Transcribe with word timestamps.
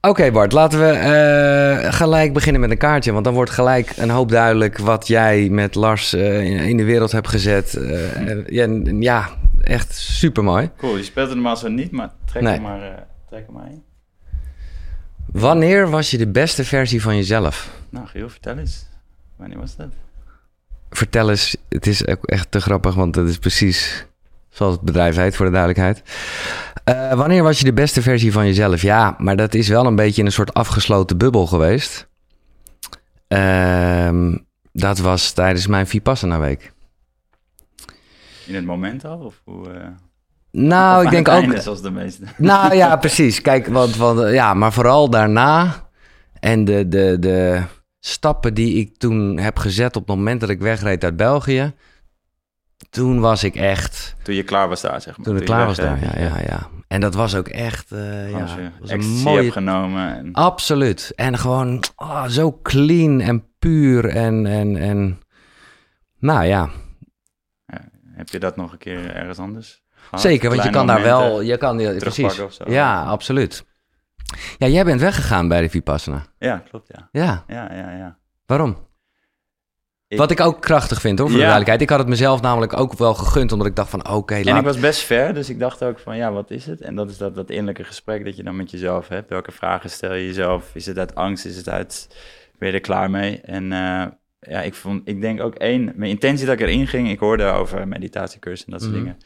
Oké 0.00 0.30
Bart, 0.30 0.52
laten 0.52 0.78
we 0.78 0.86
eh, 0.86 1.92
gelijk 1.92 2.32
beginnen 2.32 2.60
met 2.60 2.70
een 2.70 2.78
kaartje. 2.78 3.12
Want 3.12 3.24
dan 3.24 3.34
wordt 3.34 3.50
gelijk 3.50 3.92
een 3.96 4.10
hoop 4.10 4.28
duidelijk 4.28 4.78
wat 4.78 5.06
jij 5.06 5.48
met 5.48 5.74
Lars 5.74 6.12
eh, 6.12 6.40
in, 6.44 6.58
in 6.58 6.76
de 6.76 6.84
wereld 6.84 7.12
hebt 7.12 7.28
gezet. 7.28 7.74
Eh, 7.74 8.60
en- 8.62 9.00
ja, 9.02 9.28
echt 9.60 9.94
super 9.94 10.44
mooi. 10.44 10.70
Cool, 10.76 10.96
je 10.96 11.02
speelt 11.02 11.26
het 11.26 11.34
normaal 11.34 11.56
zo 11.56 11.68
niet, 11.68 11.90
maar 11.90 12.10
trek 12.24 12.42
Nee. 12.42 12.52
hem 12.52 12.62
maar, 12.62 13.06
trek 13.28 13.46
hem 13.46 13.54
maar 13.54 13.66
in. 13.70 13.82
Wanneer 15.26 15.90
was 15.90 16.10
je 16.10 16.18
de 16.18 16.28
beste 16.28 16.64
versie 16.64 17.02
van 17.02 17.16
jezelf? 17.16 17.70
Nou, 17.90 18.06
Giel, 18.06 18.28
vertel 18.28 18.58
eens. 18.58 18.86
Wanneer 19.36 19.58
was 19.58 19.76
dat? 19.76 19.88
Vertel 20.90 21.30
eens, 21.30 21.56
het 21.68 21.86
is 21.86 22.06
ook 22.06 22.24
echt 22.26 22.50
te 22.50 22.60
grappig, 22.60 22.94
want 22.94 23.14
het 23.14 23.28
is 23.28 23.38
precies 23.38 24.06
zoals 24.50 24.72
het 24.74 24.82
bedrijf 24.82 25.16
heet, 25.16 25.36
voor 25.36 25.46
de 25.46 25.52
duidelijkheid. 25.52 26.02
Eh, 26.84 27.12
wanneer 27.12 27.42
was 27.42 27.58
je 27.58 27.64
de 27.64 27.72
beste 27.72 28.02
versie 28.02 28.32
van 28.32 28.46
jezelf? 28.46 28.82
Ja, 28.82 29.14
maar 29.18 29.36
dat 29.36 29.54
is 29.54 29.68
wel 29.68 29.86
een 29.86 29.96
beetje 29.96 30.20
in 30.20 30.26
een 30.26 30.32
soort 30.32 30.54
afgesloten 30.54 31.18
bubbel 31.18 31.46
geweest. 31.46 32.08
Ehm, 33.28 34.36
dat 34.72 34.98
was 34.98 35.32
tijdens 35.32 35.66
mijn 35.66 35.86
Vipassana 35.86 36.38
week. 36.38 36.72
In 38.46 38.54
het 38.54 38.64
moment 38.64 39.04
al? 39.04 39.18
Of 39.18 39.40
hoe, 39.44 39.70
eh, 39.70 39.86
Nou, 40.52 40.98
of 40.98 41.04
ik 41.04 41.10
denk 41.10 41.28
ook. 41.28 41.60
zoals 41.60 41.82
de 41.82 41.90
meeste. 41.90 42.24
Nou 42.36 42.74
ja, 42.74 42.96
precies. 43.06 43.40
Kijk, 43.40 43.66
want, 43.66 43.96
want 43.96 44.32
ja, 44.32 44.54
maar 44.54 44.72
vooral 44.72 45.10
daarna 45.10 45.74
en 46.40 46.64
de, 46.64 46.88
de, 46.88 47.16
de 47.20 47.62
stappen 48.00 48.54
die 48.54 48.74
ik 48.74 48.96
toen 48.96 49.38
heb 49.38 49.58
gezet 49.58 49.96
op 49.96 50.06
het 50.08 50.16
moment 50.16 50.40
dat 50.40 50.48
ik 50.48 50.60
wegreed 50.60 51.04
uit 51.04 51.16
België. 51.16 51.74
Toen 52.90 53.20
was 53.20 53.44
ik 53.44 53.54
echt. 53.54 54.16
Toen 54.22 54.34
je 54.34 54.42
klaar 54.42 54.68
was 54.68 54.80
daar, 54.80 55.00
zeg 55.00 55.16
maar. 55.16 55.26
Toen 55.26 55.34
ik 55.34 55.40
je 55.40 55.46
klaar 55.46 55.66
was 55.66 55.76
daar, 55.76 56.00
hè, 56.00 56.22
ja, 56.24 56.28
ja, 56.28 56.40
ja. 56.48 56.68
En 56.88 57.00
dat 57.00 57.14
was 57.14 57.34
ook 57.34 57.48
echt. 57.48 57.92
eh, 57.92 58.30
ja, 58.30 58.38
was 58.80 58.90
een 58.90 59.06
mooie. 59.06 59.52
genomen. 59.52 60.16
En, 60.16 60.32
Absoluut. 60.32 61.12
En 61.16 61.38
gewoon 61.38 61.82
ah, 61.94 62.26
zo 62.26 62.58
clean 62.62 63.20
en 63.20 63.44
puur 63.58 64.08
en, 64.08 64.46
en, 64.46 64.76
en. 64.76 65.20
Nou 66.18 66.44
ja, 66.44 66.70
heb 68.18 68.28
je 68.28 68.38
dat 68.38 68.56
nog 68.56 68.72
een 68.72 68.78
keer 68.78 69.14
ergens 69.14 69.38
anders 69.38 69.82
gehad? 69.94 70.20
zeker. 70.20 70.50
Want 70.50 70.62
je 70.62 70.70
kan 70.70 70.86
daar 70.86 71.02
wel. 71.02 71.40
Je 71.40 71.56
kan, 71.56 71.78
ja, 71.78 71.90
precies. 71.90 72.14
terugpakken 72.14 72.44
of 72.44 72.52
zo? 72.52 72.64
Ja, 72.66 73.04
absoluut. 73.04 73.66
Ja, 74.58 74.66
jij 74.66 74.84
bent 74.84 75.00
weggegaan 75.00 75.48
bij 75.48 75.60
de 75.60 75.68
Vipassana. 75.68 76.26
Ja, 76.38 76.62
klopt, 76.70 76.88
ja. 76.88 77.08
Ja, 77.12 77.44
Ja, 77.46 77.74
ja, 77.74 77.90
ja. 77.96 78.18
waarom? 78.46 78.87
Ik- 80.08 80.18
Wat 80.18 80.30
ik 80.30 80.40
ook 80.40 80.60
krachtig 80.60 81.00
vind, 81.00 81.18
hoor, 81.18 81.28
voor 81.30 81.38
Ja. 81.38 81.44
de 81.44 81.50
duidelijkheid. 81.50 81.80
Ik 81.82 81.88
had 81.90 81.98
het 81.98 82.08
mezelf 82.08 82.40
namelijk 82.40 82.72
ook 82.78 82.98
wel 82.98 83.14
gegund, 83.14 83.52
omdat 83.52 83.66
ik 83.66 83.76
dacht 83.76 83.90
van, 83.90 84.08
oké, 84.10 84.34
En 84.34 84.44
laat... 84.44 84.58
ik 84.58 84.64
was 84.64 84.78
best 84.80 85.00
ver, 85.00 85.34
dus 85.34 85.48
ik 85.50 85.58
dacht 85.58 85.82
ook 85.84 85.98
van, 85.98 86.16
ja, 86.16 86.32
wat 86.32 86.50
is 86.50 86.66
het? 86.66 86.80
En 86.80 86.94
dat 86.94 87.10
is 87.10 87.16
dat, 87.18 87.34
dat 87.34 87.50
innerlijke 87.50 87.84
gesprek 87.84 88.24
dat 88.24 88.36
je 88.36 88.42
dan 88.42 88.56
met 88.56 88.70
jezelf 88.70 89.08
hebt. 89.08 89.28
Welke 89.30 89.52
vragen 89.52 89.90
stel 89.90 90.14
je 90.14 90.26
jezelf? 90.26 90.70
Is 90.74 90.86
het 90.86 90.98
uit 90.98 91.14
angst? 91.14 91.44
Is 91.44 91.56
het 91.56 91.68
uit, 91.68 92.08
ben 92.58 92.68
je 92.68 92.74
er 92.74 92.80
klaar 92.80 93.10
mee? 93.10 93.40
En 93.40 93.72
eh, 93.72 94.06
ja, 94.40 94.60
ik, 94.62 94.74
vond, 94.74 95.08
ik 95.08 95.20
denk 95.20 95.40
ook 95.40 95.54
één, 95.54 95.92
mijn 95.96 96.10
intentie 96.10 96.46
dat 96.46 96.54
ik 96.54 96.60
erin 96.60 96.86
ging, 96.86 97.10
ik 97.10 97.18
hoorde 97.18 97.44
over 97.44 97.88
meditatiecursus 97.88 98.64
en 98.66 98.72
dat 98.72 98.82
soort 98.82 98.92
Mhm. 98.94 99.02
dingen. 99.02 99.18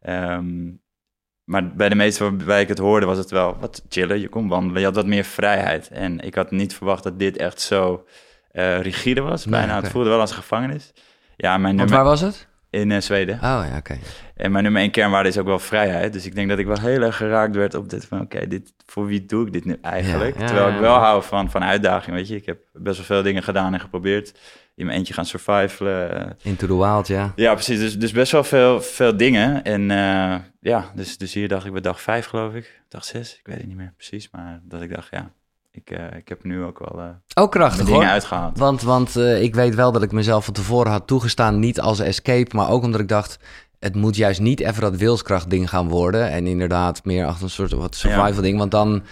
Ehm, 0.00 0.70
maar 1.44 1.74
bij 1.76 1.88
de 1.88 1.94
meeste 1.94 2.24
waarbij 2.24 2.60
ik 2.62 2.68
het 2.68 2.78
hoorde, 2.78 3.06
was 3.06 3.18
het 3.18 3.30
wel 3.30 3.56
wat 3.60 3.82
chiller. 3.88 4.16
Je 4.16 4.28
kon 4.28 4.48
wandelen, 4.48 4.78
je 4.80 4.86
had 4.86 4.94
wat 4.96 5.06
meer 5.06 5.24
vrijheid. 5.24 5.88
En 5.88 6.20
ik 6.20 6.34
had 6.34 6.50
niet 6.50 6.74
verwacht 6.74 7.02
dat 7.02 7.18
dit 7.18 7.36
echt 7.36 7.60
zo 7.60 8.04
eh, 8.58 8.80
rigide 8.80 9.20
was. 9.20 9.44
Nee, 9.44 9.60
Bijna, 9.60 9.80
het 9.80 9.90
voelde 9.90 10.08
wel 10.08 10.20
als 10.20 10.30
een 10.30 10.36
gevangenis. 10.36 10.92
Ja, 11.36 11.50
mijn 11.58 11.62
Want 11.62 11.76
nummer 11.76 11.96
waar 11.96 12.04
was 12.04 12.20
het? 12.20 12.48
in 12.70 12.92
eh, 12.92 13.00
Zweden. 13.00 13.34
Oh 13.34 13.40
ja, 13.40 13.76
oké. 13.76 13.98
En 14.34 14.52
mijn 14.52 14.64
nummer 14.64 14.82
één 14.82 14.90
kernwaarde 14.90 15.28
is 15.28 15.38
ook 15.38 15.46
wel 15.46 15.58
vrijheid. 15.58 16.12
Dus 16.12 16.26
ik 16.26 16.34
denk 16.34 16.48
dat 16.48 16.58
ik 16.58 16.66
wel 16.66 16.80
heel 16.80 17.02
erg 17.02 17.16
geraakt 17.16 17.54
werd 17.54 17.74
op 17.74 17.88
dit 17.88 18.04
van... 18.04 18.20
oké, 18.20 18.46
dit 18.46 18.72
voor 18.86 19.06
wie 19.06 19.26
doe 19.26 19.46
ik 19.46 19.52
dit 19.52 19.64
nu 19.64 19.78
eigenlijk? 19.82 20.34
Ja, 20.34 20.40
ja, 20.40 20.46
Terwijl 20.46 20.74
ik 20.74 20.80
wel 20.80 20.94
hou 20.94 21.22
van, 21.22 21.50
van 21.50 21.64
uitdaging, 21.64 22.16
weet 22.16 22.28
je. 22.28 22.36
Ik 22.36 22.46
heb 22.46 22.58
best 22.72 22.96
wel 22.96 23.06
veel 23.06 23.22
dingen 23.22 23.42
gedaan 23.42 23.74
en 23.74 23.80
geprobeerd. 23.80 24.38
In 24.74 24.86
mijn 24.86 24.98
eentje 24.98 25.14
gaan 25.14 25.24
survivalen. 25.24 26.36
Into 26.42 26.66
the 26.66 26.76
wild, 26.76 27.06
ja. 27.06 27.32
Ja, 27.36 27.52
precies. 27.54 27.78
Dus, 27.78 27.98
dus 27.98 28.12
best 28.12 28.32
wel 28.32 28.44
veel, 28.44 28.80
veel 28.80 29.16
dingen. 29.16 29.64
En 29.64 29.90
eh, 29.90 30.34
ja, 30.60 30.90
dus, 30.94 31.18
dus 31.18 31.34
hier 31.34 31.48
dacht 31.48 31.66
ik 31.66 31.72
bij 31.72 31.80
dag 31.80 32.00
vijf, 32.00 32.26
geloof 32.26 32.54
ik. 32.54 32.80
Dag 32.88 33.04
zes, 33.04 33.38
ik 33.38 33.46
weet 33.46 33.56
het 33.56 33.66
niet 33.66 33.76
meer 33.76 33.92
precies. 33.96 34.28
Maar 34.30 34.60
dat 34.62 34.82
ik 34.82 34.94
dacht, 34.94 35.08
ja, 35.10 35.30
ik, 35.86 35.90
eh, 35.90 36.16
ik 36.18 36.28
heb 36.28 36.44
nu 36.44 36.62
ook 36.64 36.78
wel 36.78 37.00
eh 37.00 37.08
Ook 37.34 37.50
krachtig, 37.52 37.84
dingen 37.84 38.00
hoor. 38.00 38.10
uitgehaald. 38.10 38.58
Want, 38.58 38.82
want 38.82 39.16
eh, 39.16 39.42
ik 39.42 39.54
weet 39.54 39.74
wel 39.74 39.92
dat 39.92 40.02
ik 40.02 40.12
mezelf 40.12 40.44
van 40.44 40.54
tevoren 40.54 40.92
had 40.92 41.06
toegestaan, 41.06 41.58
niet 41.58 41.80
als 41.80 41.98
escape, 42.00 42.56
maar 42.56 42.70
ook 42.70 42.82
omdat 42.82 43.00
ik 43.00 43.08
dacht, 43.08 43.38
het 43.78 43.94
moet 43.94 44.16
juist 44.16 44.40
niet 44.40 44.60
even 44.60 44.80
dat 44.82 44.96
wilskracht 44.96 45.50
ding 45.50 45.68
gaan 45.68 45.88
worden. 45.88 46.30
En 46.30 46.46
inderdaad 46.46 47.04
meer 47.04 47.26
achter 47.26 47.44
een 47.44 47.50
soort 47.50 47.72
wat 47.72 47.94
survival 47.94 48.42
ding, 48.42 48.58
want 48.58 48.70
dan, 48.70 49.02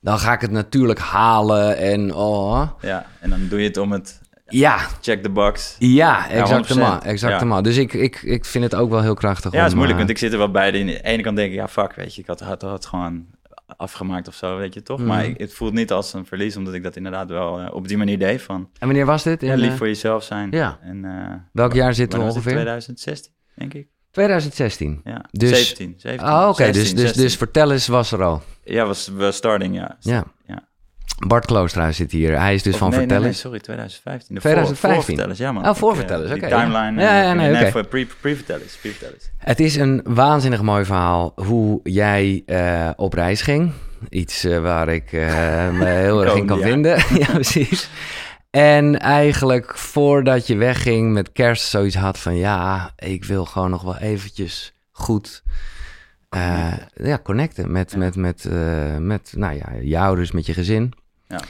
dan 0.00 0.18
ga 0.18 0.32
ik 0.32 0.40
het 0.40 0.50
natuurlijk 0.50 0.98
halen 0.98 1.76
en 1.76 2.14
oh. 2.14 2.62
Ja, 2.80 3.06
en 3.20 3.30
dan 3.30 3.48
doe 3.48 3.60
je 3.60 3.66
het 3.66 3.76
om 3.76 3.92
het 3.92 4.20
Ja, 4.48 4.78
check 5.00 5.22
the 5.22 5.30
box. 5.30 5.76
ja, 5.78 6.28
exactement, 6.30 7.02
100%. 7.02 7.06
exactement. 7.06 7.64
Dus 7.64 7.76
ik, 7.76 7.92
ik, 7.92 8.22
ik 8.22 8.44
vind 8.44 8.64
het 8.64 8.74
ook 8.74 8.90
wel 8.90 9.02
heel 9.02 9.14
krachtig. 9.14 9.52
Ja, 9.52 9.58
het 9.58 9.68
is 9.68 9.74
moeilijk, 9.74 9.98
want 9.98 10.10
ik 10.10 10.18
zit 10.18 10.32
er 10.32 10.38
wel 10.38 10.50
bij. 10.50 10.70
De 10.70 11.00
ene 11.02 11.22
kant 11.22 11.36
denk 11.36 11.48
ik, 11.50 11.54
ja, 11.54 11.68
fuck, 11.68 11.92
weet 11.94 12.14
je, 12.14 12.20
ik 12.20 12.26
had, 12.26 12.40
had, 12.40 12.62
had 12.62 12.86
gewoon 12.86 13.24
afgemaakt 13.76 14.28
of 14.28 14.34
zo, 14.34 14.56
weet 14.56 14.74
je 14.74 14.82
toch? 14.82 14.98
Mhm. 14.98 15.08
Maar 15.08 15.24
ik- 15.24 15.38
het 15.38 15.52
voelt 15.54 15.72
niet 15.72 15.92
als 15.92 16.12
een 16.12 16.26
verlies, 16.26 16.56
omdat 16.56 16.74
ik 16.74 16.82
dat 16.82 16.96
inderdaad 16.96 17.28
wel 17.30 17.60
eh, 17.60 17.74
op 17.74 17.88
die 17.88 17.96
manier 17.96 18.18
deed 18.18 18.42
van 18.42 18.60
En 18.78 18.86
wanneer 18.86 19.06
was 19.06 19.22
dit? 19.22 19.42
In, 19.42 19.48
ja, 19.48 19.54
lief 19.54 19.70
eh, 19.70 19.76
voor 19.76 19.86
jezelf 19.86 20.22
zijn. 20.24 20.50
ja. 20.50 20.78
En, 20.82 21.04
eh, 21.04 21.34
welk 21.52 21.72
jaar 21.72 21.94
zitten 21.94 22.18
we 22.18 22.24
ongeveer? 22.24 22.52
2016, 22.52 23.32
denk 23.54 23.74
ik. 23.74 23.88
2016. 24.10 25.00
Ja, 25.04 25.24
Dus- 25.30 25.50
17, 25.66 25.94
17. 25.98 26.26
Ah, 26.28 26.48
oké. 26.48 26.64
16, 26.64 26.82
Dus, 26.82 26.90
dus, 26.92 27.00
16. 27.00 27.22
dus 27.22 27.36
vertel 27.36 27.72
eens, 27.72 27.86
was 27.86 28.12
er 28.12 28.22
al. 28.22 28.42
Ja, 28.64 28.86
was, 28.86 29.08
was 29.08 29.36
starting, 29.36 29.74
ja. 29.74 29.96
Ja. 30.00 30.24
Bart 31.16 31.46
Kloosterhuis 31.46 31.96
zit 31.96 32.12
hier. 32.12 32.38
Hij 32.40 32.54
is 32.54 32.62
dus 32.62 32.72
Of 32.72 32.78
van 32.78 32.88
nee, 32.88 32.98
nee, 32.98 33.06
vertellen. 33.08 33.30
nee, 33.32 33.40
sorry, 33.40 33.60
2015. 33.60 34.34
De 34.34 34.40
2015. 34.40 34.90
Voor, 34.90 34.94
voorvertellers, 35.02 35.38
ja 35.38 35.52
man. 35.52 35.68
Oh, 35.68 35.74
voorvertellers, 35.74 36.30
oké, 36.30 36.40
Die 36.40 36.48
ja. 36.48 36.64
timeline. 36.64 37.02
Ja, 37.02 37.22
ja, 37.22 37.32
nee, 37.32 37.54
oké. 37.54 37.70
voor 37.70 37.86
pre- 37.86 38.06
pre-vertellers, 38.20 38.76
pre-vertellers. 38.76 39.30
Het 39.38 39.60
is 39.60 39.76
een 39.76 40.00
waanzinnig 40.04 40.62
mooi 40.62 40.84
verhaal 40.84 41.32
hoe 41.34 41.80
jij 41.82 42.42
eh, 42.46 42.90
op 42.96 43.12
reis 43.12 43.42
ging. 43.42 43.72
Iets 44.08 44.44
eh, 44.44 44.58
waar 44.60 44.88
ik 44.88 45.12
eh, 45.12 45.20
me 45.70 45.84
heel 46.04 46.24
erg 46.24 46.34
in 46.34 46.46
kan 46.46 46.60
vinden. 46.60 46.96
ja, 47.22 47.26
precies. 47.32 47.88
En 48.50 48.98
eigenlijk 48.98 49.78
voordat 49.78 50.46
je 50.46 50.56
wegging 50.56 51.12
met 51.12 51.32
kerst 51.32 51.64
zoiets 51.68 51.96
had 51.96 52.18
van... 52.18 52.36
ja, 52.36 52.92
ik 52.96 53.24
wil 53.24 53.44
gewoon 53.44 53.70
nog 53.70 53.82
wel 53.82 53.96
eventjes 53.96 54.74
goed 54.90 55.42
ja, 56.94 57.18
connecten 57.22 57.72
met, 57.72 57.90
Ja. 57.90 57.98
met, 57.98 58.16
met, 58.16 58.48
met 58.98 59.32
nou 59.36 59.54
ja, 59.54 59.72
je 59.82 59.98
ouders, 59.98 60.32
met 60.32 60.46
je 60.46 60.52
gezin. 60.52 60.92
Ja. 61.28 61.40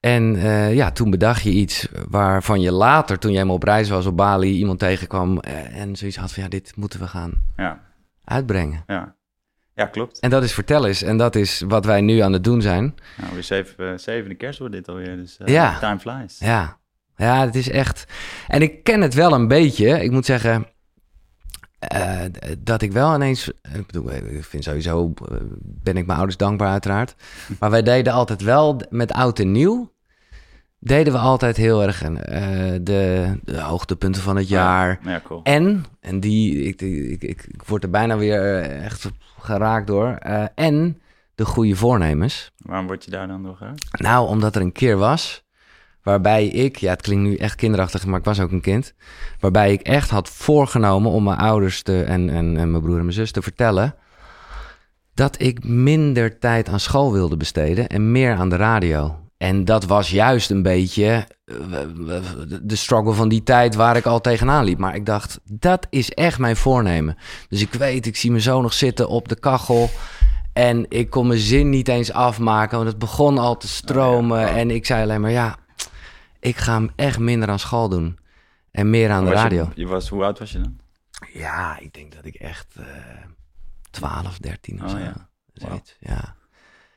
En 0.00 0.36
eh, 0.36 0.74
ja, 0.74 0.90
toen 0.90 1.10
bedacht 1.10 1.42
je 1.42 1.50
iets 1.50 1.88
waarvan 2.08 2.60
je 2.60 2.72
later, 2.72 3.18
toen 3.18 3.30
jij 3.30 3.38
helemaal 3.38 3.58
op 3.60 3.68
reis 3.68 3.88
was 3.88 4.06
op 4.06 4.16
Bali, 4.16 4.52
iemand 4.52 4.78
tegenkwam 4.78 5.38
eh, 5.38 5.80
en 5.80 5.96
zoiets 5.96 6.16
had 6.16 6.32
van 6.32 6.42
ja, 6.42 6.48
dit 6.48 6.72
moeten 6.76 7.00
we 7.00 7.06
gaan 7.06 7.32
Ja, 7.56 7.80
uitbrengen. 8.24 8.82
ja. 8.86 9.14
Ja, 9.74 9.86
klopt. 9.86 10.18
En 10.18 10.30
dat 10.30 10.42
is 10.42 10.52
vertel 10.52 10.86
eens. 10.86 11.02
En 11.02 11.16
dat 11.16 11.34
is 11.36 11.62
wat 11.68 11.84
wij 11.84 12.00
nu 12.00 12.18
aan 12.18 12.32
het 12.32 12.44
doen 12.44 12.62
zijn. 12.62 12.94
Nou, 13.20 13.32
weer 13.34 13.42
zeven, 13.42 13.92
eh, 13.92 13.98
zevende 13.98 14.34
kerst 14.34 14.58
wordt 14.58 14.74
dit 14.74 14.88
alweer, 14.88 15.16
dus 15.16 15.38
Ja. 15.44 15.78
time 15.78 15.98
flies. 15.98 16.38
Ja. 16.38 16.78
Ja, 17.16 17.44
het 17.46 17.54
is 17.54 17.70
echt... 17.70 18.04
En 18.48 18.62
ik 18.62 18.84
ken 18.84 19.00
het 19.00 19.14
wel 19.14 19.32
een 19.32 19.48
beetje. 19.48 20.02
Ik 20.02 20.10
moet 20.10 20.24
zeggen 20.26 20.66
eh, 21.80 22.20
dat 22.58 22.82
ik 22.82 22.92
wel 22.92 23.14
ineens... 23.14 23.48
Ik 23.48 23.86
bedoel, 23.86 24.12
ik 24.12 24.44
vind 24.44 24.64
sowieso... 24.64 25.12
eh, 25.30 25.36
ben 25.62 25.96
ik 25.96 26.06
mijn 26.06 26.18
ouders 26.18 26.38
dankbaar 26.38 26.70
uiteraard. 26.70 27.14
Maar 27.60 27.70
wij 27.70 27.82
deden 27.82 28.12
altijd 28.12 28.42
wel 28.42 28.80
met 28.90 29.12
oud 29.12 29.38
en 29.38 29.52
nieuw... 29.52 29.92
deden 30.78 31.12
we 31.12 31.18
altijd 31.18 31.56
heel 31.56 31.82
erg 31.82 32.02
eh, 32.02 32.12
de, 32.82 33.32
de 33.44 33.60
hoogtepunten 33.60 34.22
van 34.22 34.36
het 34.36 34.48
jaar... 34.48 34.98
Ja, 35.02 35.10
ja, 35.10 35.20
cool. 35.24 35.40
En, 35.42 35.84
en 36.00 36.20
die, 36.20 36.62
ik, 36.62 36.80
ik, 36.82 37.22
ik, 37.22 37.44
ik 37.48 37.62
word 37.66 37.82
er 37.82 37.90
bijna 37.90 38.16
weer 38.16 38.60
echt 38.60 39.10
geraakt 39.38 39.86
door. 39.86 40.08
en 40.54 41.00
de 41.34 41.44
goede 41.44 41.76
voornemens. 41.76 42.52
Waarom 42.56 42.86
word 42.86 43.04
je 43.04 43.10
daar 43.10 43.28
dan 43.28 43.42
door 43.42 43.56
geraakt? 43.56 44.00
Nou, 44.00 44.28
omdat 44.28 44.56
er 44.56 44.62
een 44.62 44.72
keer 44.72 44.96
was 44.96 45.44
waarbij 46.02 46.46
ik, 46.46 46.76
ja, 46.76 46.90
het 46.90 47.02
klinkt 47.02 47.22
nu 47.22 47.36
echt 47.36 47.54
kinderachtig, 47.54 48.06
maar 48.06 48.18
ik 48.18 48.24
was 48.24 48.40
ook 48.40 48.50
een 48.50 48.60
kind. 48.60 48.94
Waarbij 49.40 49.72
ik 49.72 49.80
echt 49.80 50.10
had 50.10 50.28
voorgenomen 50.28 51.10
om 51.10 51.24
mijn 51.24 51.38
ouders 51.38 51.82
te, 51.82 52.02
en, 52.02 52.30
en, 52.30 52.56
en 52.56 52.70
mijn 52.70 52.82
broer 52.82 52.96
en 52.96 53.02
mijn 53.02 53.12
zus 53.12 53.32
te 53.32 53.42
vertellen. 53.42 53.94
dat 55.14 55.40
ik 55.40 55.64
minder 55.64 56.38
tijd 56.38 56.68
aan 56.68 56.80
school 56.80 57.12
wilde 57.12 57.36
besteden 57.36 57.88
en 57.88 58.12
meer 58.12 58.34
aan 58.34 58.48
de 58.48 58.56
radio. 58.56 59.20
En 59.40 59.64
dat 59.64 59.84
was 59.84 60.10
juist 60.10 60.50
een 60.50 60.62
beetje 60.62 61.26
eh, 61.44 61.56
de 62.62 62.76
struggle 62.76 63.12
van 63.12 63.28
die 63.28 63.42
tijd 63.42 63.74
waar 63.74 63.96
ik 63.96 64.06
al 64.06 64.20
tegenaan 64.20 64.64
liep. 64.64 64.78
Maar 64.78 64.94
ik 64.94 65.06
dacht, 65.06 65.40
dat 65.44 65.86
is 65.90 66.10
echt 66.10 66.38
mijn 66.38 66.56
voornemen. 66.56 67.16
Dus 67.48 67.60
ik 67.60 67.72
weet, 67.72 68.06
ik 68.06 68.16
zie 68.16 68.30
mijn 68.30 68.42
zoon 68.42 68.62
nog 68.62 68.72
zitten 68.72 69.08
op 69.08 69.28
de 69.28 69.38
kachel. 69.38 69.90
En 70.52 70.86
ik 70.88 71.10
kon 71.10 71.26
mijn 71.26 71.40
zin 71.40 71.70
niet 71.70 71.88
eens 71.88 72.12
afmaken, 72.12 72.76
want 72.76 72.88
het 72.88 72.98
begon 72.98 73.38
al 73.38 73.56
te 73.56 73.68
stromen. 73.68 74.40
Ja, 74.40 74.48
oh. 74.48 74.56
En 74.56 74.70
ik 74.70 74.86
zei 74.86 75.02
alleen 75.02 75.20
maar, 75.20 75.30
ja, 75.30 75.56
ik 76.40 76.56
ga 76.56 76.72
hem 76.74 76.90
echt 76.96 77.18
minder 77.18 77.48
aan 77.48 77.58
school 77.58 77.88
doen. 77.88 78.18
En 78.70 78.90
meer 78.90 79.10
aan 79.10 79.24
de 79.24 79.30
je- 79.30 79.36
radio. 79.36 79.70
Je, 79.74 79.86
was, 79.86 80.08
hoe 80.08 80.24
oud 80.24 80.38
was 80.38 80.52
je 80.52 80.58
dan? 80.60 80.78
Ja, 81.32 81.78
ik 81.78 81.92
denk 81.92 82.14
dat 82.14 82.24
ik 82.24 82.34
echt 82.34 82.66
eh 82.78 82.84
12, 83.90 84.38
13 84.38 84.84
of 84.84 84.92
Oh 84.92 84.98
zo. 84.98 84.98
ja. 85.98 86.38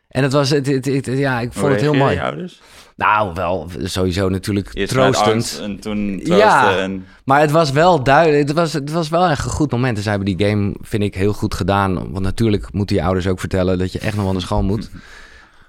En 0.08 0.24
het 0.24 0.32
was, 0.32 0.50
het, 0.50 0.66
het, 0.68 0.86
het- 0.86 1.06
ja, 1.06 1.40
ik 1.40 1.54
vond 1.54 1.72
het 1.72 1.82
heel 1.82 1.94
mooi. 1.94 2.14
je 2.16 2.22
ouders? 2.22 2.62
Nou, 2.96 3.34
wel 3.34 3.70
sowieso 3.84 4.30
natuurlijk 4.30 4.70
Eerst 4.74 4.94
troostend. 4.94 5.60
en 5.62 5.80
toen 5.80 6.18
Ja. 6.24 6.78
en... 6.78 7.06
Maar 7.26 7.40
het 7.42 7.52
was 7.52 7.72
wel 7.72 8.04
duidelijk. 8.04 8.48
Het 8.48 8.58
was, 8.58 8.74
het 8.74 8.92
was 8.92 9.10
wel 9.10 9.28
echt 9.30 9.46
een 9.46 9.52
goed 9.52 9.72
moment. 9.72 9.98
En 9.98 10.04
ze 10.04 10.10
hebben 10.10 10.36
die 10.38 10.48
game, 10.48 10.76
vind 10.82 11.04
ik, 11.04 11.16
heel 11.16 11.34
goed 11.34 11.54
gedaan. 11.54 11.94
Want 12.12 12.20
natuurlijk 12.26 12.72
moeten 12.74 12.96
je 12.96 13.04
ouders 13.04 13.28
ook 13.28 13.40
vertellen 13.40 13.78
dat 13.78 13.92
je 13.92 14.00
echt 14.00 14.16
nog 14.16 14.24
wel 14.24 14.34
naar 14.34 14.42
school 14.42 14.64
moet. 14.64 14.90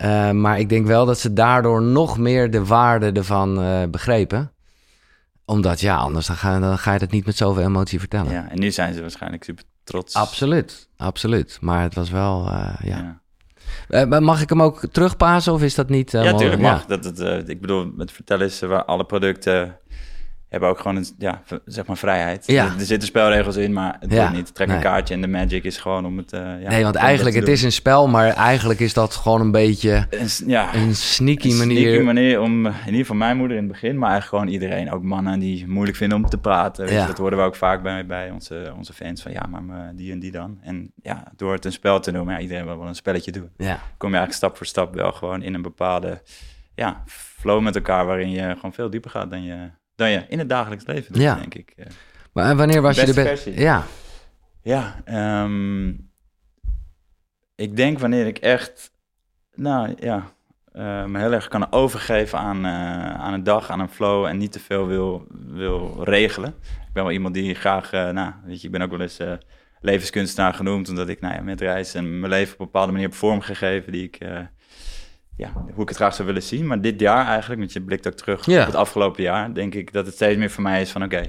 Eh, 0.04 0.30
maar 0.30 0.58
ik 0.58 0.68
denk 0.68 0.86
wel 0.86 1.06
dat 1.06 1.18
ze 1.18 1.32
daardoor 1.32 1.82
nog 1.82 2.18
meer 2.18 2.50
de 2.50 2.64
waarde 2.64 3.12
ervan 3.12 3.60
eh, 3.60 3.82
begrepen. 3.90 4.52
Omdat 5.44 5.80
ja, 5.80 5.96
anders 5.96 6.26
dan 6.26 6.36
ga, 6.36 6.58
dan 6.58 6.78
ga 6.78 6.92
je 6.92 6.98
het 6.98 7.10
niet 7.10 7.26
met 7.26 7.36
zoveel 7.36 7.62
emotie 7.62 7.98
vertellen. 7.98 8.32
Ja, 8.32 8.50
en 8.50 8.58
nu 8.58 8.70
zijn 8.70 8.94
ze 8.94 9.00
waarschijnlijk 9.00 9.44
super 9.44 9.64
trots. 9.84 10.14
Absoluut, 10.14 10.88
absoluut. 10.96 11.58
Maar 11.60 11.82
het 11.82 11.94
was 11.94 12.10
wel, 12.10 12.48
eh, 12.48 12.74
ja. 12.82 13.22
Ja, 13.88 14.20
mag 14.20 14.42
ik 14.42 14.48
hem 14.48 14.62
ook 14.62 14.86
terugpasen 14.92 15.52
of 15.52 15.62
is 15.62 15.74
dat 15.74 15.88
niet? 15.88 16.10
ja 16.10 16.34
tuurlijk 16.34 16.62
ja. 16.62 16.72
mag. 16.72 16.86
Dat 16.86 17.04
het, 17.04 17.48
ik 17.48 17.60
bedoel, 17.60 17.92
het 17.98 18.12
vertellen 18.12 18.46
is 18.46 18.60
waar 18.60 18.84
alle 18.84 19.04
producten 19.04 19.78
hebben 20.54 20.72
ook 20.72 20.80
gewoon 20.80 20.96
een, 20.96 21.06
ja, 21.18 21.42
zeg 21.64 21.86
maar 21.86 21.96
vrijheid. 21.96 22.46
Ja. 22.46 22.64
Er, 22.64 22.72
er 22.78 22.84
zitten 22.84 23.08
spelregels 23.08 23.56
in, 23.56 23.72
maar 23.72 23.96
het 24.00 24.12
Ja, 24.12 24.30
niet. 24.30 24.54
Trek 24.54 24.66
nee. 24.66 24.76
een 24.76 24.82
kaartje 24.82 25.14
en 25.14 25.20
de 25.20 25.26
magic 25.26 25.64
is 25.64 25.76
gewoon 25.76 26.06
om 26.06 26.16
het... 26.16 26.32
eh, 26.32 26.40
ja, 26.40 26.68
nee, 26.68 26.82
want 26.82 26.94
eigenlijk, 26.94 27.36
het 27.36 27.48
is 27.48 27.62
een 27.62 27.72
spel, 27.72 28.08
maar 28.08 28.28
eigenlijk 28.28 28.80
is 28.80 28.94
dat 28.94 29.14
gewoon 29.14 29.40
een 29.40 29.50
beetje. 29.50 30.06
Een 30.10 30.28
ja, 30.46 30.74
een 30.74 30.94
sneaky 30.94 31.50
een 31.50 31.56
manier. 31.56 31.78
sneaky 31.78 32.04
manier 32.04 32.40
om, 32.40 32.66
eh, 32.66 32.72
in 32.72 32.84
ieder 32.86 33.00
geval 33.00 33.16
mijn 33.16 33.36
moeder 33.36 33.56
in 33.56 33.62
het 33.62 33.72
begin, 33.72 33.98
maar 33.98 34.10
eigenlijk 34.10 34.42
gewoon 34.42 34.60
iedereen, 34.60 34.92
ook 34.92 35.02
mannen 35.02 35.38
die 35.38 35.58
het 35.58 35.68
moeilijk 35.68 35.96
vinden 35.96 36.18
om 36.18 36.28
te 36.28 36.38
praten. 36.38 36.84
Weet 36.84 37.00
je, 37.00 37.06
dat 37.06 37.18
horen 37.18 37.38
we 37.38 37.44
ook 37.44 37.56
vaak 37.56 37.82
bij, 37.82 38.06
bij 38.06 38.30
onze, 38.30 38.72
onze 38.76 38.92
fans, 38.92 39.22
van 39.22 39.32
ja, 39.32 39.46
maar 39.50 39.78
eh, 39.78 39.88
die 39.94 40.12
en 40.12 40.18
die 40.18 40.30
dan. 40.30 40.58
En 40.62 40.92
ja, 41.02 41.32
door 41.36 41.52
het 41.52 41.64
een 41.64 41.72
spel 41.72 42.00
te 42.00 42.10
noemen, 42.10 42.34
ja, 42.34 42.40
iedereen 42.40 42.64
wil 42.64 42.78
wel 42.78 42.88
een 42.88 42.94
spelletje 42.94 43.32
doen. 43.32 43.50
Ja. 43.56 43.80
kom 43.96 44.10
je 44.10 44.16
eigenlijk 44.16 44.32
stap 44.32 44.56
voor 44.56 44.66
stap 44.66 44.94
wel 44.94 45.12
gewoon 45.12 45.42
in 45.42 45.54
een 45.54 45.62
bepaalde 45.62 46.22
ja, 46.74 47.02
flow 47.06 47.62
met 47.62 47.74
elkaar, 47.74 48.06
waarin 48.06 48.30
je 48.30 48.54
gewoon 48.54 48.72
veel 48.72 48.90
dieper 48.90 49.10
gaat 49.10 49.30
dan 49.30 49.42
je, 49.42 49.70
dan 49.96 50.10
je 50.10 50.24
in 50.28 50.38
het 50.38 50.48
dagelijks 50.48 50.86
leven 50.86 51.12
doet, 51.12 51.22
Ja. 51.22 51.34
denk 51.34 51.54
ik. 51.54 51.74
Maar 52.32 52.50
en 52.50 52.56
wanneer 52.56 52.82
was 52.82 52.96
je 53.00 53.06
de 53.06 53.14
Beste. 53.14 53.60
Ja, 53.60 53.84
Ja, 54.62 55.00
ehm, 55.04 55.88
ik 57.54 57.76
denk 57.76 57.98
wanneer 57.98 58.26
ik 58.26 58.38
echt, 58.38 58.90
nou 59.54 59.94
ja, 59.98 60.32
me 61.06 61.18
heel 61.18 61.32
erg 61.32 61.48
kan 61.48 61.72
overgeven 61.72 62.38
aan, 62.38 62.64
eh, 62.64 63.14
aan 63.14 63.32
een 63.32 63.42
dag, 63.42 63.70
aan 63.70 63.80
een 63.80 63.88
flow 63.88 64.24
en 64.24 64.36
niet 64.36 64.52
te 64.52 64.60
veel 64.60 64.86
wil, 64.86 65.26
wil 65.46 66.04
regelen. 66.04 66.54
Ik 66.60 66.92
ben 66.92 67.02
wel 67.02 67.12
iemand 67.12 67.34
die 67.34 67.54
graag, 67.54 67.92
eh, 67.92 68.10
nou, 68.10 68.32
weet 68.44 68.60
je, 68.60 68.66
ik 68.66 68.72
ben 68.72 68.82
ook 68.82 68.90
wel 68.90 69.00
eens 69.00 69.18
eh, 69.18 69.32
levenskunstenaar 69.80 70.54
genoemd, 70.54 70.88
omdat 70.88 71.08
ik 71.08 71.20
nou 71.20 71.34
ja, 71.34 71.40
met 71.42 71.60
reis 71.60 71.94
en 71.94 72.20
mijn 72.20 72.32
leven 72.32 72.54
op 72.54 72.60
een 72.60 72.64
bepaalde 72.66 72.92
manier 72.92 73.06
heb 73.06 73.16
vormgegeven 73.16 73.92
die 73.92 74.04
ik, 74.04 74.18
ja, 75.36 75.52
hoe 75.72 75.82
ik 75.82 75.88
het 75.88 75.96
graag 75.96 76.14
zou 76.14 76.26
willen 76.28 76.42
zien. 76.42 76.66
Maar 76.66 76.80
dit 76.80 77.00
jaar 77.00 77.26
eigenlijk, 77.26 77.60
want 77.60 77.72
je 77.72 77.80
blikt 77.80 78.06
ook 78.06 78.12
terug 78.14 78.46
Ja. 78.46 78.60
op 78.60 78.66
het 78.66 78.74
afgelopen 78.74 79.22
jaar, 79.22 79.54
denk 79.54 79.74
ik 79.74 79.92
dat 79.92 80.06
het 80.06 80.14
steeds 80.14 80.38
meer 80.38 80.50
voor 80.50 80.62
mij 80.62 80.80
is 80.80 80.90
van 80.90 81.02
oké, 81.04 81.22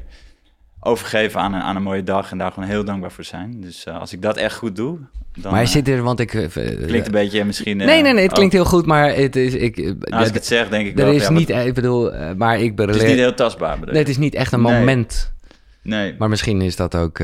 overgeven 0.80 1.40
aan 1.40 1.54
een, 1.54 1.62
aan 1.62 1.76
een 1.76 1.84
mooie 1.84 2.04
dag 2.04 2.32
en 2.32 2.38
daar 2.38 2.52
gewoon 2.52 2.70
heel 2.70 2.84
dankbaar 2.86 3.12
voor 3.12 3.24
zijn. 3.24 3.62
Dus 3.62 3.84
eh, 3.84 4.00
als 4.00 4.14
ik 4.14 4.22
dat 4.22 4.38
echt 4.38 4.56
goed 4.56 4.76
doe, 4.76 4.98
dan 5.38 5.52
maar 5.52 5.62
je 5.62 5.68
eh, 5.68 5.72
zit 5.74 5.88
er, 5.88 6.02
want 6.02 6.20
ik... 6.20 6.34
eh, 6.34 6.48
klinkt 6.86 7.06
een 7.06 7.12
beetje 7.12 7.44
misschien... 7.46 7.78
nee, 7.78 8.02
nee, 8.02 8.14
nee, 8.14 8.22
het 8.22 8.30
oh, 8.32 8.36
klinkt 8.36 8.54
heel 8.54 8.66
goed, 8.66 8.86
maar 8.86 9.16
het 9.16 9.36
is... 9.36 9.54
Ik, 9.54 9.78
nou, 9.78 9.98
als 10.10 10.28
ik 10.28 10.34
het 10.34 10.46
zeg, 10.46 10.70
denk 10.70 10.88
ik 10.88 11.00
er 11.00 11.06
wel... 11.06 11.14
is 11.14 11.22
ja, 11.24 11.32
niet, 11.32 11.50
ik 11.50 11.74
bedoel, 11.74 12.12
maar 12.36 12.60
ik 12.60 12.76
ben... 12.76 12.88
het 12.88 12.96
is 12.96 13.04
niet 13.04 13.16
heel 13.18 13.34
tastbaar, 13.34 13.74
bedoel 13.80 13.94
Nee, 13.94 14.02
het 14.02 14.12
is 14.12 14.18
niet 14.18 14.36
echt 14.36 14.52
een 14.54 14.62
Nee. 14.62 14.74
moment. 14.74 15.34
Nee, 15.82 16.16
Maar 16.18 16.30
misschien 16.30 16.62
is 16.62 16.76
dat 16.76 16.96
ook... 16.96 17.20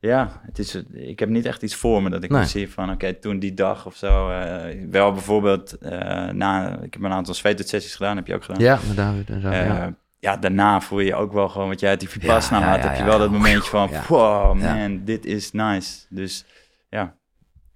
eh, 0.00 0.10
ja, 0.10 0.40
het 0.46 0.58
is, 0.58 0.74
ik 0.92 1.18
heb 1.18 1.28
niet 1.28 1.44
echt 1.46 1.62
iets 1.62 1.74
voor 1.74 2.02
me 2.02 2.10
dat 2.10 2.24
ik 2.24 2.30
Nee. 2.30 2.44
zie 2.44 2.70
van... 2.70 2.90
Oké, 2.90 3.12
toen 3.14 3.38
die 3.38 3.54
dag 3.54 3.86
of 3.86 3.94
zo... 3.96 4.30
eh, 4.30 4.76
wel 4.90 5.12
bijvoorbeeld 5.12 5.78
eh, 5.78 6.28
na... 6.28 6.78
Ik 6.82 6.92
heb 6.94 7.02
een 7.02 7.12
aantal 7.12 7.34
sessies 7.34 7.94
gedaan, 7.94 8.16
heb 8.16 8.26
je 8.26 8.34
ook 8.34 8.44
gedaan. 8.44 8.60
ja, 8.62 8.78
met 8.88 8.96
David 8.96 9.30
en 9.30 9.40
zo. 9.40 9.48
Eh, 9.48 9.66
ja. 9.66 9.94
ja, 10.18 10.36
daarna 10.36 10.80
voel 10.80 10.98
je 11.00 11.06
je 11.06 11.14
ook 11.14 11.32
wel 11.32 11.48
gewoon, 11.48 11.68
wat 11.68 11.80
jij 11.80 11.90
uit 11.90 12.00
die 12.00 12.08
Vipassana 12.08 12.60
Ja, 12.60 12.66
ja, 12.66 12.80
had, 12.80 12.88
heb 12.88 12.98
je 12.98 13.04
wel 13.04 13.18
dat 13.18 13.30
momentje 13.30 13.70
van, 13.70 13.90
wow, 14.08 14.54
man, 14.60 15.00
dit 15.04 15.24
is 15.26 15.52
nice. 15.52 15.98
Dus 16.08 16.44
ja, 16.88 17.14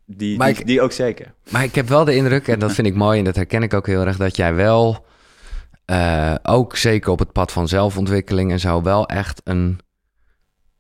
die, 0.07 0.39
die, 0.39 0.49
ik- 0.49 0.67
die 0.67 0.81
ook 0.83 0.93
zeker. 0.93 1.35
Maar 1.51 1.65
ik 1.65 1.75
heb 1.75 1.89
wel 1.89 2.05
de 2.05 2.15
indruk, 2.17 2.49
en 2.49 2.59
dat 2.59 2.73
vind 2.73 2.87
ik 2.87 2.95
mooi 2.95 3.19
en 3.19 3.25
dat 3.25 3.37
herken 3.37 3.63
ik 3.63 3.75
ook 3.75 3.87
heel 3.87 4.07
erg, 4.07 4.17
dat 4.17 4.37
jij 4.37 4.55
wel, 4.55 5.05
eh, 5.85 6.35
ook 6.43 6.77
zeker 6.77 7.11
op 7.11 7.19
het 7.19 7.33
pad 7.33 7.53
van 7.53 7.69
zelfontwikkeling 7.69 8.51
en 8.53 8.61
zo, 8.61 8.83
wel 8.83 9.07
echt 9.09 9.41
een 9.45 9.79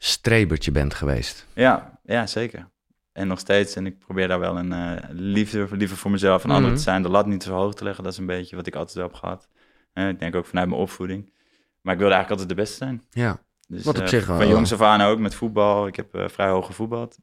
strebertje 0.04 0.70
bent 0.72 0.94
geweest. 0.94 1.46
Ja, 1.52 1.98
ja, 2.04 2.26
zeker. 2.26 2.68
En 3.12 3.26
nog 3.28 3.38
steeds, 3.38 3.76
en 3.76 3.86
ik 3.86 3.98
probeer 3.98 4.28
daar 4.28 4.40
wel 4.40 4.58
een 4.58 4.72
eh, 4.72 5.02
liefde, 5.10 5.68
liefde 5.70 5.96
voor 5.96 6.10
mezelf 6.10 6.42
en 6.44 6.48
anderen 6.50 6.68
Mhm. 6.68 6.76
te 6.78 6.82
zijn, 6.82 7.02
de 7.02 7.08
lat 7.08 7.26
niet 7.26 7.42
zo 7.42 7.54
hoog 7.54 7.74
te 7.74 7.84
leggen, 7.84 8.04
dat 8.04 8.12
is 8.12 8.18
een 8.18 8.26
beetje 8.26 8.56
wat 8.56 8.66
ik 8.66 8.74
altijd 8.74 8.96
wel 8.96 9.06
heb 9.06 9.14
gehad. 9.14 9.48
Eh, 9.92 10.08
ik 10.08 10.18
denk 10.18 10.34
ook 10.34 10.46
vanuit 10.46 10.68
mijn 10.68 10.80
opvoeding. 10.80 11.32
Maar 11.80 11.92
ik 11.94 11.98
wilde 12.00 12.14
eigenlijk 12.14 12.30
altijd 12.30 12.48
de 12.48 12.54
beste 12.54 12.76
zijn. 12.76 13.02
Ja. 13.10 13.42
Dus, 13.68 13.84
Wat 13.84 13.96
op 13.96 14.02
eh, 14.02 14.08
zich 14.08 14.26
wel- 14.26 14.36
Van 14.36 14.48
jongs 14.48 14.72
af 14.72 14.80
aan 14.80 15.00
ook, 15.00 15.18
met 15.18 15.34
voetbal. 15.34 15.86
Ik 15.86 15.96
heb 15.96 16.06
vrij 16.30 16.48
hoog 16.48 16.66
gevoetbald. 16.66 17.18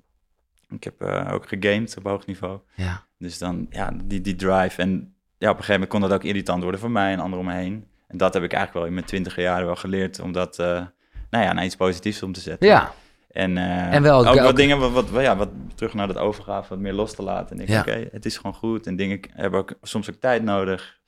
Ik 0.70 0.84
heb 0.84 1.02
ook 1.32 1.48
gegamed 1.48 1.98
op 1.98 2.04
hoog 2.04 2.26
niveau. 2.26 2.60
Ja. 2.76 3.06
Dus 3.18 3.38
dan, 3.38 3.68
ja, 3.70 3.92
die, 4.04 4.22
die 4.22 4.36
drive. 4.36 4.82
En 4.82 5.16
ja, 5.38 5.50
op 5.50 5.58
een 5.58 5.64
gegeven 5.64 5.72
moment 5.74 5.90
kon 5.90 6.02
dat 6.02 6.12
ook 6.14 6.24
irritant 6.24 6.62
worden 6.64 6.80
voor 6.80 6.92
mij 6.92 7.12
en 7.12 7.20
anderen 7.20 7.46
om 7.46 7.52
me 7.52 7.58
heen. 7.60 7.88
En 8.08 8.18
dat 8.18 8.34
heb 8.34 8.44
ik 8.44 8.54
eigenlijk 8.54 8.74
wel 8.74 8.86
in 8.88 8.94
mijn 8.94 9.06
twintige 9.06 9.42
jaren 9.42 9.66
wel 9.66 9.76
geleerd, 9.76 10.20
om 10.20 10.32
dat, 10.32 10.60
eh, 10.60 10.86
nou 11.32 11.44
ja, 11.46 11.54
naar 11.54 11.66
iets 11.66 11.76
positiefs 11.76 12.24
om 12.24 12.32
te 12.32 12.40
zetten. 12.40 12.68
Ja. 12.68 12.92
En, 13.32 13.58
eh, 13.58 13.94
En 13.94 14.02
wel 14.04 14.28
ook- 14.28 14.40
wat 14.40 14.56
dingen, 14.56 14.80
wat, 14.92 15.10
wat, 15.10 15.22
ja, 15.24 15.36
wat 15.36 15.50
terug 15.76 15.94
naar 15.94 16.08
dat 16.08 16.18
overgave, 16.18 16.70
wat 16.70 16.80
meer 16.80 16.94
los 16.94 17.16
te 17.16 17.24
laten. 17.24 17.56
En 17.58 17.62
ik 17.64 17.70
Ja. 17.70 17.80
oké, 17.80 18.08
het 18.12 18.26
is 18.26 18.38
gewoon 18.38 18.54
goed. 18.54 18.88
En 18.88 18.96
dingen 18.96 19.20
hebben 19.34 19.60
ook 19.60 19.74
soms 19.82 20.10
ook 20.10 20.16
tijd 20.16 20.44
nodig. 20.44 21.00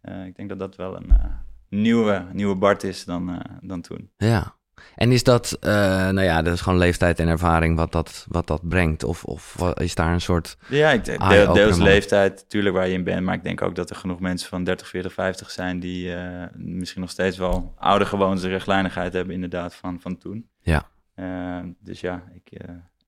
Eh, 0.00 0.24
ik 0.24 0.36
denk 0.36 0.48
dat 0.48 0.58
dat 0.58 0.76
wel 0.76 0.96
een 0.96 1.10
eh, 1.10 1.24
nieuwe, 1.68 2.24
nieuwe 2.32 2.54
Bart 2.54 2.82
is 2.82 3.04
dan, 3.04 3.42
dan 3.60 3.80
toen. 3.80 4.10
Ja. 4.16 4.54
En 4.98 5.12
is 5.12 5.22
dat, 5.22 5.56
eh, 5.60 5.70
nou 6.08 6.20
ja, 6.22 6.42
dat 6.42 6.54
is 6.54 6.60
gewoon 6.60 6.78
leeftijd 6.78 7.18
en 7.18 7.28
ervaring 7.28 7.76
wat 7.76 7.92
dat, 7.92 8.26
wat 8.28 8.46
dat 8.46 8.68
brengt? 8.68 9.04
Of, 9.04 9.24
of 9.24 9.56
is 9.74 9.94
daar 9.94 10.12
een 10.12 10.20
soort... 10.20 10.56
Ja, 10.68 10.90
ik 10.90 11.04
denk 11.04 11.28
deel- 11.28 11.52
deels 11.52 11.78
leeftijd, 11.78 12.34
natuurlijk 12.34 12.74
waar 12.74 12.86
je 12.88 12.92
in 12.94 13.04
bent. 13.04 13.24
Maar 13.24 13.34
ik 13.34 13.42
denk 13.42 13.62
ook 13.62 13.74
dat 13.74 13.90
er 13.90 13.96
genoeg 13.96 14.20
mensen 14.20 14.48
van 14.48 14.64
30, 14.64 14.88
40, 14.88 15.12
50 15.12 15.50
zijn... 15.50 15.80
die 15.80 16.14
eh, 16.14 16.46
misschien 16.54 17.00
nog 17.00 17.10
steeds 17.10 17.36
wel 17.38 17.74
oude 17.76 18.04
gewoontes 18.06 18.44
en 18.44 18.50
rechtlijnigheid 18.50 19.12
hebben 19.12 19.34
inderdaad 19.34 19.74
van, 19.74 20.00
van 20.00 20.18
toen. 20.18 20.48
Ja. 20.60 20.88
Eh, 21.14 21.58
dus 21.80 22.00
ja, 22.00 22.22
ik, 22.34 22.60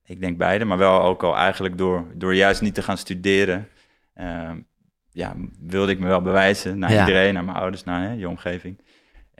ik 0.04 0.20
denk 0.20 0.38
beide. 0.38 0.64
Maar 0.64 0.78
wel 0.78 1.02
ook 1.02 1.22
al 1.22 1.36
eigenlijk 1.36 1.78
door, 1.78 2.04
door 2.14 2.34
juist 2.34 2.60
niet 2.60 2.74
te 2.74 2.82
gaan 2.82 2.98
studeren... 2.98 3.68
ja, 5.12 5.34
wilde 5.60 5.92
ik 5.92 5.98
me 5.98 6.06
wel 6.06 6.22
bewijzen 6.22 6.78
naar 6.78 6.92
Ja. 6.92 7.00
iedereen, 7.00 7.34
naar 7.34 7.44
mijn 7.44 7.56
ouders, 7.56 7.84
naar 7.84 8.02
hè, 8.02 8.12
je 8.12 8.28
omgeving. 8.28 8.78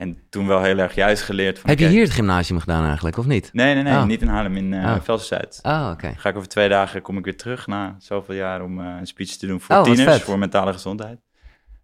En 0.01 0.17
toen 0.29 0.47
wel 0.47 0.61
heel 0.61 0.77
erg 0.77 0.95
juist 0.95 1.23
geleerd 1.23 1.59
van... 1.59 1.69
Heb 1.69 1.79
je 1.79 1.87
hier 1.87 2.03
het 2.03 2.11
gymnasium 2.11 2.59
gedaan 2.59 2.85
eigenlijk, 2.85 3.17
of 3.17 3.25
niet? 3.25 3.49
Nee, 3.53 3.73
nee, 3.73 3.83
nee, 3.83 3.93
Oh. 3.93 4.05
niet 4.05 4.21
in 4.21 4.27
Haarlem, 4.27 4.55
in 4.55 4.73
eh 4.73 4.97
Oh. 5.07 5.19
Ah, 5.61 5.91
oké. 5.91 6.13
Ga 6.17 6.29
ik 6.29 6.35
over 6.35 6.47
twee 6.47 6.69
dagen 6.69 7.01
kom 7.01 7.17
ik 7.17 7.23
weer 7.23 7.37
terug 7.37 7.67
na 7.67 7.95
zoveel 7.99 8.35
jaar 8.35 8.61
om 8.61 8.79
eh, 8.79 8.95
een 8.99 9.07
speech 9.07 9.29
te 9.29 9.47
doen 9.47 9.61
voor 9.61 9.75
Oh, 9.75 9.83
tieners, 9.83 10.21
voor 10.21 10.39
mentale 10.39 10.73
gezondheid. 10.73 11.19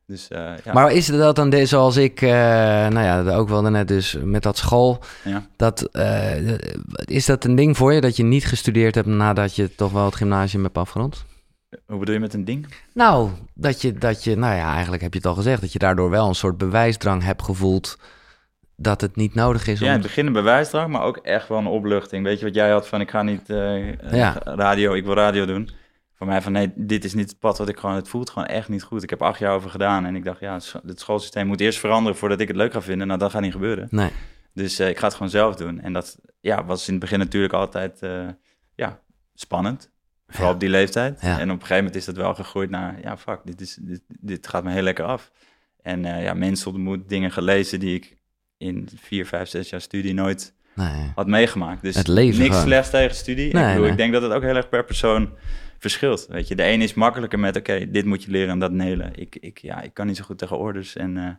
Dus 0.05 0.27
eh, 0.27 0.39
ja. 0.63 0.73
Maar 0.73 0.91
is 0.91 1.05
dat 1.05 1.35
dan 1.35 1.49
de, 1.49 1.65
zoals 1.65 1.97
ik, 1.97 2.21
nou 2.21 2.99
ja, 2.99 3.35
ook 3.35 3.49
wel 3.49 3.61
net 3.61 3.87
dus 3.87 4.17
met 4.23 4.43
dat 4.43 4.57
school, 4.57 4.99
Ja. 5.23 5.45
dat, 5.55 5.89
is 7.05 7.25
dat 7.25 7.43
een 7.45 7.55
ding 7.55 7.77
voor 7.77 7.93
je 7.93 8.01
dat 8.01 8.15
je 8.15 8.23
niet 8.23 8.45
gestudeerd 8.45 8.95
hebt 8.95 9.07
nadat 9.07 9.55
je 9.55 9.75
toch 9.75 9.91
wel 9.91 10.05
het 10.05 10.15
gymnasium 10.15 10.63
hebt 10.63 10.77
afgerond? 10.77 11.25
Hoe 11.85 11.99
bedoel 11.99 12.13
je 12.13 12.19
met 12.19 12.33
een 12.33 12.45
ding? 12.45 12.67
Nou, 12.93 13.29
dat 13.53 13.81
je, 13.81 13.93
dat 13.93 14.23
je, 14.23 14.35
nou 14.35 14.55
ja, 14.55 14.73
eigenlijk 14.73 15.01
heb 15.01 15.11
je 15.13 15.17
het 15.19 15.27
al 15.27 15.35
gezegd, 15.35 15.61
dat 15.61 15.73
je 15.73 15.79
daardoor 15.79 16.09
wel 16.09 16.27
een 16.27 16.35
soort 16.35 16.57
bewijsdrang 16.57 17.23
hebt 17.23 17.41
gevoeld 17.43 17.97
dat 18.75 19.01
het 19.01 19.15
niet 19.15 19.33
nodig 19.33 19.67
is 19.67 19.79
om... 19.79 19.85
Ja, 19.85 19.91
in 19.93 19.97
het 19.99 20.07
begin 20.07 20.25
een 20.27 20.33
bewijsdrang, 20.33 20.91
maar 20.91 21.01
ook 21.01 21.17
echt 21.17 21.47
wel 21.47 21.57
een 21.57 21.67
opluchting. 21.67 22.23
Weet 22.23 22.39
je 22.39 22.45
wat 22.45 22.55
jij 22.55 22.69
had 22.71 22.87
van 22.87 23.01
ik 23.01 23.09
ga 23.09 23.21
niet 23.23 23.49
eh, 23.49 23.87
eh, 23.89 24.13
Ja. 24.13 24.41
radio, 24.43 24.93
ik 24.93 25.05
wil 25.05 25.13
radio 25.13 25.45
doen. 25.45 25.69
Voor 26.15 26.27
mij 26.27 26.41
van 26.41 26.51
nee, 26.51 26.71
dit 26.75 27.03
is 27.03 27.13
niet 27.13 27.29
het 27.29 27.39
pad 27.39 27.57
wat 27.57 27.69
ik 27.69 27.77
gewoon, 27.77 27.95
het 27.95 28.07
voelt 28.09 28.29
gewoon 28.29 28.47
echt 28.47 28.69
niet 28.69 28.83
goed. 28.83 29.03
Ik 29.03 29.09
heb 29.09 29.21
acht 29.21 29.39
jaar 29.39 29.53
over 29.55 29.69
gedaan 29.69 30.05
en 30.05 30.15
ik 30.15 30.23
dacht 30.23 30.39
ja, 30.39 30.53
het 30.53 30.63
scho- 30.63 30.79
het 30.85 30.99
schoolsysteem 30.99 31.47
moet 31.47 31.61
eerst 31.61 31.79
veranderen 31.79 32.17
voordat 32.17 32.39
ik 32.39 32.47
het 32.47 32.57
leuk 32.57 32.73
ga 32.73 32.81
vinden. 32.81 33.07
Nou, 33.07 33.19
dat 33.19 33.31
gaat 33.31 33.41
niet 33.41 33.51
gebeuren. 33.51 33.87
Nee. 33.91 34.09
Dus 34.53 34.79
eh, 34.79 34.89
ik 34.89 34.97
ga 34.97 35.05
het 35.05 35.13
gewoon 35.15 35.29
zelf 35.31 35.55
doen. 35.55 35.79
En 35.81 35.93
dat 35.93 36.17
ja, 36.39 36.65
was 36.65 36.85
in 36.87 36.91
het 36.93 37.01
begin 37.01 37.19
natuurlijk 37.19 37.53
altijd 37.53 37.99
ja, 38.75 38.99
spannend. 39.33 39.91
Vooral 40.27 40.47
Ja. 40.47 40.53
op 40.53 40.59
die 40.59 40.69
leeftijd. 40.69 41.21
Ja. 41.21 41.39
En 41.39 41.43
op 41.51 41.55
een 41.55 41.61
gegeven 41.61 41.75
moment 41.75 41.95
is 41.95 42.05
dat 42.05 42.15
wel 42.15 42.33
gegroeid 42.35 42.69
naar, 42.69 42.99
ja, 43.01 43.17
fuck, 43.17 43.39
dit, 43.43 43.61
is, 43.61 43.77
dit, 43.81 44.01
dit 44.07 44.47
gaat 44.47 44.63
me 44.63 44.71
heel 44.71 44.81
lekker 44.81 45.05
af. 45.05 45.31
En 45.81 46.05
eh, 46.05 46.23
ja, 46.23 46.33
mensen 46.33 46.71
ontmoet, 46.71 47.09
dingen 47.09 47.31
gelezen 47.31 47.79
die 47.79 47.95
ik 47.95 48.15
in 48.57 48.89
vier, 48.95 49.25
vijf, 49.25 49.49
zes 49.49 49.69
jaar 49.69 49.81
studie 49.81 50.13
nooit 50.13 50.53
nee. 50.75 51.11
had 51.15 51.27
meegemaakt. 51.27 51.81
Dus 51.81 51.95
Het 51.95 52.07
leven 52.07 52.39
niks 52.39 52.51
gewoon. 52.51 52.67
slechts 52.67 52.89
tegen 52.89 53.15
studie. 53.15 53.53
Nee, 53.53 53.61
ik, 53.63 53.67
bedoel, 53.67 53.81
nee. 53.81 53.91
ik 53.91 53.97
denk 53.97 54.13
dat 54.13 54.21
het 54.21 54.31
ook 54.31 54.41
heel 54.41 54.55
erg 54.55 54.69
per 54.69 54.85
persoon 54.85 55.29
verschilt. 55.77 56.25
Weet 56.29 56.47
je, 56.47 56.55
de 56.55 56.63
ene 56.63 56.83
is 56.83 56.93
makkelijker 56.93 57.39
met, 57.39 57.55
oké, 57.55 57.91
dit 57.91 58.05
moet 58.05 58.23
je 58.23 58.31
leren 58.31 58.49
en 58.49 58.59
dat 58.59 58.71
nelen. 58.71 59.11
Ik, 59.15 59.35
ik, 59.39 59.57
ja, 59.57 59.81
ik 59.81 59.93
kan 59.93 60.07
niet 60.07 60.17
zo 60.17 60.23
goed 60.23 60.37
tegen 60.37 60.57
orders 60.57 60.95
en, 60.95 61.17
eh, 61.17 61.29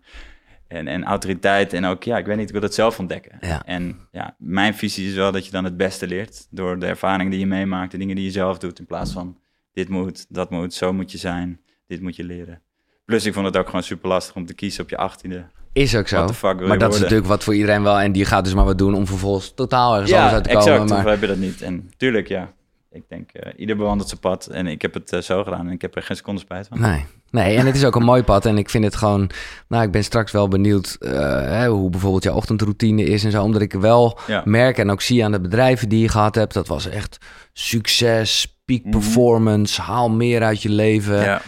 en, 0.68 0.88
en 0.88 1.04
autoriteit. 1.04 1.72
En 1.72 1.84
ook, 1.84 2.02
ja, 2.02 2.18
ik 2.18 2.26
weet 2.26 2.36
niet, 2.36 2.46
ik 2.46 2.52
wil 2.52 2.62
het 2.62 2.74
zelf 2.74 2.98
ontdekken. 2.98 3.36
Ja. 3.40 3.62
En 3.64 3.98
ja, 4.12 4.34
mijn 4.38 4.74
visie 4.74 5.08
is 5.08 5.14
wel 5.14 5.32
dat 5.32 5.44
je 5.46 5.50
dan 5.50 5.64
het 5.64 5.76
beste 5.76 6.06
leert 6.06 6.46
door 6.50 6.78
de 6.78 6.86
ervaringen 6.86 7.30
die 7.30 7.40
je 7.40 7.46
meemaakt, 7.46 7.90
de 7.90 7.98
dingen 7.98 8.16
die 8.16 8.24
je 8.24 8.30
zelf 8.30 8.58
doet, 8.58 8.78
in 8.78 8.86
plaats 8.86 9.12
van 9.12 9.38
dit 9.72 9.88
moet, 9.88 10.26
dat 10.28 10.50
moet, 10.50 10.74
zo 10.74 10.92
moet 10.92 11.12
je 11.12 11.18
zijn, 11.18 11.60
dit 11.86 12.00
moet 12.00 12.16
je 12.16 12.24
leren. 12.24 12.62
Plus 13.04 13.24
ik 13.26 13.32
vond 13.32 13.46
het 13.46 13.56
ook 13.56 13.66
gewoon 13.66 13.82
super 13.82 14.08
lastig 14.08 14.34
om 14.34 14.46
te 14.46 14.54
kiezen 14.54 14.82
op 14.82 14.90
je 14.90 14.96
achttiende. 14.96 15.46
Is 15.72 15.96
ook 15.96 16.08
zo. 16.08 16.30
Maar 16.42 16.78
dat 16.78 16.94
is 16.94 17.00
natuurlijk 17.00 17.28
wat 17.28 17.44
voor 17.44 17.54
iedereen 17.54 17.82
wel. 17.82 18.00
En 18.00 18.12
die 18.12 18.24
gaat 18.24 18.44
dus 18.44 18.54
maar 18.54 18.64
wat 18.64 18.78
doen 18.78 18.94
om 18.94 19.06
vervolgens 19.06 19.52
totaal 19.54 19.94
ergens 19.94 20.12
anders 20.12 20.30
Ja, 20.30 20.34
uit 20.36 20.44
te 20.44 20.50
exact. 20.50 20.66
komen. 20.66 20.80
Hoeveel 20.80 21.02
Maar, 21.02 21.12
heb 21.12 21.20
je 21.20 21.26
dat 21.26 21.36
niet? 21.36 21.62
En 21.62 21.90
tuurlijk, 21.96 22.28
ja. 22.28 22.52
Ik 22.90 23.02
denk, 23.08 23.30
eh, 23.32 23.52
ieder 23.56 23.76
bewandelt 23.76 24.08
zijn 24.08 24.20
pad. 24.20 24.46
En 24.46 24.66
ik 24.66 24.82
heb 24.82 24.94
het 24.94 25.12
eh, 25.12 25.20
zo 25.20 25.42
gedaan 25.44 25.66
en 25.66 25.72
ik 25.72 25.82
heb 25.82 25.96
er 25.96 26.02
geen 26.02 26.16
seconde 26.16 26.40
spijt 26.40 26.68
van. 26.68 26.80
nee. 26.80 27.04
nee, 27.30 27.56
en 27.56 27.66
het 27.66 27.76
is 27.76 27.84
ook 27.84 27.96
een 27.96 28.02
mooi 28.04 28.22
pad. 28.22 28.46
En 28.46 28.58
ik 28.58 28.70
vind 28.70 28.84
het 28.84 28.96
gewoon... 28.96 29.30
Nou, 29.68 29.84
ik 29.84 29.90
ben 29.90 30.04
straks 30.04 30.32
wel 30.32 30.48
benieuwd 30.48 30.96
eh, 31.00 31.12
hè, 31.40 31.68
hoe 31.68 31.90
bijvoorbeeld 31.90 32.22
jouw 32.22 32.34
ochtendroutine 32.34 33.02
is 33.04 33.24
en 33.24 33.30
zo. 33.30 33.42
Omdat 33.42 33.62
ik 33.62 33.72
wel 33.72 34.18
Ja. 34.26 34.42
merk 34.44 34.78
en 34.78 34.90
ook 34.90 35.00
zie 35.00 35.24
aan 35.24 35.32
de 35.32 35.40
bedrijven 35.40 35.88
die 35.88 36.00
je 36.00 36.08
gehad 36.08 36.34
hebt. 36.34 36.54
Dat 36.54 36.68
was 36.68 36.88
echt 36.88 37.18
succes, 37.52 38.58
peak 38.64 38.82
Mhm. 38.82 38.90
performance, 38.90 39.82
haal 39.82 40.10
meer 40.10 40.42
uit 40.42 40.62
je 40.62 40.68
leven. 40.70 41.20
Ja, 41.20 41.42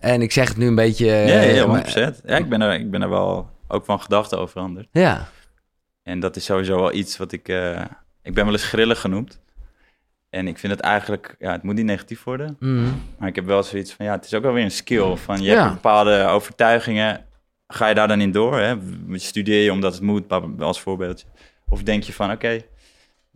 En 0.00 0.22
ik 0.22 0.32
zeg 0.32 0.48
het 0.48 0.56
nu 0.56 0.66
een 0.66 0.74
beetje... 0.74 1.06
ja, 1.06 1.40
ja, 1.40 1.66
maar- 1.66 1.84
100%. 1.86 2.20
Ja, 2.24 2.36
ik 2.36 2.48
ben, 2.48 2.62
er, 2.62 2.74
ik 2.80 2.90
ben 2.90 3.02
er 3.02 3.08
wel 3.10 3.50
ook 3.68 3.84
van 3.84 4.00
gedachten 4.00 4.38
over 4.38 4.50
veranderd. 4.52 4.88
ja. 4.92 5.28
En 6.02 6.20
dat 6.20 6.36
is 6.36 6.44
sowieso 6.44 6.76
wel 6.76 6.92
iets 6.92 7.16
wat 7.16 7.32
ik... 7.32 7.48
ik 8.22 8.34
ben 8.34 8.44
wel 8.44 8.52
eens 8.52 8.64
grillig 8.68 9.00
genoemd. 9.00 9.40
En 10.30 10.48
ik 10.48 10.58
vind 10.58 10.72
het 10.72 10.80
eigenlijk... 10.82 11.36
Ja, 11.38 11.52
het 11.52 11.62
moet 11.62 11.74
niet 11.74 11.84
negatief 11.84 12.24
worden. 12.24 12.56
Mhm. 12.60 12.84
Maar 13.18 13.28
ik 13.28 13.34
heb 13.34 13.44
wel 13.46 13.62
zoiets 13.62 13.92
van... 13.92 14.06
Ja, 14.06 14.12
het 14.12 14.24
is 14.24 14.34
ook 14.34 14.42
wel 14.42 14.52
weer 14.52 14.64
een 14.64 14.70
skill. 14.70 15.16
Van 15.16 15.36
je 15.42 15.50
Ja. 15.50 15.60
hebt 15.62 15.74
bepaalde 15.74 16.24
overtuigingen. 16.24 17.24
Ga 17.68 17.88
je 17.88 17.94
daar 17.94 18.08
dan 18.08 18.20
in 18.20 18.32
door? 18.32 18.58
Hè? 18.58 18.74
Studeer 19.12 19.62
je 19.64 19.72
omdat 19.72 19.92
het 19.94 20.02
moet, 20.02 20.24
als 20.58 20.80
voorbeeldje. 20.80 21.26
Of 21.68 21.82
denk 21.82 22.02
je 22.02 22.12
van... 22.12 22.30
Oké, 22.30 22.60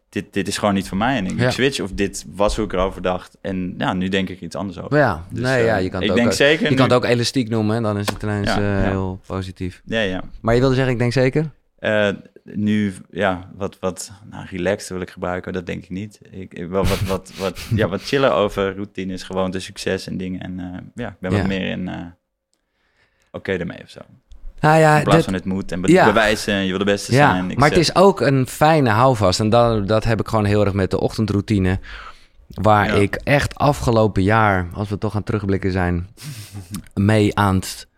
dit, 0.08 0.32
dit 0.32 0.48
is 0.48 0.58
gewoon 0.58 0.74
niet 0.74 0.88
voor 0.88 0.96
mij. 0.98 1.16
En 1.16 1.26
ik 1.26 1.38
Ja. 1.40 1.50
switch. 1.50 1.80
Of 1.80 1.90
dit 1.92 2.24
was 2.34 2.56
hoe 2.56 2.64
ik 2.64 2.72
erover 2.72 3.02
dacht. 3.02 3.38
En 3.40 3.74
ja, 3.78 3.92
nu 3.92 4.08
denk 4.08 4.28
ik 4.28 4.40
iets 4.40 4.56
anders 4.56 4.78
over. 4.80 4.96
Ja, 4.98 5.24
Dus, 5.30 5.42
nee, 5.42 5.58
eh, 5.60 5.64
ja, 5.66 5.76
je 5.76 5.88
kan 5.90 6.00
het 6.00 6.04
ik 6.10 6.16
ook, 6.16 6.22
denk 6.22 6.32
zeker... 6.32 6.64
je 6.64 6.70
nu- 6.70 6.76
kan 6.76 6.84
het 6.84 6.94
ook 6.94 7.04
elastiek 7.04 7.48
noemen. 7.48 7.76
En 7.76 7.82
dan 7.82 7.98
is 7.98 8.06
het 8.08 8.22
ineens 8.22 8.48
Ja, 8.48 8.56
eh, 8.56 8.62
ja. 8.62 8.88
heel 8.90 9.20
positief. 9.26 9.82
Ja, 9.84 10.00
ja. 10.00 10.22
Maar 10.40 10.54
je 10.54 10.60
wilde 10.60 10.74
zeggen, 10.74 10.92
ik 10.92 10.98
denk 10.98 11.12
zeker? 11.12 11.50
Eh, 11.78 12.08
nu, 12.44 12.94
ja, 13.10 13.50
wat, 13.54 13.76
wat 13.80 14.10
nou, 14.30 14.46
relaxed 14.50 14.88
wil 14.88 15.00
ik 15.00 15.10
gebruiken, 15.10 15.52
dat 15.52 15.66
denk 15.66 15.82
ik 15.82 15.90
niet. 15.90 16.18
Ik, 16.30 16.54
ik- 16.54 16.68
wel 16.68 16.84
wat, 16.86 17.00
wat, 17.00 17.32
wat, 17.38 17.60
ja, 17.74 17.88
wat 17.88 18.02
chillen 18.02 18.34
over 18.34 18.74
routines, 18.74 19.22
gewoon 19.22 19.50
de 19.50 19.60
succes 19.60 20.06
en 20.06 20.16
dingen. 20.16 20.40
En 20.40 20.60
eh, 20.60 20.78
ja, 20.94 21.08
ik 21.08 21.18
ben 21.20 21.30
Ja. 21.30 21.36
wat 21.38 21.46
meer 21.46 21.70
in 21.70 21.88
eh, 21.88 22.06
oké 23.32 23.56
daarmee 23.56 23.82
of 23.82 23.90
zo. 23.90 24.00
Nou 24.60 24.78
ja, 24.78 24.96
In 24.96 25.02
plaats 25.02 25.16
dat- 25.16 25.24
van 25.24 25.34
het 25.34 25.44
moet 25.44 25.72
en 25.72 25.80
be- 25.80 25.92
Ja. 25.92 26.04
bewijzen 26.06 26.54
en 26.54 26.62
je 26.62 26.68
wil 26.68 26.78
de 26.78 26.84
beste 26.84 27.12
Ja, 27.12 27.30
zijn. 27.32 27.50
Ik 27.50 27.58
maar 27.58 27.68
het 27.68 27.78
is 27.78 27.94
ook 27.94 28.20
een 28.20 28.46
fijne 28.46 28.90
houvast. 28.90 29.40
En 29.40 29.48
dat, 29.48 29.88
dat 29.88 30.04
heb 30.04 30.20
ik 30.20 30.28
gewoon 30.28 30.44
heel 30.44 30.64
erg 30.64 30.72
met 30.74 30.90
de 30.90 31.00
ochtendroutine. 31.00 31.78
Waar 32.46 32.86
Ja. 32.86 32.92
ik 32.94 33.14
echt 33.14 33.54
afgelopen 33.54 34.22
jaar, 34.22 34.68
als 34.72 34.88
we 34.88 34.98
toch 34.98 35.14
aan 35.16 35.22
terugblikken 35.22 35.72
zijn, 35.72 36.08
mee 36.94 37.36
aan 37.38 37.54
het 37.54 37.88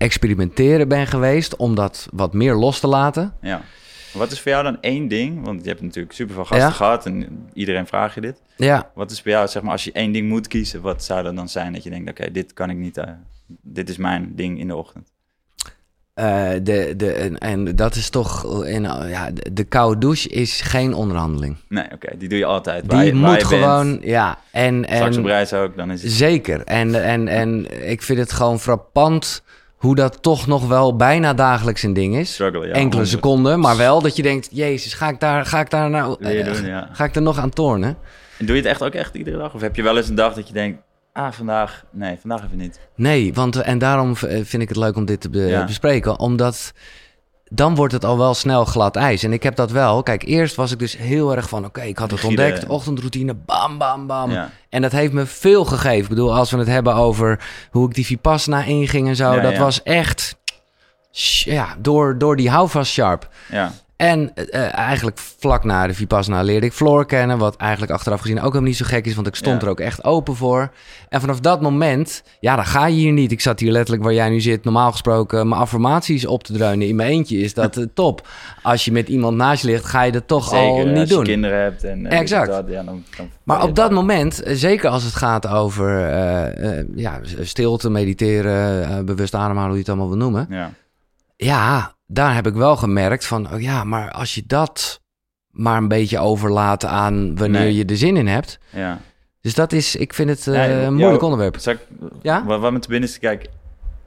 experimenteren 0.00 0.88
ben 0.88 1.06
geweest. 1.06 1.56
Om 1.56 1.74
dat 1.74 2.08
wat 2.12 2.32
meer 2.32 2.54
los 2.54 2.80
te 2.80 2.86
laten. 2.86 3.32
Ja. 3.40 3.60
Wat 4.12 4.30
is 4.32 4.40
voor 4.40 4.50
jou 4.50 4.64
dan 4.64 4.78
één 4.80 5.08
ding? 5.08 5.44
Want 5.44 5.62
je 5.62 5.68
hebt 5.68 5.80
natuurlijk 5.82 6.14
super 6.14 6.34
veel 6.34 6.44
gasten 6.44 6.66
Ja. 6.68 6.72
gehad 6.72 7.06
en 7.06 7.46
iedereen 7.52 7.86
vraagt 7.86 8.14
je 8.14 8.20
dit. 8.20 8.42
Ja, 8.56 8.90
Wat 8.94 9.10
is 9.10 9.20
voor 9.20 9.30
jou, 9.30 9.48
zeg 9.48 9.62
maar, 9.62 9.72
als 9.72 9.84
je 9.84 9.92
één 9.92 10.12
ding 10.12 10.28
moet 10.28 10.48
kiezen, 10.48 10.80
wat 10.80 11.04
zou 11.04 11.22
dat 11.22 11.36
dan 11.36 11.48
zijn 11.48 11.72
dat 11.72 11.82
je 11.82 11.90
denkt, 11.90 12.10
oké, 12.10 12.30
dit 12.32 12.52
kan 12.52 12.70
ik 12.70 12.76
niet, 12.76 12.96
eh, 12.96 13.04
dit 13.62 13.88
is 13.88 13.96
mijn 13.96 14.32
ding 14.34 14.58
in 14.58 14.66
de 14.66 14.76
ochtend. 14.76 15.08
eh, 16.14 16.50
de, 16.62 16.94
de, 16.96 17.12
en, 17.12 17.38
en 17.38 17.76
dat 17.76 17.94
is 17.94 18.10
toch, 18.10 18.64
in, 18.64 18.82
ja, 18.82 19.30
de, 19.30 19.52
de 19.52 19.64
koude 19.64 20.00
douche 20.00 20.28
is 20.28 20.60
geen 20.60 20.94
onderhandeling. 20.94 21.56
Nee, 21.68 21.84
oké, 21.94 22.16
die 22.18 22.28
doe 22.28 22.38
je 22.38 22.44
altijd. 22.44 22.86
Waar 22.86 22.96
Die 23.04 23.14
je, 23.14 23.20
waar 23.20 23.30
moet 23.30 23.38
bent. 23.38 23.44
gewoon, 23.62 23.98
ja. 24.02 24.38
En, 24.52 24.84
Straks 24.88 25.16
op 25.16 25.22
en, 25.24 25.28
reis 25.30 25.52
ook, 25.52 25.76
dan 25.76 25.90
is 25.90 26.02
het... 26.02 26.12
Zeker. 26.12 26.64
En, 26.64 27.02
en, 27.04 27.28
en 27.28 27.66
ik 27.90 28.02
vind 28.02 28.18
het 28.18 28.32
gewoon 28.32 28.60
frappant 28.60 29.42
hoe 29.80 29.94
dat 29.94 30.22
toch 30.22 30.46
nog 30.46 30.66
wel 30.68 30.96
bijna 30.96 31.34
dagelijks 31.34 31.82
een 31.82 31.92
ding 31.92 32.16
is. 32.16 32.32
Struggle, 32.32 32.60
ja. 32.60 32.66
Enkele 32.66 32.82
100. 32.88 33.08
seconden, 33.08 33.60
maar 33.60 33.76
wel 33.76 34.00
dat 34.02 34.16
je 34.16 34.22
denkt... 34.22 34.48
Jezus, 34.50 34.94
ga 34.94 35.08
ik 35.08 35.20
daar, 35.20 35.46
ga 35.46 35.60
ik 35.60 35.70
daar 35.70 35.90
nou... 35.90 36.16
Eh, 36.24 36.44
doen, 36.44 36.66
ja. 36.66 36.88
Ga 36.92 37.04
ik 37.04 37.14
er 37.16 37.22
nog 37.22 37.38
aan 37.38 37.50
tornen? 37.50 37.96
En 38.38 38.46
doe 38.46 38.56
je 38.56 38.62
het 38.62 38.70
echt 38.70 38.82
ook 38.82 38.92
echt 38.94 39.14
iedere 39.14 39.36
dag? 39.38 39.54
Of 39.54 39.60
heb 39.60 39.76
je 39.76 39.82
wel 39.82 39.96
eens 39.96 40.08
een 40.08 40.14
dag 40.14 40.34
dat 40.34 40.46
je 40.48 40.52
denkt, 40.54 40.82
ah, 41.12 41.32
vandaag, 41.32 41.84
nee, 41.90 42.16
vandaag 42.20 42.44
even 42.44 42.56
niet. 42.58 42.80
Nee, 42.96 43.34
want 43.34 43.56
eh, 43.56 43.68
en 43.68 43.78
daarom 43.78 44.14
eh, 44.20 44.40
vind 44.44 44.62
ik 44.62 44.68
het 44.68 44.76
leuk 44.78 44.96
om 44.96 45.04
dit 45.04 45.20
te 45.20 45.30
be- 45.30 45.38
Ja. 45.40 45.64
bespreken. 45.64 46.18
Omdat 46.18 46.72
dan 47.52 47.74
wordt 47.74 47.92
het 47.92 48.04
al 48.04 48.18
wel 48.18 48.34
snel 48.34 48.64
glad 48.64 48.96
ijs. 48.96 49.22
En 49.22 49.32
ik 49.32 49.42
heb 49.42 49.56
dat 49.56 49.70
wel. 49.70 50.02
Kijk, 50.02 50.22
eerst 50.22 50.56
was 50.56 50.72
ik 50.72 50.78
dus 50.78 50.96
heel 50.96 51.36
erg 51.36 51.48
van... 51.48 51.64
Oké, 51.64 51.80
ik 51.80 51.98
had 51.98 52.10
het 52.10 52.20
Rigide. 52.20 52.42
ontdekt. 52.42 52.66
Ochtendroutine, 52.66 53.34
bam, 53.34 53.78
bam, 53.78 54.06
bam. 54.06 54.30
Ja. 54.30 54.50
En 54.68 54.82
dat 54.82 54.92
heeft 54.92 55.12
me 55.12 55.26
veel 55.26 55.64
gegeven. 55.64 56.02
Ik 56.02 56.08
bedoel, 56.08 56.34
als 56.34 56.50
we 56.50 56.58
het 56.58 56.66
hebben 56.66 56.94
over 56.94 57.40
hoe 57.70 57.88
ik 57.88 57.94
die 57.94 58.06
Vipassana 58.06 58.62
inging 58.64 59.08
en 59.08 59.16
zo. 59.16 59.34
Ja, 59.34 59.40
dat 59.40 59.52
ja. 59.52 59.58
was 59.58 59.82
echt... 59.82 60.38
Ja, 61.44 61.76
door, 61.78 62.18
door 62.18 62.36
die 62.36 62.50
houvast 62.50 62.92
sharp. 62.92 63.28
Ja, 63.48 63.72
En 64.00 64.34
eh, 64.34 64.74
eigenlijk 64.78 65.18
vlak 65.38 65.64
na 65.64 65.86
de 65.86 65.94
Vipassana 65.94 66.42
leerde 66.42 66.66
ik 66.66 66.72
Floor 66.72 67.06
kennen. 67.06 67.38
Wat 67.38 67.56
eigenlijk 67.56 67.92
achteraf 67.92 68.20
gezien 68.20 68.36
ook 68.36 68.42
helemaal 68.44 68.62
niet 68.62 68.76
zo 68.76 68.84
gek 68.86 69.06
is. 69.06 69.14
Want 69.14 69.26
ik 69.26 69.34
stond 69.34 69.60
Ja. 69.60 69.66
er 69.66 69.72
ook 69.72 69.80
echt 69.80 70.04
open 70.04 70.36
voor. 70.36 70.70
En 71.08 71.20
vanaf 71.20 71.40
dat 71.40 71.60
moment, 71.60 72.22
ja, 72.40 72.56
dan 72.56 72.64
ga 72.66 72.86
je 72.86 72.94
hier 72.94 73.12
niet. 73.12 73.32
Ik 73.32 73.40
zat 73.40 73.60
hier 73.60 73.70
letterlijk 73.72 74.02
waar 74.04 74.12
jij 74.14 74.28
nu 74.28 74.40
zit. 74.40 74.64
Normaal 74.64 74.90
gesproken 74.90 75.48
mijn 75.48 75.60
affirmaties 75.60 76.26
op 76.26 76.42
te 76.44 76.52
dreunen 76.52 76.88
in 76.88 76.96
mijn 76.96 77.10
eentje. 77.10 77.38
Is 77.38 77.54
dat 77.54 77.76
eh, 77.76 77.84
top. 77.94 78.28
Als 78.62 78.84
je 78.84 78.92
met 78.92 79.08
iemand 79.08 79.36
naast 79.36 79.62
je 79.62 79.68
ligt, 79.68 79.84
ga 79.84 80.02
je 80.02 80.12
dat 80.12 80.28
toch 80.28 80.48
zeker. 80.48 80.66
al 80.68 80.86
niet 80.86 80.98
als 80.98 81.08
doen. 81.08 81.18
je 81.24 81.24
kinderen 81.30 81.62
hebt 81.62 81.84
en 81.84 82.06
eh, 82.06 82.18
Exact. 82.18 82.50
dat, 82.50 82.64
ja, 82.68 82.82
dan, 82.82 83.04
dan 83.16 83.30
Maar 83.42 83.62
op 83.62 83.74
dat 83.74 83.90
moment, 83.90 84.42
eh, 84.42 84.54
zeker 84.56 84.90
als 84.90 85.02
het 85.04 85.14
gaat 85.14 85.46
over 85.46 86.04
eh, 86.08 86.78
eh, 86.78 86.86
ja, 86.94 87.20
stilte, 87.40 87.90
mediteren, 87.90 88.84
eh, 88.88 89.04
bewust 89.04 89.34
ademhalen, 89.34 89.64
hoe 89.68 89.72
je 89.74 89.78
het 89.80 89.88
allemaal 89.88 90.08
wil 90.08 90.18
noemen. 90.18 90.46
Ja, 90.50 90.70
Ja, 91.36 91.94
daar 92.12 92.34
heb 92.34 92.46
ik 92.46 92.54
wel 92.54 92.76
gemerkt 92.76 93.26
van, 93.26 93.52
oh 93.52 93.60
ja, 93.60 93.84
maar 93.84 94.10
als 94.10 94.34
je 94.34 94.42
dat 94.46 95.00
maar 95.50 95.76
een 95.76 95.88
beetje 95.88 96.18
overlaat 96.18 96.84
aan 96.84 97.36
wanneer 97.36 97.60
Nee. 97.60 97.74
je 97.74 97.84
er 97.84 97.96
zin 97.96 98.16
in 98.16 98.26
hebt. 98.26 98.58
ja. 98.70 98.98
Dus 99.40 99.54
dat 99.54 99.72
is, 99.72 99.96
ik 99.96 100.14
vind 100.14 100.28
het 100.30 100.46
eh, 100.46 100.54
Ja, 100.54 100.64
een 100.68 100.80
jou- 100.80 100.92
moeilijk 100.92 101.22
onderwerp. 101.22 101.56
Ik, 101.56 101.78
Ja? 102.22 102.44
Wat, 102.44 102.60
wat 102.60 102.72
me 102.72 102.78
te 102.78 102.88
binnen 102.88 103.08
is, 103.08 103.18
kijk, 103.18 103.48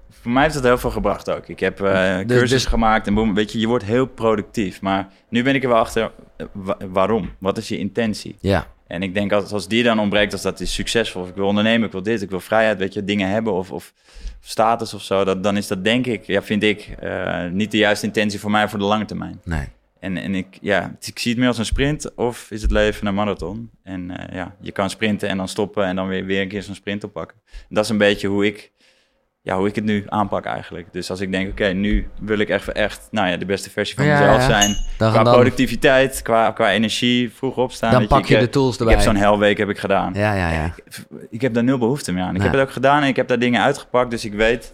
voor 0.10 0.32
mij 0.32 0.44
heeft 0.44 0.56
het 0.56 0.64
heel 0.64 0.78
veel 0.78 0.90
gebracht 0.92 1.30
ook. 1.30 1.48
Ik 1.48 1.60
heb 1.60 1.82
eh 1.82 2.18
Dus- 2.18 2.26
cursus 2.28 2.50
dus- 2.50 2.66
gemaakt 2.66 3.08
en 3.08 3.14
boem, 3.14 3.34
weet 3.34 3.52
je, 3.52 3.60
je 3.60 3.68
wordt 3.68 3.84
heel 3.84 4.06
productief. 4.06 4.82
Maar 4.82 5.08
nu 5.30 5.44
ben 5.44 5.56
ik 5.56 5.64
er 5.64 5.70
wel 5.70 5.78
achter, 5.78 6.12
eh, 6.38 6.46
wa- 6.52 6.78
waarom? 6.92 7.30
Wat 7.40 7.58
is 7.58 7.68
je 7.68 7.78
intentie? 7.78 8.36
Ja, 8.40 8.68
En 8.88 9.04
ik 9.04 9.14
denk 9.14 9.32
als, 9.32 9.52
als 9.52 9.68
die 9.68 9.84
dan 9.84 10.00
ontbreekt, 10.00 10.34
als 10.34 10.42
dat 10.42 10.60
is 10.60 10.74
succesvol, 10.74 11.22
of 11.22 11.30
ik 11.30 11.36
wil 11.36 11.48
ondernemen, 11.48 11.86
ik 11.86 11.92
wil 11.92 12.04
dit, 12.04 12.22
ik 12.22 12.30
wil 12.30 12.40
vrijheid, 12.40 12.78
weet 12.78 12.94
je, 12.94 13.04
dingen 13.04 13.30
hebben 13.30 13.54
of, 13.54 13.72
of 13.72 13.94
status 14.46 14.94
of 14.94 15.02
zo, 15.02 15.24
dat, 15.24 15.44
dan 15.44 15.58
is 15.58 15.68
dat 15.68 15.84
denk 15.84 16.06
ik, 16.06 16.24
ja, 16.24 16.42
vind 16.42 16.64
ik, 16.64 16.96
eh, 17.00 17.46
niet 17.48 17.72
de 17.72 17.78
juiste 17.78 18.06
intentie 18.06 18.40
voor 18.40 18.52
mij 18.52 18.70
voor 18.70 18.80
de 18.80 18.86
lange 18.86 19.06
termijn. 19.06 19.42
nee. 19.44 19.68
En, 20.00 20.18
en 20.18 20.36
ik, 20.36 20.58
ja, 20.62 20.96
ik 21.02 21.20
zie 21.20 21.32
het 21.32 21.40
meer 21.40 21.48
als 21.48 21.58
een 21.58 21.66
sprint 21.66 22.16
of 22.16 22.52
is 22.52 22.62
het 22.62 22.72
leven 22.72 23.08
een 23.08 23.14
marathon. 23.14 23.70
En 23.84 24.18
eh, 24.18 24.36
ja, 24.36 24.56
je 24.60 24.72
kan 24.72 24.90
sprinten 24.90 25.30
en 25.30 25.38
dan 25.38 25.48
stoppen 25.48 25.86
en 25.86 25.96
dan 25.96 26.08
weer, 26.08 26.26
weer 26.26 26.42
een 26.42 26.48
keer 26.48 26.64
zo'n 26.64 26.76
sprint 26.76 27.04
oppakken. 27.04 27.38
Dat 27.70 27.84
is 27.84 27.90
een 27.90 27.98
beetje 27.98 28.28
hoe 28.28 28.46
ik, 28.46 28.72
ja, 29.46 29.58
hoe 29.58 29.68
ik 29.68 29.76
het 29.76 29.84
nu 29.84 30.04
aanpak 30.08 30.46
eigenlijk. 30.46 30.88
Dus 30.92 31.10
als 31.10 31.20
ik 31.20 31.32
denk, 31.32 31.50
oké, 31.52 31.66
nu 31.68 32.08
wil 32.20 32.40
ik 32.40 32.50
echt, 32.50 32.72
echt 32.72 33.08
nou 33.12 33.28
ja, 33.28 33.38
de 33.38 33.46
beste 33.46 33.70
versie 33.70 33.96
van 33.96 34.06
Ja, 34.06 34.20
mezelf 34.20 34.38
ja. 34.42 34.46
zijn. 34.60 34.76
Dan, 34.98 35.12
Qua 35.12 35.24
dan, 35.24 35.34
productiviteit, 35.34 36.22
qua, 36.22 36.52
qua 36.52 36.72
energie, 36.72 37.32
vroeg 37.34 37.58
opstaan. 37.58 37.92
dan 37.92 38.08
pak 38.08 38.20
ik 38.20 38.26
je 38.28 38.38
de 38.38 38.50
tools 38.50 38.74
Ik 38.74 38.80
erbij. 38.80 38.94
heb 38.96 39.04
zo'n 39.04 39.16
helweek 39.16 39.58
heb 39.58 39.70
ik 39.70 39.78
gedaan. 39.78 40.14
Ja, 40.14 40.34
ja, 40.34 40.52
ja. 40.52 40.74
Ik 41.30 41.42
heb 41.42 41.54
daar 41.54 41.64
nul 41.64 41.78
behoefte 41.78 42.12
meer 42.12 42.24
aan. 42.24 42.36
Ik 42.36 42.42
heb 42.42 42.52
het 42.52 42.62
ook 42.62 42.72
gedaan 42.72 43.02
en 43.02 43.08
ik 43.08 43.16
heb 43.16 43.28
daar 43.28 43.40
dingen 43.40 43.62
uitgepakt. 43.62 44.12
Dus 44.12 44.26
ik 44.26 44.34
weet, 44.34 44.74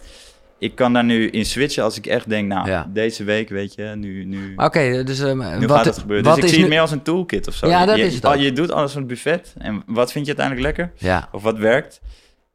ik 0.58 0.74
kan 0.74 0.92
daar 0.92 1.04
nu 1.04 1.28
in 1.28 1.44
switchen 1.44 1.84
als 1.84 1.96
ik 1.98 2.06
echt 2.06 2.28
denk, 2.28 2.48
nou, 2.48 2.68
Ja. 2.68 2.86
deze 2.92 3.24
week, 3.24 3.48
weet 3.48 3.74
je, 3.74 3.92
nu, 3.96 4.24
nu, 4.24 4.52
Oké, 4.56 5.02
dus 5.04 5.20
eh, 5.20 5.32
nu 5.58 5.66
wat, 5.66 5.76
gaat 5.76 5.84
het 5.84 5.98
gebeuren. 5.98 6.24
wat 6.26 6.34
Dus 6.34 6.44
ik 6.44 6.50
zie 6.50 6.58
het 6.58 6.68
nu... 6.68 6.72
meer 6.74 6.80
als 6.82 6.90
een 6.90 7.02
toolkit 7.02 7.48
of 7.48 7.54
zo. 7.54 7.68
Ja, 7.68 7.86
dat 7.86 7.96
je, 7.96 8.02
is 8.04 8.14
het. 8.22 8.40
Je 8.40 8.52
doet 8.52 8.72
alles 8.72 8.92
van 8.92 9.00
het 9.00 9.10
buffet. 9.10 9.54
En 9.58 9.82
wat 9.86 10.12
vind 10.12 10.26
je 10.26 10.36
uiteindelijk 10.36 10.76
lekker? 10.76 11.06
Ja, 11.08 11.28
Of 11.32 11.42
wat 11.42 11.58
werkt? 11.58 12.00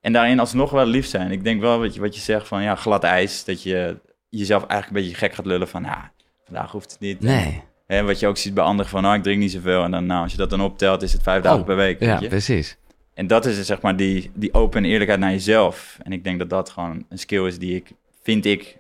En 0.06 0.14
daarin 0.14 0.40
alsnog 0.40 0.72
wel 0.72 0.86
lief 0.86 1.06
zijn. 1.06 1.32
Ik 1.32 1.44
denk 1.44 1.62
wel 1.62 1.80
wat 1.80 1.94
je, 1.94 2.00
wat 2.02 2.16
je 2.16 2.22
zegt 2.22 2.48
van, 2.48 2.64
ja, 2.64 2.76
glad 2.76 3.04
ijs. 3.04 3.44
Dat 3.44 3.64
je 3.64 3.98
jezelf 4.30 4.66
eigenlijk 4.66 5.00
een 5.02 5.06
beetje 5.08 5.26
gek 5.26 5.36
gaat 5.36 5.46
lullen 5.46 5.68
van, 5.68 5.84
ja, 5.84 6.12
vandaag 6.46 6.72
hoeft 6.72 6.92
het 6.92 7.00
niet. 7.00 7.20
nee. 7.20 7.64
En 7.88 8.06
wat 8.06 8.20
je 8.20 8.28
ook 8.28 8.38
ziet 8.38 8.54
bij 8.54 8.64
anderen 8.64 8.92
van, 8.92 9.02
nou, 9.02 9.16
ik 9.16 9.24
drink 9.24 9.40
niet 9.40 9.52
zoveel. 9.52 9.84
En 9.84 9.92
dan, 9.92 10.06
nou, 10.06 10.22
als 10.24 10.32
je 10.32 10.38
dat 10.38 10.50
dan 10.50 10.62
optelt, 10.62 11.02
is 11.02 11.14
het 11.14 11.24
vijf 11.24 11.44
dagen 11.44 11.60
Oh, 11.60 11.66
per 11.66 11.76
week. 11.76 12.00
Ja, 12.00 12.12
weet 12.12 12.20
je? 12.22 12.28
precies. 12.28 12.78
En 13.14 13.28
dat 13.28 13.46
is 13.46 13.66
zeg 13.66 13.82
maar 13.82 13.96
die, 13.96 14.32
die 14.34 14.54
open 14.54 14.86
eerlijkheid 14.86 15.20
naar 15.20 15.32
jezelf. 15.32 15.98
En 16.04 16.12
ik 16.12 16.24
denk 16.24 16.40
dat 16.40 16.50
dat 16.50 16.70
gewoon 16.70 17.06
een 17.10 17.20
skill 17.20 17.46
is 17.48 17.60
die 17.60 17.76
ik, 17.76 17.92
vind 18.24 18.46
ik, 18.46 18.78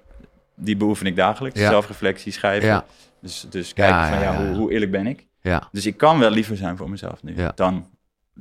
die 0.55 0.77
beoefen 0.77 1.05
ik 1.05 1.15
dagelijks. 1.15 1.59
Ja. 1.59 1.69
Zelfreflectie, 1.69 2.31
schrijven. 2.31 2.67
Ja, 2.67 2.85
Dus, 3.21 3.45
dus 3.49 3.73
kijken 3.73 3.95
Ja, 3.97 4.09
van, 4.09 4.19
ja. 4.19 4.45
Hoe, 4.45 4.55
hoe 4.55 4.71
eerlijk 4.71 4.91
ben 4.91 5.07
ik? 5.07 5.25
ja. 5.41 5.67
Dus 5.71 5.85
ik 5.85 5.97
kan 5.97 6.19
wel 6.19 6.29
liever 6.29 6.57
zijn 6.57 6.77
voor 6.77 6.89
mezelf 6.89 7.23
nu 7.23 7.33
Ja. 7.37 7.51
dan 7.55 7.87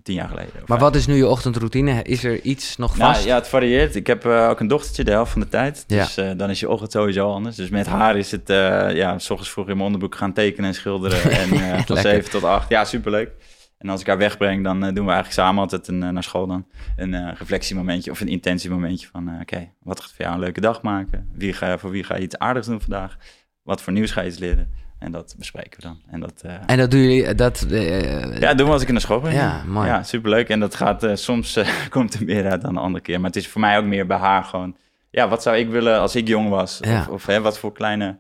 tien 0.03 0.15
jaar 0.15 0.29
geleden. 0.29 0.53
Maar 0.67 0.79
wat 0.79 0.95
is 0.95 1.07
nu 1.07 1.15
je 1.15 1.27
ochtendroutine? 1.27 2.03
Is 2.03 2.25
er 2.25 2.41
iets 2.41 2.77
nog 2.77 2.97
Nou, 2.97 3.13
vast? 3.15 3.25
ja, 3.27 3.35
het 3.35 3.49
varieert. 3.49 3.95
Ik 3.95 4.07
heb 4.07 4.25
eh, 4.27 4.49
ook 4.49 4.61
een 4.61 4.69
dochtertje 4.69 5.05
de 5.05 5.11
helft 5.11 5.33
van 5.33 5.41
de 5.41 5.49
tijd. 5.49 5.85
Ja. 5.87 6.03
Dus 6.05 6.17
eh, 6.17 6.31
dan 6.37 6.51
is 6.51 6.61
je 6.61 6.69
ochtend 6.69 6.93
sowieso 6.93 7.33
anders. 7.33 7.57
Dus 7.57 7.69
met 7.69 7.87
haar 7.87 8.17
is 8.17 8.31
het, 8.31 8.51
eh, 8.51 8.97
ja, 8.97 9.19
s 9.19 9.31
ochtends 9.31 9.53
vroeg 9.53 9.69
in 9.69 9.73
mijn 9.73 9.87
onderbroek 9.87 10.15
gaan 10.15 10.33
tekenen 10.33 10.69
en 10.69 10.75
schilderen. 10.75 11.31
en 11.41 11.49
van. 11.87 11.97
7 11.97 12.31
tot 12.31 12.45
8. 12.45 12.69
Ja, 12.69 12.85
superleuk. 12.85 13.31
En 13.79 13.89
als 13.89 14.01
ik 14.01 14.07
haar 14.07 14.19
wegbreng, 14.19 14.65
dan 14.65 14.81
doen 14.81 14.93
we 15.07 15.13
eigenlijk 15.13 15.33
samen 15.33 15.63
altijd 15.63 15.89
een, 15.89 15.99
naar 15.99 16.23
school 16.23 16.47
dan 16.47 16.67
een 16.97 17.35
reflectiemomentje 17.35 18.11
of 18.11 18.21
een 18.21 18.29
intentiemomentje 18.29 19.09
van, 19.13 19.41
oké, 19.41 19.71
wat 19.83 20.01
gaat 20.01 20.13
voor 20.13 20.25
jou 20.25 20.35
een 20.35 20.41
leuke 20.41 20.61
dag 20.61 20.83
maken? 20.83 21.29
Wie 21.35 21.53
ga, 21.53 21.79
voor 21.79 21.91
wie 21.91 22.05
ga 22.05 22.17
je 22.17 22.23
iets 22.23 22.39
aardigs 22.39 22.67
doen 22.67 22.81
vandaag? 22.81 23.17
Wat 23.63 23.83
voor 23.83 23.93
nieuws 23.93 24.11
ga 24.11 24.21
je 24.21 24.29
iets 24.29 24.39
leren? 24.39 24.73
En 25.05 25.13
dat 25.13 25.35
bespreken 25.39 25.81
we 25.81 25.87
dan. 25.87 26.01
En 26.11 26.21
dat, 26.21 26.43
eh, 26.45 26.55
En 26.67 26.79
dat 26.79 26.91
doen 26.91 27.01
jullie, 27.01 27.35
dat... 27.35 27.67
eh, 27.71 28.41
ja, 28.41 28.55
doen 28.55 28.67
we 28.67 28.73
als 28.73 28.83
ik 28.83 28.89
in 28.89 28.95
de 28.95 29.01
school 29.01 29.21
ben. 29.21 29.33
Ja, 29.33 29.63
mooi. 29.67 29.87
Ja, 29.89 30.03
superleuk. 30.03 30.49
En 30.49 30.61
dat 30.61 30.75
gaat, 30.75 31.03
eh, 31.03 31.15
soms 31.15 31.57
eh, 31.57 31.69
komt 31.91 32.15
er 32.15 32.25
meer 32.25 32.51
uit 32.51 32.63
dan 32.63 32.75
de 32.75 32.81
andere 32.81 33.05
keer. 33.05 33.17
Maar 33.21 33.27
het 33.31 33.37
is 33.39 33.49
voor 33.49 33.61
mij 33.61 33.79
ook 33.79 33.85
meer 33.85 34.07
bij 34.07 34.17
haar 34.17 34.45
gewoon... 34.45 34.77
Ja, 35.11 35.29
wat 35.29 35.43
zou 35.43 35.57
ik 35.57 35.69
willen 35.69 36.01
als 36.01 36.17
ik 36.17 36.29
jong 36.29 36.49
was? 36.49 36.79
Ja. 36.81 36.99
Of, 37.01 37.09
of 37.09 37.27
hè, 37.27 37.41
wat 37.41 37.59
voor 37.59 37.73
kleine 37.73 38.19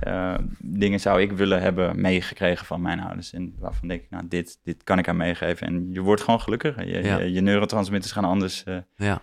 eh, 0.00 0.34
dingen 0.58 1.00
zou 1.00 1.20
ik 1.20 1.32
willen 1.32 1.60
hebben 1.62 2.00
meegekregen 2.00 2.66
van 2.66 2.80
mijn 2.82 3.00
ouders? 3.00 3.32
En 3.32 3.54
waarvan 3.58 3.88
denk 3.88 4.02
ik, 4.02 4.10
nou, 4.10 4.24
dit, 4.28 4.58
dit 4.62 4.84
kan 4.84 4.98
ik 4.98 5.06
haar 5.06 5.16
meegeven. 5.16 5.66
En 5.66 5.88
je 5.92 6.00
wordt 6.00 6.22
gewoon 6.22 6.40
gelukkiger. 6.40 6.86
Je, 6.86 7.02
Ja. 7.02 7.18
je, 7.18 7.32
je 7.32 7.40
neurotransmitters 7.40 8.12
gaan 8.12 8.24
anders, 8.24 8.64
eh, 8.64 8.76
ja. 8.96 9.20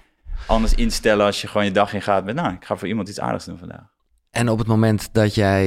anders 0.47 0.75
instellen 0.75 1.25
als 1.25 1.41
je 1.41 1.47
gewoon 1.47 1.65
je 1.65 1.71
dag 1.71 1.93
ingaat 1.93 2.25
met... 2.25 2.35
Nou, 2.35 2.53
ik 2.53 2.65
ga 2.65 2.75
voor 2.75 2.87
iemand 2.87 3.09
iets 3.09 3.19
aardigs 3.19 3.45
doen 3.45 3.57
vandaag. 3.57 3.89
En 4.31 4.49
op 4.49 4.57
het 4.57 4.67
moment 4.67 5.09
dat 5.11 5.35
jij 5.35 5.65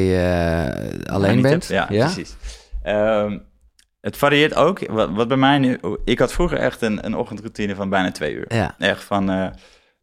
eh, 0.67 1.13
alleen 1.15 1.43
bent... 1.43 1.67
Ja, 1.67 1.85
precies. 1.87 2.37
Ehm, 2.83 3.39
het 4.01 4.17
varieert 4.17 4.55
ook. 4.55 4.87
Wat, 4.91 5.11
wat 5.13 5.29
bij 5.29 5.37
mij 5.37 5.59
nu... 5.59 5.79
Ik 6.05 6.19
had 6.19 6.33
vroeger 6.33 6.59
echt 6.59 6.83
een, 6.83 7.07
een 7.07 7.17
ochtendroutine 7.17 7.75
van 7.75 7.89
bijna 7.89 8.11
twee 8.11 8.35
uur. 8.35 8.45
Ja. 8.55 8.75
Echt 8.79 9.05
van... 9.05 9.31
eh 9.31 9.47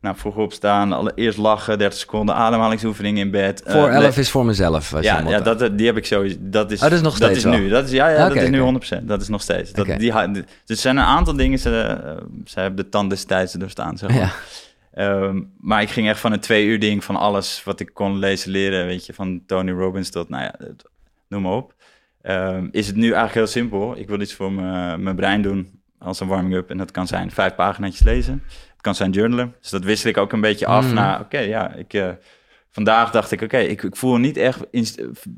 nou, 0.02 0.16
vroeg 0.18 0.36
opstaan, 0.36 0.94
allereerst 0.94 1.38
lachen, 1.38 1.78
30 1.78 2.00
seconden 2.00 2.36
ademhalingsoefening 2.36 3.18
in 3.18 3.32
bed. 3.32 3.62
Voor 3.66 3.88
Eh, 3.88 3.96
11 3.96 4.18
is 4.18 4.30
voor 4.30 4.46
mezelf. 4.46 5.02
ja, 5.02 5.20
ja 5.30 5.40
dat, 5.40 5.78
die 5.78 5.86
heb 5.86 5.98
ik 5.98 6.06
sowieso. 6.06 6.38
Dat 6.40 6.72
is, 6.72 6.78
Oh, 6.78 6.84
dat 6.84 6.92
is 6.92 7.02
nog 7.02 7.16
steeds 7.16 7.38
is 7.38 7.44
wel? 7.44 7.54
nu. 7.54 7.70
Dat 7.70 7.86
is, 7.86 7.92
ja, 7.92 8.10
ja 8.10 8.28
dat 8.28 8.36
is 8.38 8.50
nu 8.50 8.60
oké. 8.62 8.98
100%. 9.02 9.04
Dat 9.04 9.22
is 9.22 9.28
nog 9.28 9.42
steeds. 9.42 9.72
Dat, 9.72 9.86
die, 9.86 10.12
dus 10.32 10.44
er 10.66 10.76
zijn 10.76 10.98
een 10.98 11.04
aantal 11.04 11.36
dingen, 11.36 11.60
ze, 11.60 11.98
ze 12.46 12.60
hebben 12.60 12.84
de 12.84 12.90
tand 12.90 13.10
destijds 13.10 13.54
doorstaan, 13.54 13.98
zeg 13.98 14.10
maar. 14.10 14.20
Ja. 14.20 14.32
Ehm, 14.92 15.42
maar 15.60 15.82
ik 15.82 15.90
ging 15.90 16.08
echt 16.10 16.20
van 16.20 16.32
een 16.32 16.40
twee 16.40 16.66
uur 16.66 16.80
ding 16.80 17.04
van 17.04 17.16
alles 17.16 17.64
wat 17.64 17.80
ik 17.80 17.90
kon 17.94 18.18
lezen, 18.18 18.52
leren, 18.52 18.86
weet 18.86 19.06
je, 19.06 19.14
van 19.14 19.44
Tony 19.46 19.72
Robbins 19.72 20.10
tot, 20.10 20.30
nou 20.30 20.44
ja, 20.44 20.56
noem 21.28 21.42
maar 21.42 21.52
op. 21.52 21.74
Ehm, 22.22 22.68
is 22.72 22.88
het 22.88 22.96
nu 22.96 23.04
eigenlijk 23.04 23.34
heel 23.34 23.48
simpel. 23.48 23.98
Ik 23.98 24.08
wil 24.08 24.22
iets 24.22 24.34
voor 24.34 24.52
mijn 24.52 25.16
brein 25.16 25.42
doen 25.42 25.82
als 26.00 26.20
een 26.20 26.28
warming-up. 26.28 26.70
En 26.70 26.78
dat 26.78 26.92
kan 26.92 27.08
zijn 27.08 27.32
vijf 27.32 27.56
pagina's 27.56 28.04
lezen. 28.04 28.44
Het 28.48 28.82
kan 28.82 28.96
zijn 28.96 29.12
journalen. 29.12 29.56
Dus 29.62 29.70
dat 29.70 29.84
wissel 29.84 30.10
ik 30.10 30.18
ook 30.18 30.32
een 30.32 30.42
beetje 30.42 30.66
af 30.66 30.86
Mhm. 30.86 30.94
naar, 30.94 31.20
oké, 31.20 31.40
ja, 31.40 31.74
ik... 31.74 31.94
eh, 31.94 32.10
vandaag 32.70 33.12
dacht 33.12 33.32
ik, 33.32 33.42
oké, 33.42 33.58
ik, 33.58 33.84
ik 33.84 33.96
voel 33.96 34.18
niet 34.18 34.38
echt 34.38 34.60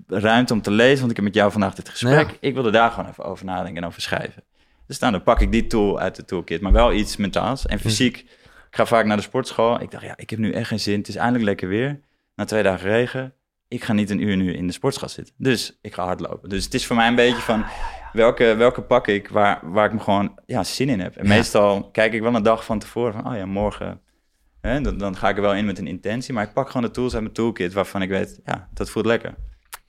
ruimte 0.07 0.53
om 0.53 0.61
te 0.61 0.71
lezen, 0.71 0.99
want 0.99 1.09
ik 1.09 1.15
heb 1.15 1.25
met 1.25 1.35
jou 1.35 1.51
vandaag 1.51 1.73
dit 1.75 1.89
gesprek. 1.89 2.29
Ja. 2.29 2.35
Ik 2.39 2.53
wilde 2.53 2.71
daar 2.71 2.91
gewoon 2.91 3.09
even 3.09 3.23
over 3.25 3.45
nadenken 3.45 3.81
en 3.81 3.87
over 3.87 4.01
schrijven. 4.01 4.43
Dus 4.87 4.99
nou, 4.99 5.11
dan 5.11 5.23
pak 5.23 5.41
ik 5.41 5.51
die 5.51 5.67
tool 5.67 5.99
uit 5.99 6.15
de 6.15 6.25
toolkit, 6.25 6.61
maar 6.61 6.71
wel 6.71 6.93
iets 6.93 7.17
mentaals. 7.17 7.65
En 7.65 7.79
fysiek, 7.79 8.25
ik 8.73 8.79
ga 8.79 8.85
vaak 8.85 9.05
naar 9.05 9.17
de 9.17 9.23
sportschool. 9.23 9.81
Ik 9.81 9.91
dacht, 9.91 10.03
ja, 10.03 10.13
ik 10.17 10.29
heb 10.29 10.39
nu 10.39 10.51
echt 10.51 10.67
geen 10.67 10.79
zin. 10.79 10.97
Het 10.99 11.07
is 11.07 11.15
eindelijk 11.15 11.43
lekker 11.45 11.67
weer. 11.67 11.99
Na 12.35 12.45
twee 12.45 12.63
dagen 12.63 12.89
regen. 12.89 13.33
Ik 13.67 13.83
ga 13.83 13.93
niet 13.93 14.09
een 14.09 14.21
uur 14.21 14.37
nu 14.37 14.53
in 14.53 14.67
de 14.67 14.73
sportschool 14.73 15.09
zitten. 15.09 15.33
Dus 15.37 15.77
ik 15.81 15.93
ga 15.93 16.05
hardlopen. 16.05 16.49
Dus 16.49 16.63
het 16.63 16.73
is 16.73 16.85
voor 16.85 16.95
mij 16.95 17.07
een 17.07 17.15
beetje 17.15 17.41
van, 17.41 17.65
welke, 18.13 18.55
welke 18.55 18.81
pak 18.81 19.07
ik 19.07 19.29
waar, 19.29 19.59
waar 19.63 19.85
ik 19.85 19.93
me 19.93 19.99
gewoon 19.99 20.39
ja, 20.45 20.63
zin 20.63 20.89
in 20.89 20.99
heb. 20.99 21.15
En 21.15 21.23
Ja. 21.27 21.29
meestal 21.29 21.89
kijk 21.91 22.13
ik 22.13 22.21
wel 22.21 22.35
een 22.35 22.43
dag 22.43 22.65
van 22.65 22.79
tevoren 22.79 23.13
van, 23.13 23.27
oh 23.27 23.35
ja, 23.37 23.45
morgen... 23.45 24.01
Hè, 24.61 24.81
dan, 24.81 24.97
dan 24.97 25.15
ga 25.17 25.29
ik 25.29 25.35
er 25.35 25.41
wel 25.41 25.55
in 25.55 25.65
met 25.65 25.79
een 25.79 25.87
intentie. 25.87 26.33
Maar 26.33 26.43
ik 26.43 26.53
pak 26.53 26.67
gewoon 26.67 26.81
de 26.87 26.91
tools 26.91 27.13
uit 27.13 27.21
mijn 27.21 27.33
toolkit 27.33 27.73
waarvan 27.73 28.01
ik 28.01 28.09
weet, 28.09 28.39
ja, 28.45 28.69
dat 28.73 28.89
voelt 28.89 29.05
lekker. 29.05 29.35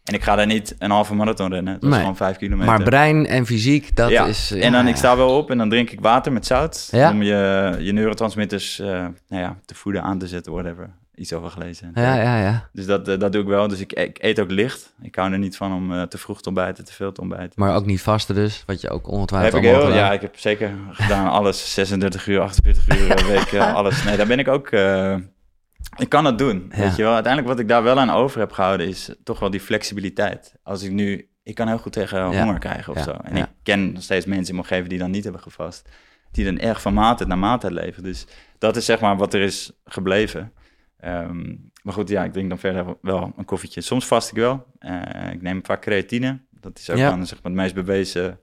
En 0.04 0.14
ik 0.14 0.22
ga 0.22 0.36
daar 0.36 0.46
niet 0.46 0.74
een 0.78 0.90
halve 0.90 1.14
marathon 1.14 1.52
rennen. 1.52 1.74
Dat 1.74 1.82
is 1.82 1.88
Nee. 1.88 1.98
gewoon 1.98 2.16
vijf 2.16 2.36
kilometer. 2.36 2.66
Maar 2.72 2.82
brein 2.82 3.26
en 3.26 3.46
fysiek, 3.46 3.96
dat 3.96 4.10
ja. 4.10 4.24
is... 4.26 4.50
en 4.50 4.72
dan, 4.72 4.84
ja, 4.84 4.90
ik 4.90 4.96
sta 4.96 5.16
wel 5.16 5.36
op 5.36 5.50
en 5.50 5.58
dan 5.58 5.68
drink 5.68 5.90
ik 5.90 6.00
water 6.00 6.32
met 6.32 6.46
zout. 6.46 6.88
Ja. 6.90 7.10
Om 7.10 7.22
je, 7.22 7.76
je 7.78 7.92
neurotransmitters 7.92 8.78
eh, 8.78 8.86
nou 9.28 9.42
ja, 9.42 9.56
te 9.64 9.74
voeden, 9.74 10.02
aan 10.02 10.18
te 10.18 10.26
zetten, 10.28 10.52
whatever. 10.52 10.90
Iets 11.14 11.32
over 11.32 11.50
gelezen. 11.50 11.90
Ja, 11.94 12.14
ja, 12.14 12.38
ja. 12.40 12.68
Dus 12.72 12.86
dat, 12.86 13.08
eh, 13.08 13.18
dat 13.18 13.32
doe 13.32 13.42
ik 13.42 13.48
wel. 13.48 13.68
Dus 13.68 13.80
ik, 13.80 13.92
ik 13.92 14.18
eet 14.20 14.40
ook 14.40 14.50
licht. 14.50 14.94
Ik 15.02 15.14
hou 15.14 15.32
er 15.32 15.38
niet 15.38 15.56
van 15.56 15.72
om 15.74 15.92
eh, 15.92 16.02
te 16.02 16.18
vroeg 16.18 16.42
te 16.42 16.48
ontbijten, 16.48 16.84
te 16.84 16.92
veel 16.92 17.12
te 17.12 17.20
ontbijten. 17.20 17.52
Maar 17.54 17.74
ook 17.74 17.86
niet 17.86 18.02
vasten 18.02 18.34
dus, 18.34 18.62
wat 18.66 18.80
je 18.80 18.90
ook 18.90 19.08
ongetwijfeld 19.08 19.52
heb 19.52 19.62
ik 19.62 19.68
heel, 19.68 19.80
gedaan. 19.80 19.96
ja, 19.96 20.12
ik 20.12 20.20
heb 20.20 20.38
zeker 20.38 20.70
gedaan 20.90 21.28
alles. 21.30 21.72
36 21.74 22.26
uur, 22.26 22.40
48 22.40 22.98
uur 22.98 23.14
per 23.14 23.26
week, 23.26 23.54
alles. 23.54 24.04
Nee, 24.04 24.16
daar 24.16 24.26
ben 24.26 24.38
ik 24.38 24.48
ook... 24.48 24.70
ik 25.96 26.08
kan 26.08 26.24
het 26.24 26.38
doen, 26.38 26.66
Ja. 26.70 26.76
weet 26.78 26.96
je 26.96 27.02
wel. 27.02 27.12
Uiteindelijk 27.14 27.52
wat 27.52 27.62
ik 27.62 27.68
daar 27.68 27.82
wel 27.82 27.98
aan 27.98 28.10
over 28.10 28.40
heb 28.40 28.52
gehouden... 28.52 28.86
is 28.88 29.10
toch 29.24 29.38
wel 29.38 29.50
die 29.50 29.60
flexibiliteit. 29.60 30.54
Als 30.62 30.82
ik 30.82 30.90
nu... 30.90 31.28
Ik 31.42 31.54
kan 31.54 31.68
heel 31.68 31.78
goed 31.78 31.92
tegen 31.92 32.18
Ja. 32.18 32.42
honger 32.42 32.58
krijgen 32.58 32.92
of 32.92 32.98
Ja. 32.98 33.04
zo. 33.04 33.10
En 33.10 33.36
ik 33.36 33.46
ken 33.62 33.92
nog 33.92 34.02
steeds 34.02 34.26
mensen 34.26 34.46
in 34.48 34.54
mijn 34.54 34.66
omgeving 34.66 34.88
die 34.88 34.98
dan 34.98 35.10
niet 35.10 35.24
hebben 35.24 35.42
gevast. 35.42 35.88
Die 36.30 36.44
dan 36.44 36.58
erg 36.58 36.82
van 36.82 36.94
maaltijd 36.94 37.28
naar 37.28 37.38
maaltijd 37.38 37.72
leven. 37.72 38.02
Dus 38.02 38.26
dat 38.58 38.76
is 38.76 38.84
zeg 38.84 39.00
maar 39.00 39.16
wat 39.16 39.34
er 39.34 39.40
is 39.40 39.72
gebleven. 39.84 40.52
Ehm, 41.00 41.54
maar 41.82 41.94
goed, 41.94 42.08
ja, 42.08 42.24
ik 42.24 42.32
drink 42.32 42.48
dan 42.48 42.58
verder 42.58 42.96
wel 43.02 43.32
een 43.36 43.44
koffietje. 43.44 43.80
Soms 43.80 44.06
vast 44.06 44.30
ik 44.30 44.36
wel. 44.36 44.66
Eh, 44.78 45.32
ik 45.32 45.42
neem 45.42 45.64
vaak 45.64 45.80
creatine. 45.82 46.40
Dat 46.50 46.78
is 46.78 46.90
ook 46.90 46.98
dan 46.98 47.26
zeg 47.26 47.42
maar 47.42 47.52
het 47.52 47.60
meest 47.60 47.74
bewezen 47.74 48.38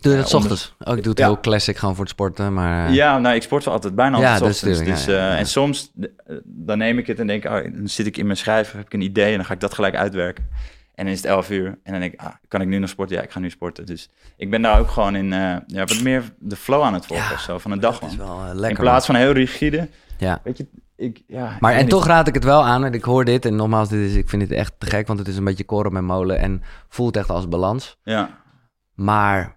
Doe 0.00 0.12
je 0.12 0.18
Ja, 0.18 0.22
dat 0.22 0.30
's 0.30 0.34
ochtends? 0.34 0.74
Ook 0.84 0.96
ik 0.96 1.02
doe 1.02 1.12
het 1.12 1.22
heel 1.22 1.40
classic 1.40 1.76
gewoon 1.76 1.94
voor 1.94 2.04
het 2.04 2.12
sporten, 2.12 2.54
maar... 2.54 2.86
eh, 2.88 2.94
Ja, 2.94 3.18
nou, 3.18 3.34
ik 3.34 3.42
sport 3.42 3.64
wel 3.64 3.74
altijd 3.74 3.94
bijna 3.94 4.16
altijd 4.16 4.34
ochtends. 4.42 4.62
natuurlijk, 4.62 4.88
Dus, 4.96 5.06
eh, 5.06 5.14
ja. 5.14 5.36
En 5.36 5.46
soms, 5.46 5.92
eh, 6.00 6.08
dan 6.44 6.78
neem 6.78 6.98
ik 6.98 7.06
het 7.06 7.18
en 7.18 7.26
denk 7.26 7.44
oh, 7.44 7.50
dan 7.52 7.88
zit 7.88 8.06
ik 8.06 8.16
in 8.16 8.24
mijn 8.26 8.36
schrijven, 8.38 8.76
heb 8.78 8.86
ik 8.86 8.92
een 8.94 9.00
idee 9.00 9.30
en 9.30 9.36
dan 9.36 9.44
ga 9.44 9.52
ik 9.54 9.60
dat 9.60 9.74
gelijk 9.74 9.94
uitwerken. 9.96 10.48
En 10.94 11.04
dan 11.06 11.14
is 11.14 11.20
het 11.22 11.30
11 11.30 11.50
uur 11.50 11.66
en 11.82 11.92
dan 11.92 12.00
denk 12.00 12.12
ik, 12.12 12.20
ah, 12.20 12.26
kan 12.48 12.60
ik 12.60 12.68
nu 12.68 12.78
nog 12.78 12.88
sporten? 12.90 13.16
Ja, 13.16 13.22
ik 13.22 13.30
ga 13.30 13.38
nu 13.38 13.50
sporten. 13.50 13.86
Dus 13.86 14.08
ik 14.36 14.50
ben 14.50 14.62
daar 14.62 14.78
ook 14.78 14.90
gewoon 14.90 15.14
in, 15.16 15.32
eh, 15.32 15.56
ja, 15.66 15.84
wat 15.84 16.00
meer 16.02 16.22
de 16.38 16.56
flow 16.56 16.82
aan 16.82 16.94
het 16.94 17.06
volgen 17.06 17.26
Ja, 17.26 17.32
of 17.32 17.40
zo, 17.40 17.58
van 17.58 17.70
een 17.70 17.80
dag 17.80 18.02
is 18.02 18.16
wel 18.16 18.40
eh, 18.44 18.48
In 18.50 18.56
lekker. 18.56 18.80
plaats 18.82 19.06
van 19.06 19.14
heel 19.14 19.32
rigide. 19.32 19.88
Ja. 20.18 20.40
weet 20.44 20.56
je, 20.56 20.66
ik, 20.96 21.22
ja. 21.26 21.56
Maar 21.60 21.74
en 21.74 21.88
toch 21.88 22.06
raad 22.06 22.28
ik 22.28 22.34
het 22.34 22.44
wel 22.44 22.64
aan. 22.64 22.84
En 22.84 22.92
ik 22.94 23.04
hoor 23.04 23.24
dit. 23.24 23.44
En 23.44 23.56
nogmaals, 23.56 23.88
dit 23.88 24.10
is, 24.10 24.14
ik 24.16 24.28
vind 24.28 24.42
het 24.42 24.50
echt 24.52 24.72
te 24.78 24.86
gek. 24.86 25.06
Want 25.06 25.18
het 25.18 25.28
is 25.28 25.36
een 25.36 25.44
beetje 25.44 25.64
koren 25.64 25.92
met 25.92 26.02
molen. 26.02 26.38
En 26.38 26.62
voelt 26.88 27.16
echt 27.16 27.30
als 27.30 27.48
balans. 27.48 27.98
Ja, 28.02 28.30
Maar 28.94 29.56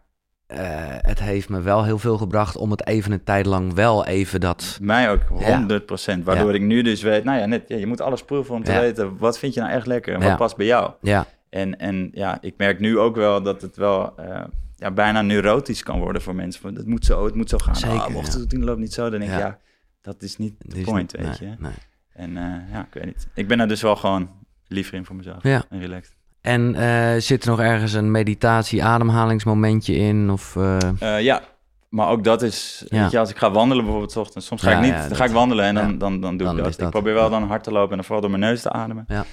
eh, 0.53 0.95
het 1.09 1.19
heeft 1.19 1.49
me 1.49 1.61
wel 1.61 1.83
heel 1.83 1.97
veel 1.97 2.17
gebracht 2.17 2.55
om 2.57 2.71
het 2.71 2.87
even 2.87 3.11
een 3.11 3.23
tijd 3.23 3.45
lang 3.45 3.73
wel 3.73 4.05
even 4.05 4.39
dat... 4.39 4.77
mij 4.81 5.11
ook, 5.11 5.21
Ja. 5.39 5.55
100 5.57 5.85
procent. 5.85 6.23
Waardoor 6.25 6.49
Ja. 6.49 6.55
ik 6.55 6.61
nu 6.61 6.81
dus 6.81 7.01
weet, 7.01 7.23
nou 7.23 7.39
ja, 7.39 7.45
net, 7.45 7.63
ja, 7.67 7.75
je 7.77 7.87
moet 7.87 8.01
alles 8.01 8.23
proeven 8.23 8.55
om 8.55 8.63
te 8.63 8.71
Ja. 8.71 8.79
weten, 8.79 9.17
wat 9.17 9.39
vind 9.39 9.53
je 9.53 9.59
nou 9.59 9.71
echt 9.73 9.85
lekker 9.87 10.13
en 10.13 10.21
wat 10.21 10.37
past 10.37 10.55
bij 10.57 10.65
jou. 10.65 10.91
Ja, 11.01 11.25
En, 11.49 11.79
en 11.79 12.09
ja, 12.13 12.37
ik 12.41 12.53
merk 12.57 12.79
nu 12.79 12.99
ook 12.99 13.15
wel 13.15 13.41
dat 13.43 13.61
het 13.61 13.75
wel 13.75 14.17
eh, 14.17 14.41
ja, 14.75 14.91
bijna 14.91 15.21
neurotisch 15.21 15.83
kan 15.83 15.99
worden 15.99 16.21
voor 16.21 16.35
mensen. 16.35 16.61
Van, 16.61 16.75
Het 16.75 16.87
moet 16.87 17.05
zo, 17.05 17.25
het 17.25 17.35
moet 17.35 17.49
zo 17.49 17.57
gaan. 17.57 17.75
Zeker, 17.75 17.99
Ah, 18.01 18.09
ja. 18.09 18.15
ochtendroutine 18.15 18.65
loopt 18.65 18.79
niet 18.79 18.93
zo. 18.93 19.09
Dan 19.09 19.19
denk 19.19 19.31
ik, 19.31 19.37
Ja. 19.39 19.57
dat 20.01 20.21
is 20.21 20.37
niet 20.37 20.53
de 20.57 20.81
point, 20.81 21.11
weet 21.11 21.39
nee, 21.39 21.49
je. 21.49 21.55
nee. 21.59 21.71
En 22.13 22.37
eh, 22.37 22.71
ja, 22.73 22.79
ik 22.87 22.93
weet 22.93 23.05
niet. 23.05 23.27
Ik 23.35 23.47
ben 23.47 23.59
er 23.59 23.67
dus 23.67 23.81
wel 23.81 23.95
gewoon 23.95 24.29
liever 24.67 24.93
in 24.93 25.05
voor 25.05 25.15
mezelf. 25.15 25.43
Ja. 25.43 25.63
En 25.69 25.79
relaxed. 25.79 26.15
En 26.43 26.75
eh, 26.75 27.21
zit 27.21 27.43
er 27.43 27.49
nog 27.49 27.59
ergens 27.59 27.93
een 27.93 28.11
meditatie, 28.11 28.83
ademhalingsmomentje 28.83 29.95
in? 29.95 30.29
Of, 30.29 30.55
eh, 30.55 30.77
Eh, 30.99 31.21
ja, 31.23 31.41
maar 31.89 32.07
ook 32.07 32.23
dat 32.23 32.41
is, 32.41 32.83
Ja. 32.87 33.01
weet 33.01 33.11
je, 33.11 33.19
als 33.19 33.29
ik 33.29 33.37
ga 33.37 33.51
wandelen 33.51 33.83
bijvoorbeeld 33.83 34.11
's 34.13 34.15
ochtends. 34.15 34.47
Soms 34.47 34.61
ga 34.61 34.69
Ja, 34.69 34.75
ik 34.77 34.83
niet, 34.83 34.91
ja, 34.93 35.07
dan 35.07 35.15
ga 35.17 35.25
ik 35.25 35.31
wandelen 35.31 35.65
en 35.65 35.75
dan, 35.75 35.97
dan, 35.97 36.19
dan 36.21 36.37
doe 36.37 36.47
Dan 36.47 36.57
ik 36.57 36.63
dat. 36.63 36.71
dat, 36.73 36.81
Ik 36.81 36.89
probeer 36.89 37.13
wel 37.13 37.29
dan 37.29 37.43
hard 37.43 37.63
te 37.63 37.71
lopen 37.71 37.89
en 37.89 37.95
dan 37.95 38.03
vooral 38.05 38.21
door 38.21 38.29
mijn 38.39 38.41
neus 38.51 38.61
te 38.61 38.71
ademen. 38.71 39.05
Ja. 39.07 39.25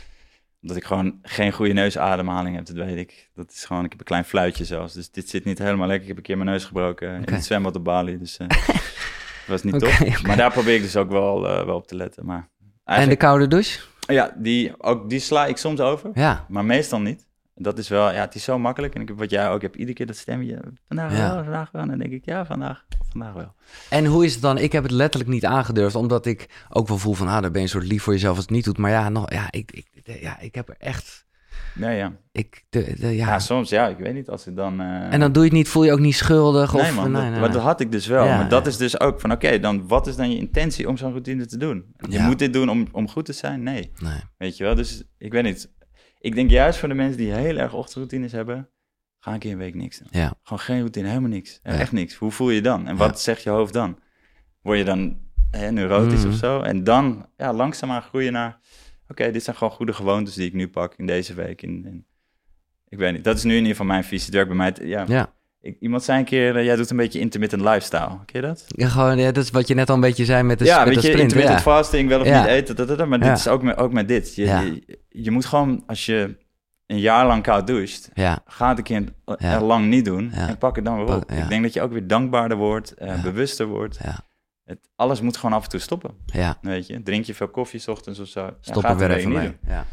Dat 0.61 0.77
ik 0.77 0.85
gewoon 0.85 1.19
geen 1.23 1.53
goede 1.53 1.73
neusademhaling 1.73 2.57
heb, 2.57 2.67
dat 2.67 2.77
weet 2.77 2.97
ik. 2.97 3.31
Dat 3.35 3.51
is 3.53 3.65
gewoon, 3.65 3.85
ik 3.85 3.91
heb 3.91 3.99
een 4.01 4.07
klein 4.07 4.25
fluitje 4.25 4.65
zelfs. 4.65 4.95
Dus 4.95 5.11
dit 5.11 5.29
zit 5.29 5.45
niet 5.45 5.59
helemaal 5.59 5.87
lekker. 5.87 6.03
Ik 6.03 6.09
heb 6.09 6.17
een 6.17 6.23
keer 6.23 6.37
mijn 6.37 6.49
neus 6.51 6.65
gebroken 6.65 7.09
Oké. 7.21 7.27
in 7.31 7.35
het 7.35 7.45
zwembad 7.45 7.77
op 7.77 7.85
Bali. 7.85 8.19
Dus 8.19 8.37
dat 8.37 8.49
was 9.47 9.63
niet 9.63 9.75
Oké, 9.75 9.87
top. 10.05 10.23
Maar 10.27 10.37
daar 10.37 10.53
probeer 10.53 10.75
ik 10.75 10.83
dus 10.83 10.97
ook 10.97 11.11
wel, 11.11 11.41
wel 11.43 11.77
op 11.77 11.87
te 11.87 11.97
letten. 11.97 12.27
Maar 12.27 12.37
En 12.37 12.47
de 12.85 12.91
eigenlijk, 12.91 13.21
koude 13.21 13.47
douche? 13.49 13.81
Ja, 14.13 14.35
die, 14.37 14.83
ook, 14.83 15.11
die 15.11 15.21
sla 15.21 15.47
ik 15.47 15.57
soms 15.57 15.81
over, 15.81 16.11
Ja. 16.15 16.47
maar 16.49 16.65
meestal 16.65 17.01
niet. 17.01 17.29
Dat 17.55 17.79
is 17.79 17.89
wel, 17.89 18.11
ja, 18.13 18.21
het 18.21 18.35
is 18.35 18.45
zo 18.45 18.59
makkelijk. 18.59 18.95
En 18.95 19.01
ik 19.01 19.09
heb 19.09 19.19
wat 19.19 19.31
jij 19.31 19.51
ook 19.51 19.63
hebt, 19.63 19.77
iedere 19.77 19.93
keer 19.97 20.07
dat 20.07 20.17
stemmetje. 20.17 20.61
Vandaag 20.89 21.13
Ja. 21.17 21.35
wel, 21.35 21.43
vandaag 21.45 21.71
wel. 21.71 21.83
En 21.83 21.89
dan 21.89 21.99
denk 21.99 22.13
ik, 22.13 22.25
ja, 22.25 22.47
vandaag, 22.47 22.85
vandaag 23.11 23.33
wel. 23.33 23.55
En 23.91 24.07
hoe 24.07 24.25
is 24.25 24.33
het 24.33 24.43
dan? 24.43 24.59
Ik 24.59 24.73
heb 24.73 24.83
het 24.83 24.93
letterlijk 24.93 25.31
niet 25.33 25.45
aangedurfd, 25.45 25.95
omdat 25.95 26.27
ik 26.27 26.65
ook 26.69 26.89
wel 26.89 26.99
voel 26.99 27.15
van, 27.15 27.27
ah, 27.29 27.33
dan 27.43 27.43
ben 27.43 27.53
je 27.53 27.61
een 27.61 27.69
soort 27.69 27.85
lief 27.87 28.03
voor 28.03 28.13
jezelf 28.13 28.35
als 28.37 28.45
het 28.45 28.55
niet 28.55 28.65
doet. 28.65 28.79
Maar 28.79 28.91
ja, 28.91 29.09
nog, 29.09 29.33
ja, 29.33 29.47
ik, 29.51 29.73
ik, 29.73 29.87
ja, 30.21 30.39
ik 30.41 30.55
heb 30.55 30.69
er 30.69 30.77
echt, 30.79 31.27
Ja, 31.81 31.91
ja. 31.91 32.13
ik, 32.33 32.65
de, 32.71 32.95
de- 33.01 33.07
ja. 33.17 33.27
Ja, 33.27 33.39
soms, 33.39 33.69
ja, 33.71 33.89
ik 33.89 33.99
weet 33.99 34.15
niet, 34.15 34.29
als 34.29 34.47
ik 34.47 34.57
dan... 34.57 34.81
eh, 34.81 35.13
En 35.13 35.21
dan 35.21 35.33
doe 35.33 35.43
je 35.43 35.49
het 35.49 35.59
niet, 35.59 35.69
voel 35.69 35.85
je 35.85 35.93
ook 35.93 35.99
niet 35.99 36.15
schuldig? 36.15 36.73
Nee 36.73 36.83
of, 36.83 36.95
man, 36.95 37.05
nee, 37.05 37.13
dat, 37.13 37.23
nee, 37.23 37.31
maar 37.31 37.41
nee. 37.41 37.51
dat 37.51 37.63
had 37.63 37.81
ik 37.81 37.93
dus 37.93 38.07
wel. 38.07 38.25
Ja, 38.27 38.37
maar 38.37 38.49
dat 38.49 38.67
is 38.67 38.77
dus 38.77 39.01
ook 39.01 39.21
van, 39.21 39.33
oké, 39.33 39.59
dan 39.59 39.89
wat 39.89 40.07
is 40.07 40.17
dan 40.17 40.31
je 40.31 40.37
intentie 40.39 40.89
om 40.89 40.97
zo'n 40.97 41.11
routine 41.11 41.47
te 41.47 41.57
doen? 41.57 41.95
Je 42.09 42.19
moet 42.19 42.39
dit 42.39 42.53
doen 42.53 42.69
om, 42.69 42.87
om 42.93 43.09
goed 43.09 43.25
te 43.25 43.33
zijn? 43.33 43.63
Nee. 43.63 43.91
Nee. 44.03 44.21
Weet 44.39 44.57
je 44.57 44.65
wel, 44.65 44.75
dus 44.75 45.05
ik 45.19 45.33
weet 45.33 45.43
niet. 45.45 45.73
Ik 46.19 46.35
denk 46.35 46.51
juist 46.51 46.79
voor 46.79 46.89
de 46.89 46.95
mensen 46.95 47.17
die 47.19 47.33
heel 47.33 47.57
erg 47.57 47.73
ochtendroutines 47.75 48.33
hebben, 48.33 48.69
ga 49.19 49.33
een 49.33 49.39
keer 49.39 49.53
een 49.53 49.59
week 49.59 49.75
niks 49.75 49.99
doen. 49.99 50.09
Ja. 50.11 50.33
Gewoon 50.43 50.59
geen 50.59 50.79
routine, 50.79 51.09
helemaal 51.09 51.29
niks. 51.31 51.61
Echt 51.63 51.93
niks. 51.93 52.15
Hoe 52.15 52.31
voel 52.31 52.51
je 52.51 52.61
dan? 52.63 52.87
En 52.87 52.97
wat 52.97 53.21
zegt 53.21 53.43
je 53.43 53.51
hoofd 53.51 53.73
dan? 53.73 53.99
Word 54.63 54.79
je 54.79 54.85
dan 54.85 55.19
hè, 55.51 55.71
neurotisch 55.71 56.21
Mhm. 56.25 56.29
of 56.29 56.35
zo? 56.39 56.61
En 56.61 56.85
dan 56.85 57.27
ja, 57.37 57.53
langzaamaan 57.53 58.03
groeien 58.03 58.33
naar, 58.33 58.59
oké, 59.11 59.31
dit 59.31 59.43
zijn 59.45 59.57
gewoon 59.57 59.73
goede 59.73 59.93
gewoontes 59.93 60.35
die 60.35 60.47
ik 60.47 60.53
nu 60.55 60.69
pak 60.69 60.95
in 60.97 61.07
deze 61.07 61.35
week. 61.35 61.63
In, 61.63 61.85
in- 61.87 62.05
ik 62.89 62.99
weet 62.99 63.13
niet, 63.13 63.25
dat 63.25 63.37
is 63.37 63.43
nu 63.43 63.51
in 63.51 63.57
ieder 63.57 63.71
geval 63.71 63.87
mijn 63.87 64.05
visie. 64.05 64.25
Het 64.27 64.35
werkt 64.35 64.49
bij 64.49 64.57
mij, 64.57 64.89
ja, 64.89 65.05
Ja. 65.09 65.33
ik, 65.61 65.77
iemand 65.81 66.03
zei 66.03 66.19
een 66.19 66.25
keer, 66.25 66.57
eh, 66.57 66.65
jij 66.65 66.77
doet 66.77 66.91
een 66.91 66.97
beetje 66.97 67.19
intermittent 67.21 67.63
lifestyle. 67.63 68.09
Ken 68.25 68.41
je 68.41 68.47
dat? 68.47 68.65
Ja, 68.69 68.89
gewoon, 68.89 69.19
ja, 69.19 69.33
dat 69.33 69.45
is 69.45 69.51
wat 69.51 69.69
je 69.69 69.75
net 69.75 69.89
al 69.89 69.95
een 69.95 70.01
beetje 70.01 70.25
zei 70.25 70.43
met 70.43 70.59
de, 70.59 70.65
ja, 70.65 70.77
met 70.79 70.85
weet 70.85 70.95
je, 70.95 71.01
sprint. 71.01 71.21
intermittent 71.23 71.65
Ja. 71.65 71.73
fasting, 71.73 72.09
wel 72.09 72.21
of 72.21 72.27
Ja. 72.27 72.39
niet 72.41 72.49
eten, 72.51 72.77
dat, 72.77 72.89
dat, 72.89 72.99
dat, 72.99 73.09
maar 73.09 73.21
dit 73.21 73.37
is 73.39 73.49
ook 73.49 73.63
met, 73.63 73.77
ook 73.77 73.93
met 73.93 74.09
dit. 74.09 74.35
Je, 74.35 74.45
je, 74.47 74.99
je 75.09 75.31
moet 75.31 75.47
gewoon, 75.47 75.83
als 75.87 76.07
je 76.07 76.37
een 76.87 76.99
jaar 77.01 77.27
lang 77.27 77.43
koud 77.43 77.67
doucht, 77.67 78.11
ja, 78.15 78.43
ga 78.47 78.69
het 78.69 78.79
een 78.79 78.85
keer 78.85 79.05
lang 79.61 79.87
niet 79.87 80.05
doen 80.05 80.33
en 80.33 80.59
pak 80.59 80.77
het 80.77 80.85
dan 80.85 81.05
weer 81.05 81.17
op. 81.17 81.33
Ik 81.33 81.49
denk 81.49 81.63
dat 81.63 81.73
je 81.73 81.83
ook 81.83 81.93
weer 81.93 82.07
dankbaarder 82.07 82.57
wordt, 82.57 82.93
eh, 82.95 83.23
bewuster 83.23 83.67
wordt. 83.67 83.99
Ja. 84.03 84.19
Het, 84.71 84.89
alles 84.97 85.21
moet 85.21 85.37
gewoon 85.37 85.57
af 85.57 85.65
en 85.65 85.71
toe 85.71 85.81
stoppen, 85.81 86.11
ja. 86.27 86.59
weet 86.61 86.87
je. 86.87 87.03
Drink 87.03 87.25
je 87.25 87.35
veel 87.35 87.49
koffie 87.49 87.81
's 87.81 87.89
ochtends 87.89 88.19
of 88.19 88.29
zo, 88.29 88.41
ja, 88.41 88.51
Stop 88.61 88.83
ga 88.83 88.89
er 88.89 88.99
het 88.99 89.07
weer 89.07 89.17
even 89.17 89.33
mee. 89.33 89.57
Ja. 89.67 89.87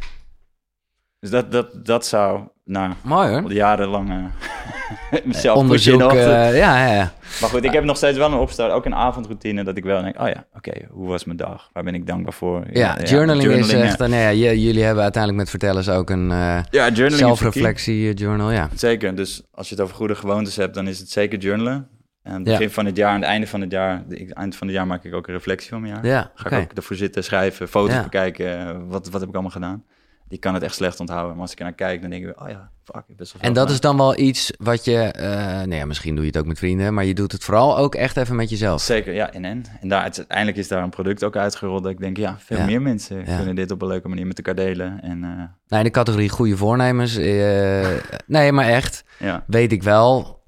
Dus 1.19 1.29
dat, 1.29 1.51
dat, 1.51 1.85
dat 1.85 2.05
zou, 2.05 2.41
nou, 2.63 2.93
Mooi 3.01 3.29
hoor. 3.29 3.53
jarenlang 3.53 4.09
eh, 4.09 5.19
mezelf 5.25 5.57
Onderzoek. 5.57 6.01
eh, 6.13 6.57
ja, 6.57 6.85
ja, 6.87 6.93
ja. 6.93 7.13
Maar 7.41 7.49
goed, 7.49 7.63
ik 7.63 7.71
heb 7.71 7.83
nog 7.83 7.97
steeds 7.97 8.17
wel 8.17 8.31
een 8.31 8.37
opstart, 8.37 8.71
ook 8.71 8.85
een 8.85 8.95
avondroutine, 8.95 9.63
dat 9.63 9.77
ik 9.77 9.83
wel 9.83 10.01
denk, 10.01 10.19
oh 10.21 10.27
ja, 10.27 10.45
oké, 10.53 10.71
hoe 10.89 11.07
was 11.07 11.23
mijn 11.25 11.37
dag? 11.37 11.69
Waar 11.73 11.83
ben 11.83 11.95
ik 11.95 12.07
dankbaar 12.07 12.33
voor? 12.33 12.63
Ja, 12.71 13.03
journaling, 13.03 13.51
is 13.51 13.73
echt... 13.73 13.99
nee, 14.07 14.37
ja, 14.37 14.51
jullie 14.51 14.83
hebben 14.83 15.03
uiteindelijk 15.03 15.41
met 15.43 15.49
Vertellers 15.49 15.89
ook 15.89 16.09
een 16.09 16.31
eh, 16.31 16.59
Ja, 16.69 17.09
zelfreflectie 17.09 18.09
eh, 18.09 18.15
journal. 18.15 18.51
Ja. 18.51 18.69
Zeker, 18.75 19.15
dus 19.15 19.41
als 19.51 19.69
je 19.69 19.75
het 19.75 19.83
over 19.83 19.95
goede 19.95 20.15
gewoontes 20.15 20.55
hebt, 20.55 20.73
dan 20.73 20.87
is 20.87 20.99
het 20.99 21.09
zeker 21.09 21.39
journalen. 21.39 21.87
En 22.27 22.33
aan 22.33 22.39
het 22.39 22.47
Ja. 22.47 22.53
begin 22.57 22.69
van 22.69 22.85
het 22.85 22.95
jaar, 22.95 23.09
aan 23.13 23.21
het 23.21 23.29
einde 23.29 23.47
van 23.47 23.61
het 23.61 23.71
jaar, 23.71 24.03
ik- 24.09 24.29
eind 24.29 24.55
van 24.55 24.67
het 24.67 24.75
jaar 24.75 24.87
maak 24.87 25.03
ik 25.03 25.13
ook 25.13 25.27
een 25.27 25.33
reflectie 25.33 25.69
van 25.69 25.81
mijn 25.81 25.93
jaar. 25.93 26.05
Ja, 26.05 26.31
Ga 26.35 26.49
ik 26.57 26.63
ook 26.63 26.71
ervoor 26.77 26.95
zitten, 26.95 27.23
schrijven, 27.23 27.67
foto's 27.67 27.93
Ja. 27.95 28.03
bekijken, 28.03 28.59
eh, 28.67 28.75
wat, 28.87 29.09
wat 29.09 29.19
heb 29.19 29.29
ik 29.29 29.33
allemaal 29.33 29.51
gedaan. 29.51 29.83
Die 30.29 30.39
kan 30.39 30.53
het 30.53 30.63
echt 30.63 30.75
slecht 30.75 30.99
onthouden, 30.99 31.31
maar 31.33 31.41
als 31.41 31.51
ik 31.51 31.57
er 31.57 31.63
naar 31.63 31.73
kijk, 31.73 32.01
dan 32.01 32.09
denk 32.09 32.25
ik, 32.27 32.41
oh 32.41 32.49
ja, 32.49 32.69
fuck, 32.83 33.03
best 33.07 33.33
wel 33.33 33.41
En 33.41 33.53
dat 33.53 33.69
is 33.69 33.79
dan 33.79 33.97
wel 33.97 34.17
iets 34.19 34.51
wat 34.57 34.85
je... 34.85 34.97
eh 34.97 35.25
nou 35.55 35.75
ja, 35.75 35.85
misschien 35.85 36.15
doe 36.15 36.23
je 36.23 36.29
het 36.29 36.39
ook 36.39 36.45
met 36.45 36.57
vrienden, 36.57 36.93
maar 36.93 37.05
je 37.05 37.13
doet 37.13 37.31
het 37.31 37.43
vooral 37.43 37.77
ook 37.77 37.95
echt 37.95 38.17
even 38.17 38.35
met 38.35 38.49
jezelf. 38.49 38.81
Zeker, 38.81 39.13
ja, 39.13 39.31
en 39.31 39.45
en. 39.45 39.63
En 39.81 39.87
daar, 39.89 40.01
uiteindelijk 40.01 40.57
is 40.57 40.67
daar 40.67 40.83
een 40.83 40.89
product 40.89 41.23
ook 41.23 41.35
uitgerold 41.35 41.83
dat 41.83 41.91
ik 41.91 41.99
denk, 41.99 42.17
ja, 42.17 42.35
veel 42.39 42.57
Ja. 42.57 42.65
meer 42.65 42.81
mensen 42.81 43.25
Ja. 43.25 43.35
kunnen 43.37 43.55
dit 43.55 43.71
op 43.71 43.81
een 43.81 43.87
leuke 43.87 44.07
manier 44.07 44.27
met 44.27 44.37
elkaar 44.37 44.55
delen. 44.65 45.01
En 45.01 45.19
Nou, 45.19 45.49
in 45.67 45.83
de 45.83 45.89
categorie 45.89 46.29
goede 46.29 46.57
voornemens... 46.57 47.15
eh, 47.15 47.87
nee, 48.27 48.51
maar 48.51 48.67
echt 48.67 49.03
ja, 49.19 49.43
weet 49.47 49.71
ik 49.71 49.83
wel 49.83 50.43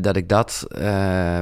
dat 0.00 0.16
ik 0.16 0.28
dat 0.28 0.66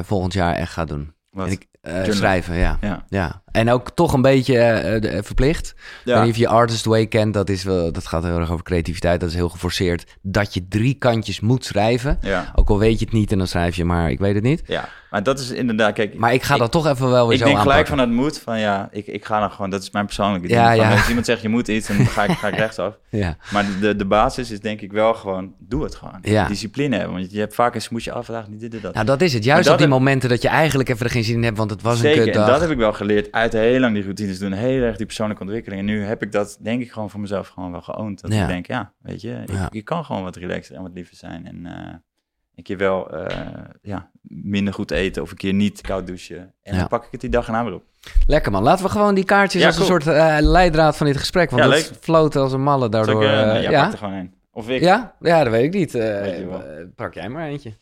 volgend 0.02 0.32
jaar 0.32 0.54
echt 0.54 0.72
ga 0.72 0.84
doen. 0.84 1.14
wat. 1.30 1.46
En 1.46 1.52
ik, 1.52 1.68
schrijven, 2.12 2.54
ja. 2.56 2.78
ja. 3.08 3.42
En 3.52 3.70
ook 3.70 3.90
toch 3.90 4.12
een 4.12 4.22
beetje 4.22 4.58
eh, 4.58 5.00
de- 5.00 5.22
verplicht. 5.22 5.68
Ik 5.68 5.74
Ja. 6.04 6.26
of 6.26 6.36
je 6.36 6.48
Artist 6.48 6.84
Way 6.84 7.06
kent, 7.06 7.34
dat, 7.34 7.48
is 7.48 7.62
wel, 7.62 7.92
dat 7.92 8.06
gaat 8.06 8.22
heel 8.24 8.38
erg 8.38 8.50
over 8.52 8.64
creativiteit. 8.64 9.20
Dat 9.20 9.28
is 9.28 9.34
heel 9.34 9.48
geforceerd. 9.48 10.16
Dat 10.22 10.54
je 10.54 10.68
drie 10.68 10.94
kantjes 10.94 11.40
moet 11.40 11.64
schrijven. 11.64 12.18
ja, 12.22 12.52
Ook 12.54 12.68
al 12.70 12.78
weet 12.78 12.98
je 12.98 13.04
het 13.04 13.14
niet 13.14 13.32
en 13.32 13.38
dan 13.38 13.46
schrijf 13.46 13.76
je 13.76 13.84
maar, 13.84 14.10
ik 14.10 14.18
weet 14.18 14.34
het 14.34 14.42
niet. 14.44 14.62
ja, 14.66 14.88
maar 15.10 15.22
dat 15.22 15.38
is 15.38 15.50
inderdaad, 15.50 15.92
kijk, 15.94 16.14
Maar 16.14 16.32
ik 16.32 16.42
ga 16.42 16.56
dat 16.56 16.70
toch 16.70 16.86
even 16.86 17.10
wel 17.10 17.24
weer 17.24 17.32
ik 17.36 17.38
zo 17.42 17.44
denk 17.48 17.58
gelijk 17.58 17.86
van 17.86 17.98
het 17.98 18.10
moet, 18.10 18.38
van 18.38 18.58
ja, 18.60 18.88
ik, 18.92 19.06
ik 19.06 19.24
ga 19.24 19.40
dan 19.40 19.50
gewoon, 19.50 19.70
dat 19.70 19.82
is 19.82 19.90
mijn 19.90 20.04
persoonlijke 20.06 20.46
ding. 20.46 20.60
Ja, 20.60 20.72
ja. 20.72 20.90
Als 20.92 21.08
iemand 21.08 21.26
zegt 21.26 21.42
je 21.42 21.48
moet 21.48 21.68
iets, 21.68 21.86
dan 21.88 22.06
ga 22.06 22.24
ik, 22.24 22.30
ga 22.30 22.48
ik 22.48 22.54
rechtsaf. 22.64 22.98
Ja. 23.08 23.36
Maar 23.52 23.66
de, 23.80 23.96
de 23.96 24.04
basis 24.04 24.50
is 24.50 24.60
denk 24.60 24.80
ik 24.80 24.92
wel 24.92 25.14
gewoon, 25.14 25.52
doe 25.58 25.82
het 25.82 25.94
gewoon. 25.94 26.18
Ja. 26.22 26.46
Discipline 26.48 26.96
hebben, 26.96 27.16
want 27.16 27.32
je 27.32 27.38
hebt 27.38 27.54
vaak 27.54 27.74
een 27.74 27.82
smoesje 27.82 28.12
af, 28.12 28.26
vandaag 28.26 28.48
niet 28.48 28.60
dit 28.60 28.74
en 28.74 28.80
dat. 28.82 28.94
Nou, 28.94 29.06
dat 29.06 29.20
is 29.20 29.32
het. 29.32 29.44
Juist 29.44 29.68
op 29.68 29.78
die 29.78 29.86
heb- 29.86 29.94
momenten 29.96 30.28
dat 30.28 30.42
je 30.42 30.48
eigenlijk 30.48 30.88
even 30.88 31.04
er 31.06 31.12
geen 31.12 31.24
zin 31.24 31.34
in 31.36 31.42
hebt, 31.42 31.56
want 31.58 31.70
het 31.70 31.82
was 31.82 31.92
een 31.94 31.98
Zeker, 32.00 32.18
en 32.18 32.24
kutdag. 32.24 32.46
dat 32.48 32.60
heb 32.60 32.70
ik 32.70 32.76
wel 32.78 32.92
geleerd 32.92 33.30
uit 33.40 33.52
heel 33.52 33.80
lang 33.80 33.94
die 33.94 34.02
routines 34.02 34.38
doen. 34.38 34.52
Heel 34.52 34.82
erg 34.82 34.96
die 34.96 35.06
persoonlijke 35.06 35.42
ontwikkeling. 35.42 35.80
En 35.80 35.86
nu 35.86 36.02
heb 36.04 36.22
ik 36.22 36.32
dat, 36.32 36.58
denk 36.60 36.82
ik, 36.82 36.92
gewoon 36.92 37.10
voor 37.10 37.20
mezelf 37.20 37.48
gewoon 37.48 37.70
wel 37.70 37.80
geoond. 37.82 38.20
Dat 38.20 38.32
Ja. 38.32 38.42
ik 38.42 38.48
denk, 38.48 38.66
ja, 38.66 38.92
weet 39.02 39.20
je, 39.20 39.42
ik- 39.46 39.50
Ja. 39.52 39.68
je 39.70 39.82
kan 39.82 40.04
gewoon 40.04 40.22
wat 40.22 40.36
relaxer 40.36 40.76
en 40.76 40.82
wat 40.82 40.90
liever 40.94 41.16
zijn. 41.16 41.46
En 41.46 41.66
eh, 41.66 41.94
een 42.54 42.62
keer 42.62 42.76
wel 42.76 43.10
eh, 43.10 43.48
ja, 43.82 44.10
minder 44.22 44.74
goed 44.74 44.90
eten 44.90 45.22
of 45.22 45.30
een 45.30 45.36
keer 45.36 45.52
niet 45.52 45.80
koud 45.80 46.06
douchen. 46.06 46.38
En 46.62 46.72
Ja. 46.74 46.78
dan 46.78 46.88
pak 46.88 47.04
ik 47.04 47.08
het 47.12 47.20
die 47.20 47.30
dag 47.30 47.46
weer 47.46 47.72
op. 47.74 47.84
Lekker 48.26 48.52
man. 48.52 48.62
Laten 48.62 48.84
we 48.84 48.90
gewoon 48.90 49.14
die 49.14 49.24
kaartjes 49.24 49.64
als 49.64 49.78
een 49.78 49.84
soort 49.84 50.06
eh, 50.06 50.36
leidraad 50.40 50.96
van 50.96 51.06
dit 51.06 51.16
gesprek. 51.16 51.50
Want 51.50 51.62
dat 51.62 51.92
floot 52.00 52.36
als 52.36 52.52
een 52.52 52.62
malle 52.62 52.88
daardoor. 52.88 53.24
ik, 53.24 53.62
ja, 53.70 53.82
pak 53.82 53.92
er 53.92 53.98
gewoon 53.98 54.14
een. 54.14 54.34
Of 54.52 54.68
ik. 54.68 54.80
Ja? 54.80 55.14
ja, 55.20 55.42
dat 55.44 55.52
weet 55.52 55.64
ik 55.64 55.72
niet. 55.74 55.92
Pak 56.94 57.14
jij 57.14 57.28
maar 57.28 57.46
eentje. 57.46 57.72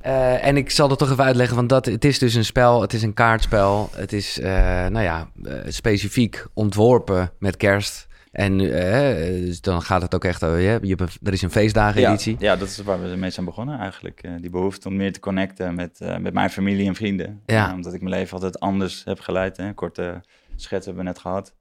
Eh, 0.00 0.46
en 0.46 0.56
ik 0.56 0.70
zal 0.70 0.88
dat 0.88 0.98
toch 0.98 1.10
even 1.10 1.24
uitleggen, 1.24 1.56
want 1.56 1.68
dat, 1.68 1.86
het 1.86 2.04
is 2.04 2.18
dus 2.18 2.34
een 2.34 2.44
spel, 2.44 2.80
het 2.80 2.92
is 2.92 3.02
een 3.02 3.14
kaartspel. 3.14 3.90
Het 3.92 4.12
is, 4.12 4.38
eh, 4.38 4.52
nou 4.86 5.00
ja, 5.00 5.30
eh, 5.44 5.54
specifiek 5.66 6.46
ontworpen 6.54 7.32
met 7.38 7.56
kerst. 7.56 8.06
En 8.32 8.58
dus 8.58 9.60
dan 9.60 9.82
gaat 9.82 10.02
het 10.02 10.14
ook 10.14 10.24
echt 10.24 10.44
over, 10.44 10.60
je, 10.60 10.96
er 11.22 11.32
is 11.32 11.42
een 11.42 11.50
feestdagen-editie. 11.50 12.36
Ja, 12.38 12.52
ja, 12.52 12.56
dat 12.56 12.68
is 12.68 12.78
waar 12.78 13.02
we 13.02 13.16
mee 13.16 13.30
zijn 13.30 13.46
begonnen 13.46 13.78
eigenlijk. 13.78 14.28
Die 14.40 14.50
behoefte 14.50 14.88
om 14.88 14.96
meer 14.96 15.12
te 15.12 15.20
connecten 15.20 15.74
met, 15.74 15.98
met 16.20 16.32
mijn 16.32 16.50
familie 16.50 16.86
en 16.86 16.94
vrienden. 16.94 17.42
Ja. 17.46 17.72
Omdat 17.72 17.94
ik 17.94 18.00
mijn 18.00 18.14
leven 18.14 18.32
altijd 18.32 18.60
anders 18.60 19.04
heb 19.04 19.20
geleid. 19.20 19.56
Hè. 19.56 19.74
Korte 19.74 20.20
schets 20.56 20.86
hebben 20.86 21.04
we 21.04 21.10
net 21.10 21.18
gehad. 21.18 21.54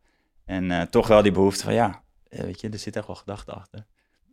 En 0.46 0.88
toch 0.90 1.08
wel 1.08 1.22
die 1.22 1.32
behoefte 1.32 1.64
van 1.64 1.74
ja, 1.74 2.02
weet 2.30 2.62
je, 2.62 2.70
er 2.70 2.80
zit 2.80 2.96
echt 2.96 3.08
wel 3.08 3.16
gedachte 3.16 3.52
achter. 3.52 3.86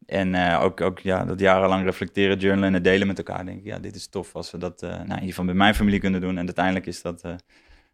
En 0.06 0.34
eh, 0.34 0.62
ook, 0.62 0.80
ook 0.80 0.98
ja, 0.98 1.24
dat 1.24 1.40
jarenlang 1.40 1.84
reflecteren, 1.84 2.38
journalen 2.38 2.68
en 2.68 2.74
het 2.74 2.84
delen 2.84 3.06
met 3.06 3.18
elkaar. 3.18 3.44
Denk 3.44 3.58
ik, 3.58 3.64
ja, 3.64 3.78
dit 3.78 3.94
is 3.94 4.06
tof 4.08 4.34
als 4.34 4.50
we 4.50 4.58
dat 4.58 4.82
eh 4.82 5.00
nou, 5.06 5.26
geval 5.26 5.44
bij 5.44 5.54
mijn 5.54 5.74
familie 5.74 6.00
kunnen 6.00 6.20
doen. 6.20 6.38
En 6.38 6.44
uiteindelijk 6.44 6.86
is 6.86 7.02
dat 7.02 7.22
eh, 7.22 7.30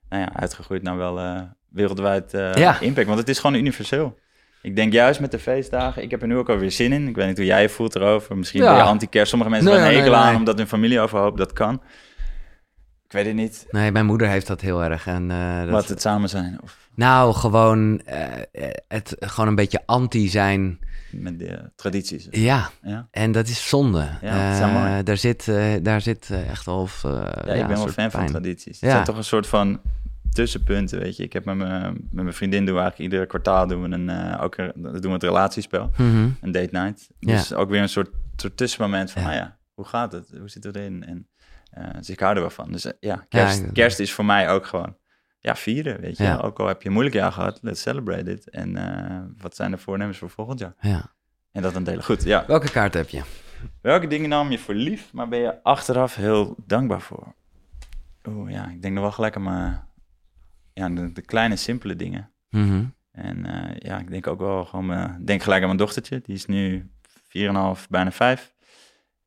nou 0.08 0.22
ja, 0.22 0.34
uitgegroeid 0.34 0.82
naar 0.82 0.96
wel 0.96 1.46
wereldwijd 1.68 2.30
Ja. 2.54 2.80
impact. 2.80 3.06
Want 3.06 3.18
het 3.18 3.28
is 3.28 3.38
gewoon 3.38 3.56
universeel. 3.56 4.18
Ik 4.62 4.76
denk 4.76 4.92
juist 4.92 5.20
met 5.20 5.30
de 5.30 5.38
feestdagen, 5.38 6.02
ik 6.02 6.10
heb 6.10 6.22
er 6.22 6.28
nu 6.28 6.36
ook 6.36 6.48
alweer 6.48 6.70
zin 6.70 6.92
in. 6.92 7.08
Ik 7.08 7.16
weet 7.16 7.26
niet 7.26 7.36
hoe 7.36 7.46
jij 7.46 7.62
je 7.62 7.68
voelt 7.68 7.94
erover. 7.94 8.36
Misschien 8.36 8.62
Ja. 8.62 8.68
ben 8.68 8.76
je 8.76 8.82
anti-kerst. 8.88 9.28
Sommige 9.30 9.50
mensen 9.50 9.68
Nee, 9.70 9.78
hebben 9.80 9.96
een 9.98 10.04
nee, 10.04 10.12
hekel 10.14 10.28
aan 10.30 10.36
omdat 10.38 10.58
hun 10.58 10.66
familie 10.66 11.00
overhoopt. 11.00 11.38
Dat 11.38 11.52
kan. 11.52 11.82
Ik 13.04 13.12
weet 13.12 13.26
het 13.26 13.34
niet. 13.34 13.66
Nee, 13.70 13.92
mijn 13.92 14.06
moeder 14.06 14.28
heeft 14.28 14.46
dat 14.46 14.60
heel 14.60 14.82
erg. 14.84 15.06
En, 15.06 15.28
dat, 15.28 15.68
Wat 15.68 15.88
het 15.88 16.00
samen 16.00 16.28
zijn. 16.28 16.58
Of 16.62 16.88
Nou, 16.94 17.34
gewoon 17.34 18.00
het 18.88 19.16
gewoon 19.18 19.48
een 19.48 19.54
beetje 19.54 19.82
anti 19.86 20.28
zijn. 20.28 20.78
Met 21.12 21.38
de 21.38 21.70
tradities. 21.76 22.26
Ja, 22.30 22.70
Ja, 22.82 23.08
en 23.10 23.32
dat 23.32 23.48
is 23.48 23.68
zonde. 23.68 24.08
Ja, 24.20 24.60
dat 24.60 24.68
Eh, 24.70 25.04
daar 25.04 25.16
zit, 25.16 25.48
eh, 25.48 25.72
daar 25.82 26.00
zit 26.00 26.30
eh, 26.30 26.50
echt 26.50 26.64
wel... 26.64 26.80
of, 26.80 27.04
eh, 27.04 27.10
ja, 27.46 27.52
ik 27.52 27.66
ben 27.66 27.76
wel 27.76 27.88
fan 27.88 28.10
van 28.10 28.26
tradities. 28.26 28.80
Het 28.80 28.90
zijn 28.90 29.04
toch 29.04 29.16
een 29.16 29.24
soort 29.24 29.46
van 29.46 29.80
tussenpunten, 30.32 30.98
weet 30.98 31.16
je. 31.16 31.22
Ik 31.22 31.32
heb 31.32 31.44
met 31.44 31.56
mijn, 31.56 31.92
met 32.10 32.24
mijn 32.24 32.34
vriendin 32.34 32.64
doen 32.66 32.74
we 32.74 32.80
eigenlijk 32.80 33.10
iedere 33.10 33.26
kwartaal 33.28 33.66
doen 33.66 33.82
we 33.82 33.88
een, 33.88 34.38
ook 34.38 34.56
een, 34.56 34.72
doen 34.74 35.00
we 35.00 35.08
het 35.08 35.22
relatiespel. 35.22 35.90
Mhm. 35.96 36.28
Een 36.40 36.52
date 36.52 36.68
night. 36.70 37.08
Dus 37.18 37.54
ook 37.54 37.70
weer 37.70 37.80
een 37.82 37.88
soort, 37.88 38.10
soort 38.36 38.56
tussenmoment 38.56 39.10
van, 39.10 39.22
Ja. 39.22 39.28
nou 39.28 39.40
ja, 39.40 39.58
hoe 39.74 39.84
gaat 39.84 40.12
het? 40.12 40.30
Hoe 40.38 40.48
zit 40.48 40.64
het 40.64 40.76
erin? 40.76 41.04
En 41.04 41.28
dus 41.96 42.10
ik 42.10 42.20
hou 42.20 42.34
er 42.34 42.40
wel 42.40 42.50
van. 42.50 42.72
Dus 42.72 42.92
ja, 43.00 43.24
kerst, 43.28 43.72
kerst 43.72 43.98
is 43.98 44.12
voor 44.12 44.24
mij 44.24 44.48
ook 44.50 44.66
gewoon, 44.66 44.96
ja, 45.40 45.56
vieren, 45.56 46.00
weet 46.00 46.16
je. 46.16 46.22
Ja. 46.22 46.36
Ook 46.36 46.60
al 46.60 46.66
heb 46.66 46.80
je 46.82 46.86
een 46.86 46.92
moeilijk 46.94 47.16
jaar 47.16 47.32
gehad, 47.32 47.58
let's 47.62 47.80
celebrate 47.82 48.30
it. 48.32 48.50
En 48.50 48.76
eh, 48.76 49.20
wat 49.42 49.56
zijn 49.56 49.70
de 49.70 49.78
voornemens 49.78 50.18
voor 50.18 50.30
volgend 50.30 50.58
jaar? 50.58 50.74
Ja. 50.80 51.12
En 51.52 51.62
dat 51.62 51.72
dan 51.72 51.84
delen. 51.84 52.04
Goed, 52.04 52.22
ja. 52.24 52.44
Welke 52.46 52.70
kaart 52.70 52.94
heb 52.94 53.08
je? 53.08 53.22
Welke 53.80 54.06
dingen 54.06 54.28
nam 54.28 54.50
je 54.50 54.58
voor 54.58 54.74
lief, 54.74 55.12
maar 55.12 55.28
ben 55.28 55.38
je 55.38 55.62
achteraf 55.62 56.14
heel 56.14 56.54
dankbaar 56.66 57.00
voor? 57.00 57.34
Oeh, 58.28 58.50
ja, 58.50 58.68
ik 58.68 58.82
denk 58.82 58.94
nog 58.94 59.02
wel 59.02 59.12
gelijk 59.12 59.36
aan 59.36 59.42
mijn, 59.42 59.80
ja, 60.72 60.88
de, 60.88 61.12
de 61.12 61.22
kleine, 61.22 61.56
simpele 61.56 61.96
dingen. 61.96 62.30
Mhm. 62.50 62.84
En 63.12 63.46
eh, 63.46 63.76
ja, 63.78 63.98
ik 63.98 64.10
denk 64.10 64.26
ook 64.26 64.38
wel 64.38 64.64
gewoon, 64.64 64.86
mijn- 64.86 65.24
denk 65.24 65.42
gelijk 65.42 65.60
aan 65.60 65.66
mijn 65.66 65.78
dochtertje. 65.78 66.20
Die 66.24 66.34
is 66.34 66.46
nu 66.46 66.90
4,5, 67.28 67.86
bijna 67.88 68.12
5. 68.12 68.52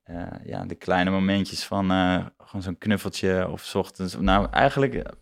Eh, 0.04 0.21
ja, 0.45 0.65
de 0.65 0.76
kleine 0.76 1.10
momentjes 1.10 1.65
van 1.65 1.86
gewoon 2.38 2.62
zo'n 2.62 2.78
knuffeltje 2.78 3.49
of 3.49 3.62
's 3.63 3.76
ochtends. 3.76 4.15
Nou, 4.19 4.47
eigenlijk, 4.52 5.13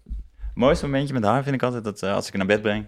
mooiste 0.53 0.85
momentje 0.85 1.13
met 1.13 1.23
haar 1.23 1.43
vind 1.43 1.55
ik 1.55 1.63
altijd 1.63 1.83
dat 1.83 2.01
eh, 2.03 2.13
als 2.13 2.27
ik 2.27 2.33
haar 2.35 2.45
naar 2.45 2.55
bed 2.55 2.61
breng. 2.65 2.83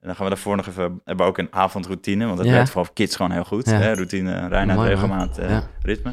En 0.00 0.10
dan 0.10 0.14
gaan 0.14 0.24
we 0.28 0.30
daarvoor 0.34 0.56
nog 0.56 0.66
even, 0.66 0.82
hebben 1.04 1.24
we 1.26 1.30
ook 1.32 1.38
een 1.38 1.52
avondroutine. 1.52 2.24
Want 2.24 2.36
dat 2.36 2.46
Ja. 2.46 2.52
werkt 2.52 2.66
vooral 2.68 2.84
voor 2.84 2.94
kids 2.94 3.16
gewoon 3.16 3.30
heel 3.30 3.44
goed. 3.44 3.66
Ja. 3.70 3.78
Hè? 3.78 3.92
Routine, 3.92 4.48
reinheid, 4.48 4.78
Mooi, 4.78 4.90
regelmaat, 4.90 5.38
eh, 5.38 5.50
Ja. 5.50 5.68
ritme. 5.82 6.12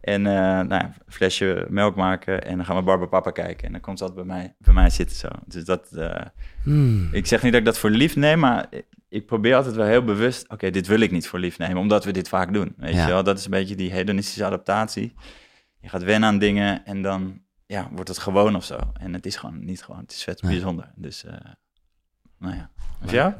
En 0.00 0.26
eh 0.26 0.32
nou 0.42 0.68
ja, 0.68 0.84
een 1.06 1.12
flesje 1.12 1.66
melk 1.68 1.96
maken 1.96 2.44
en 2.44 2.56
dan 2.56 2.64
gaan 2.66 2.76
we 2.76 2.82
Barba 2.82 3.06
Papa 3.06 3.30
kijken. 3.30 3.66
En 3.66 3.72
dan 3.72 3.80
komt 3.80 3.98
ze 3.98 4.04
altijd 4.04 4.26
bij 4.26 4.36
mij, 4.36 4.54
bij 4.58 4.74
mij 4.74 4.90
zitten 4.90 5.16
zo. 5.16 5.28
Dus 5.46 5.64
dat, 5.64 5.88
Hmm. 6.62 7.08
ik 7.12 7.26
zeg 7.26 7.42
niet 7.42 7.52
dat 7.52 7.60
ik 7.60 7.66
dat 7.66 7.78
voor 7.78 7.90
lief 7.90 8.16
neem, 8.16 8.38
maar 8.38 8.66
ik 9.08 9.26
probeer 9.26 9.54
altijd 9.54 9.74
wel 9.74 9.86
heel 9.86 10.04
bewust... 10.04 10.48
oké, 10.48 10.70
dit 10.70 10.86
wil 10.86 11.00
ik 11.00 11.10
niet 11.10 11.28
voor 11.28 11.38
lief 11.38 11.58
nemen, 11.58 11.76
omdat 11.76 12.04
we 12.04 12.10
dit 12.12 12.28
vaak 12.28 12.52
doen. 12.52 12.74
Weet 12.76 12.94
je 12.94 13.06
wel? 13.06 13.22
Dat 13.24 13.38
is 13.38 13.44
een 13.44 13.50
beetje 13.50 13.74
die 13.74 13.92
hedonistische 13.92 14.44
adaptatie. 14.44 15.14
Je 15.80 15.88
gaat 15.88 16.02
wennen 16.02 16.28
aan 16.28 16.38
dingen 16.38 16.84
en 16.86 17.02
dan 17.02 17.40
ja, 17.68 17.88
wordt 17.92 18.08
het 18.08 18.18
gewoon 18.18 18.56
of 18.56 18.64
zo. 18.64 18.78
En 19.00 19.12
het 19.12 19.26
is 19.26 19.36
gewoon 19.36 19.64
niet 19.64 19.82
gewoon, 19.82 20.00
het 20.00 20.10
is 20.12 20.22
vet 20.22 20.42
Nee. 20.42 20.52
bijzonder. 20.52 20.92
Dus, 20.94 21.24
eh, 21.24 21.32
nou 22.38 22.54
ja. 22.54 22.70
Of 23.04 23.10
jou? 23.10 23.32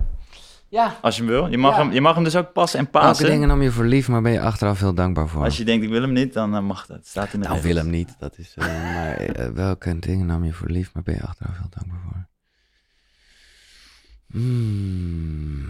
Ja. 0.69 0.97
Als 1.03 1.17
je 1.17 1.23
hem 1.23 1.31
wil. 1.31 1.47
Je 1.51 1.59
mag, 1.59 1.77
Ja. 1.77 1.83
hem, 1.83 1.93
je 1.93 2.01
mag 2.01 2.15
hem 2.15 2.25
dus 2.25 2.37
ook 2.37 2.53
passen 2.53 2.79
en 2.79 2.89
Welke 2.93 3.07
passen. 3.09 3.27
dingen 3.27 3.49
nam 3.49 3.63
je 3.63 3.71
voor 3.71 3.85
lief, 3.85 4.09
maar 4.09 4.23
ben 4.23 4.33
je 4.33 4.41
achteraf 4.41 4.79
heel 4.81 4.95
dankbaar 4.95 5.29
voor? 5.29 5.45
Als 5.45 5.57
je 5.57 5.65
denkt, 5.65 5.85
ik 5.85 5.91
wil 5.91 6.01
hem 6.03 6.13
niet, 6.13 6.33
dan 6.33 6.55
eh, 6.55 6.61
mag 6.63 6.87
dat. 6.87 6.97
Het 6.97 7.07
staat 7.07 7.33
in 7.33 7.41
de 7.41 7.47
Nou, 7.47 7.61
regels. 7.61 7.73
wil 7.75 7.83
hem 7.83 7.93
niet. 7.93 8.15
Dat 8.19 8.39
is, 8.39 8.55
eh, 8.57 8.67
maar 8.95 9.55
welke 9.55 9.99
dingen 9.99 10.27
nam 10.27 10.45
je 10.45 10.53
voor 10.53 10.69
lief, 10.69 10.95
maar 10.95 11.03
ben 11.03 11.15
je 11.15 11.23
achteraf 11.23 11.59
heel 11.59 11.71
dankbaar 11.71 12.01
voor? 12.05 12.27
Hmm. 14.31 15.67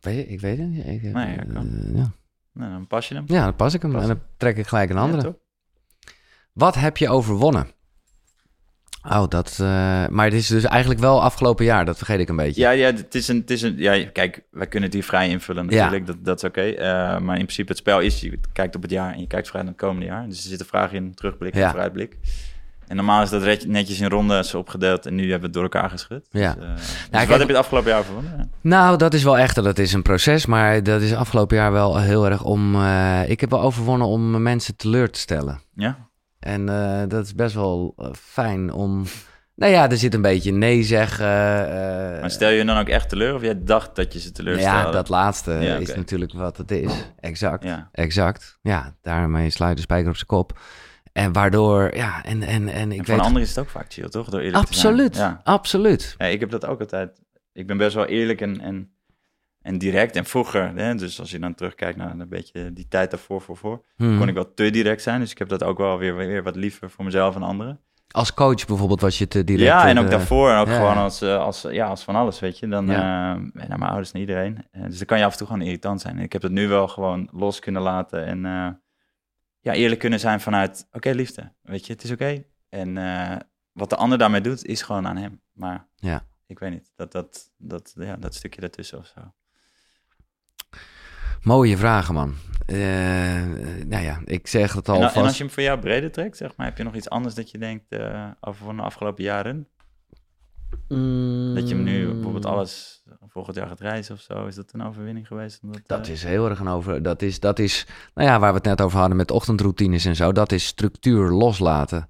Weet 0.00 0.16
je, 0.16 0.26
ik 0.26 0.40
weet 0.40 0.58
het 0.58 0.68
niet. 0.68 0.86
Ik, 0.86 1.02
Nee, 1.02 1.36
ja, 1.36 1.44
kan. 1.52 1.70
ja. 1.94 2.10
Nou, 2.52 2.70
dan 2.72 2.86
pas 2.86 3.08
je 3.08 3.14
hem. 3.14 3.24
Ja, 3.26 3.44
dan 3.44 3.56
pas 3.56 3.74
ik 3.74 3.82
hem 3.82 3.92
Pas 3.92 4.02
en 4.02 4.08
dan 4.08 4.20
trek 4.36 4.56
ik 4.56 4.66
gelijk 4.66 4.90
een 4.90 4.96
Ja, 4.96 5.02
andere. 5.02 5.38
Wat 6.56 6.74
heb 6.74 6.96
je 6.96 7.08
overwonnen? 7.08 7.70
Oh, 9.08 9.28
dat... 9.28 9.50
eh, 9.60 9.66
maar 10.08 10.24
het 10.24 10.32
is 10.34 10.46
dus 10.46 10.64
eigenlijk 10.64 11.00
wel 11.00 11.22
afgelopen 11.22 11.64
jaar. 11.64 11.84
Dat 11.84 11.96
vergeet 11.96 12.18
ik 12.20 12.28
een 12.28 12.36
beetje. 12.36 12.60
Ja, 12.60 12.70
ja, 12.70 12.86
het 12.86 13.14
is 13.14 13.28
een, 13.28 13.36
het 13.36 13.50
is 13.50 13.62
een, 13.62 13.74
ja, 13.76 14.06
kijk, 14.12 14.42
wij 14.50 14.66
kunnen 14.66 14.88
het 14.88 14.98
hier 14.98 15.04
vrij 15.06 15.28
invullen 15.28 15.68
Ja. 15.68 15.70
natuurlijk, 15.76 16.06
dat, 16.06 16.16
dat 16.24 16.36
is 16.36 16.44
oké. 16.44 16.60
Eh, 16.60 16.86
maar 17.18 17.36
in 17.38 17.42
principe 17.44 17.68
het 17.68 17.78
spel 17.78 18.00
is, 18.00 18.20
je 18.20 18.38
kijkt 18.52 18.76
op 18.76 18.82
het 18.82 18.90
jaar 18.90 19.12
en 19.12 19.20
je 19.20 19.26
kijkt 19.26 19.46
vooruit 19.46 19.66
naar 19.68 19.74
het 19.78 19.84
komende 19.86 20.06
jaar. 20.06 20.28
Dus 20.28 20.42
er 20.42 20.48
zitten 20.48 20.66
vragen 20.66 20.96
in, 20.96 21.14
terugblik 21.14 21.54
en 21.54 21.60
Ja. 21.60 21.70
vooruitblik. 21.70 22.16
En 22.86 22.96
normaal 22.96 23.22
is 23.22 23.30
dat 23.30 23.64
netjes 23.66 24.00
in 24.00 24.08
rondes 24.08 24.54
opgedeeld 24.54 25.06
en 25.06 25.14
nu 25.14 25.20
hebben 25.22 25.38
we 25.40 25.44
het 25.44 25.52
door 25.54 25.62
elkaar 25.62 25.90
geschud. 25.90 26.26
Ja. 26.30 26.54
Dus, 26.54 26.64
eh, 26.64 26.74
dus 26.76 27.08
kijk- 27.10 27.28
wat 27.28 27.38
heb 27.38 27.48
je 27.48 27.54
het 27.54 27.62
afgelopen 27.62 27.90
jaar 27.90 28.04
gewonnen? 28.04 28.34
Ja. 28.38 28.48
Nou, 28.60 28.96
dat 28.98 29.14
is 29.14 29.22
wel 29.22 29.38
echt, 29.38 29.54
dat 29.54 29.78
is 29.78 29.92
een 29.92 30.02
proces. 30.02 30.46
Maar 30.46 30.82
dat 30.82 31.00
is 31.00 31.14
afgelopen 31.14 31.56
jaar 31.56 31.72
wel 31.72 31.98
heel 32.00 32.30
erg 32.30 32.42
om... 32.44 32.82
ik 33.26 33.40
heb 33.40 33.50
wel 33.50 33.60
overwonnen 33.62 34.06
om 34.06 34.42
mensen 34.42 34.76
teleur 34.76 35.10
te 35.10 35.18
stellen. 35.18 35.60
Ja? 35.74 36.05
En 36.46 36.68
eh, 36.68 37.08
dat 37.08 37.24
is 37.24 37.34
best 37.34 37.54
wel 37.54 37.94
eh, 37.96 38.08
fijn 38.12 38.72
om... 38.72 39.04
Nou 39.54 39.72
ja, 39.72 39.90
er 39.90 39.96
zit 39.96 40.14
een 40.14 40.22
beetje 40.22 40.52
nee 40.52 40.82
zeggen. 40.82 41.26
eh, 41.26 42.20
Maar 42.20 42.30
stel 42.30 42.50
je 42.50 42.64
dan 42.64 42.78
ook 42.78 42.88
echt 42.88 43.08
teleur 43.08 43.34
of 43.34 43.42
jij 43.42 43.64
dacht 43.64 43.96
dat 43.96 44.12
je 44.12 44.18
ze 44.20 44.32
teleurstelde? 44.32 44.78
ja, 44.78 44.90
dat 44.90 45.08
laatste 45.08 45.52
Ja, 45.52 45.76
is 45.76 45.94
natuurlijk 45.94 46.32
wat 46.32 46.56
het 46.56 46.70
is. 46.70 46.92
Exact. 47.20 47.64
Ja. 47.64 47.88
Exact. 47.92 48.58
Ja, 48.62 48.94
daarmee 49.02 49.50
sluit 49.50 49.76
de 49.76 49.82
spijker 49.82 50.08
op 50.08 50.14
zijn 50.14 50.26
kop. 50.26 50.58
En 51.12 51.32
waardoor, 51.32 51.96
ja, 51.96 52.24
en, 52.24 52.42
en, 52.42 52.68
en 52.68 52.92
ik 52.92 52.98
En 52.98 53.04
weet... 53.04 53.18
een 53.18 53.24
ander 53.24 53.42
is 53.42 53.48
het 53.48 53.58
ook 53.58 53.68
vaak 53.68 53.92
chill, 53.92 54.08
toch? 54.08 54.28
Door 54.28 54.40
eerlijk 54.40 54.64
te 54.64 54.68
absoluut, 54.68 55.16
zijn. 55.16 55.30
Ja. 55.30 55.40
absoluut. 55.44 56.14
Ja, 56.18 56.26
ik 56.26 56.40
heb 56.40 56.50
dat 56.50 56.66
ook 56.66 56.80
altijd. 56.80 57.20
Ik 57.52 57.66
ben 57.66 57.76
best 57.76 57.94
wel 57.94 58.06
eerlijk 58.06 58.40
en, 58.40 58.60
en, 58.60 58.90
en 59.66 59.78
direct. 59.78 60.16
En 60.16 60.24
vroeger, 60.24 60.72
hè, 60.74 60.94
dus 60.94 61.20
als 61.20 61.30
je 61.30 61.38
dan 61.38 61.54
terugkijkt 61.54 61.96
naar 61.96 62.10
een 62.18 62.28
beetje 62.28 62.72
die 62.72 62.88
tijd 62.88 63.10
daarvoor, 63.10 63.40
voor, 63.40 63.56
voor, 63.56 63.84
Hmm. 63.96 64.18
kon 64.18 64.28
ik 64.28 64.34
wel 64.34 64.54
te 64.54 64.70
direct 64.70 65.02
zijn. 65.02 65.20
Dus 65.20 65.30
ik 65.30 65.38
heb 65.38 65.48
dat 65.48 65.62
ook 65.62 65.78
wel 65.78 65.98
weer, 65.98 66.16
weer 66.16 66.42
wat 66.42 66.56
liever 66.56 66.90
voor 66.90 67.04
mezelf 67.04 67.34
en 67.34 67.42
anderen. 67.42 67.80
Als 68.10 68.34
coach 68.34 68.66
bijvoorbeeld 68.66 69.00
was 69.00 69.18
je 69.18 69.28
te 69.28 69.44
direct... 69.44 69.66
ja, 69.66 69.88
en 69.88 69.96
eh, 69.96 70.02
ook 70.02 70.10
daarvoor. 70.10 70.50
En 70.50 70.58
ook 70.58 70.66
ja. 70.66 70.74
gewoon 70.76 70.96
als, 70.96 71.20
eh, 71.22 71.38
als, 71.38 71.62
ja, 71.62 71.86
als 71.86 72.04
van 72.04 72.14
alles, 72.16 72.40
weet 72.40 72.58
je. 72.58 72.68
Dan 72.68 72.86
Ja. 72.86 72.92
ja. 72.92 73.34
naar 73.52 73.78
mijn 73.78 73.82
ouders 73.90 74.12
en 74.12 74.20
iedereen. 74.20 74.64
Dus 74.72 74.96
dan 74.96 75.06
kan 75.06 75.18
je 75.18 75.24
af 75.24 75.32
en 75.32 75.38
toe 75.38 75.46
gewoon 75.46 75.62
irritant 75.62 76.00
zijn. 76.00 76.16
En 76.16 76.22
ik 76.22 76.32
heb 76.32 76.42
het 76.42 76.52
nu 76.52 76.68
wel 76.68 76.88
gewoon 76.88 77.28
los 77.32 77.58
kunnen 77.58 77.82
laten. 77.82 78.24
En 78.26 78.40
ja, 79.60 79.72
eerlijk 79.72 80.00
kunnen 80.00 80.20
zijn 80.20 80.40
vanuit, 80.40 80.88
oké 80.92 81.10
liefde, 81.10 81.52
weet 81.62 81.86
je, 81.86 81.92
het 81.92 82.02
is 82.04 82.10
oké. 82.10 82.42
En 82.68 82.94
wat 83.72 83.90
de 83.90 83.96
ander 83.96 84.18
daarmee 84.18 84.40
doet, 84.40 84.64
is 84.64 84.82
gewoon 84.82 85.06
aan 85.06 85.16
hem. 85.16 85.40
Maar 85.52 85.88
Ja. 85.96 86.24
ik 86.46 86.58
weet 86.58 86.70
niet, 86.70 86.92
dat, 86.96 87.12
dat, 87.12 87.52
dat, 87.58 87.94
ja, 87.98 88.16
dat 88.16 88.34
stukje 88.34 88.60
daartussen 88.60 88.98
of 88.98 89.06
zo. 89.06 89.20
Mooie 91.46 91.76
vragen, 91.76 92.14
man. 92.14 92.34
Eh, 92.66 92.76
nou 93.86 94.02
ja, 94.02 94.20
ik 94.24 94.46
zeg 94.46 94.72
het 94.72 94.88
En, 94.88 94.94
al 94.94 95.02
en 95.02 95.10
vast. 95.10 95.26
als 95.26 95.36
je 95.36 95.42
hem 95.44 95.52
voor 95.52 95.62
jou 95.62 95.78
breder 95.78 96.12
trekt, 96.12 96.36
zeg 96.36 96.56
maar, 96.56 96.66
heb 96.66 96.76
je 96.76 96.82
nog 96.84 96.94
iets 96.94 97.08
anders 97.08 97.34
dat 97.34 97.50
je 97.50 97.58
denkt 97.58 97.84
eh, 97.88 98.24
over 98.40 98.64
van 98.64 98.76
de 98.76 98.82
afgelopen 98.82 99.24
jaren? 99.24 99.68
Dat 101.54 101.68
je 101.68 101.74
hem 101.74 101.82
nu 101.82 102.12
bijvoorbeeld 102.12 102.44
Mm. 102.44 102.50
alles 102.50 103.02
volgend 103.28 103.56
jaar 103.56 103.66
gaat 103.66 103.80
reizen 103.80 104.14
of 104.14 104.20
zo, 104.20 104.46
is 104.46 104.54
dat 104.54 104.72
een 104.72 104.82
overwinning 104.82 105.26
geweest? 105.26 105.62
Omdat, 105.62 105.80
Dat 105.86 106.06
eh, 106.06 106.12
is 106.12 106.22
heel 106.22 106.48
erg 106.48 106.58
een 106.60 106.68
over. 106.68 107.02
Dat 107.02 107.22
is, 107.22 107.40
dat 107.40 107.58
is, 107.58 107.86
nou 108.14 108.28
ja, 108.28 108.38
waar 108.38 108.50
we 108.50 108.56
het 108.56 108.66
net 108.66 108.80
over 108.80 108.98
hadden 108.98 109.16
met 109.16 109.30
ochtendroutines 109.30 110.04
en 110.04 110.16
zo. 110.16 110.32
Dat 110.32 110.52
is 110.52 110.66
structuur 110.66 111.30
loslaten. 111.30 112.08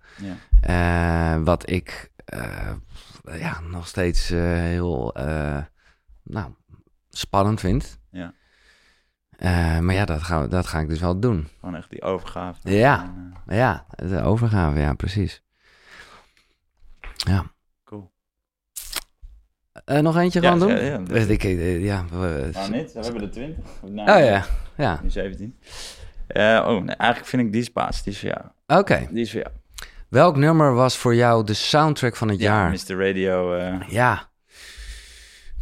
Ja. 0.63 1.43
Wat 1.43 1.71
ik 1.71 2.11
ja, 3.39 3.61
nog 3.61 3.87
steeds 3.87 4.29
heel 4.29 5.15
nou, 6.23 6.51
spannend 7.11 7.61
vind. 7.61 7.99
Ja. 9.39 9.75
Eh, 9.77 9.81
maar 9.81 9.95
ja, 9.95 10.05
dat 10.05 10.23
ga, 10.23 10.47
dat 10.47 10.67
ga 10.67 10.81
ik 10.81 10.89
dus 10.89 11.01
wel 11.01 11.21
doen. 11.21 11.49
Gewoon 11.61 11.77
echt 11.77 11.91
die 11.91 12.03
overgave. 12.03 12.71
Ja. 12.71 13.03
En, 13.03 13.33
eh, 13.47 13.57
Ja, 13.57 13.87
de 13.89 14.23
overgave, 14.23 14.79
ja, 14.79 14.95
precies. 14.95 15.43
Ja. 17.17 17.45
cool. 17.85 18.11
Eh, 19.85 19.99
nog 19.99 20.17
eentje 20.17 20.41
Ja, 20.41 20.53
gewoon 20.53 20.69
doen? 20.69 20.77
ja, 20.77 20.83
ja, 20.83 21.25
ik, 21.29 21.43
ja, 21.83 22.05
we- 22.11 22.51
Nou, 22.53 22.71
niet. 22.71 22.93
We 22.93 23.01
hebben 23.01 23.23
er 23.23 23.31
20. 23.31 23.65
oh 23.83 24.05
ja, 24.25 24.45
ja. 24.77 25.01
Nu 25.03 25.11
17. 25.11 25.59
Eh, 26.27 26.65
oh, 26.67 26.83
nee, 26.83 26.95
eigenlijk 26.97 27.25
vind 27.31 27.43
ik 27.43 27.53
die 27.53 27.63
spaas. 27.63 28.03
Die 28.03 28.13
is 28.13 28.21
voor 28.21 28.29
jou. 28.29 28.81
Oké. 28.81 29.07
Die 29.11 29.21
is 29.23 29.31
voor 29.31 29.41
jou. 29.41 29.53
Welk 30.09 30.37
nummer 30.37 30.75
was 30.75 30.97
voor 30.97 31.15
jou 31.15 31.45
de 31.45 31.55
soundtrack 31.55 32.17
van 32.17 32.29
het 32.29 32.41
jaar? 32.41 32.71
Mr. 32.71 33.07
Radio. 33.07 33.57
Ja. 33.89 34.29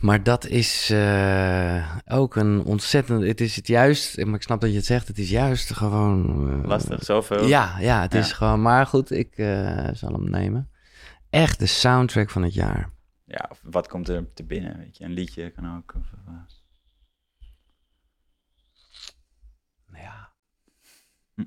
Maar 0.04 0.22
dat 0.22 0.46
is 0.46 0.90
eh, 0.90 1.96
ook 2.06 2.36
een 2.36 2.64
ontzettend... 2.64 3.22
Het 3.22 3.40
is 3.40 3.56
het 3.56 3.66
juist... 3.66 4.24
Maar 4.24 4.34
ik 4.34 4.42
snap 4.42 4.60
dat 4.60 4.70
je 4.70 4.76
het 4.76 4.84
zegt. 4.84 5.08
Het 5.08 5.18
is 5.18 5.30
juist 5.30 5.72
gewoon... 5.72 6.50
eh, 6.62 6.68
lastig, 6.68 7.02
zoveel. 7.02 7.46
Ja, 7.46 7.78
ja, 7.78 8.00
het 8.02 8.12
Ja. 8.12 8.18
is 8.18 8.32
gewoon... 8.32 8.62
Maar 8.62 8.86
goed, 8.86 9.10
ik 9.10 9.36
eh, 9.36 9.88
zal 9.92 10.12
hem 10.12 10.30
nemen. 10.30 10.70
Echt 11.30 11.58
de 11.58 11.66
soundtrack 11.66 12.30
van 12.30 12.42
het 12.42 12.54
jaar. 12.54 12.90
Ja, 13.24 13.46
of 13.50 13.60
wat 13.62 13.88
komt 13.88 14.08
er 14.08 14.32
te 14.34 14.44
binnen, 14.44 14.78
weet 14.78 14.96
je. 14.96 15.04
Een 15.04 15.12
liedje 15.12 15.50
kan 15.50 15.76
ook. 15.76 15.94
Of, 15.96 16.06
Ja. 19.92 20.32
Hm. 21.34 21.42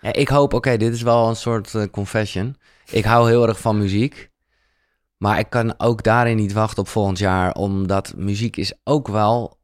ja 0.00 0.12
ik 0.12 0.28
hoop... 0.28 0.52
Oké, 0.52 0.76
dit 0.76 0.92
is 0.92 1.02
wel 1.02 1.28
een 1.28 1.36
soort 1.36 1.90
confession. 1.90 2.56
Ik 2.90 3.04
hou 3.04 3.28
heel 3.28 3.48
erg 3.48 3.60
van 3.60 3.78
muziek. 3.78 4.31
Maar 5.22 5.38
ik 5.38 5.50
kan 5.50 5.74
ook 5.78 6.02
daarin 6.02 6.36
niet 6.36 6.52
wachten 6.52 6.82
op 6.82 6.88
volgend 6.88 7.18
jaar. 7.18 7.54
Omdat 7.54 8.12
muziek 8.16 8.56
is 8.56 8.72
ook 8.84 9.08
wel... 9.08 9.58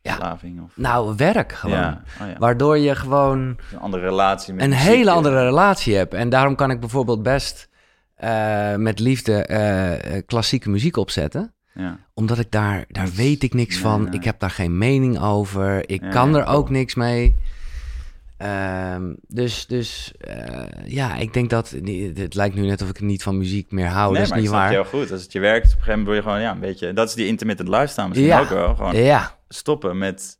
Ja. 0.00 0.38
of... 0.62 0.76
Nou, 0.76 1.14
werk 1.16 1.52
gewoon. 1.52 1.76
Ja, 1.76 2.02
oh 2.20 2.28
ja. 2.28 2.38
Waardoor 2.38 2.78
je 2.78 2.94
gewoon 2.94 3.38
een 3.38 3.78
andere 3.80 4.02
relatie 4.02 4.54
met 4.54 4.62
een 4.62 4.70
muziek, 4.70 4.86
hele 4.86 5.10
andere 5.10 5.44
relatie 5.44 5.94
hebt. 5.96 6.14
En 6.14 6.28
daarom 6.28 6.54
kan 6.54 6.70
ik 6.70 6.80
bijvoorbeeld 6.80 7.22
best 7.22 7.68
eh, 8.14 8.74
met 8.74 8.98
liefde 8.98 9.44
eh, 9.46 10.16
eh, 10.16 10.22
klassieke 10.26 10.70
muziek 10.70 10.96
opzetten. 10.96 11.54
Ja, 11.74 11.98
Omdat 12.14 12.38
ik 12.38 12.50
daar, 12.50 12.84
daar 12.88 13.08
weet 13.10 13.42
ik 13.42 13.54
niks 13.54 13.74
Nee, 13.74 13.82
van. 13.82 14.02
nee. 14.02 14.12
Ik 14.12 14.24
heb 14.24 14.38
daar 14.38 14.50
geen 14.50 14.78
mening 14.78 15.20
over. 15.20 15.88
Ik 15.88 16.02
Ja, 16.02 16.08
kan 16.08 16.30
ja, 16.30 16.38
er 16.38 16.46
ook 16.46 16.70
niks 16.70 16.94
mee. 16.94 17.36
Ehm, 18.36 19.12
dus 19.28 19.66
dus 19.66 20.12
eh, 20.20 20.62
ja, 20.84 21.16
ik 21.16 21.32
denk 21.32 21.50
dat... 21.50 21.70
Het 22.14 22.34
lijkt 22.34 22.54
nu 22.54 22.66
net 22.66 22.82
of 22.82 22.88
ik 22.88 23.00
niet 23.00 23.22
van 23.22 23.38
muziek 23.38 23.70
meer 23.72 23.86
hou. 23.86 24.04
nee, 24.06 24.14
dat 24.14 24.22
is 24.24 24.30
maar 24.30 24.40
niet 24.40 24.50
waar. 24.50 24.70
heel 24.70 24.84
goed. 24.84 25.10
Als 25.12 25.22
het 25.22 25.32
je 25.32 25.40
werkt, 25.40 25.66
op 25.66 25.72
een 25.72 25.78
gegeven 25.78 25.98
moment 25.98 26.06
word 26.06 26.16
je 26.16 26.22
gewoon 26.30 26.40
ja, 26.40 26.50
een 26.54 26.60
beetje... 26.70 26.92
Dat 26.92 27.08
is 27.08 27.14
die 27.14 27.26
intermittent 27.26 27.68
lifestyle 27.68 28.08
misschien 28.08 28.28
Ja. 28.28 28.40
ook 28.40 28.48
wel. 28.48 28.74
Gewoon 28.74 28.96
Ja, 28.96 29.36
stoppen 29.48 29.98
met 29.98 30.38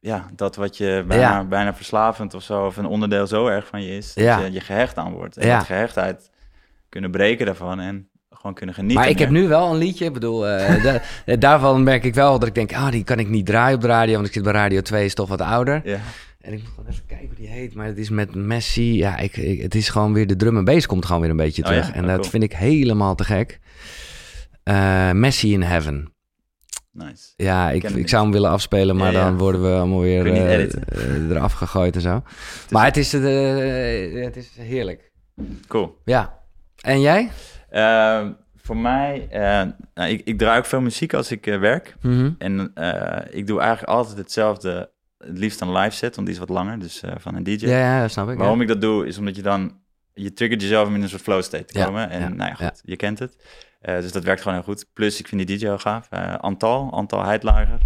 ja, 0.00 0.26
dat 0.34 0.56
wat 0.56 0.76
je 0.76 1.04
bijna, 1.08 1.22
Ja. 1.22 1.44
bijna 1.44 1.74
verslavend 1.74 2.34
of 2.34 2.42
zo... 2.42 2.66
of 2.66 2.76
een 2.76 2.86
onderdeel 2.86 3.26
zo 3.26 3.46
erg 3.46 3.66
van 3.66 3.82
je 3.82 3.96
is, 3.96 4.14
dat 4.14 4.24
je 4.40 4.52
je 4.52 4.60
gehecht 4.60 4.96
aan 4.96 5.12
wordt. 5.12 5.36
En 5.36 5.46
Ja. 5.46 5.56
dat 5.56 5.66
gehechtheid 5.66 6.30
kunnen 6.88 7.10
breken 7.10 7.46
daarvan 7.46 7.80
en 7.80 8.08
gewoon 8.30 8.54
kunnen 8.54 8.74
genieten. 8.74 9.00
Maar 9.00 9.08
ik 9.10 9.18
heb 9.18 9.30
nu 9.30 9.48
wel 9.48 9.70
een 9.70 9.76
liedje. 9.78 10.04
Ik 10.04 10.12
bedoel, 10.12 10.48
eh, 10.48 10.82
da- 10.84 11.00
eh, 11.24 11.38
daarvan 11.40 11.82
merk 11.82 12.04
ik 12.04 12.14
wel 12.14 12.38
dat 12.38 12.48
ik 12.48 12.54
denk... 12.54 12.74
Ah, 12.74 12.90
die 12.90 13.04
kan 13.04 13.18
ik 13.18 13.28
niet 13.28 13.46
draaien 13.46 13.74
op 13.74 13.80
de 13.80 13.86
radio... 13.86 14.14
want 14.14 14.26
ik 14.26 14.32
zit 14.32 14.42
bij 14.42 14.52
Radio 14.52 14.80
2, 14.80 15.04
is 15.04 15.14
toch 15.14 15.28
wat 15.28 15.40
ouder. 15.40 15.80
Ja, 15.84 15.98
En 16.46 16.52
ik 16.52 16.58
moet 16.58 16.68
gewoon 16.74 16.90
even 16.90 17.06
kijken 17.06 17.26
hoe 17.26 17.36
die 17.36 17.48
heet. 17.48 17.74
Maar 17.74 17.86
het 17.86 17.98
is 17.98 18.10
met 18.10 18.34
Messi. 18.34 18.96
Ja, 18.96 19.16
ik, 19.18 19.36
ik- 19.36 19.62
het 19.62 19.74
is 19.74 19.88
gewoon 19.88 20.12
weer... 20.12 20.26
De 20.26 20.36
drum 20.36 20.56
en 20.56 20.64
bass 20.64 20.86
komt 20.86 21.04
gewoon 21.06 21.20
weer 21.20 21.30
een 21.30 21.36
beetje 21.36 21.62
Oh 21.62 21.68
terug. 21.68 21.86
ja? 21.88 21.94
En 21.94 22.00
Oh, 22.02 22.06
dat 22.08 22.18
cool. 22.18 22.30
vind 22.30 22.42
ik 22.42 22.52
helemaal 22.52 23.14
te 23.14 23.24
gek. 23.24 23.60
Eh, 24.62 25.10
Messi 25.12 25.52
in 25.52 25.62
Heaven. 25.62 26.12
nice. 26.92 27.32
Ja, 27.36 27.70
ik, 27.70 27.82
ik 27.84 28.08
zou 28.08 28.22
hem 28.22 28.32
willen 28.32 28.50
afspelen, 28.50 28.96
maar 28.96 29.12
Ja, 29.12 29.18
ja. 29.18 29.24
dan 29.24 29.38
worden 29.38 29.62
we 29.62 29.68
allemaal 29.78 30.00
weer 30.00 30.26
eh, 30.26 31.30
eraf 31.30 31.52
gegooid 31.52 31.94
en 31.94 32.00
zo. 32.00 32.22
maar 32.70 32.84
het 32.84 32.96
is, 32.96 33.12
het 33.12 34.36
is 34.36 34.50
heerlijk. 34.58 35.12
Cool. 35.68 35.96
Ja. 36.04 36.38
En 36.80 37.00
jij? 37.00 37.30
Eh, 37.68 38.26
voor 38.56 38.76
mij, 38.76 39.28
nou, 39.94 40.10
ik, 40.10 40.20
ik 40.24 40.38
draai 40.38 40.58
ook 40.58 40.66
veel 40.66 40.80
muziek 40.80 41.14
als 41.14 41.30
ik 41.30 41.44
werk. 41.44 41.96
Mhm. 42.00 42.30
En 42.38 42.72
ik 43.30 43.46
doe 43.46 43.60
eigenlijk 43.60 43.88
altijd 43.90 44.16
hetzelfde, 44.18 44.90
het 45.26 45.38
liefst 45.38 45.60
een 45.60 45.72
live 45.72 45.96
set, 45.96 46.14
want 46.14 46.26
die 46.26 46.36
is 46.36 46.42
wat 46.42 46.48
langer, 46.48 46.78
dus 46.78 47.02
eh, 47.02 47.12
van 47.18 47.34
een 47.34 47.42
DJ. 47.42 47.66
Ja, 47.66 47.78
ja, 47.78 48.00
dat 48.00 48.10
snap 48.10 48.30
ik. 48.30 48.38
Waarom 48.38 48.56
ja. 48.56 48.62
ik 48.62 48.68
dat 48.68 48.80
doe, 48.80 49.06
is 49.06 49.18
omdat 49.18 49.36
je 49.36 49.42
dan, 49.42 49.78
je 50.14 50.32
triggert 50.32 50.60
jezelf 50.60 50.88
om 50.88 50.94
in 50.94 51.02
een 51.02 51.08
soort 51.08 51.22
flow 51.22 51.42
state 51.42 51.64
te 51.64 51.78
Ja, 51.78 51.84
komen. 51.84 52.10
En 52.10 52.36
nou 52.36 52.54
ja, 52.58 52.68
goed, 52.68 52.80
je 52.84 52.96
kent 52.96 53.18
het. 53.18 53.36
Eh, 53.80 54.00
dus 54.00 54.12
dat 54.12 54.24
werkt 54.24 54.42
gewoon 54.42 54.56
heel 54.56 54.66
goed. 54.66 54.86
Plus, 54.92 55.18
ik 55.18 55.28
vind 55.28 55.46
die 55.46 55.56
DJ 55.56 55.64
heel 55.64 55.78
gaaf. 55.78 56.06
Eh, 56.10 56.34
Antal, 56.34 56.92
Antal 56.92 57.24
Heidlager. 57.24 57.78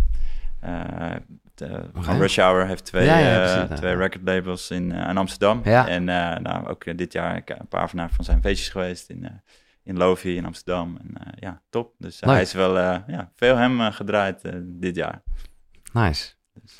De- 1.55 1.85
van. 1.95 2.19
Rush 2.19 2.37
Hour 2.39 2.67
heeft 2.67 2.85
twee, 2.85 3.07
precies, 3.07 3.69
ja. 3.69 3.69
twee 3.75 3.97
record 3.97 4.25
labels 4.25 4.71
in, 4.71 4.93
in 4.93 5.17
Amsterdam. 5.17 5.61
Ja. 5.65 5.89
En 5.89 6.05
nou, 6.43 6.67
ook 6.67 6.99
dit 6.99 7.13
jaar 7.13 7.43
een 7.45 7.69
paar 7.69 7.91
van, 7.91 8.11
van 8.11 8.25
zijn 8.25 8.41
feestjes 8.41 8.69
geweest 8.69 9.09
in, 9.09 9.43
in 9.83 9.97
Lovi 9.97 10.37
in 10.37 10.45
Amsterdam. 10.45 10.99
En 11.03 11.35
ja, 11.39 11.63
top. 11.71 11.95
Dus 11.99 12.21
hij 12.21 12.41
is 12.41 12.53
wel 12.53 12.79
ja, 12.79 13.33
veel 13.37 13.57
hem 13.57 13.81
gedraaid 13.81 14.41
dit 14.63 14.97
jaar. 14.97 15.23
Nice. 15.93 16.33
Dus, 16.53 16.77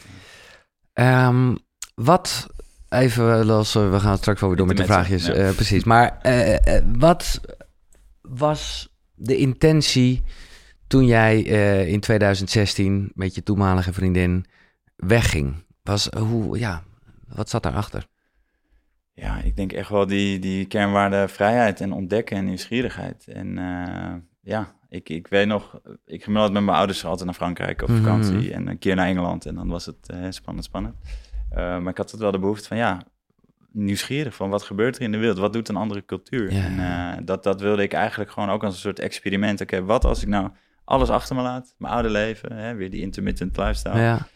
Ehm, 1.01 1.55
wat, 1.95 2.47
even 2.89 3.45
los, 3.45 3.75
eh, 3.75 3.91
we 3.91 4.01
gaan 4.01 4.17
straks 4.17 4.41
wel 4.41 4.49
weer 4.49 4.59
door 4.59 4.67
met 4.67 4.77
de 4.77 4.85
vraagjes, 4.85 5.27
ja. 5.27 5.33
eh, 5.33 5.55
precies. 5.55 5.85
Maar 5.85 6.19
eh, 6.23 6.83
wat 6.99 7.41
was 8.21 8.93
de 9.15 9.37
intentie 9.37 10.23
toen 10.87 11.07
jij 11.07 11.41
in 11.87 12.01
2016 12.01 13.13
met 13.15 13.35
je 13.35 13.43
toenmalige 13.43 13.93
vriendin 13.93 14.45
wegging? 14.97 15.65
Was, 15.83 16.07
hoe, 16.07 16.59
ja, 16.59 16.83
wat 17.29 17.51
zat 17.51 17.63
daarachter? 17.63 18.07
Ja, 19.13 19.43
ik 19.43 19.57
denk 19.57 19.73
echt 19.73 19.89
wel 19.89 20.07
die, 20.07 20.39
die 20.39 20.67
kernwaarde 20.67 21.29
vrijheid 21.29 21.81
en 21.81 21.93
ontdekken 21.93 22.37
en 22.37 22.45
nieuwsgierigheid. 22.45 23.27
En 23.29 23.55
ja, 24.41 24.75
ik, 24.91 25.09
ik 25.09 25.27
weet 25.29 25.47
nog, 25.47 25.81
ik 26.07 26.25
ging 26.25 26.37
met 26.37 26.53
mijn 26.53 26.69
ouders 26.69 27.05
altijd 27.05 27.25
naar 27.25 27.35
Frankrijk 27.35 27.83
op 27.83 27.89
Mhm. 27.89 27.99
vakantie 28.03 28.53
en 28.53 28.67
een 28.69 28.79
keer 28.79 28.95
naar 28.95 29.07
Engeland 29.07 29.47
en 29.47 29.55
dan 29.55 29.69
was 29.69 29.87
het 29.87 30.09
eh, 30.09 30.17
spannend, 30.31 30.65
spannend. 30.67 30.95
Uh, 31.53 31.57
maar 31.57 31.89
ik 31.93 31.97
had 31.97 32.11
het 32.11 32.21
wel 32.21 32.31
de 32.31 32.39
behoefte 32.39 32.69
van 32.69 32.77
ja, 32.77 33.01
nieuwsgierig 33.73 34.35
van 34.35 34.51
wat 34.51 34.63
gebeurt 34.63 34.97
er 34.97 35.03
in 35.03 35.13
de 35.13 35.19
wereld, 35.19 35.39
wat 35.39 35.53
doet 35.53 35.69
een 35.69 35.77
andere 35.77 36.05
cultuur. 36.05 36.53
Ja. 36.53 36.65
En 36.65 36.73
uh, 37.21 37.27
dat, 37.27 37.43
dat 37.43 37.61
wilde 37.61 37.83
ik 37.83 37.93
eigenlijk 37.93 38.31
gewoon 38.31 38.51
ook 38.51 38.65
als 38.65 38.75
een 38.75 38.81
soort 38.81 38.99
experiment. 38.99 39.61
Oké, 39.61 39.85
wat 39.85 40.05
als 40.05 40.23
ik 40.23 40.29
nou 40.29 40.49
alles 40.85 41.09
achter 41.09 41.37
me 41.37 41.43
laat, 41.43 41.75
mijn 41.79 41.93
oude 41.93 42.11
leven, 42.11 42.53
hè, 42.57 42.75
weer 42.75 42.91
die 42.91 43.01
intermittent 43.01 43.57
lifestyle. 43.57 43.99
Ja. 44.01 44.27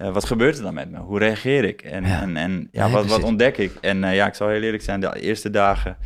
Uh, 0.00 0.12
wat 0.12 0.24
gebeurt 0.24 0.56
er 0.56 0.62
dan 0.62 0.74
met 0.74 0.90
me? 0.90 0.98
Hoe 0.98 1.18
reageer 1.18 1.64
ik? 1.64 1.82
En 1.82 2.04
Ja. 2.04 2.20
en, 2.22 2.36
en, 2.36 2.68
ja, 2.72 2.90
wat, 2.90 3.06
wat 3.06 3.22
ontdek 3.22 3.56
ik? 3.58 3.72
En 3.80 4.02
uh, 4.02 4.14
ja, 4.14 4.26
ik 4.26 4.34
zal 4.34 4.48
heel 4.48 4.62
eerlijk 4.62 4.82
zijn, 4.82 5.00
de 5.00 5.20
eerste 5.20 5.50
dagen 5.50 5.96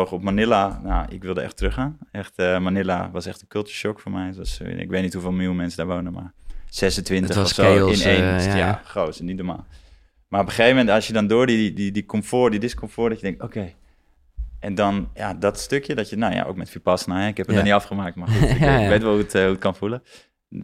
op 0.00 0.22
Manila. 0.22 0.80
Nou, 0.84 1.06
ik 1.10 1.22
wilde 1.22 1.40
echt 1.40 1.56
teruggaan. 1.56 1.98
Echt, 2.10 2.32
uh, 2.36 2.58
Manila 2.58 3.10
was 3.10 3.26
echt 3.26 3.40
een 3.40 3.48
culture 3.48 3.74
shock 3.76 4.00
voor 4.00 4.12
mij. 4.12 4.32
Was, 4.34 4.60
uh, 4.60 4.78
ik 4.78 4.90
weet 4.90 5.02
niet 5.02 5.12
hoeveel 5.12 5.32
miljoen 5.32 5.56
mensen 5.56 5.86
daar 5.86 5.96
wonen, 5.96 6.12
maar 6.12 6.32
26 6.68 7.28
Het 7.28 7.36
was 7.38 7.48
of 7.50 7.54
zo 7.54 7.62
chaos, 7.62 8.02
in 8.04 8.10
één. 8.10 8.28
eh, 8.28 8.34
Dus 8.34 8.44
ja, 8.44 8.80
groot, 8.84 9.20
niet 9.20 9.36
normaal. 9.36 9.66
Maar 10.28 10.40
op 10.40 10.46
een 10.46 10.52
gegeven 10.52 10.76
moment, 10.76 10.94
als 10.94 11.06
je 11.06 11.12
dan 11.12 11.26
door 11.26 11.46
die, 11.46 11.72
die, 11.72 11.92
die 11.92 12.06
comfort, 12.06 12.50
die 12.50 12.60
discomfort, 12.60 13.10
dat 13.10 13.20
je 13.20 13.26
denkt, 13.26 13.42
oké. 13.42 13.72
En 14.58 14.74
dan, 14.74 15.08
ja, 15.14 15.34
dat 15.34 15.58
stukje 15.58 15.94
dat 15.94 16.10
je, 16.10 16.16
nou 16.16 16.34
ja, 16.34 16.44
ook 16.44 16.56
met 16.56 16.70
Vipassana, 16.70 17.20
hè, 17.20 17.26
ik 17.28 17.36
heb 17.36 17.46
het 17.46 17.54
Ja. 17.54 17.60
er 17.60 17.66
niet 17.66 17.76
afgemaakt, 17.76 18.16
maar 18.16 18.28
goed, 18.28 18.48
ik, 18.50 18.56
ik 18.56 18.88
weet 18.88 19.02
wel 19.02 19.12
hoe 19.12 19.22
het, 19.22 19.32
hoe 19.32 19.40
het 19.42 19.58
kan 19.58 19.74
voelen 19.74 20.02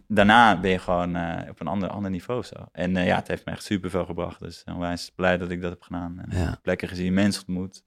daarna 0.06 0.60
ben 0.60 0.70
je 0.70 0.78
gewoon 0.78 1.16
uh, 1.16 1.38
op 1.50 1.60
een 1.60 1.66
ander, 1.66 1.88
ander 1.88 2.10
niveau 2.10 2.42
zo. 2.42 2.54
En 2.72 2.96
uh, 2.96 3.06
ja, 3.06 3.16
het 3.16 3.28
heeft 3.28 3.44
me 3.44 3.52
echt 3.52 3.62
super 3.64 3.90
veel 3.90 4.04
gebracht. 4.04 4.40
Dus 4.40 4.62
onwijs 4.66 5.12
blij 5.16 5.38
dat 5.38 5.50
ik 5.50 5.60
dat 5.60 5.70
heb 5.70 5.82
gedaan. 5.82 6.18
En 6.28 6.38
Ja. 6.38 6.58
Plekken 6.62 6.88
gezien, 6.88 7.14
mensen 7.14 7.42
ontmoet. 7.46 7.82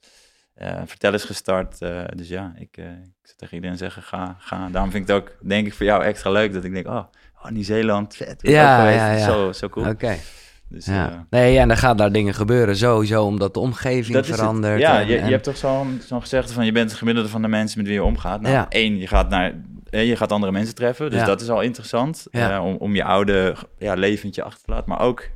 Uh, 0.61 0.81
vertel 0.85 1.13
is 1.13 1.23
gestart. 1.23 1.79
dus 2.15 2.27
ja, 2.27 2.53
ik, 2.55 2.77
ik 2.77 2.83
zou 3.23 3.37
tegen 3.37 3.55
iedereen 3.55 3.77
zeggen, 3.77 4.03
ga, 4.03 4.35
ga. 4.39 4.67
Daarom 4.71 4.91
vind 4.91 5.09
ik 5.09 5.15
het 5.15 5.23
ook, 5.23 5.35
denk 5.47 5.65
ik, 5.67 5.73
voor 5.73 5.85
jou 5.85 6.03
extra 6.03 6.29
leuk. 6.31 6.53
Dat 6.53 6.63
ik 6.63 6.73
denk, 6.73 6.87
oh, 6.87 7.03
oh 7.43 7.49
Nieuw-Zeeland, 7.51 8.15
vet. 8.15 8.41
Ja. 8.41 9.17
Zo, 9.17 9.51
zo 9.51 9.69
cool. 9.69 9.87
Oké. 9.89 10.15
Dus, 10.69 10.85
Ja. 10.85 11.09
uh, 11.11 11.17
Nee, 11.29 11.57
en 11.59 11.67
dan 11.67 11.77
gaan 11.77 11.97
daar 11.97 12.11
dingen 12.11 12.33
gebeuren 12.33 12.75
sowieso, 12.77 13.25
omdat 13.25 13.53
de 13.53 13.59
omgeving 13.59 14.13
dat 14.13 14.23
is 14.23 14.29
het. 14.29 14.39
verandert. 14.39 14.79
Ja, 14.79 14.99
en- 15.01 15.07
je, 15.07 15.17
en- 15.17 15.25
je 15.25 15.31
hebt 15.31 15.43
toch 15.43 15.57
zo'n 15.57 16.01
zo'n 16.07 16.21
gezegde 16.21 16.53
van 16.53 16.65
je 16.65 16.71
bent 16.71 16.89
het 16.89 16.99
gemiddelde 16.99 17.29
van 17.29 17.41
de 17.41 17.47
mensen 17.47 17.77
met 17.77 17.87
wie 17.87 17.95
je 17.95 18.03
omgaat. 18.03 18.41
Nou, 18.41 18.53
Ja. 18.53 18.69
één, 18.69 18.97
je 18.97 19.07
gaat 19.07 19.29
naar 19.29 19.53
eh, 19.89 20.07
je 20.07 20.15
gaat 20.15 20.31
andere 20.31 20.51
mensen 20.51 20.75
treffen, 20.75 21.09
dus 21.09 21.19
Ja. 21.19 21.25
dat 21.25 21.41
is 21.41 21.49
al 21.49 21.61
interessant 21.61 22.27
eh, 22.31 22.61
om, 22.63 22.75
om 22.75 22.95
je 22.95 23.03
oude 23.03 23.55
ja, 23.77 23.93
leventje 23.93 24.43
achter 24.43 24.63
te 24.65 24.71
laten. 24.71 24.89
Maar 24.89 24.99
ook 25.01 25.27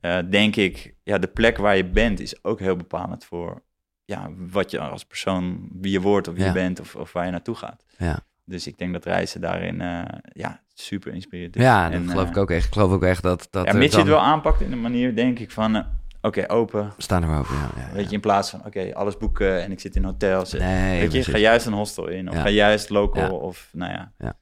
eh, 0.00 0.18
denk 0.30 0.56
ik, 0.56 0.94
ja, 1.02 1.18
de 1.18 1.26
plek 1.26 1.56
waar 1.56 1.76
je 1.76 1.84
bent 1.84 2.20
is 2.20 2.44
ook 2.44 2.60
heel 2.60 2.76
bepalend 2.76 3.24
voor 3.24 3.62
ja, 4.10 4.30
wat 4.50 4.70
je 4.70 4.78
als 4.78 5.04
persoon, 5.04 5.68
wie 5.72 5.92
je 5.92 6.00
wordt 6.00 6.28
of 6.28 6.34
wie 6.34 6.42
Ja. 6.42 6.48
je 6.48 6.54
bent 6.54 6.80
of, 6.80 6.96
of 6.96 7.12
waar 7.12 7.24
je 7.24 7.30
naartoe 7.30 7.54
gaat. 7.54 7.84
Ja. 7.98 8.18
Dus 8.44 8.66
ik 8.66 8.78
denk 8.78 8.92
dat 8.92 9.04
reizen 9.04 9.40
daarin 9.40 9.80
eh, 9.80 10.02
ja, 10.32 10.60
super 10.74 11.12
inspirerend 11.12 11.56
is. 11.56 11.62
ja, 11.62 11.84
dat 11.84 11.92
En, 11.92 12.08
geloof 12.08 12.24
eh, 12.24 12.30
ik 12.30 12.36
ook 12.36 12.50
echt. 12.50 12.66
Ik 12.66 12.72
geloof 12.72 12.92
ook 12.92 13.02
echt 13.02 13.22
dat... 13.22 13.48
dat 13.50 13.66
Ja, 13.66 13.72
mits 13.72 13.92
je 13.92 13.98
het 13.98 14.08
wel 14.08 14.20
aanpakt 14.20 14.60
in 14.60 14.72
een 14.72 14.80
manier, 14.80 15.14
denk 15.14 15.38
ik, 15.38 15.50
van 15.50 15.76
eh, 15.76 15.84
oké, 16.20 16.44
open, 16.48 16.92
Staan 16.96 17.22
er 17.22 17.38
open, 17.38 17.54
ja. 17.54 17.70
ja, 17.76 17.92
Weet 17.92 18.08
je, 18.08 18.14
in 18.14 18.20
plaats 18.20 18.50
van, 18.50 18.64
oké, 18.66 18.94
alles 18.94 19.16
boeken 19.16 19.62
en 19.62 19.72
ik 19.72 19.80
zit 19.80 19.96
in 19.96 20.04
hotels. 20.04 20.52
Nee, 20.52 21.00
Weet 21.00 21.12
je, 21.12 21.32
ga 21.32 21.38
juist 21.38 21.66
een 21.66 21.72
hostel 21.72 22.06
in 22.08 22.30
of 22.30 22.36
ga 22.36 22.48
juist 22.48 22.90
local 22.90 23.38
of, 23.38 23.68
nou 23.72 23.92
ja. 23.92 24.12
Ja. 24.18 24.38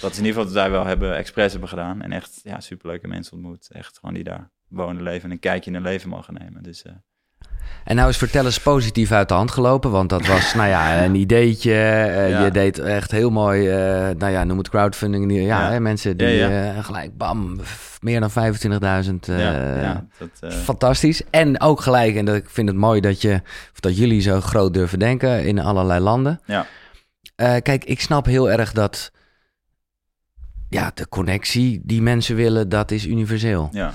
Dat 0.00 0.10
is 0.10 0.18
in 0.18 0.24
ieder 0.24 0.40
geval 0.40 0.44
wat 0.44 0.62
wij 0.62 0.70
wel 0.70 0.86
hebben, 0.86 1.16
expres 1.16 1.50
hebben 1.50 1.68
gedaan. 1.68 2.02
En 2.02 2.12
echt, 2.12 2.40
ja, 2.42 2.60
superleuke 2.60 3.08
mensen 3.08 3.32
ontmoet. 3.32 3.68
Echt 3.72 3.98
gewoon 3.98 4.14
die 4.14 4.24
daar 4.24 4.50
wonen, 4.68 5.02
leven 5.02 5.24
en 5.24 5.30
een 5.30 5.38
kijkje 5.38 5.70
in 5.70 5.76
hun 5.76 5.84
leven 5.84 6.08
mogen 6.08 6.34
nemen. 6.34 6.62
Dus 6.62 6.82
eh, 6.82 6.92
En 7.84 7.96
nou 7.96 8.08
is 8.08 8.16
vertel 8.16 8.44
eens 8.44 8.60
positief 8.60 9.12
uit 9.12 9.28
de 9.28 9.34
hand 9.34 9.50
gelopen, 9.50 9.90
want 9.90 10.08
dat 10.08 10.26
was, 10.26 10.54
nou 10.58 10.68
ja, 10.68 11.04
een 11.04 11.14
ideetje. 11.14 11.72
eh, 11.72 12.30
Ja. 12.30 12.44
Je 12.44 12.50
deed 12.50 12.78
echt 12.78 13.10
heel 13.10 13.30
mooi, 13.30 13.68
eh, 13.68 13.76
nou 14.18 14.32
ja, 14.32 14.44
noem 14.44 14.58
het 14.58 14.68
crowdfunding. 14.68 15.32
Ja, 15.32 15.40
Ja. 15.40 15.70
Hè, 15.70 15.80
mensen 15.80 16.16
die 16.16 16.26
Ja, 16.28 16.72
eh, 16.74 16.84
gelijk, 16.84 17.16
bam, 17.16 17.60
meer 18.00 18.20
dan 18.20 18.30
25.000. 18.30 19.28
eh, 19.28 19.38
ja, 19.38 19.80
ja, 19.80 20.06
dat, 20.18 20.28
eh, 20.40 20.50
Fantastisch. 20.58 21.22
En 21.30 21.60
ook 21.60 21.80
gelijk, 21.80 22.16
en 22.16 22.24
dat, 22.24 22.34
ik 22.36 22.50
vind 22.50 22.68
het 22.68 22.76
mooi 22.76 23.00
dat, 23.00 23.20
je, 23.20 23.40
dat 23.80 23.96
jullie 23.96 24.20
zo 24.20 24.40
groot 24.40 24.74
durven 24.74 24.98
denken 24.98 25.44
in 25.44 25.58
allerlei 25.58 26.00
landen. 26.00 26.40
Ja. 26.46 26.66
Kijk, 27.60 27.84
ik 27.84 28.00
snap 28.00 28.26
heel 28.26 28.50
erg 28.50 28.72
dat 28.72 29.10
ja, 30.68 30.90
de 30.94 31.08
connectie 31.08 31.80
die 31.84 32.02
mensen 32.02 32.36
willen, 32.36 32.68
dat 32.68 32.90
is 32.90 33.06
universeel. 33.06 33.68
ja. 33.72 33.92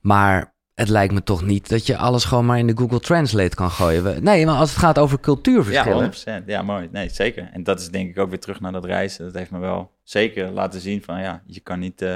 Maar 0.00 0.52
het 0.80 0.88
lijkt 0.88 1.12
me 1.12 1.22
toch 1.22 1.44
niet 1.44 1.68
dat 1.68 1.86
je 1.86 1.96
alles 1.96 2.24
gewoon 2.24 2.46
maar 2.46 2.58
in 2.58 2.66
de 2.66 2.76
Google 2.76 3.00
Translate 3.00 3.54
kan 3.56 3.70
gooien. 3.70 4.04
We- 4.04 4.20
Nee, 4.20 4.46
maar 4.46 4.54
als 4.56 4.70
het 4.70 4.78
gaat 4.78 4.98
over 4.98 5.16
Ja, 5.16 5.22
cultuurverschillen. 5.24 5.94
100%. 6.42 6.46
Ja, 6.46 6.62
mooi. 6.62 6.88
Nee, 6.92 7.08
zeker. 7.08 7.48
En 7.52 7.62
dat 7.62 7.80
is 7.80 7.88
denk 7.88 8.08
ik 8.10 8.18
ook 8.18 8.28
weer 8.28 8.38
terug 8.40 8.60
naar 8.60 8.72
dat 8.72 8.84
reizen. 8.84 9.24
Dat 9.24 9.34
heeft 9.34 9.50
me 9.50 9.58
wel 9.58 9.90
zeker 10.02 10.50
laten 10.50 10.80
zien 10.80 11.02
van 11.02 11.20
ja, 11.20 11.42
je 11.46 11.60
kan 11.60 11.78
niet... 11.78 12.02
eh, 12.02 12.14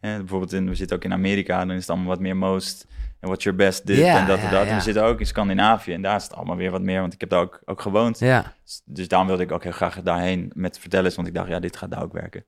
bijvoorbeeld, 0.00 0.52
in, 0.52 0.68
we 0.68 0.74
zitten 0.74 0.96
ook 0.96 1.04
in 1.04 1.12
Amerika, 1.12 1.58
dan 1.58 1.70
is 1.70 1.80
het 1.80 1.90
allemaal 1.90 2.08
wat 2.08 2.20
meer 2.20 2.36
most... 2.36 2.86
En 3.20 3.30
what's 3.30 3.44
your 3.44 3.58
best 3.58 3.86
dit 3.86 3.96
Ja, 3.98 4.20
en 4.20 4.26
dat 4.26 4.38
ja, 4.38 4.44
en 4.44 4.50
dat. 4.50 4.62
En 4.62 4.68
ja. 4.68 4.74
we 4.74 4.80
zitten 4.80 5.04
ook 5.04 5.20
in 5.20 5.26
Scandinavië 5.26 5.92
en 5.92 6.02
daar 6.02 6.16
is 6.16 6.22
het 6.22 6.34
allemaal 6.34 6.56
weer 6.56 6.70
wat 6.70 6.82
meer, 6.82 7.00
want 7.00 7.12
ik 7.12 7.20
heb 7.20 7.30
daar 7.30 7.40
ook, 7.40 7.60
ook 7.64 7.80
gewoond. 7.80 8.18
ja, 8.18 8.52
Dus 8.84 9.08
daarom 9.08 9.28
wilde 9.28 9.42
ik 9.42 9.52
ook 9.52 9.62
heel 9.62 9.72
graag 9.72 10.02
daarheen 10.02 10.50
met 10.54 10.78
vertellen, 10.78 11.12
want 11.14 11.28
ik 11.28 11.34
dacht, 11.34 11.48
ja, 11.48 11.58
dit 11.60 11.76
gaat 11.76 11.90
daar 11.90 12.02
ook 12.02 12.12
werken. 12.12 12.44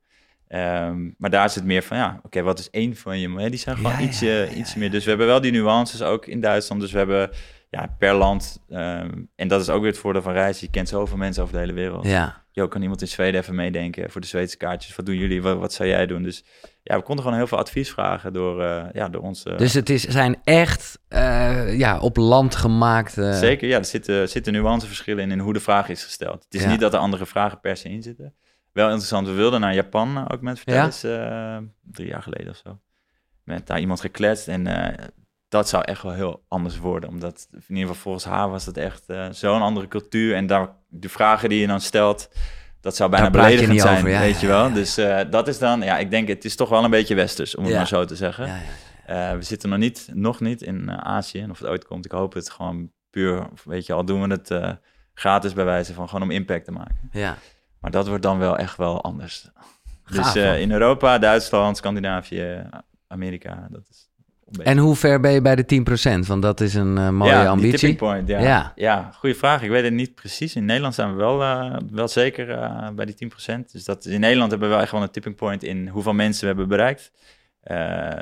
Ehm, 0.47 1.09
maar 1.17 1.29
daar 1.29 1.45
is 1.45 1.55
het 1.55 1.63
meer 1.63 1.83
van, 1.83 1.97
ja, 1.97 2.19
oké, 2.23 2.41
wat 2.41 2.59
is 2.59 2.69
één 2.69 2.95
van 2.95 3.19
je? 3.19 3.49
Die 3.49 3.59
zijn 3.59 3.75
gewoon 3.75 3.91
Ja, 3.91 3.99
iets, 3.99 4.19
ja, 4.19 4.31
ja, 4.33 4.47
iets 4.47 4.75
meer. 4.75 4.91
Dus 4.91 5.03
we 5.03 5.09
hebben 5.09 5.27
wel 5.27 5.41
die 5.41 5.51
nuances 5.51 6.01
ook 6.01 6.25
in 6.25 6.41
Duitsland. 6.41 6.81
Dus 6.81 6.91
we 6.91 6.97
hebben 6.97 7.29
ja, 7.69 7.95
per 7.99 8.13
land, 8.13 8.63
ehm, 8.69 9.11
en 9.35 9.47
dat 9.47 9.61
is 9.61 9.69
ook 9.69 9.81
weer 9.81 9.91
het 9.91 9.99
voordeel 9.99 10.21
van 10.21 10.33
reizen. 10.33 10.65
Je 10.65 10.71
kent 10.71 10.89
zoveel 10.89 11.17
mensen 11.17 11.43
over 11.43 11.53
de 11.55 11.59
hele 11.61 11.73
wereld. 11.73 12.05
ja. 12.07 12.45
Jo, 12.51 12.67
kan 12.67 12.81
iemand 12.81 13.01
in 13.01 13.07
Zweden 13.07 13.41
even 13.41 13.55
meedenken 13.55 14.11
voor 14.11 14.21
de 14.21 14.27
Zweedse 14.27 14.57
kaartjes? 14.57 14.95
Wat 14.95 15.05
doen 15.05 15.17
jullie? 15.17 15.41
Wat, 15.41 15.57
wat 15.57 15.73
zou 15.73 15.89
jij 15.89 16.05
doen? 16.05 16.23
Dus 16.23 16.43
ja, 16.83 16.95
we 16.97 17.03
konden 17.03 17.23
gewoon 17.23 17.39
heel 17.39 17.47
veel 17.47 17.57
advies 17.57 17.91
vragen 17.91 18.33
door, 18.33 18.63
eh, 18.63 18.85
ja, 18.93 19.09
door 19.09 19.21
onze... 19.21 19.53
Dus 19.57 19.73
het 19.73 19.89
is, 19.89 20.03
zijn 20.03 20.35
echt 20.43 20.99
eh, 21.07 21.77
ja, 21.77 21.99
op 21.99 22.17
land 22.17 22.55
gemaakt. 22.55 23.17
eh, 23.17 23.37
Zeker, 23.37 23.67
ja, 23.67 23.77
er 23.77 23.85
zitten, 23.85 24.29
zitten 24.29 24.53
nuanceverschillen 24.53 25.23
in, 25.23 25.31
in 25.31 25.39
hoe 25.39 25.53
de 25.53 25.59
vraag 25.59 25.89
is 25.89 26.03
gesteld. 26.03 26.43
Het 26.43 26.53
is 26.61 26.65
niet 26.65 26.79
dat 26.79 26.93
er 26.93 26.99
andere 26.99 27.25
vragen 27.25 27.59
per 27.59 27.77
se 27.77 27.89
in 27.89 28.03
zitten. 28.03 28.33
Wel 28.77 28.89
interessant, 28.89 29.27
we 29.27 29.33
wilden 29.33 29.59
naar 29.61 29.73
Japan 29.73 30.31
ook 30.31 30.41
met 30.41 30.59
vertellers, 30.59 31.03
eh, 31.03 31.57
drie 31.81 32.07
jaar 32.07 32.21
geleden 32.21 32.49
of 32.49 32.61
zo. 32.65 32.79
Met 33.43 33.67
daar 33.67 33.79
iemand 33.79 34.01
gekletst 34.01 34.47
en 34.47 34.67
eh, 34.67 35.05
dat 35.47 35.69
zou 35.69 35.83
echt 35.83 36.01
wel 36.01 36.11
heel 36.11 36.43
anders 36.47 36.77
worden. 36.77 37.09
Omdat 37.09 37.47
in 37.51 37.61
ieder 37.67 37.81
geval 37.81 37.95
volgens 38.01 38.25
haar 38.25 38.49
was 38.49 38.65
het 38.65 38.77
echt 38.77 39.03
eh, 39.07 39.27
zo'n 39.31 39.61
andere 39.61 39.87
cultuur. 39.87 40.35
En 40.35 40.47
daar, 40.47 40.69
de 40.87 41.09
vragen 41.09 41.49
die 41.49 41.59
je 41.59 41.67
dan 41.67 41.81
stelt, 41.81 42.29
dat 42.81 42.95
zou 42.95 43.09
bijna 43.09 43.29
Daar 43.29 43.41
beledigend 43.41 43.81
zijn, 43.81 43.97
over, 43.97 44.09
ja, 44.09 44.19
weet 44.19 44.33
ja, 44.33 44.41
je 44.41 44.47
wel. 44.47 44.67
ja. 44.67 44.73
Dus 44.73 44.95
dat 45.29 45.47
is 45.47 45.59
dan, 45.59 45.81
ja, 45.81 45.97
ik 45.97 46.11
denk 46.11 46.27
het 46.27 46.45
is 46.45 46.55
toch 46.55 46.69
wel 46.69 46.83
een 46.83 46.89
beetje 46.89 47.15
westers, 47.15 47.55
om 47.55 47.65
het 47.65 47.75
maar 47.75 47.87
zo 47.87 48.05
te 48.05 48.15
zeggen. 48.15 48.61
We 49.05 49.37
zitten 49.39 49.69
nog 49.69 49.79
niet, 49.79 50.09
nog 50.13 50.39
niet 50.39 50.61
in 50.61 50.91
Azië. 50.91 51.39
En 51.39 51.51
of 51.51 51.59
het 51.59 51.67
ooit 51.67 51.85
komt, 51.85 52.05
ik 52.05 52.11
hoop 52.11 52.33
het 52.33 52.49
gewoon 52.49 52.91
puur, 53.09 53.47
weet 53.63 53.85
je, 53.85 53.93
al 53.93 54.05
doen 54.05 54.27
we 54.27 54.33
het 54.33 54.77
gratis 55.13 55.53
bij 55.53 55.65
wijze 55.65 55.93
van 55.93 56.09
gewoon 56.09 56.23
om 56.23 56.31
impact 56.31 56.65
te 56.65 56.71
maken. 56.71 57.09
ja. 57.11 57.37
Maar 57.87 57.95
dat 58.01 58.07
wordt 58.07 58.23
dan 58.23 58.37
wel 58.39 58.57
echt 58.57 58.77
wel 58.77 59.01
anders. 59.03 59.47
Dus 60.07 60.17
Gaaf, 60.17 60.35
eh, 60.35 60.59
in 60.61 60.71
Europa, 60.71 61.17
Duitsland, 61.17 61.77
Scandinavië, 61.77 62.69
Amerika, 63.07 63.67
dat 63.71 63.81
is. 63.89 64.05
En 64.63 64.77
hoe 64.77 64.95
ver 64.95 65.19
ben 65.19 65.31
je 65.31 65.41
bij 65.41 65.55
de 65.55 65.65
10%? 65.65 66.27
Want 66.27 66.41
dat 66.41 66.61
is 66.61 66.73
een 66.73 66.97
eh, 66.97 67.09
mooie 67.09 67.31
ja, 67.31 67.39
die 67.39 67.49
ambitie. 67.49 67.71
tipping 67.71 67.97
point, 67.97 68.27
ja. 68.27 68.39
Ja. 68.39 68.71
ja. 68.75 69.09
goede 69.13 69.35
vraag. 69.35 69.61
Ik 69.63 69.69
weet 69.69 69.83
het 69.83 69.93
niet 69.93 70.15
precies. 70.15 70.55
In 70.55 70.65
Nederland 70.65 70.95
zijn 70.95 71.09
we 71.11 71.15
wel, 71.17 71.41
eh, 71.41 71.75
wel 71.91 72.07
zeker 72.07 72.45
bij 72.95 73.05
die 73.05 73.15
10%. 73.15 73.71
Dus 73.71 73.85
dat, 73.85 74.05
in 74.05 74.19
Nederland 74.19 74.51
hebben 74.51 74.67
we 74.69 74.73
wel 74.73 74.83
echt 74.83 74.91
wel 74.91 75.01
een 75.01 75.11
tipping 75.11 75.35
point 75.35 75.63
in 75.63 75.87
hoeveel 75.87 76.13
mensen 76.13 76.41
we 76.41 76.47
hebben 76.47 76.67
bereikt. 76.67 77.11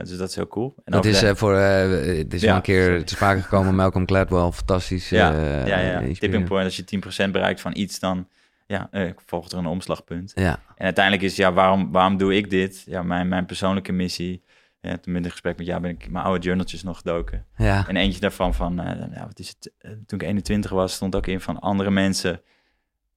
Dus 0.08 0.18
dat 0.18 0.30
is 0.30 0.36
heel 0.36 0.48
cool. 0.48 0.74
En 0.86 0.92
Dat 0.92 1.06
is 1.06 1.20
de- 1.20 1.36
voor, 1.36 1.54
het 1.56 2.34
is 2.34 2.42
Ja, 2.42 2.56
een 2.56 2.62
keer 2.62 2.84
sorry. 2.84 3.04
te 3.04 3.14
sprake 3.14 3.42
gekomen, 3.42 3.76
Malcolm 3.76 4.08
Gladwell, 4.08 4.52
fantastisch. 4.52 5.10
Ja, 5.10 5.32
ja, 5.66 5.80
ja. 5.80 6.02
Tipping 6.20 6.48
point, 6.48 6.66
als 6.66 6.76
je 6.76 6.84
10% 7.28 7.32
bereikt 7.32 7.62
van 7.62 7.72
iets, 7.76 8.00
dan 8.00 8.28
ja, 8.66 8.88
eh, 8.92 9.10
volgt 9.26 9.52
er 9.52 9.58
een 9.58 9.66
omslagpunt. 9.66 10.32
Ja, 10.36 10.60
En 10.76 10.86
uiteindelijk 10.86 11.24
is, 11.26 11.36
ja, 11.36 11.54
waarom, 11.54 11.92
waarom 11.92 12.18
doe 12.18 12.36
ik 12.36 12.50
dit? 12.50 12.84
Ja, 12.86 13.04
mijn, 13.04 13.28
mijn 13.28 13.46
persoonlijke 13.46 13.92
missie. 13.92 14.44
Ja, 14.82 14.98
toen 14.98 15.16
in 15.16 15.30
gesprek 15.30 15.58
met 15.58 15.66
jou 15.66 15.82
ben 15.82 15.92
ik 15.92 16.10
mijn 16.12 16.26
oude 16.26 16.46
journaltjes 16.46 16.84
nog 16.84 16.98
gedoken. 16.98 17.46
ja, 17.58 17.88
En 17.88 17.96
eentje 17.96 18.20
daarvan 18.20 18.54
van, 18.54 18.76
ja, 19.14 19.26
wat 19.28 19.40
is 19.40 19.48
het? 19.48 19.74
Eh, 19.78 19.92
toen 20.06 20.20
ik 20.20 20.28
21 20.28 20.72
was, 20.72 20.94
stond 20.94 21.16
ook 21.16 21.28
in 21.28 21.42
van 21.42 21.60
andere 21.60 21.92
mensen 21.92 22.42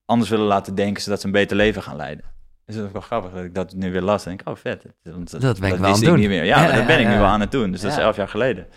anders 0.05 0.29
willen 0.29 0.45
laten 0.45 0.75
denken, 0.75 1.01
zodat 1.03 1.19
ze 1.19 1.25
een 1.25 1.31
beter 1.31 1.57
leven 1.57 1.81
gaan 1.83 1.95
leiden. 1.95 2.25
Dus 2.65 2.75
dat 2.75 2.83
is 2.83 2.89
ook 2.89 2.93
wel 2.93 3.01
grappig 3.01 3.31
dat 3.31 3.43
ik 3.43 3.55
dat 3.55 3.73
nu 3.73 3.91
weer 3.91 4.01
las. 4.01 4.23
En 4.23 4.27
denk 4.29 4.41
ik, 4.41 4.47
oh 4.47 4.55
vet. 4.55 4.85
Want 5.03 5.41
Dat 5.41 5.59
ben 5.59 5.71
ik 5.71 5.75
wel 5.75 5.85
aan 5.85 5.91
het 5.91 6.01
ik 6.01 6.07
doen. 6.07 6.19
Niet 6.19 6.27
meer. 6.27 6.43
Ja, 6.43 6.63
Ja, 6.67 6.75
dat 6.75 6.85
ben 6.85 6.99
ik 6.99 7.07
nu 7.07 7.13
wel 7.13 7.25
aan 7.25 7.39
het 7.39 7.51
doen. 7.51 7.71
Dus 7.71 7.81
dat 7.81 7.91
is 7.91 7.97
elf 7.97 8.15
jaar 8.15 8.27
geleden. 8.27 8.67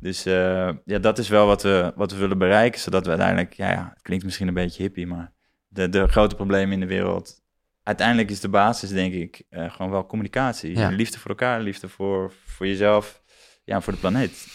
Dus 0.00 0.22
ja, 0.22 0.98
dat 1.00 1.18
is 1.18 1.28
wel 1.28 1.46
wat 1.46 1.62
we, 1.62 1.92
wat 1.96 2.12
we 2.12 2.18
willen 2.18 2.38
bereiken, 2.38 2.80
zodat 2.80 3.04
we 3.04 3.08
uiteindelijk, 3.10 3.52
ja, 3.52 3.70
ja, 3.70 3.90
het 3.94 4.02
klinkt 4.02 4.24
misschien 4.24 4.48
een 4.48 4.54
beetje 4.54 4.82
hippie, 4.82 5.06
maar 5.06 5.32
de, 5.72 5.88
de 5.88 6.08
grote 6.08 6.34
problemen 6.34 6.72
in 6.72 6.80
de 6.80 6.86
wereld, 6.86 7.40
uiteindelijk 7.82 8.30
is 8.30 8.40
de 8.40 8.48
basis, 8.48 8.90
denk 8.90 9.12
ik, 9.14 9.42
eh, 9.48 9.70
gewoon 9.70 9.90
wel 9.90 10.06
communicatie. 10.06 10.76
Ja. 10.76 10.88
Liefde 10.88 11.18
voor 11.18 11.30
elkaar, 11.30 11.60
liefde 11.60 11.88
voor, 11.88 12.32
voor 12.46 12.66
jezelf. 12.66 13.22
ja, 13.64 13.80
voor 13.80 13.92
de 13.92 13.98
planeet. 13.98 14.46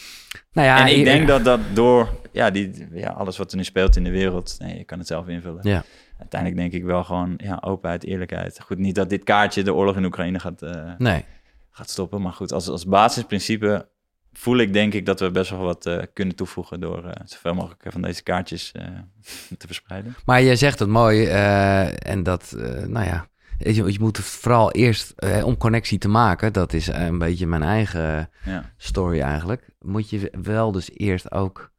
Nou 0.51 0.67
ja, 0.67 0.79
en 0.87 0.97
ik 0.97 1.03
denk 1.03 1.27
dat 1.27 1.43
dat 1.43 1.59
door 1.73 2.09
ja, 2.31 2.49
die, 2.51 2.87
ja, 2.91 3.09
alles 3.09 3.37
wat 3.37 3.51
er 3.51 3.57
nu 3.57 3.63
speelt 3.63 3.95
in 3.95 4.03
de 4.03 4.09
wereld, 4.09 4.55
nee, 4.59 4.77
je 4.77 4.83
kan 4.83 4.97
het 4.97 5.07
zelf 5.07 5.27
invullen. 5.27 5.59
Ja. 5.69 5.83
Uiteindelijk 6.19 6.61
denk 6.61 6.73
ik 6.73 6.83
wel 6.83 7.03
gewoon 7.03 7.33
ja, 7.37 7.57
openheid, 7.61 8.03
eerlijkheid. 8.03 8.59
Goed, 8.61 8.77
niet 8.77 8.95
dat 8.95 9.09
dit 9.09 9.23
kaartje 9.23 9.63
de 9.63 9.73
oorlog 9.73 9.95
in 9.95 10.05
Oekraïne 10.05 10.39
gaat, 10.39 10.61
eh, 10.61 10.91
Nee. 10.97 11.25
gaat 11.71 11.89
stoppen. 11.89 12.21
Maar 12.21 12.33
goed, 12.33 12.51
als, 12.51 12.67
als 12.67 12.85
basisprincipe 12.85 13.89
voel 14.37 14.57
ik 14.57 14.73
denk 14.73 14.93
ik 14.93 15.05
dat 15.05 15.19
we 15.19 15.31
best 15.31 15.49
wel 15.49 15.59
wat 15.59 15.85
eh, 15.85 15.97
kunnen 16.13 16.35
toevoegen 16.35 16.79
door 16.79 17.05
eh, 17.05 17.21
zoveel 17.25 17.53
mogelijk 17.53 17.83
van 17.89 18.01
deze 18.01 18.23
kaartjes 18.23 18.71
eh, 18.71 18.83
te 19.57 19.65
verspreiden. 19.67 20.15
Maar 20.25 20.41
je 20.41 20.55
zegt 20.55 20.79
het 20.79 20.89
mooi 20.89 21.25
eh, 21.25 22.09
en 22.11 22.23
dat, 22.23 22.51
eh, 22.57 22.83
nou 22.85 23.05
ja, 23.05 23.27
je, 23.57 23.91
je 23.91 23.99
moet 23.99 24.17
vooral 24.17 24.71
eerst, 24.71 25.13
eh, 25.15 25.45
om 25.45 25.57
connectie 25.57 25.97
te 25.97 26.07
maken, 26.07 26.53
dat 26.53 26.73
is 26.73 26.87
eh, 26.87 27.05
een 27.05 27.17
beetje 27.17 27.47
mijn 27.47 27.63
eigen 27.63 28.29
Ja, 28.45 28.71
story 28.77 29.21
eigenlijk, 29.21 29.69
moet 29.79 30.09
je 30.09 30.31
wel 30.41 30.71
dus 30.71 30.89
eerst 30.93 31.31
ook 31.31 31.71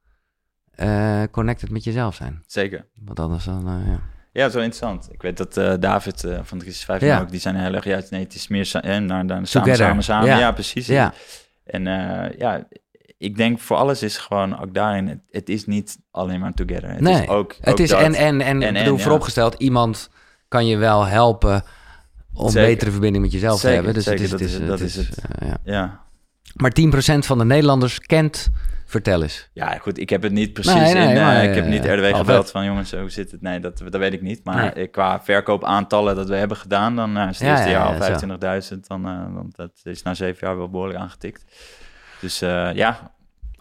eh, 0.74 1.22
connected 1.30 1.70
met 1.70 1.84
jezelf 1.84 2.14
zijn. 2.14 2.42
zeker. 2.46 2.86
Want 3.04 3.20
anders 3.20 3.44
dan, 3.44 3.68
eh, 3.68 3.86
ja. 3.92 4.00
Ja, 4.32 4.44
dat 4.44 4.52
wel 4.54 4.62
interessant. 4.62 5.08
Ik 5.12 5.22
weet 5.22 5.36
dat 5.36 5.56
eh, 5.56 5.74
David 5.80 6.24
eh, 6.24 6.38
van 6.42 6.58
de 6.58 6.64
Crisis 6.64 6.84
5 6.84 7.00
Ja. 7.00 7.20
ook, 7.20 7.30
die 7.30 7.40
zijn 7.40 7.56
heel 7.56 7.74
erg 7.74 7.84
juist, 7.84 8.10
nee, 8.10 8.22
het 8.22 8.34
is 8.34 8.48
meer 8.48 8.66
sa- 8.66 8.82
eh, 8.82 8.98
naar, 8.98 9.24
naar 9.24 9.46
samen, 9.46 9.76
samen, 9.76 10.02
samen. 10.04 10.28
Ja. 10.28 10.38
Ja, 10.38 10.52
precies. 10.52 10.86
Ja, 10.86 11.14
En 11.70 11.86
eh, 11.86 12.38
ja, 12.38 12.68
ik 13.18 13.36
denk 13.36 13.58
voor 13.60 13.76
alles 13.76 14.02
is 14.02 14.16
gewoon 14.16 14.60
ook 14.60 14.74
daarin, 14.74 15.08
het, 15.08 15.18
het 15.30 15.48
is 15.48 15.66
niet 15.66 15.98
alleen 16.10 16.40
maar 16.40 16.54
together. 16.54 16.90
Het 16.90 17.00
Nee, 17.00 17.22
is 17.22 17.28
ook, 17.28 17.54
het 17.60 17.68
ook 17.68 17.78
is 17.78 17.88
dat. 17.90 18.00
en, 18.00 18.14
en, 18.14 18.40
en, 18.40 18.62
En- 18.62 18.72
bedoel, 18.74 18.96
ja. 18.96 19.02
vooropgesteld, 19.02 19.54
iemand 19.54 20.10
kan 20.48 20.66
je 20.66 20.76
wel 20.76 21.04
helpen 21.06 21.62
om 22.34 22.50
Zeker. 22.50 22.68
betere 22.68 22.90
verbinding 22.90 23.24
met 23.24 23.32
jezelf 23.32 23.60
Zeker, 23.60 23.68
te 23.68 23.74
hebben. 23.74 23.94
Dus 23.94 24.04
zeker, 24.04 24.20
het 24.22 24.30
dat 24.30 24.40
is, 24.40 24.46
is 24.46 24.52
het 24.52 24.60
het, 24.60 24.70
dat 24.70 24.80
is, 24.80 24.96
is 24.96 25.08
eh, 25.14 25.48
ja. 25.48 25.58
Ja. 25.64 26.00
Maar 26.54 26.72
10% 26.80 27.18
van 27.18 27.38
de 27.38 27.44
Nederlanders 27.44 28.00
kent 28.00 28.50
Vertel 28.88 29.22
eens. 29.22 29.48
Ja, 29.52 29.78
goed, 29.78 29.98
ik 29.98 30.10
heb 30.10 30.22
het 30.22 30.32
niet 30.32 30.52
precies 30.52 30.72
Nee, 30.74 30.94
nee, 30.94 31.08
in... 31.08 31.16
eh, 31.16 31.22
maar, 31.22 31.44
ik 31.44 31.54
heb 31.54 31.66
niet 31.66 31.84
eh, 31.84 31.94
RDW 31.94 32.04
al 32.12 32.18
gebeld 32.18 32.50
van 32.50 32.64
jongens, 32.64 32.92
hoe 32.92 33.10
zit 33.10 33.30
het? 33.30 33.42
Nee, 33.42 33.60
dat, 33.60 33.78
dat 33.78 33.96
weet 33.96 34.12
ik 34.12 34.22
niet. 34.22 34.44
Maar 34.44 34.72
Nee. 34.74 34.86
qua 34.86 35.20
verkoopaantallen 35.22 36.16
dat 36.16 36.28
we 36.28 36.34
hebben 36.34 36.56
gedaan, 36.56 36.96
dan 36.96 37.16
eh, 37.16 37.28
is 37.28 37.38
het 37.38 37.48
eerste 37.48 37.64
ja, 37.68 37.70
jaar 37.70 37.94
ja, 37.98 38.14
al 38.14 38.18
zo. 38.18 38.74
25.000. 38.76 38.80
Dan, 38.86 39.34
want 39.34 39.56
dat 39.56 39.70
is 39.82 40.02
na 40.02 40.14
zeven 40.14 40.46
jaar 40.46 40.56
wel 40.56 40.68
behoorlijk 40.70 40.98
aangetikt. 40.98 41.44
Dus 42.20 42.38
ja, 42.38 43.12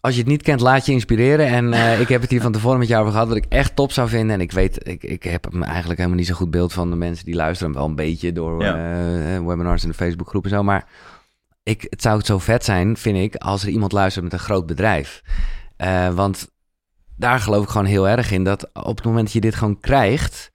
Als 0.01 0.13
je 0.13 0.19
het 0.21 0.29
niet 0.29 0.41
kent, 0.41 0.59
laat 0.61 0.85
je 0.85 0.91
inspireren. 0.91 1.47
En 1.47 1.99
ik 1.99 2.07
heb 2.07 2.21
het 2.21 2.29
hier 2.29 2.41
van 2.41 2.51
tevoren 2.51 2.79
met 2.79 2.87
jou 2.87 3.01
over 3.01 3.13
gehad, 3.13 3.27
wat 3.27 3.37
ik 3.37 3.45
echt 3.49 3.75
top 3.75 3.91
zou 3.91 4.09
vinden. 4.09 4.35
En 4.35 4.41
ik 4.41 4.51
weet, 4.51 4.87
ik, 4.87 5.03
ik 5.03 5.23
heb 5.23 5.53
me 5.53 5.65
eigenlijk 5.65 5.97
helemaal 5.97 6.17
niet 6.19 6.27
zo 6.27 6.33
goed 6.35 6.51
beeld 6.51 6.73
van 6.73 6.89
de 6.89 6.95
mensen 6.95 7.25
die 7.25 7.35
luisteren. 7.35 7.73
Wel 7.73 7.85
een 7.85 7.95
beetje 7.95 8.31
door 8.31 8.63
Ja. 8.63 8.75
webinars 9.45 9.83
in 9.83 9.89
de 9.89 9.95
Facebookgroep 9.95 10.43
en 10.43 10.49
zo. 10.49 10.63
Maar 10.63 10.85
ik, 11.67 11.87
het 11.89 12.01
zou 12.01 12.21
zo 12.23 12.37
vet 12.37 12.65
zijn, 12.65 12.97
vind 12.97 13.17
ik, 13.17 13.35
als 13.35 13.63
er 13.63 13.69
iemand 13.69 13.91
luistert 13.91 14.23
met 14.23 14.33
een 14.33 14.39
groot 14.39 14.65
bedrijf. 14.65 15.21
Eh, 15.77 16.13
want 16.13 16.51
daar 17.15 17.39
geloof 17.39 17.63
ik 17.63 17.69
gewoon 17.69 17.87
heel 17.87 18.07
erg 18.09 18.31
in 18.31 18.43
dat 18.43 18.69
op 18.73 18.95
het 18.95 19.05
moment 19.05 19.23
dat 19.23 19.33
je 19.33 19.41
dit 19.41 19.55
gewoon 19.55 19.79
krijgt, 19.79 20.51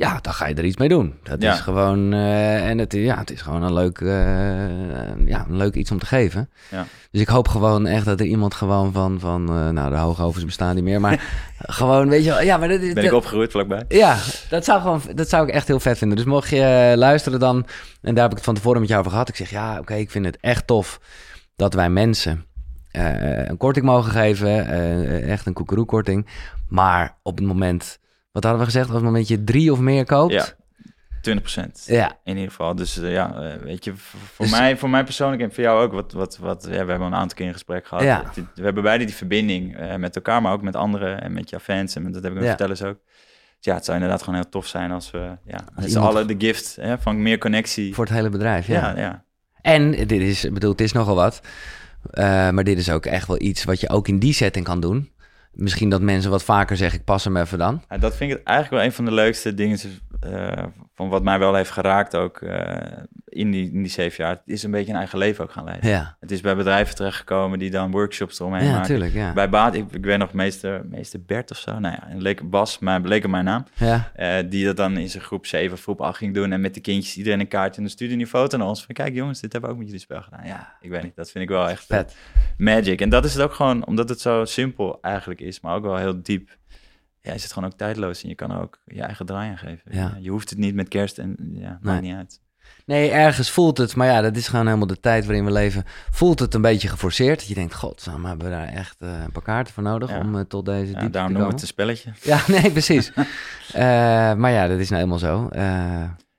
ja, 0.00 0.18
dan 0.20 0.32
ga 0.32 0.46
je 0.46 0.54
er 0.54 0.64
iets 0.64 0.76
mee 0.76 0.88
doen. 0.88 1.14
Dat 1.22 1.42
Ja. 1.42 1.52
is 1.52 1.60
gewoon, 1.60 2.12
eh, 2.12 2.68
en 2.68 2.78
het, 2.78 2.92
ja, 2.92 3.18
het 3.18 3.30
is 3.30 3.40
gewoon 3.42 3.62
een 3.62 3.72
leuk, 3.72 4.00
eh, 4.00 4.08
ja, 5.26 5.46
een 5.48 5.56
leuk 5.56 5.74
iets 5.74 5.90
om 5.90 5.98
te 5.98 6.06
geven. 6.06 6.50
Ja. 6.70 6.86
Dus 7.10 7.20
ik 7.20 7.28
hoop 7.28 7.48
gewoon 7.48 7.86
echt 7.86 8.04
dat 8.04 8.20
er 8.20 8.26
iemand 8.26 8.54
gewoon 8.54 8.92
van, 8.92 9.20
van 9.20 9.48
eh, 9.48 9.68
nou, 9.68 9.90
de 9.90 9.96
hoogovens 9.96 10.44
bestaan 10.44 10.74
niet 10.74 10.84
meer, 10.84 11.00
maar 11.00 11.24
gewoon, 11.58 12.08
weet 12.08 12.24
je 12.24 12.30
wel, 12.30 12.42
ja, 12.42 12.56
maar 12.56 12.68
dat 12.68 12.80
is... 12.80 12.92
ben 12.92 13.04
ik 13.04 13.12
opgegroeid 13.12 13.50
vlakbij. 13.50 13.84
Ja, 13.88 14.16
dat 14.48 14.64
zou, 14.64 14.80
gewoon, 14.80 15.00
dat 15.14 15.28
zou 15.28 15.46
ik 15.48 15.54
echt 15.54 15.66
heel 15.66 15.80
vet 15.80 15.98
vinden. 15.98 16.16
Dus 16.16 16.26
mocht 16.26 16.48
je 16.48 16.92
luisteren 16.96 17.38
dan, 17.40 17.66
en 18.02 18.14
daar 18.14 18.22
heb 18.22 18.30
ik 18.30 18.36
het 18.36 18.46
van 18.46 18.54
tevoren 18.54 18.80
met 18.80 18.88
jou 18.88 19.00
over 19.00 19.12
gehad. 19.12 19.28
Ik 19.28 19.36
zeg, 19.36 19.50
ja, 19.50 19.78
oké, 19.78 19.94
ik 19.94 20.10
vind 20.10 20.24
het 20.24 20.38
echt 20.40 20.66
tof 20.66 21.00
dat 21.56 21.74
wij 21.74 21.90
mensen 21.90 22.44
een 22.92 23.56
korting 23.56 23.84
mogen 23.86 24.12
geven. 24.12 24.66
echt 25.28 25.46
een 25.46 25.52
koekeroekorting. 25.52 26.26
Maar 26.68 27.16
op 27.22 27.36
het 27.38 27.46
moment, 27.46 27.98
wat 28.32 28.42
hadden 28.42 28.60
we 28.60 28.66
gezegd? 28.66 28.88
Op 28.88 28.94
het 28.94 29.04
moment 29.04 29.28
je 29.28 29.44
drie 29.44 29.72
of 29.72 29.78
meer 29.78 30.04
koopt. 30.04 30.32
Ja. 30.32 30.46
20% 31.20 31.84
Ja, 31.86 32.12
In 32.24 32.34
ieder 32.34 32.50
geval. 32.50 32.74
Dus 32.74 32.98
eh, 32.98 33.12
ja, 33.12 33.34
eh, 33.34 33.62
weet 33.62 33.84
je, 33.84 33.92
voor, 33.96 34.44
Dus- 34.44 34.50
mij, 34.58 34.76
voor 34.76 34.90
mij 34.90 35.04
persoonlijk 35.04 35.42
en 35.42 35.52
voor 35.52 35.62
jou 35.64 35.82
ook, 35.84 35.92
wat, 35.92 36.12
wat, 36.12 36.38
wat, 36.38 36.62
ja, 36.64 36.70
we 36.70 36.76
hebben 36.76 37.00
een 37.02 37.14
aantal 37.14 37.36
keer 37.36 37.46
in 37.46 37.52
gesprek 37.52 37.86
gehad. 37.86 38.04
Ja. 38.04 38.32
We 38.54 38.62
hebben 38.62 38.82
beide 38.82 39.04
die 39.04 39.14
verbinding 39.14 39.76
eh, 39.76 39.96
met 39.96 40.14
elkaar, 40.16 40.42
maar 40.42 40.52
ook 40.52 40.62
met 40.62 40.76
anderen 40.76 41.20
en 41.22 41.32
met 41.32 41.50
jouw 41.50 41.58
fans. 41.58 41.94
En 41.94 42.02
met, 42.02 42.12
dat 42.14 42.22
heb 42.22 42.32
ik 42.36 42.40
Ja. 42.42 42.48
vertellers 42.48 42.82
ook. 42.82 42.98
Dus 43.06 43.64
ja, 43.68 43.74
het 43.74 43.84
zou 43.84 43.96
inderdaad 43.96 44.22
gewoon 44.22 44.40
heel 44.40 44.48
tof 44.48 44.66
zijn 44.66 44.90
als 44.90 45.10
we, 45.10 45.18
ja, 45.44 45.58
met 45.74 45.84
z'n 45.84 45.88
iemand- 45.88 46.06
allen 46.14 46.26
de 46.26 46.34
gift 46.38 46.76
hè, 46.76 46.98
van 46.98 47.22
meer 47.22 47.38
connectie. 47.38 47.94
voor 47.94 48.04
het 48.04 48.14
hele 48.14 48.28
bedrijf. 48.30 48.66
Ja. 48.66 48.90
ja, 48.90 48.98
ja. 49.00 49.24
En 49.62 49.90
dit 49.90 50.10
is, 50.12 50.46
bedoel, 50.52 50.70
het 50.70 50.80
is 50.80 50.92
nogal 50.92 51.14
wat. 51.14 51.40
Maar 52.52 52.64
dit 52.64 52.78
is 52.78 52.90
ook 52.90 53.06
echt 53.06 53.26
wel 53.26 53.40
iets 53.40 53.64
wat 53.64 53.80
je 53.80 53.88
ook 53.88 54.08
in 54.08 54.18
die 54.18 54.32
setting 54.32 54.64
kan 54.64 54.80
doen. 54.80 55.10
Misschien 55.52 55.88
dat 55.88 56.00
mensen 56.00 56.30
wat 56.30 56.44
vaker 56.44 56.76
zeggen, 56.76 56.98
ik 56.98 57.04
pas 57.04 57.24
hem 57.24 57.36
even 57.36 57.58
dan. 57.58 57.82
Dat 57.98 58.16
vind 58.16 58.32
ik 58.32 58.42
eigenlijk 58.42 58.70
wel 58.70 58.84
een 58.84 58.92
van 58.96 59.04
de 59.04 59.12
leukste 59.12 59.54
dingen 59.54 59.78
eh, 60.20 60.64
van 60.94 61.08
wat 61.08 61.22
mij 61.22 61.38
wel 61.38 61.54
heeft 61.54 61.70
geraakt 61.70 62.16
ook 62.16 62.40
eh, 62.40 62.98
in, 63.24 63.50
die, 63.50 63.72
in 63.72 63.82
die 63.82 63.90
zeven 63.90 64.24
jaar. 64.24 64.42
Is 64.44 64.62
een 64.62 64.70
beetje 64.70 64.90
een 64.92 64.98
eigen 64.98 65.18
leven 65.18 65.44
ook 65.44 65.52
gaan 65.52 65.64
leiden. 65.64 65.90
Ja, 65.90 66.16
Het 66.20 66.30
is 66.30 66.40
bij 66.40 66.56
bedrijven 66.56 66.94
terechtgekomen 66.94 67.58
die 67.58 67.70
dan 67.70 67.90
workshops 67.90 68.40
eromheen 68.40 68.64
ja 68.64 68.72
maken. 68.78 69.12
Ja. 69.12 69.32
Bij 69.32 69.48
Baat, 69.48 69.74
ik, 69.74 69.92
ik 69.92 70.04
weet 70.04 70.18
nog 70.18 70.32
meester, 70.32 70.86
meester 70.86 71.22
Bert 71.24 71.50
of 71.50 71.56
zo. 71.56 71.78
Nou 71.78 71.94
ja, 71.94 72.10
een 72.10 72.22
leek 72.22 72.50
Bas, 72.50 72.78
maar 72.78 73.00
bleek 73.00 73.28
mijn 73.28 73.44
naam. 73.44 73.64
ja. 73.74 74.10
eh, 74.14 74.44
die 74.50 74.64
dat 74.64 74.76
dan 74.76 74.96
in 74.96 75.08
zijn 75.08 75.22
groep 75.22 75.46
7 75.46 75.72
of 75.72 75.82
groep 75.82 76.00
8 76.00 76.16
ging 76.18 76.34
doen. 76.34 76.52
En 76.52 76.60
met 76.60 76.74
de 76.74 76.80
kindjes 76.80 77.16
iedereen 77.16 77.40
een 77.40 77.48
kaartje. 77.48 77.76
En 77.76 77.82
dan 77.82 77.90
stuurde 77.90 78.14
een 78.14 78.26
foto 78.26 78.56
naar 78.56 78.66
ons. 78.66 78.84
Van 78.84 78.94
kijk 78.94 79.14
jongens, 79.14 79.40
dit 79.40 79.52
hebben 79.52 79.70
we 79.70 79.76
ook 79.76 79.80
met 79.82 79.90
jullie 79.90 80.04
spel 80.04 80.22
gedaan. 80.22 80.46
Ja, 80.46 80.76
ik 80.80 80.90
weet 80.90 81.02
niet. 81.02 81.16
Dat 81.16 81.30
vind 81.30 81.44
ik 81.44 81.50
wel 81.50 81.68
echt 81.68 81.84
Vet. 81.84 82.16
magic. 82.58 83.00
En 83.00 83.08
dat 83.08 83.24
is 83.24 83.34
het 83.34 83.42
ook 83.42 83.54
gewoon, 83.54 83.86
omdat 83.86 84.08
het 84.08 84.20
zo 84.20 84.44
simpel 84.44 84.98
eigenlijk 85.02 85.40
is. 85.40 85.60
Maar 85.60 85.74
ook 85.74 85.82
wel 85.84 85.96
heel 85.96 86.22
diep. 86.22 86.58
Ja, 87.22 87.32
is 87.32 87.42
het 87.42 87.52
gewoon 87.52 87.68
ook 87.70 87.76
tijdloos. 87.78 88.22
En 88.22 88.28
je 88.28 88.34
kan 88.34 88.52
ook 88.60 88.78
je 88.84 89.02
eigen 89.02 89.26
draai 89.26 89.50
aan 89.50 89.58
geven. 89.58 89.94
Ja. 89.94 90.16
Je 90.20 90.30
hoeft 90.30 90.50
het 90.50 90.58
niet 90.58 90.74
met 90.74 90.88
kerst 90.88 91.18
en 91.18 91.36
ja, 91.52 91.78
maakt 91.82 92.02
niet 92.02 92.14
uit. 92.14 92.40
Nee, 92.86 93.10
ergens 93.10 93.50
voelt 93.50 93.78
het, 93.78 93.96
maar 93.96 94.06
ja, 94.06 94.20
dat 94.20 94.36
is 94.36 94.48
gewoon 94.48 94.66
helemaal 94.66 94.86
de 94.86 95.00
tijd 95.00 95.24
waarin 95.24 95.44
we 95.44 95.52
leven. 95.52 95.84
Voelt 96.10 96.38
het 96.38 96.54
een 96.54 96.60
beetje 96.62 96.88
geforceerd? 96.88 97.38
Dat 97.38 97.48
je 97.48 97.54
denkt, 97.54 97.74
god, 97.74 98.04
we 98.04 98.10
hebben 98.10 98.46
we 98.46 98.52
daar 98.52 98.68
echt 98.68 98.96
eh, 99.00 99.22
een 99.24 99.32
paar 99.32 99.42
kaarten 99.42 99.74
voor 99.74 99.82
nodig 99.82 100.10
Ja. 100.10 100.18
om 100.18 100.36
eh, 100.36 100.40
tot 100.44 100.64
deze 100.64 100.92
Ja, 100.92 100.98
diepte 100.98 101.10
daarom 101.10 101.32
te 101.32 101.38
noemen 101.38 101.46
we 101.46 101.52
het 101.52 101.62
een 101.62 101.66
spelletje. 101.68 102.12
Ja, 102.22 102.40
nee, 102.60 102.70
precies. 102.70 103.12
Eh, 103.72 104.34
maar 104.34 104.50
ja, 104.50 104.68
dat 104.68 104.78
is 104.78 104.88
nou 104.90 105.02
eenmaal 105.02 105.18
zo. 105.18 105.48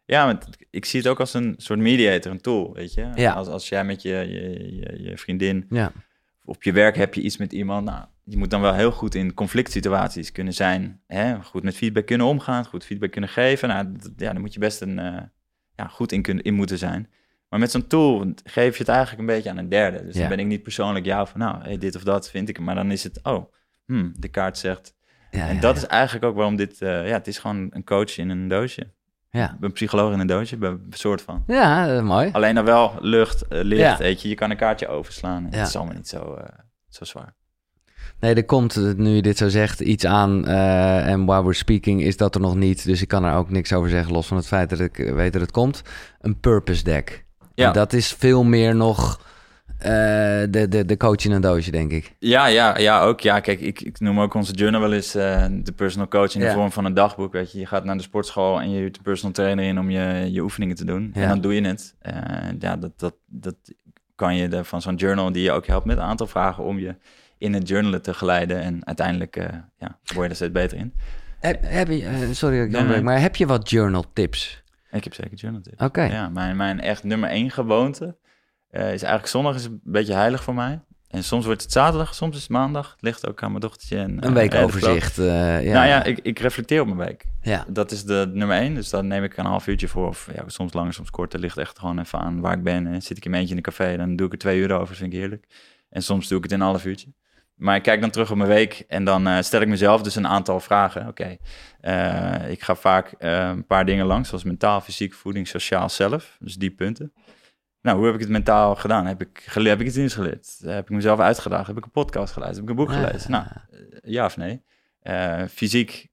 Ja, 0.05 0.25
want 0.25 0.45
ik 0.69 0.85
zie 0.85 0.99
het 0.99 1.09
ook 1.09 1.19
als 1.19 1.33
een 1.33 1.53
soort 1.57 1.79
mediator, 1.79 2.31
een 2.31 2.41
tool, 2.41 2.73
weet 2.73 2.93
je. 2.93 3.09
Ja. 3.15 3.33
Als, 3.33 3.47
als 3.47 3.69
jij 3.69 3.83
met 3.85 4.01
je, 4.01 4.09
je, 4.09 4.75
je, 4.75 5.03
je 5.03 5.17
vriendin 5.17 5.65
ja, 5.69 5.91
op 6.45 6.63
je 6.63 6.71
werk 6.71 6.95
heb 6.95 7.13
je 7.13 7.21
iets 7.21 7.37
met 7.37 7.53
iemand. 7.53 7.85
Nou, 7.85 8.05
je 8.31 8.37
moet 8.37 8.49
dan 8.49 8.61
wel 8.61 8.73
heel 8.73 8.91
goed 8.91 9.15
in 9.15 9.33
conflict 9.33 9.71
situaties 9.71 10.31
kunnen 10.31 10.53
zijn. 10.53 11.01
Hè? 11.07 11.41
Goed 11.43 11.63
met 11.63 11.75
feedback 11.75 12.05
kunnen 12.05 12.27
omgaan, 12.27 12.65
goed 12.65 12.85
feedback 12.85 13.11
kunnen 13.11 13.29
geven. 13.29 13.67
Nou, 13.69 13.91
dat- 13.91 14.11
ja, 14.17 14.31
daar 14.31 14.39
moet 14.41 14.53
je 14.53 14.59
best 14.59 14.81
een, 14.81 14.99
eh, 14.99 15.21
ja, 15.75 15.87
goed 15.87 16.11
in, 16.11 16.21
kunnen, 16.21 16.43
in 16.43 16.53
moeten 16.53 16.77
zijn. 16.77 17.09
Maar 17.49 17.59
met 17.59 17.71
zo'n 17.71 17.87
tool 17.87 18.33
geef 18.43 18.73
je 18.73 18.79
het 18.83 18.87
eigenlijk 18.91 19.19
een 19.19 19.35
beetje 19.35 19.49
aan 19.49 19.57
een 19.57 19.69
derde. 19.69 20.03
Dus 20.05 20.13
Ja. 20.13 20.19
dan 20.19 20.29
ben 20.29 20.39
ik 20.39 20.45
niet 20.45 20.63
persoonlijk 20.63 21.05
jou 21.05 21.27
van, 21.27 21.39
nou, 21.39 21.61
hey, 21.63 21.77
dit 21.77 21.95
of 21.95 22.03
dat 22.03 22.29
vind 22.29 22.49
ik. 22.49 22.59
Maar 22.59 22.75
dan 22.75 22.91
is 22.91 23.03
het, 23.03 23.19
oh, 23.23 23.53
hmm, 23.85 24.13
de 24.19 24.27
kaart 24.27 24.57
zegt. 24.57 24.95
ja, 25.31 25.47
en 25.47 25.55
ja, 25.55 25.61
dat 25.61 25.77
is 25.77 25.85
eigenlijk 25.85 26.25
ook 26.25 26.35
waarom 26.35 26.55
dit, 26.55 26.81
eh, 26.81 27.07
ja, 27.07 27.13
het 27.13 27.27
is 27.27 27.37
gewoon 27.37 27.67
een 27.69 27.83
coach 27.83 28.17
in 28.17 28.29
een 28.29 28.47
doosje. 28.47 28.91
Ja, 29.29 29.57
Een 29.59 29.71
psycholoog 29.71 30.13
in 30.13 30.19
een 30.19 30.27
doosje, 30.27 30.57
een 30.59 30.85
soort 30.89 31.21
van. 31.21 31.43
ja 31.47 31.95
eh, 31.95 32.01
mooi. 32.03 32.29
Alleen 32.31 32.55
dan 32.55 32.65
wel 32.65 32.97
lucht, 32.99 33.45
licht, 33.49 33.97
weet 33.97 34.21
je. 34.21 34.29
Je 34.29 34.35
kan 34.35 34.49
een 34.51 34.57
kaartje 34.57 34.87
overslaan. 34.87 35.43
Het 35.49 35.67
is 35.67 35.75
allemaal 35.75 35.95
niet 35.95 36.07
zo, 36.07 36.37
zo 36.89 37.03
zwaar. 37.05 37.35
Nee, 38.21 38.33
er 38.35 38.45
komt, 38.45 38.97
nu 38.97 39.09
je 39.09 39.21
dit 39.21 39.37
zo 39.37 39.49
zegt, 39.49 39.79
iets 39.79 40.05
aan. 40.05 40.47
eh, 40.47 41.07
en 41.07 41.25
while 41.25 41.41
we're 41.41 41.53
speaking 41.53 42.01
is 42.01 42.17
dat 42.17 42.35
er 42.35 42.41
nog 42.41 42.55
niet. 42.55 42.85
Dus 42.85 43.01
ik 43.01 43.07
kan 43.07 43.23
er 43.23 43.35
ook 43.35 43.49
niks 43.49 43.73
over 43.73 43.89
zeggen, 43.89 44.13
los 44.13 44.27
van 44.27 44.37
het 44.37 44.47
feit 44.47 44.69
dat 44.69 44.79
ik 44.79 44.99
eh, 44.99 45.13
weet 45.13 45.33
dat 45.33 45.41
het 45.41 45.51
komt. 45.51 45.81
Een 46.21 46.39
purpose 46.39 46.83
deck. 46.83 47.25
Ja. 47.55 47.67
En 47.67 47.73
dat 47.73 47.93
is 47.93 48.13
veel 48.13 48.43
meer 48.43 48.75
nog 48.75 49.21
eh, 49.77 49.89
de, 50.49 50.65
de, 50.69 50.85
de 50.85 50.97
coach 50.97 51.25
in 51.25 51.31
een 51.31 51.41
doosje, 51.41 51.71
denk 51.71 51.91
ik. 51.91 52.15
Ja, 52.19 52.45
ja, 52.45 52.77
ja, 52.77 53.01
ook. 53.01 53.19
Ja, 53.19 53.39
kijk, 53.39 53.59
ik, 53.59 53.81
ik 53.81 53.99
noem 53.99 54.19
ook 54.19 54.33
onze 54.33 54.53
journal 54.53 54.81
wel 54.81 54.93
eens 54.93 55.11
de 55.11 55.73
personal 55.75 56.07
coach 56.07 56.33
in 56.33 56.39
de 56.39 56.45
Ja. 56.45 56.53
vorm 56.53 56.71
van 56.71 56.85
een 56.85 56.93
dagboek. 56.93 57.33
Weet 57.33 57.51
je, 57.51 57.59
je 57.59 57.65
gaat 57.65 57.83
naar 57.83 57.97
de 57.97 58.03
sportschool 58.03 58.61
en 58.61 58.71
je 58.71 58.77
huurt 58.79 58.97
een 58.97 59.03
personal 59.03 59.33
trainer 59.33 59.65
in 59.65 59.79
om 59.79 59.89
je, 59.89 60.27
je 60.31 60.41
oefeningen 60.41 60.75
te 60.75 60.85
doen. 60.85 61.11
Ja. 61.13 61.21
En 61.21 61.27
dan 61.29 61.41
doe 61.41 61.55
je 61.55 61.61
het. 61.67 61.95
Eh, 61.99 62.13
ja, 62.59 62.75
dat, 62.77 62.91
dat, 62.99 63.13
dat 63.27 63.55
kan 64.15 64.35
je 64.35 64.47
de, 64.47 64.63
van 64.63 64.81
zo'n 64.81 64.95
journal 64.95 65.31
die 65.31 65.43
je 65.43 65.51
ook 65.51 65.67
helpt 65.67 65.85
met 65.85 65.97
een 65.97 66.03
aantal 66.03 66.27
vragen 66.27 66.63
om 66.63 66.79
je 66.79 66.95
in 67.41 67.53
het 67.53 67.67
journalen 67.67 68.01
te 68.01 68.13
geleiden. 68.13 68.61
En 68.61 68.85
uiteindelijk 68.85 69.35
eh, 69.35 69.45
ja, 69.77 69.97
word 70.13 70.23
je 70.23 70.29
er 70.29 70.35
steeds 70.35 70.51
beter 70.51 70.77
in. 70.77 70.93
Heb, 71.39 71.59
heb 71.63 71.87
je, 71.87 72.05
eh, 72.05 72.17
sorry 72.31 72.57
dat 72.57 72.65
ik 72.65 72.71
Nee, 72.71 72.83
nee. 72.83 73.01
maar 73.01 73.21
heb 73.21 73.35
je 73.35 73.45
wat 73.45 73.69
journal 73.69 74.05
tips? 74.13 74.63
Ik 74.91 75.03
heb 75.03 75.13
zeker 75.13 75.37
journal 75.37 75.61
tips. 75.61 75.81
Oké. 75.83 76.03
Ja, 76.03 76.29
mijn, 76.29 76.55
mijn 76.57 76.79
echt 76.81 77.03
nummer 77.03 77.29
één 77.29 77.51
gewoonte 77.51 78.17
eh, 78.69 78.81
is 78.81 78.87
eigenlijk 79.01 79.27
zondag 79.27 79.55
is 79.55 79.65
een 79.65 79.81
beetje 79.83 80.13
heilig 80.13 80.43
voor 80.43 80.53
mij. 80.53 80.79
En 81.07 81.23
soms 81.23 81.45
wordt 81.45 81.61
het 81.61 81.71
zaterdag, 81.71 82.15
soms 82.15 82.35
is 82.35 82.41
het 82.41 82.51
maandag. 82.51 82.91
Het 82.91 83.01
ligt 83.01 83.27
ook 83.27 83.43
aan 83.43 83.49
mijn 83.49 83.61
dochtertje. 83.61 83.97
En, 83.97 84.25
Een 84.25 84.33
weekoverzicht. 84.33 85.17
eh, 85.17 85.63
ja. 85.63 85.73
Nou 85.73 85.87
ja, 85.87 86.03
ik, 86.03 86.19
ik 86.21 86.39
reflecteer 86.39 86.81
op 86.81 86.85
mijn 86.87 87.07
week. 87.07 87.25
ja. 87.41 87.65
Dat 87.67 87.91
is 87.91 88.03
de 88.03 88.29
nummer 88.33 88.57
één. 88.57 88.75
Dus 88.75 88.89
dan 88.89 89.07
neem 89.07 89.23
ik 89.23 89.37
een 89.37 89.45
half 89.45 89.67
uurtje 89.67 89.87
voor. 89.87 90.07
Of 90.07 90.29
ja, 90.35 90.43
soms 90.47 90.73
langer, 90.73 90.93
soms 90.93 91.09
korter. 91.09 91.39
Ligt 91.39 91.57
echt 91.57 91.79
gewoon 91.79 91.99
even 91.99 92.19
aan 92.19 92.39
waar 92.41 92.57
ik 92.57 92.63
ben. 92.63 92.87
En 92.87 93.01
zit 93.01 93.17
ik 93.17 93.25
in 93.25 93.29
mijn 93.31 93.41
eentje 93.41 93.57
in 93.57 93.63
een 93.65 93.73
café, 93.75 93.97
dan 93.97 94.15
doe 94.15 94.25
ik 94.25 94.31
er 94.33 94.37
twee 94.39 94.59
uur 94.59 94.71
over. 94.71 94.87
Dat 94.87 94.97
vind 94.97 95.13
ik 95.13 95.19
heerlijk. 95.19 95.45
En 95.89 96.03
soms 96.03 96.27
doe 96.27 96.37
ik 96.37 96.43
het 96.43 96.51
in 96.51 96.59
een 96.59 96.65
half 96.65 96.85
uurtje. 96.85 97.07
Maar 97.61 97.75
ik 97.75 97.81
kijk 97.83 98.01
dan 98.01 98.09
terug 98.09 98.31
op 98.31 98.37
mijn 98.37 98.49
week 98.49 98.83
en 98.87 99.03
dan 99.03 99.27
eh, 99.27 99.41
stel 99.41 99.61
ik 99.61 99.67
mezelf 99.67 100.01
dus 100.01 100.15
een 100.15 100.27
aantal 100.27 100.59
vragen. 100.59 101.07
Oké, 101.07 101.37
eh, 101.81 102.49
ik 102.49 102.61
ga 102.61 102.75
vaak 102.75 103.11
eh, 103.11 103.47
een 103.47 103.65
paar 103.65 103.85
dingen 103.85 104.05
langs, 104.05 104.27
zoals 104.29 104.43
mentaal, 104.43 104.81
fysiek, 104.81 105.13
voeding, 105.13 105.47
sociaal, 105.47 105.89
zelf. 105.89 106.37
Dus 106.39 106.55
die 106.55 106.71
punten. 106.71 107.13
Nou, 107.81 107.97
hoe 107.97 108.05
heb 108.05 108.15
ik 108.15 108.21
het 108.21 108.29
mentaal 108.29 108.75
gedaan? 108.75 109.05
Heb 109.05 109.21
ik, 109.21 109.43
gele- 109.45 109.69
heb 109.69 109.79
ik 109.79 109.85
het 109.85 109.95
dienst 109.95 110.15
geleerd? 110.15 110.57
Heb 110.65 110.83
ik 110.83 110.95
mezelf 110.95 111.19
uitgedaagd? 111.19 111.67
Heb 111.67 111.77
ik 111.77 111.85
een 111.85 111.91
podcast 111.91 112.33
geluisterd? 112.33 112.67
Heb 112.67 112.77
ik 112.77 112.79
een 112.79 112.85
boek 112.85 112.95
Ja. 112.95 113.07
gelezen? 113.07 113.31
Nou, 113.31 113.45
ja 114.03 114.25
of 114.25 114.37
nee? 114.37 114.63
Fysiek, 115.49 116.07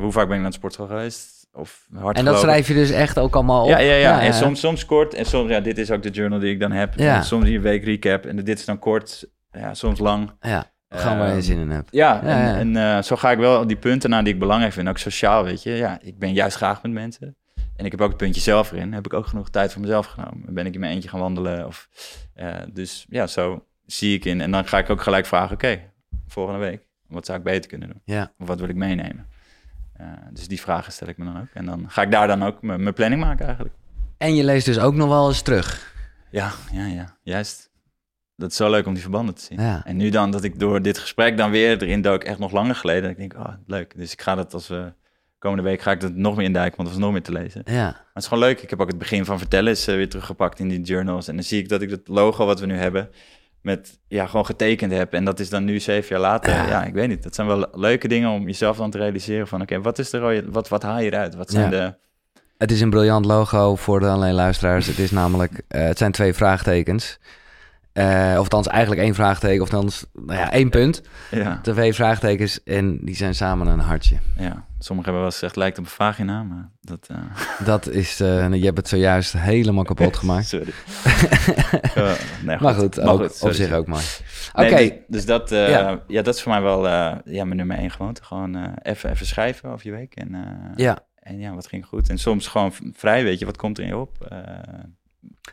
hoe 0.00 0.12
vaak 0.12 0.26
ben 0.26 0.34
ik 0.36 0.42
naar 0.42 0.50
de 0.50 0.56
sportschool 0.56 0.86
geweest? 0.86 1.48
Of 1.52 1.86
hard 1.92 2.16
En 2.18 2.24
dat 2.24 2.34
gelopen? 2.34 2.38
schrijf 2.40 2.68
je 2.68 2.74
dus 2.74 2.90
echt 2.90 3.18
ook 3.18 3.34
allemaal 3.34 3.62
op? 3.62 3.68
Ja, 3.68 3.78
ja, 3.78 3.94
ja. 3.94 4.20
En 4.22 4.34
soms, 4.34 4.60
soms 4.60 4.84
kort. 4.84 5.14
En 5.14 5.24
soms, 5.24 5.50
ja, 5.50 5.60
dit 5.60 5.78
is 5.78 5.90
ook 5.90 6.02
de 6.02 6.10
journal 6.10 6.38
die 6.38 6.52
ik 6.52 6.60
dan 6.60 6.72
heb. 6.72 6.94
Ja. 6.98 7.22
Soms 7.22 7.48
een 7.48 7.60
week 7.60 7.84
recap. 7.84 8.24
En 8.26 8.36
dit 8.36 8.58
is 8.58 8.64
dan 8.64 8.78
kort. 8.78 9.24
Ja, 9.52 9.74
soms 9.74 9.98
lang. 9.98 10.30
Ja, 10.40 10.71
gewoon 11.00 11.18
waar 11.18 11.26
je 11.28 11.32
Ehm, 11.34 11.42
zin 11.42 11.58
in 11.58 11.70
hebt. 11.70 11.88
Ja, 11.92 12.14
Ja, 12.14 12.20
en, 12.22 12.38
ja. 12.44 12.56
en 12.58 12.96
eh, 12.96 13.02
zo 13.02 13.16
ga 13.16 13.30
ik 13.30 13.38
wel 13.38 13.66
die 13.66 13.76
punten 13.76 14.10
naar 14.10 14.24
die 14.24 14.32
ik 14.32 14.38
belangrijk 14.38 14.72
vind. 14.72 14.88
Ook 14.88 14.98
sociaal, 14.98 15.44
weet 15.44 15.62
je. 15.62 15.70
Ja, 15.70 15.98
ik 16.02 16.18
ben 16.18 16.32
juist 16.32 16.56
graag 16.56 16.82
met 16.82 16.92
mensen. 16.92 17.36
En 17.76 17.84
ik 17.84 17.90
heb 17.90 18.00
ook 18.00 18.08
het 18.08 18.16
puntje 18.16 18.40
zelf 18.40 18.72
erin. 18.72 18.92
Heb 18.92 19.06
ik 19.06 19.12
ook 19.12 19.26
genoeg 19.26 19.50
tijd 19.50 19.72
voor 19.72 19.80
mezelf 19.80 20.06
genomen. 20.06 20.54
Ben 20.54 20.66
ik 20.66 20.74
in 20.74 20.80
mijn 20.80 20.92
eentje 20.92 21.08
gaan 21.08 21.20
wandelen? 21.20 21.66
Of, 21.66 21.88
eh, 22.34 22.54
dus 22.72 23.06
ja, 23.08 23.26
zo 23.26 23.64
zie 23.86 24.14
ik 24.16 24.24
in. 24.24 24.40
En 24.40 24.50
dan 24.50 24.66
ga 24.66 24.78
ik 24.78 24.90
ook 24.90 25.02
gelijk 25.02 25.26
vragen, 25.26 25.52
oké, 25.54 25.80
volgende 26.26 26.60
week. 26.60 26.86
Wat 27.08 27.26
zou 27.26 27.38
ik 27.38 27.44
beter 27.44 27.68
kunnen 27.70 27.88
doen? 27.88 28.00
Ja. 28.04 28.32
Of 28.38 28.46
wat 28.46 28.60
wil 28.60 28.68
ik 28.68 28.74
meenemen? 28.76 29.26
Eh, 29.92 30.06
dus 30.32 30.48
die 30.48 30.60
vragen 30.60 30.92
stel 30.92 31.08
ik 31.08 31.18
me 31.18 31.24
dan 31.24 31.40
ook. 31.40 31.48
En 31.54 31.64
dan 31.66 31.84
ga 31.88 32.02
ik 32.02 32.10
daar 32.10 32.26
dan 32.26 32.42
ook 32.42 32.62
mijn 32.62 32.82
mijn 32.82 32.94
planning 32.94 33.20
maken 33.22 33.44
eigenlijk. 33.46 33.74
En 34.18 34.34
je 34.34 34.44
leest 34.44 34.66
dus 34.66 34.78
ook 34.78 34.94
nog 34.94 35.08
wel 35.08 35.28
eens 35.28 35.42
terug. 35.42 35.94
Ja, 36.30 36.50
ja, 36.72 36.86
ja, 36.86 37.16
juist. 37.22 37.70
Dat 38.42 38.50
is 38.50 38.56
zo 38.56 38.70
leuk 38.70 38.86
om 38.86 38.92
die 38.92 39.02
verbanden 39.02 39.34
te 39.34 39.42
zien. 39.42 39.60
Ja. 39.60 39.82
En 39.84 39.96
nu 39.96 40.10
dan 40.10 40.30
dat 40.30 40.44
ik 40.44 40.58
door 40.58 40.82
dit 40.82 40.98
gesprek 40.98 41.36
dan 41.36 41.50
weer 41.50 41.82
erin 41.82 42.02
dook, 42.02 42.24
echt 42.24 42.38
nog 42.38 42.52
langer 42.52 42.74
geleden. 42.74 43.10
Ik 43.10 43.16
denk, 43.16 43.34
oh, 43.34 43.48
leuk. 43.66 43.92
Dus 43.96 44.12
ik 44.12 44.22
ga 44.22 44.34
dat 44.34 44.54
als 44.54 44.68
we 44.68 44.92
komende 45.38 45.62
week 45.62 45.80
ga 45.80 45.90
ik 45.90 46.00
dat 46.00 46.14
nog 46.14 46.36
meer 46.36 46.44
induiken, 46.44 46.76
want 46.76 46.88
er 46.88 46.94
was 46.94 47.04
nog 47.04 47.12
meer 47.12 47.22
te 47.22 47.32
lezen. 47.32 47.62
Maar 47.64 47.74
Ja, 47.74 47.86
het 47.86 48.22
is 48.22 48.28
gewoon 48.28 48.44
leuk. 48.44 48.60
Ik 48.60 48.70
heb 48.70 48.80
ook 48.80 48.88
het 48.88 48.98
begin 48.98 49.24
van 49.24 49.38
vertellen 49.38 49.72
is 49.72 49.86
eh, 49.88 49.94
weer 49.94 50.08
teruggepakt 50.08 50.58
in 50.58 50.68
die 50.68 50.80
journals. 50.80 51.28
En 51.28 51.34
dan 51.34 51.44
zie 51.44 51.58
ik 51.62 51.68
dat 51.68 51.82
ik 51.82 51.90
het 51.90 52.08
logo 52.08 52.46
wat 52.46 52.60
we 52.60 52.66
nu 52.66 52.76
hebben, 52.76 53.10
met 53.60 53.98
ja, 54.08 54.26
gewoon 54.26 54.46
getekend 54.46 54.92
heb. 54.92 55.12
En 55.12 55.24
dat 55.24 55.40
is 55.40 55.48
dan 55.50 55.64
nu 55.64 55.80
zeven 55.80 56.08
jaar 56.08 56.20
later. 56.20 56.52
Ja. 56.52 56.66
Ja, 56.68 56.84
ik 56.84 56.94
weet 56.94 57.08
niet. 57.08 57.22
Dat 57.22 57.34
zijn 57.34 57.46
wel 57.46 57.66
leuke 57.72 58.08
dingen 58.08 58.30
om 58.30 58.46
jezelf 58.46 58.76
dan 58.76 58.90
te 58.90 58.98
realiseren 58.98 59.48
van, 59.48 59.62
oké, 59.62 59.80
wat 59.80 59.98
is 59.98 60.10
de 60.10 60.18
rode, 60.18 60.50
wat, 60.50 60.68
wat 60.68 60.82
haal 60.82 61.00
je 61.00 61.06
eruit? 61.06 61.34
Wat 61.34 61.50
zijn 61.50 61.70
Ja. 61.70 61.70
de... 61.70 61.94
het 62.58 62.70
is 62.70 62.80
een 62.80 62.90
briljant 62.90 63.24
logo 63.24 63.76
voor 63.76 64.00
de 64.00 64.06
alleen 64.08 64.34
luisteraars. 64.34 64.86
Het 64.86 64.98
is 64.98 65.10
namelijk, 65.10 65.62
eh, 65.68 65.82
het 65.82 65.98
zijn 65.98 66.12
twee 66.12 66.34
vraagtekens. 66.34 67.18
Eh, 67.92 68.30
of 68.32 68.38
althans 68.38 68.66
eigenlijk 68.66 69.00
één 69.02 69.14
vraagteken, 69.14 69.62
of 69.62 69.72
althans, 69.74 70.06
nou 70.12 70.38
ja, 70.38 70.50
één 70.52 70.70
punt. 70.70 71.02
Ja, 71.30 71.58
Twee 71.62 71.94
vraagtekens 71.94 72.62
en 72.62 72.98
die 73.04 73.14
zijn 73.16 73.34
samen 73.34 73.66
een 73.66 73.78
hartje. 73.78 74.16
ja. 74.38 74.64
Sommigen 74.78 75.12
hebben 75.12 75.22
wel 75.22 75.24
eens 75.32 75.38
gezegd, 75.40 75.56
lijkt 75.56 75.78
op 75.78 75.84
een 75.84 75.90
vagina, 75.90 76.42
maar 76.42 76.70
dat... 76.80 77.06
eh, 77.10 77.16
Dat 77.66 77.88
is, 77.88 78.20
eh, 78.20 78.52
je 78.54 78.64
hebt 78.64 78.76
het 78.76 78.88
zojuist 78.88 79.32
helemaal 79.32 79.84
kapot 79.84 80.16
gemaakt. 80.22 80.46
Sorry. 80.48 80.72
Nee, 82.44 82.56
Maar 82.60 82.74
goed, 82.74 82.96
Maar 82.96 83.06
ook, 83.08 83.18
goed, 83.20 83.26
op 83.30 83.32
sorry. 83.36 83.54
zich 83.54 83.72
ook 83.72 83.86
mooi. 83.86 84.02
Oké, 84.52 84.68
Nee, 84.74 84.88
dus, 84.90 85.02
dus 85.06 85.24
dat, 85.26 85.50
Ja. 85.50 86.00
ja. 86.06 86.22
dat 86.22 86.34
is 86.34 86.42
voor 86.42 86.52
mij 86.52 86.62
wel 86.62 86.88
ja, 86.88 87.44
mijn 87.44 87.56
nummer 87.56 87.76
één 87.76 87.90
gewoonte. 87.90 88.22
Gewoon 88.24 88.74
even, 88.82 89.10
even 89.10 89.26
schrijven 89.26 89.70
over 89.70 89.86
je 89.86 89.92
week. 89.92 90.14
En, 90.14 90.36
ja. 90.76 90.98
en 91.14 91.38
ja, 91.38 91.54
wat 91.54 91.66
ging 91.66 91.86
goed. 91.86 92.08
En 92.08 92.18
soms 92.18 92.46
gewoon 92.48 92.72
vrij, 92.92 93.22
weet 93.24 93.38
je, 93.38 93.44
wat 93.44 93.56
komt 93.56 93.78
er 93.78 93.84
in 93.84 93.90
je 93.90 93.96
op? 93.96 94.32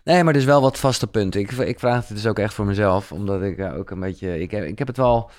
Nee, 0.04 0.24
maar 0.24 0.34
dus 0.34 0.46
wel 0.46 0.62
wat 0.62 0.80
vaste 0.80 1.08
punten. 1.08 1.42
Ik, 1.42 1.52
ik 1.52 1.80
vraag 1.80 2.08
het 2.08 2.18
dus 2.18 2.28
ook 2.28 2.40
echt 2.40 2.54
voor 2.54 2.66
mezelf, 2.66 3.12
omdat 3.12 3.42
ik 3.42 3.58
eh, 3.58 3.78
ook 3.78 3.90
een 3.90 4.00
beetje... 4.00 4.40
Ik 4.40 4.52
heb, 4.52 4.64
ik 4.64 4.78
heb 4.80 4.88
het 4.88 4.98
wel 4.98 5.32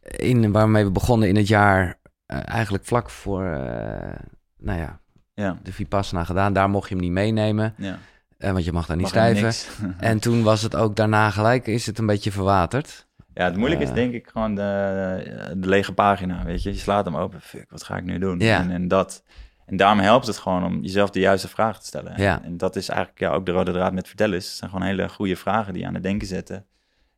in, 0.00 0.52
waarmee 0.52 0.84
we 0.84 0.90
begonnen 0.90 1.28
in 1.28 1.36
het 1.36 1.48
jaar, 1.48 1.98
eh, 2.26 2.38
eigenlijk 2.44 2.84
vlak 2.84 3.10
voor, 3.10 3.44
eh, 3.44 4.18
nou 4.58 4.78
ja, 4.78 5.00
ja, 5.34 5.58
de 5.62 5.72
Vipassana 5.72 6.24
gedaan. 6.24 6.52
Daar 6.52 6.70
mocht 6.70 6.88
je 6.88 6.94
hem 6.94 7.04
niet 7.04 7.12
meenemen, 7.12 7.74
ja. 7.76 7.98
want 8.38 8.64
je 8.64 8.72
mag 8.72 8.86
daar 8.86 8.96
niet 8.96 9.08
schrijven. 9.08 9.52
En 9.98 10.18
toen 10.18 10.42
was 10.42 10.62
het 10.62 10.76
ook 10.76 10.96
daarna 10.96 11.30
gelijk, 11.30 11.66
is 11.66 11.86
het 11.86 11.98
een 11.98 12.06
beetje 12.06 12.32
verwaterd. 12.32 13.06
ja, 13.34 13.44
het 13.44 13.56
moeilijke 13.56 13.84
is 13.84 13.92
denk 13.92 14.12
ik 14.12 14.28
gewoon 14.32 14.54
de, 14.54 15.52
de 15.56 15.68
lege 15.68 15.92
pagina, 15.92 16.44
weet 16.44 16.62
je. 16.62 16.70
Je 16.70 16.78
slaat 16.78 17.04
hem 17.04 17.16
open, 17.16 17.40
fuck, 17.40 17.70
wat 17.70 17.82
ga 17.82 17.96
ik 17.96 18.04
nu 18.04 18.18
doen? 18.18 18.38
Ja. 18.38 18.60
En, 18.60 18.70
en 18.70 18.88
dat... 18.88 19.22
En 19.68 19.76
daarom 19.76 19.98
helpt 19.98 20.26
het 20.26 20.36
gewoon 20.38 20.64
om 20.64 20.80
jezelf 20.82 21.10
de 21.10 21.20
juiste 21.20 21.48
vragen 21.48 21.80
te 21.80 21.86
stellen. 21.86 22.20
Ja. 22.22 22.42
En 22.44 22.56
dat 22.56 22.76
is 22.76 22.88
eigenlijk 22.88 23.20
ja, 23.20 23.30
ook 23.30 23.46
de 23.46 23.52
rode 23.52 23.72
draad 23.72 23.92
met 23.92 24.06
vertellen. 24.06 24.34
Het 24.34 24.44
zijn 24.44 24.70
gewoon 24.70 24.86
hele 24.86 25.08
goede 25.08 25.36
vragen 25.36 25.72
die 25.72 25.82
je 25.82 25.88
aan 25.88 25.94
het 25.94 26.02
denken 26.02 26.26
zetten. 26.26 26.66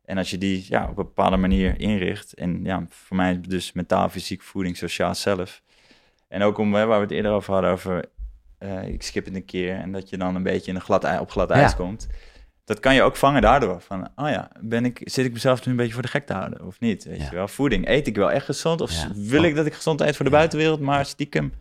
En 0.05 0.17
als 0.17 0.29
je 0.29 0.37
die 0.37 0.65
ja, 0.69 0.81
op 0.83 0.89
een 0.89 0.95
bepaalde 0.95 1.37
manier 1.37 1.79
inricht. 1.79 2.33
En 2.33 2.63
ja, 2.63 2.85
voor 2.89 3.17
mij 3.17 3.41
dus 3.41 3.71
mentaal, 3.71 4.09
fysiek, 4.09 4.41
voeding, 4.41 4.77
sociaal 4.77 5.15
zelf. 5.15 5.61
En 6.27 6.41
ook 6.41 6.57
om, 6.57 6.73
hè, 6.73 6.85
waar 6.85 6.97
we 6.97 7.03
het 7.03 7.13
eerder 7.13 7.31
over 7.31 7.53
hadden, 7.53 7.71
over 7.71 8.05
eh, 8.57 8.87
ik 8.87 9.03
skip 9.03 9.25
het 9.25 9.35
een 9.35 9.45
keer. 9.45 9.75
En 9.75 9.91
dat 9.91 10.09
je 10.09 10.17
dan 10.17 10.35
een 10.35 10.43
beetje 10.43 10.69
in 10.71 10.75
een 10.75 10.81
glad, 10.83 11.19
op 11.19 11.31
glad 11.31 11.49
ijs 11.51 11.71
Ja. 11.71 11.77
komt. 11.77 12.07
Dat 12.65 12.79
kan 12.79 12.93
je 12.95 13.01
ook 13.01 13.15
vangen 13.15 13.41
daardoor. 13.41 13.81
Van, 13.81 14.09
oh 14.15 14.29
ja, 14.29 14.51
ben 14.59 14.85
ik, 14.85 15.01
zit 15.03 15.25
ik 15.25 15.33
mezelf 15.33 15.65
nu 15.65 15.71
een 15.71 15.77
beetje 15.77 15.93
voor 15.93 16.01
de 16.01 16.07
gek 16.07 16.25
te 16.25 16.33
houden? 16.33 16.65
Of 16.65 16.79
niet? 16.79 17.03
Weet 17.03 17.17
Ja. 17.17 17.25
je 17.29 17.35
wel? 17.35 17.47
Voeding, 17.47 17.87
eet 17.87 18.07
ik 18.07 18.15
wel 18.15 18.31
echt 18.31 18.45
gezond? 18.45 18.81
Of 18.81 18.91
Ja. 18.91 19.09
wil 19.15 19.43
ik 19.43 19.55
dat 19.55 19.65
ik 19.65 19.73
gezond 19.73 20.01
eet 20.01 20.15
voor 20.15 20.25
de 20.25 20.31
Ja. 20.31 20.37
buitenwereld, 20.37 20.79
maar 20.79 21.05
stiekem 21.05 21.53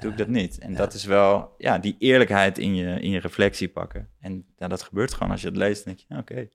doe 0.00 0.10
ik 0.10 0.18
dat 0.18 0.28
niet. 0.28 0.58
En 0.58 0.74
dat 0.74 0.94
is 0.94 1.04
wel, 1.04 1.54
ja, 1.58 1.78
die 1.78 1.96
eerlijkheid 1.98 2.58
in 2.58 2.74
je, 2.74 3.00
in 3.00 3.10
je 3.10 3.20
reflectie 3.20 3.68
pakken. 3.68 4.08
En 4.20 4.44
ja, 4.56 4.68
dat 4.68 4.82
gebeurt 4.82 5.12
gewoon 5.14 5.30
als 5.30 5.40
je 5.40 5.46
het 5.48 5.56
leest. 5.56 5.84
Dan 5.84 5.94
denk 5.94 6.06
je, 6.08 6.16
oké, 6.18 6.34
het 6.40 6.54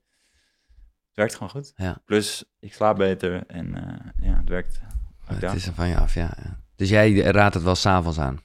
werkt 1.14 1.32
gewoon 1.34 1.50
goed. 1.50 1.74
Plus, 2.04 2.44
ik 2.60 2.74
slaap 2.74 2.96
beter 2.96 3.44
en 3.46 3.74
eh, 3.74 4.28
ja, 4.28 4.36
het 4.36 4.48
werkt. 4.48 4.80
het 5.24 5.52
is 5.54 5.66
er 5.66 5.72
van 5.74 5.88
je 5.88 5.96
af, 5.96 6.14
ja. 6.14 6.30
ja. 6.42 6.60
Dus 6.76 6.88
jij 6.88 7.12
raadt 7.14 7.54
het 7.54 7.62
wel 7.62 7.74
s'avonds 7.74 8.18
aan? 8.18 8.40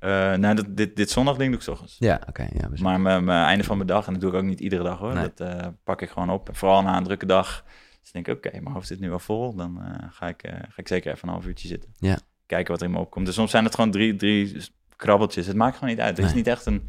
Nou, 0.00 0.54
dat, 0.54 0.66
dit, 0.68 0.96
dit 0.96 1.10
zondag 1.10 1.36
ding 1.36 1.48
doe 1.50 1.58
ik 1.58 1.64
's 1.64 1.68
ochtends. 1.68 1.96
Ja, 1.98 2.20
oké. 2.28 2.42
ja, 2.42 2.66
precies. 2.66 2.80
Maar 2.80 3.00
mijn, 3.00 3.24
mijn 3.24 3.44
einde 3.46 3.64
van 3.64 3.76
mijn 3.76 3.88
dag, 3.88 4.06
en 4.06 4.12
dat 4.12 4.22
doe 4.22 4.30
ik 4.30 4.36
ook 4.36 4.42
niet 4.44 4.60
iedere 4.60 4.82
dag 4.82 4.98
hoor, 4.98 5.14
Nee. 5.14 5.30
dat 5.36 5.48
eh, 5.48 5.66
pak 5.84 6.02
ik 6.02 6.10
gewoon 6.10 6.30
op. 6.30 6.48
En 6.48 6.54
vooral 6.54 6.82
na 6.82 6.96
een 6.96 7.04
drukke 7.04 7.26
dag, 7.26 7.64
dus 8.02 8.10
denk 8.12 8.28
ik, 8.28 8.36
oké, 8.36 8.50
mijn 8.60 8.74
hoofd 8.74 8.86
zit 8.86 9.00
nu 9.00 9.08
wel 9.08 9.18
vol. 9.18 9.54
Dan 9.54 9.80
eh, 9.82 10.08
ga, 10.10 10.28
ik, 10.28 10.42
ga 10.44 10.76
ik 10.76 10.88
zeker 10.88 11.12
even 11.12 11.28
een 11.28 11.34
half 11.34 11.46
uurtje 11.46 11.68
zitten. 11.68 11.90
Ja. 11.98 12.18
Kijken 12.46 12.72
wat 12.72 12.80
er 12.80 12.86
in 12.86 12.92
me 12.92 12.98
opkomt. 13.00 13.26
Dus 13.26 13.34
soms 13.34 13.50
zijn 13.50 13.64
het 13.64 13.74
gewoon 13.74 13.90
drie, 13.90 14.16
drie 14.16 14.56
krabbeltjes. 14.96 15.46
Het 15.46 15.56
maakt 15.56 15.74
gewoon 15.74 15.90
niet 15.90 16.00
uit. 16.02 16.18
Er 16.18 16.24
is 16.24 16.34
niet 16.34 16.46
echt 16.46 16.66
een... 16.66 16.88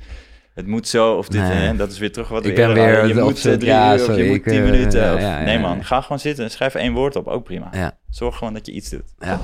Het 0.54 0.68
moet 0.68 0.88
zo 0.88 1.14
of 1.18 1.28
dit 1.28 1.42
Nee. 1.42 1.68
en 1.68 1.78
dat 1.78 1.92
is 1.92 2.00
weer 2.00 2.12
terug 2.12 2.28
wat 2.28 2.46
Ik 2.46 2.56
ben 2.56 2.74
weer. 2.74 3.08
Je 3.08 3.14
moet 3.16 3.42
drie 3.42 3.66
ja, 3.66 3.96
uur 3.98 4.10
of 4.10 4.16
je 4.16 4.24
moet 4.26 4.44
tien 4.44 4.64
minuten. 4.64 5.02
ja, 5.02 5.14
of- 5.14 5.20
ja, 5.22 5.40
ja, 5.40 5.46
nee 5.46 5.60
man, 5.60 5.86
ga 5.86 6.02
gewoon 6.02 6.20
zitten 6.20 6.44
en 6.44 6.52
schrijf 6.52 6.76
één 6.76 6.94
woord 6.94 7.16
op. 7.16 7.28
Ook 7.28 7.44
prima. 7.44 7.68
Ja, 7.72 7.98
Zorg 8.10 8.38
gewoon 8.38 8.54
dat 8.54 8.66
je 8.66 8.72
iets 8.72 8.90
doet. 8.90 9.14
ja. 9.20 9.40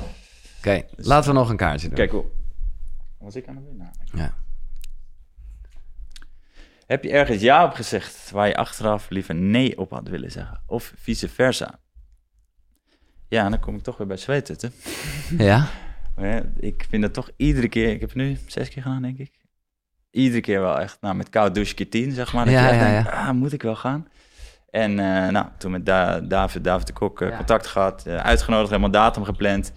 Oké, 0.58 0.82
laten 0.96 1.30
we 1.32 1.38
nog 1.38 1.50
een 1.50 1.56
kaartje 1.56 1.86
doen. 1.86 1.96
Kijk, 1.96 2.10
hoe... 2.10 2.24
Was 3.18 3.34
ik 3.36 3.48
aan 3.48 3.56
het 3.56 3.64
doen? 3.64 3.76
Nou, 3.76 3.90
Ja. 4.04 4.34
Heb 6.86 7.04
je 7.04 7.10
ergens 7.10 7.40
ja 7.42 7.64
op 7.64 7.72
gezegd 7.74 8.30
waar 8.30 8.46
je 8.48 8.56
achteraf 8.56 9.08
liever 9.10 9.34
nee 9.34 9.78
op 9.78 9.90
had 9.90 10.08
willen 10.08 10.30
zeggen? 10.30 10.62
Of 10.66 10.92
vice 10.96 11.28
versa? 11.28 11.78
Ja, 13.28 13.48
dan 13.48 13.60
kom 13.60 13.74
ik 13.76 13.82
toch 13.82 13.96
weer 13.96 14.06
bij 14.06 14.16
zweeten. 14.16 14.72
Ja? 15.38 15.66
Ik 16.56 16.86
vind 16.88 17.02
dat 17.02 17.14
toch 17.14 17.30
iedere 17.36 17.68
keer... 17.68 17.90
Ik 17.90 18.00
heb 18.00 18.08
het 18.08 18.18
nu 18.18 18.38
zes 18.46 18.68
keer 18.68 18.82
gedaan, 18.82 19.02
denk 19.02 19.18
ik. 19.18 19.32
Iedere 20.10 20.40
keer 20.40 20.60
wel 20.60 20.80
echt, 20.80 21.00
nou, 21.00 21.14
met 21.14 21.28
koud 21.28 21.54
douche 21.54 21.74
keer 21.74 21.90
tien, 21.90 22.12
zeg 22.12 22.32
maar. 22.32 22.44
Dat 22.44 22.54
Ja, 22.54 22.64
je 22.64 22.68
echt 22.72 22.80
ja, 22.80 22.90
denkt, 22.92 23.10
ah, 23.10 23.30
moet 23.30 23.52
ik 23.52 23.62
wel 23.62 23.76
gaan? 23.76 24.08
En 24.70 24.90
eh, 24.98 25.28
nou, 25.28 25.46
toen 25.58 25.70
met 25.70 25.86
Da- 25.86 26.20
David, 26.20 26.64
David 26.64 26.86
de 26.86 26.92
Kok 26.92 27.20
eh, 27.20 27.28
Ja. 27.28 27.36
contact 27.36 27.66
gehad, 27.66 28.06
eh, 28.06 28.16
uitgenodigd, 28.16 28.68
helemaal 28.70 28.90
datum 28.90 29.24
gepland. 29.24 29.72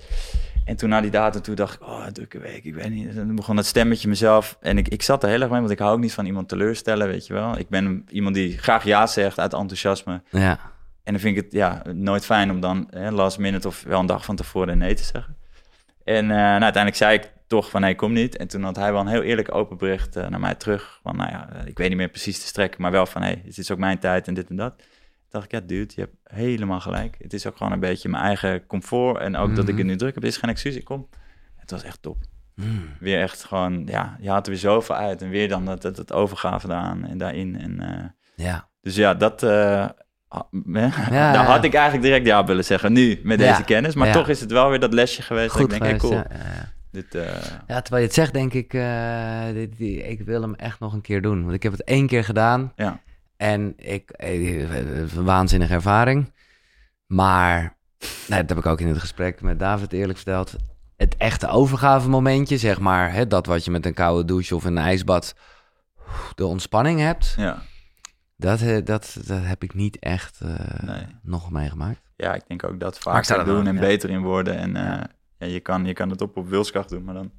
En 0.65 0.75
toen 0.75 0.89
na 0.89 1.01
die 1.01 1.11
datum, 1.11 1.41
toen 1.41 1.55
dacht 1.55 1.73
ik, 1.73 1.81
oh, 1.81 2.05
drukke 2.05 2.39
week, 2.39 2.63
ik 2.63 2.73
weet 2.73 2.89
niet. 2.89 3.07
En 3.07 3.13
toen 3.13 3.35
begon 3.35 3.55
dat 3.55 3.65
stemmetje 3.65 4.07
mezelf. 4.07 4.57
En 4.61 4.77
ik, 4.77 4.87
ik 4.87 5.01
zat 5.01 5.23
er 5.23 5.29
heel 5.29 5.41
erg 5.41 5.49
mee, 5.49 5.59
want 5.59 5.71
ik 5.71 5.79
hou 5.79 5.93
ook 5.93 5.99
niet 5.99 6.13
van 6.13 6.25
iemand 6.25 6.49
teleurstellen, 6.49 7.07
weet 7.07 7.27
je 7.27 7.33
wel. 7.33 7.57
Ik 7.57 7.69
ben 7.69 8.05
iemand 8.09 8.35
die 8.35 8.57
graag 8.57 8.83
ja 8.83 9.07
zegt 9.07 9.39
uit 9.39 9.53
enthousiasme. 9.53 10.21
Ja. 10.29 10.59
En 11.03 11.13
dan 11.13 11.21
vind 11.21 11.37
ik 11.37 11.43
het 11.43 11.53
ja, 11.53 11.81
nooit 11.93 12.25
fijn 12.25 12.51
om 12.51 12.59
dan 12.59 12.87
hè, 12.89 13.11
last 13.11 13.37
minute 13.37 13.67
of 13.67 13.83
wel 13.83 13.99
een 13.99 14.05
dag 14.05 14.25
van 14.25 14.35
tevoren 14.35 14.77
nee 14.77 14.93
te 14.93 15.03
zeggen. 15.03 15.35
En 16.03 16.23
eh, 16.23 16.37
nou, 16.37 16.61
uiteindelijk 16.61 16.95
zei 16.95 17.17
ik 17.17 17.31
toch 17.47 17.69
van 17.69 17.81
nee, 17.81 17.95
kom 17.95 18.13
niet. 18.13 18.37
En 18.37 18.47
toen 18.47 18.63
had 18.63 18.75
hij 18.75 18.91
wel 18.91 19.01
een 19.01 19.07
heel 19.07 19.21
eerlijk 19.21 19.55
open 19.55 19.77
bericht 19.77 20.15
eh, 20.15 20.27
naar 20.27 20.39
mij 20.39 20.55
terug. 20.55 20.99
Van 21.03 21.15
nou 21.15 21.29
ja, 21.29 21.49
eh, 21.53 21.65
ik 21.65 21.77
weet 21.77 21.87
niet 21.87 21.97
meer 21.97 22.09
precies 22.09 22.39
te 22.39 22.47
strekken, 22.47 22.81
maar 22.81 22.91
wel 22.91 23.05
van 23.05 23.21
hey, 23.21 23.41
het 23.45 23.57
is 23.57 23.71
ook 23.71 23.77
mijn 23.77 23.99
tijd 23.99 24.27
en 24.27 24.33
dit 24.33 24.49
en 24.49 24.55
dat. 24.55 24.83
Dacht 25.31 25.45
ik, 25.45 25.51
ja 25.51 25.59
dude, 25.59 25.93
je 25.95 26.01
hebt 26.01 26.15
helemaal 26.23 26.79
gelijk. 26.79 27.15
Het 27.19 27.33
is 27.33 27.47
ook 27.47 27.57
gewoon 27.57 27.71
een 27.71 27.79
beetje 27.79 28.09
mijn 28.09 28.23
eigen 28.23 28.65
comfort. 28.65 29.17
En 29.21 29.35
ook 29.35 29.55
dat 29.55 29.63
ik 29.67 29.69
Mhm. 29.69 29.77
het 29.77 29.85
nu 29.87 29.95
druk 29.95 30.13
heb, 30.15 30.23
is 30.25 30.37
geen 30.37 30.49
excuus. 30.49 30.75
Ik 30.75 30.83
kom. 30.85 31.07
Het 31.55 31.71
was 31.71 31.83
echt 31.83 32.01
top. 32.01 32.17
Mm. 32.55 32.83
Weer 32.99 33.21
echt 33.21 33.43
gewoon, 33.43 33.85
ja, 33.85 34.17
je 34.19 34.29
haalt 34.29 34.45
er 34.45 34.51
weer 34.51 34.59
zoveel 34.61 34.95
uit. 34.95 35.21
En 35.21 35.29
weer 35.29 35.47
dan 35.49 35.65
dat, 35.65 35.81
dat, 35.81 35.95
dat 35.95 36.11
overgave 36.13 36.67
daaraan 36.67 37.05
en 37.05 37.17
daarin. 37.17 37.59
En 37.59 37.79
eh, 37.79 38.45
Ja. 38.45 38.69
dus 38.81 38.95
ja, 38.95 39.13
dat. 39.13 39.41
hè, 39.41 39.81
Ja, 39.83 39.89
daar 41.33 41.45
had 41.45 41.63
ik 41.63 41.73
eigenlijk 41.73 42.03
direct 42.03 42.25
ja 42.25 42.43
willen 42.45 42.65
zeggen, 42.65 42.93
nu 42.93 43.19
met 43.23 43.39
Ja. 43.39 43.49
deze 43.51 43.63
kennis. 43.63 43.95
Maar 43.95 44.07
Ja. 44.07 44.13
toch 44.13 44.29
is 44.29 44.39
het 44.41 44.51
wel 44.51 44.69
weer 44.69 44.79
dat 44.79 44.93
lesje 44.93 45.21
geweest. 45.21 45.51
Goed 45.51 45.61
dat 45.69 45.71
ik 45.73 45.83
denk, 45.83 46.01
hey, 46.01 46.09
cool. 46.09 46.13
ja, 46.13 46.25
ja, 46.29 46.53
ja. 46.53 46.71
Dit, 46.91 47.15
eh, 47.15 47.23
Ja, 47.67 47.81
terwijl 47.81 48.01
je 48.01 48.07
het 48.07 48.13
zegt, 48.13 48.33
denk 48.33 48.53
ik, 48.53 48.71
dit, 49.53 49.79
ik 50.09 50.21
wil 50.25 50.41
hem 50.41 50.55
echt 50.55 50.79
nog 50.79 50.93
een 50.93 51.01
keer 51.01 51.21
doen. 51.21 51.41
Want 51.43 51.53
ik 51.53 51.63
heb 51.63 51.71
het 51.71 51.83
één 51.83 52.07
keer 52.07 52.23
gedaan 52.23 52.71
ja, 52.75 52.99
en 53.41 53.73
ik, 53.77 54.09
eh, 54.09 54.59
een 55.15 55.23
waanzinnige 55.23 55.73
ervaring. 55.73 56.31
Maar, 57.05 57.77
nee, 58.27 58.39
dat 58.39 58.49
heb 58.49 58.57
ik 58.57 58.65
ook 58.65 58.79
in 58.79 58.87
het 58.87 58.97
gesprek 58.97 59.41
met 59.41 59.59
David 59.59 59.93
eerlijk 59.93 60.17
verteld. 60.17 60.55
Het 60.97 61.17
echte 61.17 61.47
overgave 61.47 62.09
momentje, 62.09 62.57
zeg 62.57 62.79
maar, 62.79 63.13
hè, 63.13 63.27
dat 63.27 63.45
wat 63.45 63.65
je 63.65 63.71
met 63.71 63.85
een 63.85 63.93
koude 63.93 64.25
douche 64.25 64.55
of 64.55 64.63
een 64.63 64.77
ijsbad 64.77 65.35
de 66.35 66.45
ontspanning 66.45 66.99
hebt, 66.99 67.33
Ja. 67.37 67.61
dat, 68.35 68.61
eh, 68.61 68.85
dat, 68.85 69.17
dat 69.25 69.43
heb 69.43 69.63
ik 69.63 69.73
niet 69.73 69.99
echt 69.99 70.39
eh, 70.41 70.79
Nee. 70.81 71.05
nog 71.21 71.51
meegemaakt. 71.51 72.01
ja, 72.15 72.33
ik 72.33 72.43
denk 72.47 72.63
ook 72.63 72.79
dat 72.79 72.99
dat 73.03 73.45
doen 73.45 73.67
en 73.67 73.73
ja. 73.75 73.79
beter 73.79 74.09
in 74.09 74.21
worden. 74.21 74.57
En 74.57 74.75
eh, 74.75 75.03
Ja. 75.37 75.45
je, 75.47 75.59
kan, 75.59 75.85
je 75.85 75.93
kan 75.93 76.09
het 76.09 76.21
op 76.21 76.37
op 76.37 76.49
wilskracht 76.49 76.89
doen, 76.89 77.03
maar 77.03 77.13
dan 77.13 77.31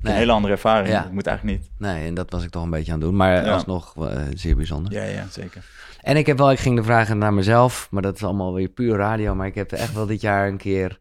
Nee. 0.00 0.12
een 0.12 0.18
hele 0.18 0.32
andere 0.32 0.52
ervaring. 0.52 0.88
Ja. 0.88 1.02
Dat 1.02 1.12
moet 1.12 1.26
eigenlijk 1.26 1.58
niet. 1.58 1.70
Nee, 1.78 2.06
en 2.06 2.14
dat 2.14 2.30
was 2.30 2.44
ik 2.44 2.50
toch 2.50 2.62
een 2.62 2.70
beetje 2.70 2.92
aan 2.92 2.98
het 2.98 3.06
doen. 3.08 3.16
Maar 3.16 3.44
Ja. 3.44 3.52
alsnog 3.52 4.08
eh, 4.08 4.22
zeer 4.34 4.56
bijzonder. 4.56 4.92
Ja, 4.92 5.02
ja, 5.04 5.26
zeker. 5.30 5.64
En 6.00 6.16
ik 6.16 6.26
heb 6.26 6.38
wel, 6.38 6.50
ik 6.50 6.58
ging 6.58 6.76
de 6.76 6.82
vragen 6.82 7.18
naar 7.18 7.32
mezelf, 7.34 7.88
maar 7.90 8.02
dat 8.02 8.14
is 8.14 8.24
allemaal 8.24 8.54
weer 8.54 8.68
puur 8.68 8.96
radio. 8.96 9.34
Maar 9.34 9.46
ik 9.46 9.54
heb 9.54 9.72
echt 9.72 9.92
wel 9.94 10.06
dit 10.06 10.20
jaar 10.20 10.48
een 10.48 10.56
keer 10.56 11.00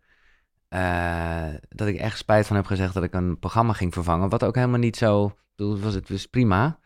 eh, 0.70 1.44
dat 1.70 1.88
ik 1.88 1.96
echt 1.98 2.18
spijt 2.18 2.48
van 2.48 2.56
heb 2.56 2.66
gezegd 2.66 2.94
dat 2.94 3.04
ik 3.04 3.14
een 3.14 3.40
programma 3.40 3.74
ging 3.74 3.94
vervangen. 3.94 4.30
Wat 4.30 4.44
ook 4.44 4.56
helemaal 4.56 4.80
niet 4.80 4.98
zo, 4.98 5.36
bedoel, 5.56 5.74
het 5.74 5.84
was 5.84 5.94
het 5.94 6.10
was 6.10 6.26
prima. 6.26 6.80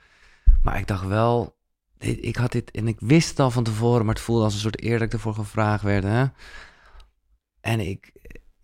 Maar 0.61 0.77
ik 0.77 0.87
dacht 0.87 1.07
wel, 1.07 1.55
ik 1.99 2.35
had 2.35 2.51
dit, 2.51 2.71
en 2.71 2.87
ik 2.87 2.97
wist 2.99 3.29
het 3.29 3.39
al 3.39 3.51
van 3.51 3.63
tevoren, 3.63 4.05
maar 4.05 4.13
het 4.15 4.23
voelde 4.23 4.43
als 4.43 4.53
een 4.53 4.59
soort 4.59 4.83
eer 4.83 4.93
dat 4.97 5.07
ik 5.07 5.13
ervoor 5.13 5.33
gevraagd 5.33 5.83
werd. 5.83 6.03
Hè? 6.03 6.25
En 7.61 7.79
ik, 7.79 8.11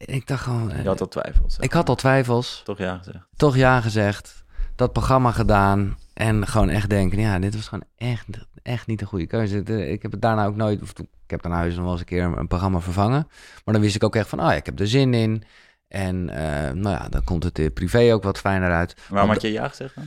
ik 0.06 0.28
dacht 0.28 0.44
gewoon, 0.44 0.72
eh, 0.72 0.82
Je 0.82 0.88
had 0.88 1.02
al 1.02 1.08
twijfels. 1.08 1.58
ik 1.60 1.74
had 1.74 1.90
al 1.90 1.96
twijfels 1.96 2.62
Toch 2.66 2.78
ja 2.78 2.98
gezegd. 2.98 3.26
toch 3.36 3.56
ja 3.56 3.82
gezegd, 3.82 4.44
dat 4.76 4.94
programma 4.94 5.32
gedaan 5.32 5.98
en 6.14 6.48
gewoon 6.48 6.70
echt 6.70 6.90
denken, 6.90 7.20
ja, 7.20 7.40
dit 7.40 7.56
was 7.56 7.68
gewoon 7.68 7.84
echt, 7.98 8.26
echt 8.62 8.88
niet 8.88 9.02
een 9.02 9.08
goede 9.08 9.28
keuze. 9.28 9.64
De- 9.64 9.88
Ik 9.90 10.02
heb 10.02 10.12
het 10.12 10.22
daarna 10.22 10.46
ook 10.46 10.56
nooit, 10.56 10.82
of 10.82 10.90
ik 11.00 11.06
heb 11.28 11.42
daarna 11.42 11.58
huis 11.58 11.74
nog 11.74 11.84
wel 11.84 11.92
eens 11.92 12.00
een 12.02 12.06
keer 12.06 12.24
een 12.24 12.48
programma 12.48 12.80
vervangen, 12.80 13.28
maar 13.66 13.74
dan 13.74 13.84
wist 13.84 13.96
ik 13.96 14.04
ook 14.04 14.16
echt 14.16 14.30
van, 14.30 14.40
oh 14.40 14.46
ja, 14.46 14.54
ik 14.54 14.66
heb 14.66 14.80
er 14.80 14.88
zin 14.88 15.14
in. 15.14 15.44
En 15.88 16.30
eh, 16.30 16.72
nou 16.74 16.96
ja, 16.96 17.10
dan 17.10 17.24
komt 17.24 17.44
het 17.44 17.60
eh, 17.60 17.74
privé 17.74 18.14
ook 18.14 18.24
wat 18.24 18.40
fijner 18.40 18.72
uit. 18.72 18.96
Waarom 19.10 19.30
had 19.30 19.42
je 19.42 19.52
ja 19.52 19.68
gezegd 19.68 19.96
dan? 19.96 20.04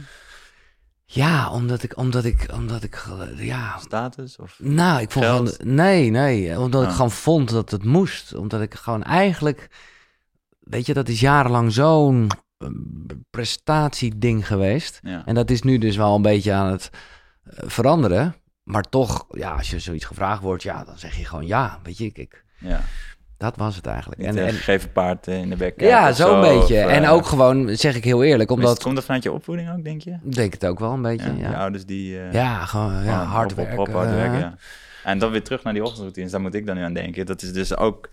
Ja, 1.14 1.50
omdat 1.50 1.82
ik, 1.82 1.96
omdat 1.96 2.24
ik, 2.24 2.46
omdat 2.52 2.82
ik, 2.82 3.06
eh, 3.36 3.46
ja, 3.46 3.78
Status? 3.78 4.36
Of... 4.38 4.58
nou, 4.58 5.00
ik 5.00 5.10
vond 5.10 5.24
Geld? 5.24 5.56
gewoon, 5.56 5.74
nee, 5.74 6.10
nee, 6.10 6.60
omdat 6.60 6.82
ik 6.82 6.88
Ah. 6.88 6.94
gewoon 6.94 7.10
vond 7.10 7.50
dat 7.50 7.70
het 7.70 7.84
moest. 7.84 8.34
Omdat 8.34 8.60
ik 8.60 8.74
gewoon 8.74 9.02
eigenlijk, 9.02 9.68
weet 10.60 10.86
je, 10.86 10.94
dat 10.94 11.08
is 11.08 11.20
jarenlang 11.20 11.72
zo'n 11.72 12.30
eh, 12.58 12.68
prestatieding 13.30 14.46
geweest. 14.46 15.00
Ja. 15.02 15.22
En 15.26 15.34
dat 15.34 15.50
is 15.50 15.62
nu 15.62 15.78
dus 15.78 15.96
wel 15.96 16.14
een 16.14 16.22
beetje 16.22 16.52
aan 16.52 16.70
het 16.70 16.90
eh, 17.44 17.68
veranderen. 17.68 18.34
Maar 18.62 18.82
toch, 18.82 19.26
ja, 19.30 19.52
als 19.54 19.70
je 19.70 19.78
zoiets 19.78 20.04
gevraagd 20.04 20.42
wordt, 20.42 20.62
ja, 20.62 20.84
dan 20.84 20.98
zeg 20.98 21.16
je 21.16 21.24
gewoon 21.24 21.46
ja. 21.46 21.80
Weet 21.82 21.98
je, 21.98 22.04
ik, 22.04 22.18
ik, 22.18 22.44
ja. 22.58 22.80
Dat 23.42 23.56
was 23.56 23.76
het 23.76 23.86
eigenlijk. 23.86 24.20
Niet 24.20 24.36
En, 24.36 24.52
gegeven 24.52 24.92
paard 24.92 25.26
eh, 25.28 25.38
in 25.40 25.48
de 25.50 25.56
bek. 25.56 25.80
ja, 25.80 26.08
of 26.08 26.16
zo'n 26.16 26.40
beetje. 26.40 26.84
of, 26.84 26.90
en 26.90 27.02
eh, 27.04 27.12
ook 27.12 27.26
gewoon, 27.26 27.76
zeg 27.76 27.96
ik 27.96 28.04
heel 28.04 28.22
eerlijk, 28.22 28.50
is 28.50 28.56
het- 28.56 28.64
omdat... 28.64 28.82
Komt 28.82 28.94
dat 28.94 29.04
vanuit 29.04 29.22
je 29.22 29.32
opvoeding 29.32 29.72
ook, 29.72 29.84
denk 29.84 30.02
je? 30.02 30.16
Denk 30.22 30.52
het 30.52 30.66
ook 30.66 30.78
wel 30.78 30.92
een 30.92 31.02
beetje, 31.02 31.28
Ja, 31.32 31.38
ja. 31.42 31.50
Ja, 31.50 31.56
ouders 31.58 31.86
die... 31.86 32.18
eh, 32.20 32.68
gewoon 32.68 32.92
ja, 32.92 33.00
gewoon 33.00 33.14
hard 33.26 33.54
werken. 33.54 33.78
op, 33.78 33.92
hard 33.92 34.10
werken, 34.10 34.34
eh, 34.34 34.40
ja. 34.40 34.54
En 35.04 35.18
dan 35.18 35.30
weer 35.30 35.42
terug 35.42 35.62
naar 35.62 35.72
die 35.72 35.82
ochtendroutines, 35.82 36.30
daar 36.30 36.40
moet 36.40 36.54
ik 36.54 36.66
dan 36.66 36.76
nu 36.76 36.82
aan 36.82 36.92
denken. 36.94 37.26
Dat 37.26 37.42
is 37.42 37.52
dus 37.52 37.76
ook, 37.76 38.08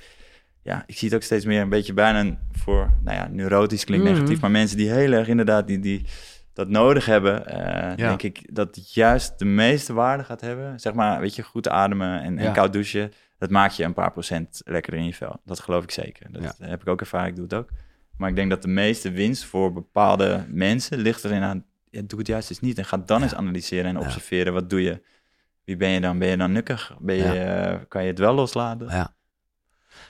ja, 0.64 0.84
ik 0.86 0.98
zie 0.98 1.08
het 1.08 1.18
ook 1.18 1.24
steeds 1.24 1.46
meer 1.46 1.62
een 1.62 1.70
beetje 1.70 1.94
bijna 1.94 2.38
voor, 2.52 2.90
nou 3.04 3.18
ja, 3.18 3.28
neurotisch 3.32 3.84
klinkt 3.86 4.06
Mhm. 4.06 4.14
negatief, 4.14 4.40
maar 4.42 4.52
mensen 4.52 4.78
die 4.78 4.92
heel 4.92 5.12
erg 5.12 5.28
inderdaad 5.28 5.68
die, 5.68 5.80
die 5.80 6.06
dat 6.54 6.68
nodig 6.70 7.06
hebben, 7.06 7.48
eh, 7.48 7.98
Ja. 7.98 8.08
denk 8.08 8.24
ik 8.24 8.56
dat 8.56 8.94
juist 8.94 9.40
de 9.40 9.46
meeste 9.46 9.94
waarde 9.94 10.24
gaat 10.24 10.42
hebben. 10.42 10.80
Zeg 10.80 10.94
maar, 10.94 11.20
weet 11.20 11.36
je, 11.36 11.42
goed 11.44 11.70
ademen 11.70 12.22
en, 12.22 12.38
en 12.38 12.44
Ja. 12.44 12.52
koud 12.52 12.74
douchen, 12.74 13.12
dat 13.40 13.50
maakt 13.50 13.76
je 13.76 13.84
een 13.84 13.94
paar 13.94 14.12
procent 14.12 14.62
lekkerder 14.66 15.00
in 15.02 15.06
je 15.08 15.14
vel. 15.14 15.42
Dat 15.46 15.60
geloof 15.60 15.84
ik 15.84 15.92
zeker. 15.92 16.32
Dat 16.32 16.42
Ja. 16.60 16.68
heb 16.68 16.82
ik 16.82 16.88
ook 16.88 17.00
ervaren, 17.00 17.28
ik 17.28 17.36
doe 17.36 17.44
het 17.44 17.54
ook. 17.54 17.70
Maar 18.18 18.30
ik 18.30 18.36
denk 18.36 18.50
dat 18.50 18.62
de 18.62 18.68
meeste 18.68 19.12
winst 19.12 19.46
voor 19.46 19.74
bepaalde 19.74 20.46
mensen 20.50 20.98
ligt 20.98 21.24
erin 21.24 21.42
aan, 21.44 21.66
ja, 21.90 22.02
doe 22.06 22.20
het 22.20 22.28
juist 22.28 22.50
eens 22.50 22.60
niet 22.60 22.78
en 22.78 22.86
ga 22.86 22.98
dan 22.98 23.18
Ja. 23.18 23.24
eens 23.24 23.36
analyseren 23.36 23.86
en 23.86 24.00
Ja. 24.00 24.06
observeren, 24.06 24.54
wat 24.54 24.70
doe 24.70 24.82
je? 24.82 25.02
Wie 25.64 25.78
ben 25.78 25.90
je 25.90 26.02
dan? 26.02 26.20
Ben 26.20 26.28
je 26.28 26.38
dan 26.38 26.52
nukkig? 26.52 26.94
Ben 27.00 27.16
je, 27.16 27.24
Ja. 27.24 27.34
eh, 27.72 27.80
kan 27.88 28.02
je 28.04 28.10
het 28.10 28.20
wel 28.20 28.34
loslaten? 28.34 28.88
Ja. 28.88 29.14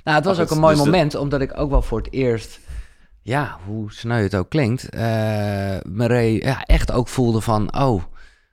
Nou, 0.04 0.18
het 0.18 0.26
was 0.26 0.40
ook 0.40 0.50
een 0.52 0.60
mooi 0.60 0.74
dus 0.76 0.84
dat- 0.84 0.92
moment, 0.94 1.16
omdat 1.16 1.42
ik 1.42 1.58
ook 1.58 1.70
wel 1.70 1.82
voor 1.82 1.98
het 1.98 2.12
eerst, 2.14 2.60
ja, 3.22 3.58
hoe 3.66 3.92
sneu 3.92 4.24
het 4.24 4.36
ook 4.36 4.50
klinkt, 4.50 4.90
eh 4.90 5.00
me 5.84 6.06
re- 6.06 6.20
ja, 6.42 6.64
echt 6.64 6.92
ook 6.92 7.08
voelde 7.08 7.42
van, 7.42 7.76
oh, 7.76 8.04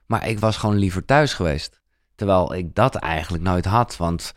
maar 0.07 0.29
ik 0.29 0.39
was 0.39 0.57
gewoon 0.57 0.77
liever 0.77 1.05
thuis 1.05 1.35
geweest. 1.35 1.81
Terwijl 2.14 2.55
ik 2.55 2.74
dat 2.74 2.95
eigenlijk 2.95 3.45
nooit 3.45 3.64
had, 3.64 3.97
want 3.97 4.33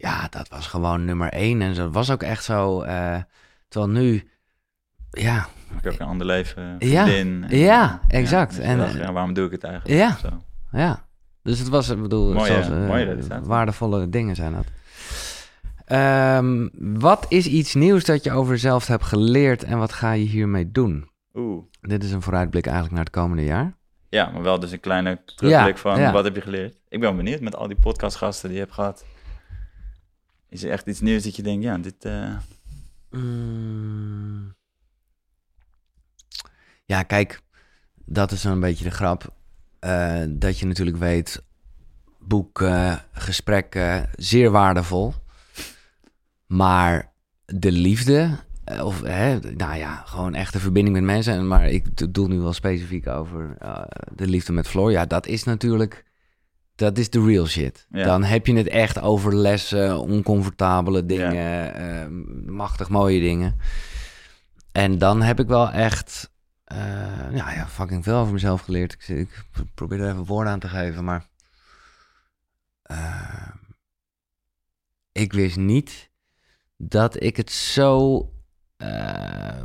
ja, 0.00 0.26
dat 0.30 0.48
was 0.48 0.66
gewoon 0.66 1.04
nummer 1.04 1.28
één 1.32 1.62
en 1.62 1.74
dat 1.74 1.92
was 1.92 2.10
ook 2.10 2.22
echt 2.22 2.44
zo. 2.44 2.80
eh, 2.82 3.16
terwijl 3.68 3.92
nu, 3.92 4.30
ja, 5.10 5.46
Heb 5.74 5.82
je 5.84 5.90
ook 5.90 5.98
een 6.00 6.06
ander 6.06 6.26
leven, 6.26 6.76
Ja, 6.78 7.08
en- 7.08 7.44
ja, 7.48 8.00
exact. 8.08 8.58
En- 8.58 8.78
dacht, 8.78 8.94
ja, 8.94 9.12
waarom 9.12 9.32
doe 9.34 9.46
ik 9.46 9.50
het 9.52 9.64
eigenlijk? 9.64 10.00
Ja. 10.00 10.16
Zo. 10.16 10.42
ja. 10.72 11.06
Dus 11.42 11.58
het 11.58 11.68
was, 11.68 11.88
ik 11.88 12.02
bedoel, 12.02 12.32
Mooie- 12.32 12.46
zoals, 12.46 12.68
mooie 12.68 13.04
resultaten. 13.14 13.46
waardevolle 13.48 14.08
dingen 14.08 14.36
zijn 14.36 14.52
dat. 14.52 14.64
Ehm, 15.84 16.68
wat 16.98 17.26
is 17.28 17.46
iets 17.46 17.74
nieuws 17.74 18.04
dat 18.04 18.24
je 18.24 18.32
over 18.32 18.52
jezelf 18.52 18.86
hebt 18.86 19.04
geleerd 19.04 19.64
en 19.64 19.78
wat 19.78 19.92
ga 19.92 20.12
je 20.12 20.24
hiermee 20.24 20.70
doen? 20.70 21.10
Oeh. 21.34 21.62
Dit 21.80 22.04
is 22.04 22.12
een 22.12 22.22
vooruitblik 22.22 22.64
eigenlijk 22.66 22.94
naar 22.96 23.04
het 23.04 23.14
komende 23.14 23.44
jaar. 23.44 23.76
Ja, 24.08 24.30
maar 24.30 24.42
wel 24.42 24.60
dus 24.60 24.72
een 24.72 24.80
kleine 24.80 25.20
terugblik 25.36 25.74
Ja, 25.74 25.80
van 25.80 26.00
ja. 26.00 26.12
wat 26.12 26.24
heb 26.24 26.34
je 26.34 26.40
geleerd? 26.40 26.76
Ik 26.88 27.00
ben 27.00 27.16
benieuwd 27.16 27.40
met 27.40 27.56
al 27.56 27.66
die 27.68 27.76
podcastgasten 27.80 28.48
die 28.48 28.58
je 28.58 28.62
hebt 28.64 28.74
gehad. 28.74 29.04
Is 30.48 30.62
er 30.62 30.70
echt 30.70 30.86
iets 30.86 31.00
nieuws 31.00 31.22
dat 31.22 31.36
je 31.36 31.42
denkt, 31.42 31.62
ja, 31.64 31.78
dit... 31.78 32.04
eh, 32.04 32.36
Mm. 33.10 34.54
Ja, 36.84 37.02
kijk, 37.02 37.40
dat 38.04 38.32
is 38.32 38.44
een 38.44 38.60
beetje 38.60 38.84
de 38.84 38.90
grap. 38.90 39.34
Eh, 39.78 40.22
dat 40.28 40.58
je 40.58 40.66
natuurlijk 40.66 40.96
weet, 40.96 41.42
boeken, 42.18 43.00
gesprekken, 43.12 44.10
zeer 44.16 44.50
waardevol. 44.50 45.14
Maar 46.46 47.12
de 47.44 47.72
liefde, 47.72 48.38
eh, 48.64 48.84
of 48.84 49.02
hè, 49.02 49.38
nou 49.40 49.76
ja, 49.76 50.02
gewoon 50.06 50.34
echte 50.34 50.58
verbinding 50.60 50.96
met 50.96 51.04
mensen. 51.04 51.32
En- 51.34 51.46
Maar 51.48 51.68
ik 51.68 52.14
doe 52.14 52.28
nu 52.28 52.38
wel 52.38 52.52
specifiek 52.52 53.06
over 53.06 53.56
de 54.14 54.26
liefde 54.26 54.52
met 54.52 54.68
Floor. 54.68 54.90
Ja, 54.90 55.04
dat 55.06 55.26
is 55.26 55.44
natuurlijk, 55.44 56.04
dat 56.78 56.98
is 56.98 57.10
de 57.10 57.24
real 57.24 57.46
shit. 57.46 57.86
Ja. 57.90 58.04
Dan 58.04 58.24
heb 58.24 58.46
je 58.46 58.56
het 58.56 58.68
echt 58.68 59.00
over 59.00 59.36
lessen, 59.36 59.98
oncomfortabele 59.98 61.06
dingen, 61.06 61.74
eh, 61.74 62.06
machtig 62.52 62.88
mooie 62.88 63.20
dingen. 63.20 63.60
En 64.72 64.98
dan 64.98 65.22
heb 65.22 65.40
ik 65.40 65.46
wel 65.46 65.70
echt, 65.70 66.30
eh, 66.64 66.78
ja, 67.32 67.52
ja, 67.52 67.66
fucking 67.66 68.04
veel 68.04 68.16
over 68.16 68.32
mezelf 68.32 68.60
geleerd. 68.60 68.92
Ik, 68.92 69.08
ik 69.08 69.44
probeer 69.74 70.00
er 70.00 70.10
even 70.10 70.24
woorden 70.24 70.52
aan 70.52 70.58
te 70.58 70.68
geven, 70.68 71.04
maar 71.04 71.26
eh, 72.82 73.48
ik 75.12 75.32
wist 75.32 75.56
niet 75.56 76.10
dat 76.76 77.22
ik 77.22 77.36
het 77.36 77.50
zo 77.50 78.22
eh, 78.76 79.64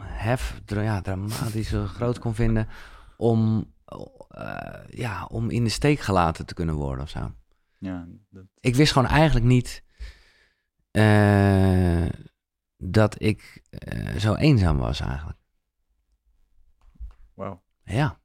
hef, 0.00 0.60
ja, 0.66 1.00
dramatisch 1.00 1.68
zo 1.68 1.86
groot 1.86 2.18
kon 2.18 2.34
vinden 2.34 2.68
om, 3.16 3.58
eh, 3.58 3.75
ja, 4.90 5.24
om 5.24 5.50
in 5.50 5.64
de 5.64 5.70
steek 5.70 6.00
gelaten 6.00 6.46
te 6.46 6.54
kunnen 6.54 6.74
worden 6.74 7.04
of 7.04 7.10
zo. 7.10 7.34
ja, 7.78 8.06
dat, 8.30 8.44
Ik 8.60 8.74
wist 8.74 8.92
gewoon 8.92 9.08
eigenlijk 9.08 9.46
niet 9.46 9.82
eh, 10.90 12.08
dat 12.76 13.22
ik 13.22 13.62
eh, 13.70 14.16
zo 14.16 14.34
eenzaam 14.34 14.76
was 14.78 15.00
eigenlijk. 15.00 15.38
wauw. 17.34 17.62
Ja, 17.84 18.18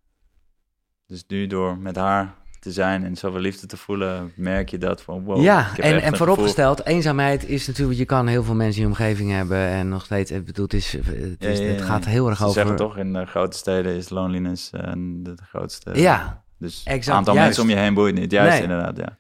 Dus 1.06 1.24
nu 1.28 1.48
door 1.48 1.78
met 1.78 1.96
haar 1.96 2.36
te 2.62 2.72
zijn 2.72 3.04
en 3.04 3.16
zoveel 3.16 3.40
liefde 3.40 3.68
te 3.68 3.78
voelen, 3.78 4.32
merk 4.36 4.70
je 4.70 4.78
dat 4.78 5.02
van 5.02 5.24
wow. 5.24 5.42
ja 5.42 5.78
en, 5.78 6.02
en 6.02 6.18
vooropgesteld, 6.18 6.86
eenzaamheid 6.86 7.48
is 7.50 7.68
natuurlijk, 7.68 7.98
je 8.00 8.06
kan 8.06 8.28
heel 8.28 8.44
veel 8.44 8.56
mensen 8.56 8.82
in 8.82 8.88
je 8.88 8.94
omgeving 8.94 9.32
hebben 9.32 9.58
en 9.58 9.90
nog 9.90 10.06
steeds, 10.06 10.32
ik 10.32 10.46
bedoel, 10.46 10.64
het, 10.66 10.74
is, 10.74 10.92
het, 10.92 11.06
is, 11.44 11.58
Ja, 11.58 11.64
ja, 11.64 11.70
ja, 11.70 11.74
het 11.76 11.82
gaat 11.82 12.06
heel 12.06 12.28
erg. 12.30 12.38
Ze 12.38 12.44
over... 12.44 12.56
zeggen 12.56 12.76
toch, 12.76 12.98
in 12.98 13.14
de 13.14 13.26
grote 13.26 13.58
steden 13.58 13.96
is 13.96 14.10
loneliness 14.10 14.70
eh, 14.72 14.92
de, 14.96 15.36
grootste. 15.50 15.92
Ja, 16.00 16.44
Dus 16.58 16.84
exact, 16.84 17.06
het 17.06 17.16
aantal 17.16 17.34
juist. 17.34 17.48
mensen 17.48 17.64
om 17.64 17.70
je 17.80 17.84
heen 17.86 17.94
boeit 17.94 18.16
niet. 18.16 18.32
Juist 18.32 18.52
Nee. 18.54 18.62
inderdaad, 18.62 18.98
ja. 18.98 19.18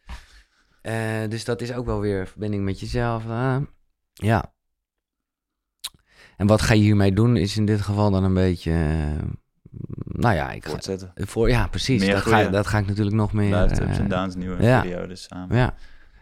eh, 0.81 1.29
dus 1.29 1.45
dat 1.45 1.61
is 1.61 1.73
ook 1.73 1.85
wel 1.85 1.99
weer 1.99 2.27
verbinding 2.27 2.63
met 2.63 2.79
jezelf. 2.79 3.23
eh. 3.29 3.57
ja. 4.13 4.53
En 6.37 6.47
wat 6.47 6.61
ga 6.61 6.73
je 6.73 6.81
hiermee 6.81 7.13
doen, 7.13 7.37
is 7.37 7.57
in 7.57 7.65
dit 7.65 7.81
geval 7.81 8.11
dan 8.11 8.23
een 8.23 8.33
beetje, 8.33 8.71
eh, 8.71 9.27
nou 10.05 10.35
ja, 10.35 10.51
ik 10.51 10.65
ga, 10.65 10.77
voor, 11.15 11.49
ja, 11.49 11.67
precies. 11.67 12.01
Meer 12.05 12.13
Dat 12.13 12.21
ga, 12.21 12.43
dat 12.43 12.67
ga 12.67 12.77
ik 12.77 12.87
natuurlijk 12.87 13.15
nog 13.15 13.33
meer... 13.33 13.47
Blijft 13.49 13.79
eh, 13.79 13.87
ups 13.87 13.97
en 13.97 14.07
downs, 14.07 14.35
nieuwe 14.35 14.63
ja. 14.63 14.81
periodes 14.81 15.23
samen. 15.23 15.57
Ja. 15.57 15.73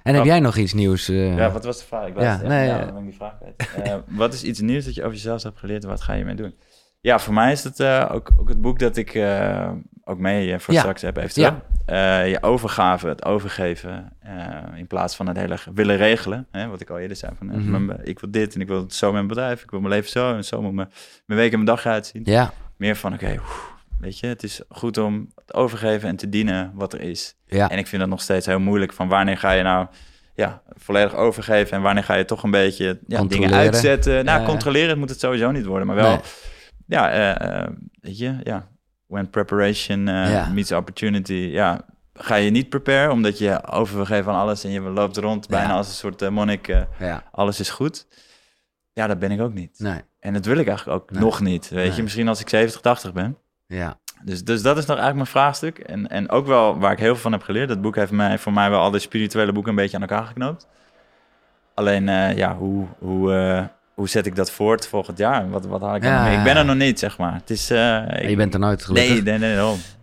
En 0.03 0.15
heb 0.15 0.23
jij 0.25 0.39
nog 0.39 0.57
iets 0.57 0.73
nieuws? 0.73 1.09
eh? 1.09 1.37
Ja, 1.37 1.51
wat 1.51 1.63
was 1.63 1.79
de 1.79 1.85
vraag? 1.85 2.07
Ik 2.07 2.19
Ja, 2.19 2.41
nee, 2.41 2.67
ja, 2.67 2.77
ja. 2.77 2.85
dan 2.85 2.93
ben 2.93 3.03
ik 3.03 3.09
die 3.09 3.15
vraag 3.17 3.37
kwijt. 3.37 3.87
Eh, 3.87 3.95
wat 4.07 4.33
is 4.33 4.43
iets 4.43 4.59
nieuws 4.59 4.85
dat 4.85 4.95
je 4.95 5.01
over 5.01 5.13
jezelf 5.13 5.43
hebt 5.43 5.59
geleerd 5.59 5.83
en 5.83 5.89
wat 5.89 6.01
ga 6.01 6.13
je 6.13 6.25
mee 6.25 6.35
doen? 6.35 6.53
Ja, 7.01 7.19
voor 7.19 7.33
mij 7.33 7.51
is 7.51 7.63
het 7.63 7.79
eh, 7.79 8.09
ook, 8.11 8.29
ook 8.39 8.49
het 8.49 8.61
boek 8.61 8.79
dat 8.79 8.97
ik 8.97 9.13
eh, 9.13 9.71
ook 10.03 10.17
mee 10.19 10.53
eh, 10.53 10.59
voor 10.59 10.73
straks 10.73 11.01
heb 11.01 11.17
eventueel. 11.17 11.61
Eh, 11.85 12.29
je 12.29 12.43
overgave, 12.43 13.07
het 13.07 13.25
overgeven, 13.25 14.11
eh, 14.19 14.55
in 14.75 14.87
plaats 14.87 15.15
van 15.15 15.27
het 15.27 15.37
hele 15.37 15.57
willen 15.73 15.97
regelen. 15.97 16.47
Hè, 16.51 16.67
wat 16.67 16.81
ik 16.81 16.89
al 16.89 16.99
eerder 16.99 17.17
zei, 17.17 17.31
van, 17.37 17.49
eh, 17.51 17.57
Mhm. 17.57 17.91
ik 18.03 18.19
wil 18.19 18.31
dit 18.31 18.55
en 18.55 18.61
ik 18.61 18.67
wil 18.67 18.81
het 18.81 18.93
zo 18.93 19.05
met 19.05 19.15
mijn 19.15 19.27
bedrijf. 19.27 19.63
Ik 19.63 19.71
wil 19.71 19.79
mijn 19.79 19.93
leven 19.93 20.09
zo 20.09 20.35
en 20.35 20.43
zo 20.43 20.61
moet 20.61 20.73
mijn, 20.73 20.89
mijn 21.25 21.39
week 21.39 21.51
en 21.51 21.63
mijn 21.63 21.75
dag 21.75 21.85
eruit 21.85 22.05
zien. 22.05 22.21
Ja, 22.25 22.53
Meer 22.79 22.95
van, 22.95 23.13
oké, 23.13 23.39
weet 23.99 24.19
je, 24.19 24.27
het 24.27 24.43
is 24.43 24.61
goed 24.69 24.97
om 24.97 25.33
overgeven 25.51 26.09
en 26.09 26.15
te 26.15 26.29
dienen 26.29 26.71
wat 26.73 26.93
er 26.93 27.01
is. 27.01 27.35
ja. 27.45 27.69
En 27.69 27.77
ik 27.77 27.87
vind 27.87 28.01
dat 28.01 28.09
nog 28.11 28.21
steeds 28.21 28.45
heel 28.45 28.59
moeilijk. 28.59 28.93
Van 28.93 29.07
wanneer 29.07 29.37
ga 29.37 29.51
je 29.51 29.63
nou 29.63 29.87
ja, 30.35 30.61
volledig 30.67 31.15
overgeven 31.15 31.77
en 31.77 31.83
wanneer 31.83 32.03
ga 32.03 32.13
je 32.13 32.25
toch 32.25 32.43
een 32.43 32.51
beetje 32.51 32.85
ja, 32.85 32.97
dingen 33.07 33.17
Controleren. 33.27 33.57
uitzetten. 33.57 34.13
Nou, 34.13 34.25
Ja, 34.25 34.37
ja. 34.37 34.45
controleren 34.45 34.99
moet 34.99 35.09
het 35.09 35.19
sowieso 35.19 35.51
niet 35.51 35.65
worden, 35.65 35.87
maar 35.87 35.95
wel, 35.95 36.09
Nee. 36.09 36.19
ja, 36.85 37.11
eh, 37.11 37.61
eh, 37.61 37.69
weet 38.01 38.17
je, 38.17 38.35
ja, 38.43 38.67
when 39.05 39.29
preparation 39.29 40.07
eh, 40.07 40.31
Ja. 40.31 40.49
meets 40.49 40.71
opportunity, 40.71 41.33
ja, 41.33 41.81
ga 42.13 42.35
je 42.35 42.49
niet 42.49 42.69
prepare 42.69 43.11
omdat 43.11 43.37
je 43.37 43.67
overgeeft 43.67 44.23
van 44.23 44.35
alles 44.35 44.63
en 44.63 44.71
je 44.71 44.81
loopt 44.81 45.17
rond 45.17 45.47
bijna 45.47 45.73
als 45.73 45.87
een 45.87 45.93
soort 45.93 46.29
monnik, 46.29 46.67
ja. 46.99 47.23
alles 47.31 47.59
is 47.59 47.69
goed. 47.69 48.07
Ja, 48.93 49.07
dat 49.07 49.19
ben 49.19 49.31
ik 49.31 49.41
ook 49.41 49.53
niet. 49.53 49.79
Nee. 49.79 50.01
En 50.19 50.33
dat 50.33 50.45
wil 50.45 50.57
ik 50.57 50.67
eigenlijk 50.67 51.01
ook 51.01 51.11
Nee. 51.11 51.21
nog 51.21 51.39
niet, 51.41 51.69
weet 51.69 51.87
Nee. 51.87 51.95
je. 51.95 52.03
Misschien 52.03 52.27
als 52.27 52.39
ik 52.41 52.49
70, 52.49 52.81
80 52.81 53.13
ben. 53.13 53.37
Ja. 53.67 53.97
Dus, 54.23 54.43
dus 54.43 54.61
dat 54.61 54.77
is 54.77 54.85
nog 54.85 54.97
eigenlijk 54.97 55.15
mijn 55.15 55.27
vraagstuk. 55.45 55.77
En, 55.79 56.07
en 56.09 56.29
ook 56.29 56.47
wel 56.47 56.79
waar 56.79 56.91
ik 56.91 56.99
heel 56.99 57.13
veel 57.13 57.21
van 57.21 57.31
heb 57.31 57.41
geleerd. 57.43 57.67
Dat 57.67 57.81
boek 57.81 57.95
heeft 57.95 58.11
mij, 58.11 58.37
voor 58.37 58.53
mij 58.53 58.69
wel 58.69 58.79
al 58.79 58.91
de 58.91 58.99
spirituele 58.99 59.51
boeken 59.51 59.71
een 59.71 59.77
beetje 59.77 59.95
aan 59.97 60.03
elkaar 60.03 60.25
geknoopt. 60.25 60.67
Alleen, 61.73 62.09
eh, 62.09 62.37
ja, 62.37 62.55
hoe, 62.55 62.85
hoe, 62.99 63.33
eh, 63.35 63.63
hoe 63.93 64.09
zet 64.09 64.25
ik 64.25 64.35
dat 64.35 64.51
voort 64.51 64.87
volgend 64.87 65.17
jaar? 65.17 65.49
Wat, 65.49 65.65
wat 65.65 65.81
haal 65.81 65.95
ik 65.95 66.03
Ja, 66.03 66.23
mee? 66.23 66.37
Ik 66.37 66.43
ben 66.43 66.55
er 66.57 66.65
nog 66.65 66.75
niet, 66.75 66.99
zeg 66.99 67.17
maar. 67.17 67.33
Het 67.33 67.49
is... 67.49 67.69
eh, 67.69 67.97
ik- 68.21 68.29
Je 68.29 68.35
bent 68.35 68.53
er 68.53 68.59
nooit 68.59 68.83
gelukkig. 68.85 69.23
Nee, 69.23 69.37
nee, 69.39 69.55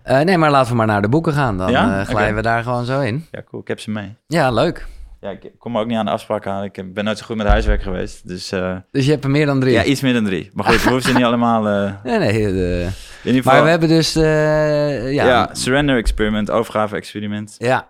nee, 0.05 0.25
nee, 0.25 0.39
maar 0.39 0.51
laten 0.51 0.71
we 0.71 0.77
maar 0.77 0.87
naar 0.87 1.03
de 1.03 1.09
boeken 1.09 1.33
gaan. 1.33 1.57
Dan 1.59 1.71
Ja? 1.71 2.05
glijden 2.05 2.35
we 2.35 2.43
daar 2.43 2.63
gewoon 2.63 2.85
zo 2.85 3.01
in. 3.01 3.27
Ja, 3.31 3.43
cool. 3.51 3.63
Ik 3.63 3.69
heb 3.69 3.81
ze 3.81 3.91
mee. 3.91 4.15
Ja, 4.27 4.51
leuk. 4.51 4.87
Ja, 5.27 5.33
ik 5.33 5.51
kom 5.59 5.79
ook 5.79 5.87
niet 5.87 5.97
aan 5.97 6.05
de 6.05 6.11
afspraak 6.11 6.47
aan. 6.47 6.65
Ik 6.65 6.95
ben 6.95 7.05
nooit 7.05 7.19
zo 7.19 7.25
goed 7.25 7.37
met 7.37 7.47
huiswerk 7.47 7.83
geweest. 7.83 8.29
Dus 8.29 8.53
eh, 8.53 8.77
Dus 8.91 9.05
je 9.05 9.11
hebt 9.11 9.25
er 9.25 9.31
meer 9.31 9.47
dan 9.47 9.61
drie. 9.61 9.73
ja, 9.73 9.85
iets 9.85 10.01
meer 10.01 10.13
dan 10.13 10.25
drie. 10.25 10.51
Maar 10.55 10.65
goed, 10.65 10.83
we 10.83 10.91
hoeven 10.91 11.11
ze 11.11 11.17
niet 11.17 11.25
allemaal... 11.31 11.69
eh, 11.69 11.93
Nee, 12.05 12.19
nee. 12.19 12.33
de- 12.33 12.89
in 13.23 13.33
ieder 13.33 13.43
geval... 13.43 13.53
Maar 13.53 13.63
we 13.65 13.71
hebben 13.71 13.89
dus... 13.89 14.17
eh, 14.17 15.13
ja, 15.13 15.27
ja, 15.27 15.49
surrender 15.53 15.97
experiment, 15.97 16.51
overgave 16.51 16.97
experiment. 16.97 17.55
ja. 17.59 17.89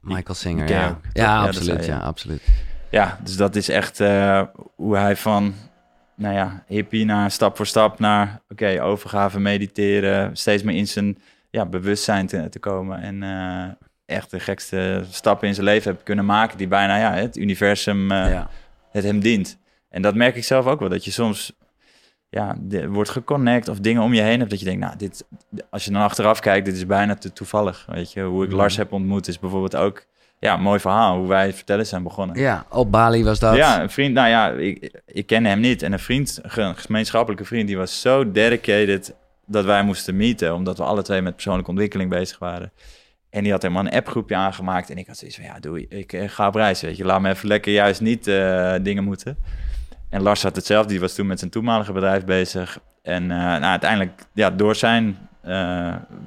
Michael 0.00 0.34
Singer, 0.34 0.68
ja. 0.68 0.74
Ja, 0.80 0.98
Ja, 1.12 1.42
absoluut. 1.42 1.86
Ja, 1.86 1.98
absoluut. 1.98 2.42
Ja, 2.90 3.18
dus 3.24 3.36
dat 3.36 3.56
is 3.56 3.68
echt 3.68 3.98
hoe 4.76 4.96
hij 4.96 5.16
van, 5.16 5.54
nou 6.16 6.34
ja, 6.34 6.64
hippie 6.66 7.04
naar 7.04 7.30
stap 7.30 7.56
voor 7.56 7.66
stap 7.66 7.98
naar, 7.98 8.40
oké, 8.48 8.82
overgave, 8.82 9.40
mediteren, 9.40 10.36
steeds 10.36 10.62
meer 10.62 10.76
in 10.76 10.86
zijn 10.88 11.18
ja, 11.50 11.66
bewustzijn 11.66 12.26
te, 12.26 12.48
te 12.48 12.58
komen. 12.58 13.00
En 13.02 13.22
echt 14.06 14.30
de 14.30 14.40
gekste 14.40 15.04
stappen 15.10 15.48
in 15.48 15.54
zijn 15.54 15.66
leven 15.66 15.90
heeft 15.92 16.02
kunnen 16.04 16.24
maken 16.24 16.58
die 16.58 16.68
bijna, 16.68 16.96
ja, 16.98 17.12
het 17.12 17.36
universum, 17.36 18.10
eh, 18.10 18.30
ja. 18.30 18.48
het 18.90 19.04
hem 19.04 19.20
dient. 19.20 19.58
En 19.90 20.02
dat 20.02 20.14
merk 20.14 20.36
ik 20.36 20.44
zelf 20.44 20.66
ook 20.66 20.80
wel, 20.80 20.88
dat 20.88 21.04
je 21.04 21.10
soms, 21.10 21.52
ja, 22.28 22.56
de- 22.60 22.88
wordt 22.88 23.10
geconnect 23.10 23.68
of 23.68 23.78
dingen 23.78 24.02
om 24.02 24.14
je 24.14 24.20
heen 24.20 24.38
hebt 24.38 24.50
dat 24.50 24.58
je 24.58 24.64
denkt, 24.64 24.80
nou, 24.80 24.96
dit, 24.96 25.24
als 25.70 25.84
je 25.84 25.90
dan 25.90 26.02
achteraf 26.02 26.40
kijkt, 26.40 26.66
dit 26.66 26.76
is 26.76 26.86
bijna 26.86 27.14
te 27.14 27.32
toevallig, 27.32 27.86
weet 27.88 28.12
je. 28.12 28.22
Hoe 28.22 28.42
ik 28.42 28.48
Mhm. 28.48 28.58
Lars 28.58 28.76
heb 28.76 28.92
ontmoet 28.92 29.28
is 29.28 29.38
bijvoorbeeld 29.38 29.76
ook, 29.76 30.04
ja, 30.38 30.54
een 30.54 30.62
mooi 30.62 30.80
verhaal, 30.80 31.18
hoe 31.18 31.28
wij 31.28 31.46
het 31.46 31.54
vertellen 31.56 31.86
zijn 31.86 32.02
begonnen. 32.02 32.38
ja, 32.38 32.66
op 32.70 32.90
Bali 32.90 33.24
was 33.24 33.38
dat. 33.38 33.56
Ja, 33.56 33.82
een 33.82 33.90
vriend, 33.90 34.14
nou 34.14 34.28
ja, 34.28 34.50
ik, 34.50 35.00
ik 35.06 35.26
kende 35.26 35.48
hem 35.48 35.60
niet. 35.60 35.82
En 35.82 35.92
een 35.92 35.98
vriend, 35.98 36.38
een 36.42 36.76
gemeenschappelijke 36.76 37.44
vriend, 37.44 37.66
die 37.66 37.76
was 37.76 38.00
zo 38.00 38.30
dedicated 38.30 39.14
dat 39.46 39.64
wij 39.64 39.82
moesten 39.82 40.16
meeten, 40.16 40.54
omdat 40.54 40.76
we 40.78 40.84
alle 40.84 41.02
twee 41.02 41.22
met 41.22 41.32
persoonlijke 41.34 41.70
ontwikkeling 41.70 42.10
bezig 42.10 42.38
waren. 42.38 42.72
En 43.36 43.42
die 43.42 43.52
had 43.52 43.62
helemaal 43.62 43.84
een 43.86 43.92
appgroepje 43.92 44.36
aangemaakt. 44.36 44.90
En 44.90 44.98
ik 44.98 45.06
had 45.06 45.16
zoiets 45.16 45.36
van, 45.36 45.46
ja, 45.46 45.58
doe, 45.60 45.88
ik 45.88 46.12
eh, 46.12 46.28
ga 46.28 46.46
op 46.46 46.54
reis, 46.54 46.80
weet 46.80 46.96
je. 46.96 47.04
Laat 47.04 47.20
me 47.20 47.30
even 47.30 47.48
lekker 47.48 47.72
juist 47.72 48.00
niet 48.00 48.26
eh, 48.26 48.74
dingen 48.82 49.04
moeten. 49.04 49.36
En 50.08 50.22
Lars 50.22 50.42
had 50.42 50.56
hetzelfde. 50.56 50.88
Die 50.88 51.00
was 51.00 51.14
toen 51.14 51.26
met 51.26 51.38
zijn 51.38 51.50
toenmalige 51.50 51.92
bedrijf 51.92 52.24
bezig. 52.24 52.78
En 53.02 53.22
eh, 53.22 53.36
nou, 53.38 53.62
uiteindelijk, 53.62 54.22
ja, 54.32 54.50
door 54.50 54.74
zijn 54.74 55.18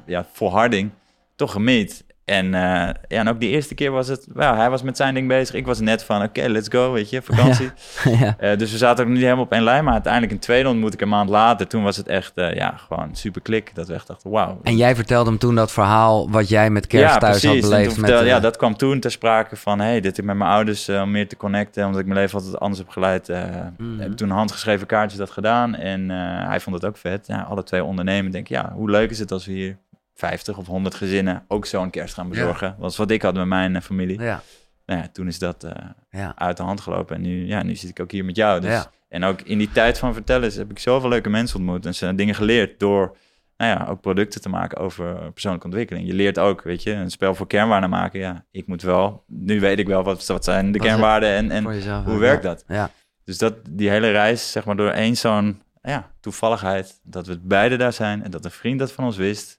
ja, 0.06 0.26
volharding, 0.32 0.92
toch 1.36 1.52
gemeet. 1.52 2.06
En, 2.30 2.54
eh, 2.54 2.62
ja, 2.62 2.94
en 3.20 3.28
ook 3.30 3.40
die 3.40 3.50
eerste 3.50 3.76
keer 3.76 3.92
was 3.92 4.08
het, 4.08 4.28
well, 4.34 4.54
hij 4.56 4.70
was 4.70 4.82
met 4.82 4.98
zijn 4.98 5.14
ding 5.14 5.28
bezig. 5.28 5.56
Ik 5.56 5.66
was 5.66 5.80
net 5.80 6.04
van, 6.04 6.24
oké, 6.24 6.48
let's 6.48 6.68
go, 6.72 6.92
weet 6.92 7.10
je, 7.10 7.22
vakantie. 7.32 7.70
ja. 8.04 8.36
Eh, 8.38 8.58
dus 8.58 8.72
we 8.72 8.78
zaten 8.78 9.06
ook 9.06 9.12
niet 9.12 9.22
helemaal 9.22 9.44
op 9.44 9.52
één 9.52 9.64
lijn. 9.64 9.84
Maar 9.84 9.94
uiteindelijk 9.94 10.34
een 10.34 10.40
tweede 10.40 10.70
ontmoet 10.70 10.94
ik 10.94 11.02
een 11.02 11.10
maand 11.10 11.30
later. 11.30 11.68
Toen 11.68 11.84
was 11.84 11.98
het 11.98 12.08
echt, 12.08 12.32
eh, 12.36 12.54
ja, 12.56 12.74
gewoon 12.88 13.10
super 13.16 13.42
klik. 13.42 13.76
Dat 13.76 13.88
we 13.88 13.94
echt 13.94 14.08
dachten, 14.08 14.30
wauw. 14.30 14.60
En 14.64 14.78
jij 14.78 14.96
vertelde 14.96 15.30
hem 15.30 15.40
toen 15.40 15.56
dat 15.56 15.72
verhaal 15.72 16.30
wat 16.32 16.50
jij 16.50 16.70
met 16.70 16.88
kerst 16.88 17.20
thuis 17.20 17.44
had 17.46 17.60
beleefd. 17.62 17.86
Met, 17.98 18.06
vertelde- 18.06 18.26
ja, 18.28 18.40
dat 18.40 18.58
kwam 18.58 18.78
toen 18.78 19.00
ter 19.00 19.12
sprake 19.12 19.56
van... 19.56 19.80
hey, 19.80 20.00
dit 20.02 20.18
ik 20.18 20.24
met 20.24 20.36
mijn 20.38 20.50
ouders 20.52 20.90
om 20.90 21.12
meer 21.12 21.28
te 21.28 21.38
connecten... 21.38 21.86
omdat 21.86 22.00
ik 22.02 22.08
mijn 22.08 22.20
leven 22.20 22.38
altijd 22.40 22.60
anders 22.60 22.80
heb 22.80 22.90
geleid. 22.90 23.30
eh, 23.30 23.44
Mhm. 23.78 24.00
Heb 24.00 24.12
ik 24.12 24.18
toen 24.18 24.30
handgeschreven 24.30 24.88
kaartjes 24.88 25.20
dat 25.20 25.32
gedaan. 25.32 25.76
En 25.76 26.10
hij 26.50 26.60
vond 26.60 26.76
het 26.76 26.86
ook 26.86 26.98
vet. 26.98 27.28
Ja, 27.28 27.42
alle 27.50 27.64
twee 27.64 27.84
ondernemen. 27.84 28.32
Denk 28.32 28.48
ja, 28.48 28.72
hoe 28.76 28.90
leuk 28.90 29.10
is 29.10 29.20
het 29.20 29.32
als 29.32 29.46
we 29.46 29.52
hier 29.52 29.78
50 30.20 30.58
of 30.58 30.68
100 30.68 30.96
gezinnen... 30.96 31.46
ook 31.48 31.66
zo'n 31.66 31.90
kerst 31.90 32.14
gaan 32.14 32.30
bezorgen. 32.30 32.70
Dat 32.70 32.80
was 32.80 32.98
wat 32.98 33.12
ik 33.12 33.22
had 33.22 33.34
met 33.34 33.46
mijn 33.46 33.76
eh, 33.76 33.82
familie. 33.82 34.22
Ja, 34.22 34.42
Nou 34.86 35.00
ja, 35.00 35.08
toen 35.14 35.28
is 35.28 35.40
dat 35.40 35.64
eh, 35.64 35.72
ja, 36.10 36.34
uit 36.36 36.58
de 36.58 36.64
hand 36.64 36.82
gelopen. 36.82 37.16
En 37.16 37.22
nu, 37.22 37.48
ja, 37.48 37.64
nu 37.64 37.76
zit 37.76 37.90
ik 37.90 38.00
ook 38.00 38.12
hier 38.12 38.26
met 38.26 38.36
jou. 38.36 38.62
Dus 38.62 38.72
ja. 38.72 38.92
en 39.10 39.24
ook 39.24 39.42
in 39.42 39.58
die 39.58 39.72
tijd 39.72 39.98
van 39.98 40.14
vertellen 40.14 40.54
heb 40.54 40.72
ik 40.72 40.80
zoveel 40.80 41.10
leuke 41.10 41.30
mensen 41.30 41.58
ontmoet 41.58 41.86
en 41.86 41.96
ze 41.96 42.16
dingen 42.16 42.36
geleerd 42.36 42.80
door, 42.80 43.18
nou 43.58 43.80
ja, 43.80 43.88
ook 43.90 44.02
producten 44.02 44.42
te 44.42 44.50
maken 44.50 44.78
over 44.78 45.32
persoonlijke 45.32 45.68
ontwikkeling. 45.68 46.08
Je 46.08 46.14
leert 46.14 46.40
ook, 46.40 46.62
weet 46.62 46.84
je, 46.84 46.92
een 46.92 47.12
spel 47.12 47.36
voor 47.36 47.48
kernwaarden 47.48 47.90
maken. 47.90 48.20
Ja, 48.20 48.46
ik 48.52 48.68
moet 48.68 48.82
wel, 48.82 49.24
nu 49.28 49.60
weet 49.60 49.80
ik 49.80 49.88
wel 49.88 50.04
wat, 50.04 50.26
wat 50.26 50.44
zijn 50.44 50.72
de 50.72 50.78
Wat 50.78 50.88
kernwaarden 50.88 51.30
en, 51.30 51.52
en 51.52 51.64
jezelf. 51.64 52.04
hoe 52.04 52.14
ja. 52.14 52.20
werkt 52.20 52.44
dat? 52.44 52.64
Ja, 52.68 52.92
Dus 53.24 53.38
dat, 53.38 53.56
die 53.70 53.90
hele 53.90 54.12
reis, 54.12 54.52
zeg 54.52 54.66
maar, 54.66 54.76
door 54.76 54.90
één 54.90 55.18
zo'n 55.18 55.62
ja, 55.82 56.12
toevalligheid, 56.20 57.00
dat 57.04 57.28
we 57.28 57.40
beide 57.40 57.76
daar 57.76 57.94
zijn 57.94 58.24
en 58.24 58.32
dat 58.32 58.46
een 58.46 58.52
vriend 58.52 58.80
dat 58.80 58.92
van 58.92 59.04
ons 59.04 59.18
wist. 59.18 59.59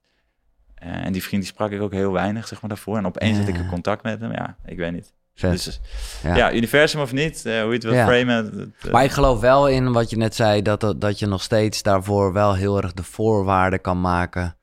Eh, 0.81 1.05
en 1.05 1.13
die 1.13 1.23
vriend 1.23 1.43
die 1.43 1.51
sprak 1.53 1.71
ik 1.71 1.81
ook 1.81 1.93
heel 1.93 2.13
weinig, 2.13 2.47
zeg 2.49 2.61
maar, 2.61 2.71
daarvoor. 2.71 2.97
En 2.97 3.07
opeens 3.07 3.39
had 3.39 3.49
ik 3.49 3.59
een 3.59 3.69
contact 3.69 4.03
met 4.03 4.21
hem. 4.21 4.33
Ja, 4.33 4.57
ik 4.65 4.77
weet 4.79 4.93
niet. 4.93 5.13
Dus 5.35 5.81
Ja. 6.23 6.37
ja. 6.37 6.53
universum 6.53 7.01
of 7.01 7.13
niet, 7.13 7.47
eh, 7.47 7.53
hoe 7.61 7.67
je 7.69 7.73
het 7.75 7.83
wil 7.83 7.93
Ja. 7.93 8.07
framen. 8.07 8.73
eh, 8.83 8.93
Maar 8.93 9.05
ik 9.05 9.11
geloof 9.11 9.41
wel 9.41 9.69
in 9.69 9.93
wat 9.93 10.11
je 10.11 10.17
net 10.17 10.35
zei, 10.35 10.63
dat, 10.63 10.81
dat, 10.81 11.01
dat 11.01 11.19
je 11.19 11.27
nog 11.27 11.43
steeds 11.43 11.83
daarvoor 11.83 12.33
wel 12.33 12.55
heel 12.55 12.83
erg 12.83 12.93
de 12.93 13.03
voorwaarden 13.03 13.81
kan 13.81 14.01
maken. 14.01 14.57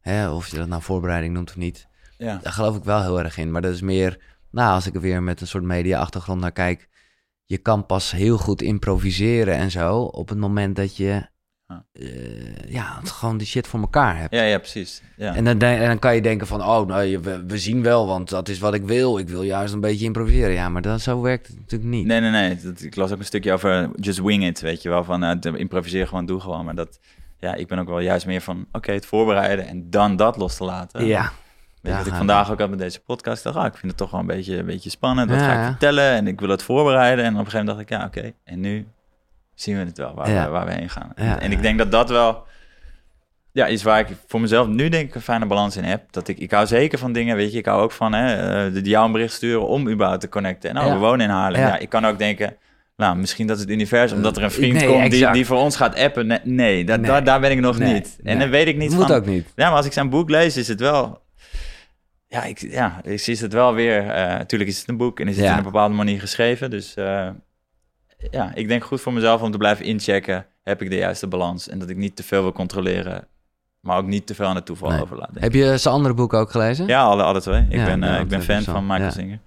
Hè, 0.00 0.30
of 0.30 0.48
je 0.48 0.56
dat 0.56 0.68
nou 0.68 0.82
voorbereiding 0.82 1.34
noemt 1.34 1.48
of 1.50 1.56
niet. 1.56 1.86
ja. 2.18 2.38
Daar 2.42 2.52
geloof 2.52 2.76
ik 2.76 2.84
wel 2.84 3.02
heel 3.02 3.18
erg 3.22 3.36
in. 3.36 3.50
Maar 3.50 3.62
dat 3.62 3.74
is 3.74 3.80
meer, 3.80 4.18
nou, 4.50 4.74
als 4.74 4.86
ik 4.86 4.94
er 4.94 5.00
weer 5.00 5.22
met 5.22 5.40
een 5.40 5.46
soort 5.46 5.64
media-achtergrond 5.64 6.40
naar 6.40 6.52
kijk. 6.52 6.88
Je 7.44 7.58
kan 7.58 7.86
pas 7.86 8.10
heel 8.10 8.38
goed 8.38 8.62
improviseren 8.62 9.54
en 9.54 9.70
zo 9.70 9.98
op 10.00 10.28
het 10.28 10.38
moment 10.38 10.76
dat 10.76 10.96
je 10.96 11.26
Ja. 11.68 11.84
eh, 11.92 12.70
ja, 12.72 12.98
het 13.00 13.10
gewoon 13.10 13.38
die 13.38 13.46
shit 13.46 13.66
voor 13.66 13.80
elkaar 13.80 14.18
hebt. 14.18 14.34
Ja, 14.34 14.42
ja, 14.42 14.58
precies. 14.58 15.02
Ja. 15.16 15.34
En, 15.34 15.44
dan, 15.44 15.60
en 15.60 15.86
dan 15.86 15.98
kan 15.98 16.14
je 16.14 16.20
denken 16.22 16.46
van, 16.46 16.60
oh, 16.62 16.86
nou, 16.86 17.18
we, 17.18 17.44
we 17.46 17.58
zien 17.58 17.82
wel, 17.82 18.06
want 18.06 18.28
dat 18.28 18.48
is 18.48 18.58
wat 18.58 18.74
ik 18.74 18.82
wil. 18.82 19.18
Ik 19.18 19.28
wil 19.28 19.42
juist 19.42 19.74
een 19.74 19.80
beetje 19.80 20.04
improviseren. 20.04 20.52
Ja, 20.52 20.68
maar 20.68 20.82
dat, 20.82 21.00
zo 21.00 21.20
werkt 21.20 21.46
het 21.46 21.58
natuurlijk 21.58 21.90
niet. 21.90 22.06
Nee, 22.06 22.20
nee, 22.20 22.30
nee. 22.30 22.56
Dat, 22.56 22.82
ik 22.82 22.96
las 22.96 23.12
ook 23.12 23.18
een 23.18 23.24
stukje 23.24 23.52
over 23.52 23.90
just 23.94 24.18
wing 24.18 24.44
it, 24.46 24.60
weet 24.60 24.82
je 24.82 24.88
wel. 24.88 25.04
Van 25.04 25.24
uh, 25.24 25.52
improviseer 25.54 26.06
gewoon, 26.08 26.26
doe 26.26 26.40
gewoon. 26.40 26.64
Maar 26.64 26.74
dat, 26.74 26.98
ja, 27.38 27.54
ik 27.54 27.66
ben 27.66 27.78
ook 27.78 27.88
wel 27.88 28.00
juist 28.00 28.26
meer 28.26 28.40
van, 28.40 28.66
oké, 28.72 28.92
het 28.92 29.06
voorbereiden 29.06 29.66
en 29.66 29.90
dan 29.90 30.16
dat 30.16 30.36
los 30.36 30.56
te 30.56 30.64
laten. 30.64 31.06
Ja, 31.06 31.20
Weet 31.22 31.32
je, 31.82 31.88
Ja, 31.90 31.96
wat 31.98 32.06
ik 32.06 32.14
vandaag 32.14 32.50
ook 32.50 32.58
had 32.58 32.70
met 32.70 32.78
deze 32.78 33.00
podcast. 33.00 33.42
Dacht, 33.42 33.56
ah, 33.56 33.66
ik 33.66 33.72
vind 33.76 33.86
het 33.86 33.96
toch 33.96 34.10
wel 34.10 34.20
een 34.20 34.26
beetje, 34.26 34.56
een 34.56 34.66
beetje 34.66 34.90
spannend. 34.90 35.30
Wat 35.30 35.38
Ja, 35.38 35.44
ga 35.54 35.60
ik 35.60 35.66
vertellen? 35.66 36.10
En 36.12 36.26
ik 36.26 36.40
wil 36.40 36.48
het 36.48 36.62
voorbereiden. 36.62 37.24
En 37.24 37.32
op 37.32 37.38
een 37.38 37.44
gegeven 37.50 37.66
moment 37.66 37.88
dacht 37.88 38.02
ik, 38.02 38.16
ja, 38.16 38.22
oké. 38.26 38.32
En 38.44 38.60
nu 38.60 38.86
zien 39.60 39.76
we 39.78 39.84
het 39.84 39.98
wel, 39.98 40.14
waar, 40.14 40.30
Ja. 40.30 40.44
we, 40.44 40.50
waar 40.50 40.66
we 40.66 40.72
heen 40.72 40.88
gaan. 40.90 41.12
Ja, 41.16 41.40
en 41.40 41.52
ik 41.52 41.62
denk 41.62 41.78
dat 41.78 41.90
dat 41.90 42.08
wel 42.08 42.46
ja, 43.52 43.66
is 43.66 43.82
waar 43.82 44.00
ik 44.00 44.06
voor 44.26 44.40
mezelf 44.40 44.66
nu 44.66 44.88
denk 44.88 45.08
ik 45.08 45.14
een 45.14 45.20
fijne 45.20 45.46
balans 45.46 45.76
in 45.76 45.84
heb. 45.84 46.02
Dat 46.12 46.28
ik, 46.28 46.38
ik 46.38 46.50
hou 46.50 46.66
zeker 46.66 46.98
van 46.98 47.12
dingen, 47.12 47.36
weet 47.36 47.52
je. 47.52 47.58
Ik 47.58 47.66
hou 47.66 47.82
ook 47.82 47.92
van 47.92 48.12
hè, 48.12 48.34
eh, 48.66 48.72
de, 48.74 48.80
jou 48.80 49.06
een 49.06 49.12
bericht 49.12 49.32
sturen 49.32 49.66
om 49.68 49.88
überhaupt 49.88 50.20
te 50.20 50.28
connecten. 50.28 50.68
En 50.70 50.74
nou, 50.76 50.92
we 50.92 50.98
wonen 50.98 51.20
in 51.26 51.32
Haarlem. 51.32 51.60
Ja. 51.60 51.78
Ik 51.78 51.88
kan 51.88 52.06
ook 52.06 52.18
denken, 52.18 52.56
nou, 52.96 53.16
misschien 53.16 53.46
dat 53.46 53.58
het 53.58 53.70
universum, 53.70 54.16
omdat 54.16 54.36
er 54.36 54.42
een 54.42 54.50
vriend 54.50 54.72
Nee, 54.74 54.86
komt 54.86 55.02
die, 55.02 55.12
exact. 55.12 55.34
die 55.34 55.46
voor 55.46 55.58
ons 55.58 55.76
gaat 55.76 55.96
appen. 55.98 56.26
Nee, 56.26 56.38
nee, 56.44 56.84
dat, 56.84 57.00
Nee. 57.00 57.10
Daar, 57.10 57.24
daar 57.24 57.40
ben 57.40 57.50
ik 57.50 57.60
nog 57.60 57.78
Nee, 57.78 57.92
niet. 57.92 58.16
En 58.18 58.24
nee. 58.24 58.36
dan 58.38 58.50
weet 58.50 58.66
ik 58.66 58.76
niet 58.76 58.90
moet 58.94 59.06
van... 59.06 59.16
ook 59.16 59.26
niet. 59.26 59.52
Ja, 59.56 59.66
maar 59.68 59.76
als 59.76 59.86
ik 59.86 59.92
zijn 59.92 60.10
boek 60.10 60.30
lees, 60.30 60.56
is 60.56 60.68
het 60.68 60.80
wel... 60.80 61.20
Ja, 62.26 62.44
ik, 62.44 62.58
ja, 62.58 63.00
ik 63.04 63.20
zie 63.20 63.36
het 63.40 63.52
wel 63.52 63.74
weer... 63.74 64.08
eh 64.08 64.26
natuurlijk 64.26 64.70
is 64.70 64.78
het 64.78 64.88
een 64.88 64.96
boek 64.96 65.20
en 65.20 65.28
is 65.28 65.36
het 65.36 65.44
Ja. 65.44 65.50
in 65.52 65.58
een 65.58 65.64
bepaalde 65.64 65.94
manier 65.94 66.20
geschreven. 66.20 66.70
Dus 66.70 66.94
eh, 66.94 67.28
ja, 68.30 68.50
ik 68.54 68.68
denk 68.68 68.84
goed 68.84 69.00
voor 69.00 69.12
mezelf 69.12 69.42
om 69.42 69.50
te 69.50 69.58
blijven 69.58 69.84
inchecken. 69.84 70.46
Heb 70.62 70.82
ik 70.82 70.90
de 70.90 70.96
juiste 70.96 71.26
balans? 71.26 71.68
En 71.68 71.78
dat 71.78 71.88
ik 71.88 71.96
niet 71.96 72.16
te 72.16 72.22
veel 72.22 72.42
wil 72.42 72.52
controleren, 72.52 73.26
maar 73.80 73.96
ook 73.98 74.06
niet 74.06 74.26
te 74.26 74.34
veel 74.34 74.46
aan 74.46 74.54
het 74.54 74.66
toeval 74.66 74.88
Nee. 74.88 74.98
denk 75.08 75.38
Heb 75.38 75.52
je 75.52 75.78
zijn 75.78 75.94
andere 75.94 76.14
boeken 76.14 76.38
ook 76.38 76.50
gelezen? 76.50 76.86
Ja, 76.86 77.02
alle, 77.02 77.22
alle 77.22 77.40
twee. 77.40 77.66
Ik 77.68 77.76
Ja, 77.76 77.84
ben, 77.84 78.02
eh, 78.02 78.20
ik 78.20 78.28
ben 78.28 78.42
fan 78.42 78.64
wel- 78.64 78.74
van 78.74 78.82
Michael 78.86 79.02
ja. 79.02 79.10
Singer. 79.10 79.38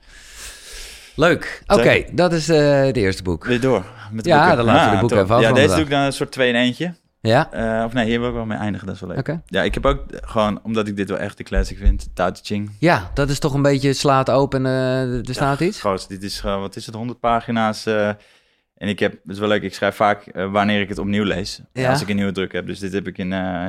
Leuk. 1.15 1.63
Oké, 1.67 2.03
dat 2.11 2.33
is 2.33 2.49
eh 2.49 2.81
het 2.83 2.97
eerste 2.97 3.23
boek. 3.23 3.45
Weer 3.45 3.61
door 3.61 3.85
met 4.11 4.23
de 4.23 4.29
Ja, 4.29 4.37
boeken. 4.39 4.57
dan 4.57 4.65
laten 4.65 4.85
we 4.89 4.93
de 4.93 4.99
boeken 4.99 5.17
top. 5.17 5.25
even 5.25 5.35
af 5.37 5.41
Ja, 5.41 5.51
deze 5.53 5.75
doe 5.75 5.83
ik 5.83 5.89
dan 5.89 5.99
een 6.01 6.13
soort 6.13 6.31
twee 6.31 6.49
in 6.49 6.55
eentje. 6.55 6.93
Ja? 7.21 7.51
Eh, 7.51 7.85
of 7.85 7.93
nee, 7.93 8.05
hier 8.05 8.19
wil 8.19 8.29
ik 8.29 8.35
wel 8.35 8.45
mee 8.45 8.57
eindigen, 8.57 8.87
dat 8.87 8.95
is 8.95 9.01
wel 9.01 9.09
leuk. 9.15 9.37
Ja, 9.45 9.61
ik 9.63 9.73
heb 9.73 9.85
ook 9.85 10.03
gewoon, 10.21 10.59
omdat 10.63 10.87
ik 10.87 10.95
dit 10.95 11.09
wel 11.09 11.17
echt 11.17 11.37
de 11.37 11.43
classic 11.43 11.77
vind, 11.77 12.09
Tao 12.13 12.31
Te 12.31 12.39
Ching. 12.43 12.71
Ja, 12.79 13.11
dat 13.13 13.29
is 13.29 13.39
toch 13.39 13.53
een 13.53 13.61
beetje 13.61 13.93
slaat 13.93 14.29
open, 14.29 14.65
eh, 14.65 15.01
er 15.27 15.33
staat 15.33 15.59
Ja, 15.59 15.65
iets? 15.65 15.79
Groot, 15.79 16.09
dit 16.09 16.23
is 16.23 16.39
gewoon, 16.39 16.59
wat 16.61 16.75
is 16.75 16.85
het, 16.85 16.95
100 16.95 17.19
pagina's. 17.19 17.85
En 18.81 18.87
ik 18.87 18.99
heb, 18.99 19.11
het 19.11 19.31
is 19.31 19.39
wel 19.39 19.47
leuk, 19.47 19.61
ik 19.61 19.73
schrijf 19.73 19.95
vaak 19.95 20.25
eh, 20.27 20.51
wanneer 20.51 20.81
ik 20.81 20.89
het 20.89 20.97
opnieuw 20.97 21.23
lees. 21.23 21.61
Ja. 21.73 21.89
Als 21.89 22.01
ik 22.01 22.09
een 22.09 22.15
nieuwe 22.15 22.31
druk 22.31 22.51
heb. 22.51 22.65
Dus 22.67 22.79
dit 22.79 22.93
heb 22.93 23.07
ik 23.07 23.17
in 23.17 23.33
eh 23.33 23.67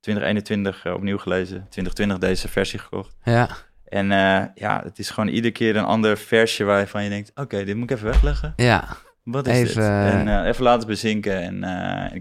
2021 0.00 0.84
eh, 0.84 0.92
opnieuw 0.94 1.18
gelezen. 1.18 1.66
2020 1.68 2.18
deze 2.18 2.48
versie 2.48 2.78
gekocht. 2.78 3.14
Ja, 3.24 3.48
En 3.88 4.06
ja, 4.54 4.80
het 4.84 4.98
is 4.98 5.10
gewoon 5.10 5.28
iedere 5.28 5.52
keer 5.52 5.76
een 5.76 5.84
ander 5.84 6.18
versje 6.18 6.64
waarvan 6.64 7.04
je 7.04 7.08
denkt... 7.10 7.32
Oké, 7.34 7.64
dit 7.64 7.76
moet 7.76 7.90
ik 7.90 7.96
even 7.96 8.08
wegleggen. 8.10 8.52
ja. 8.56 8.84
Wat 9.22 9.46
is 9.46 9.56
Even, 9.58 10.04
dit? 10.04 10.12
En 10.28 10.44
even 10.46 10.64
laten 10.64 10.88
bezinken. 10.88 11.40
En, 11.42 11.54
ik 11.54 11.62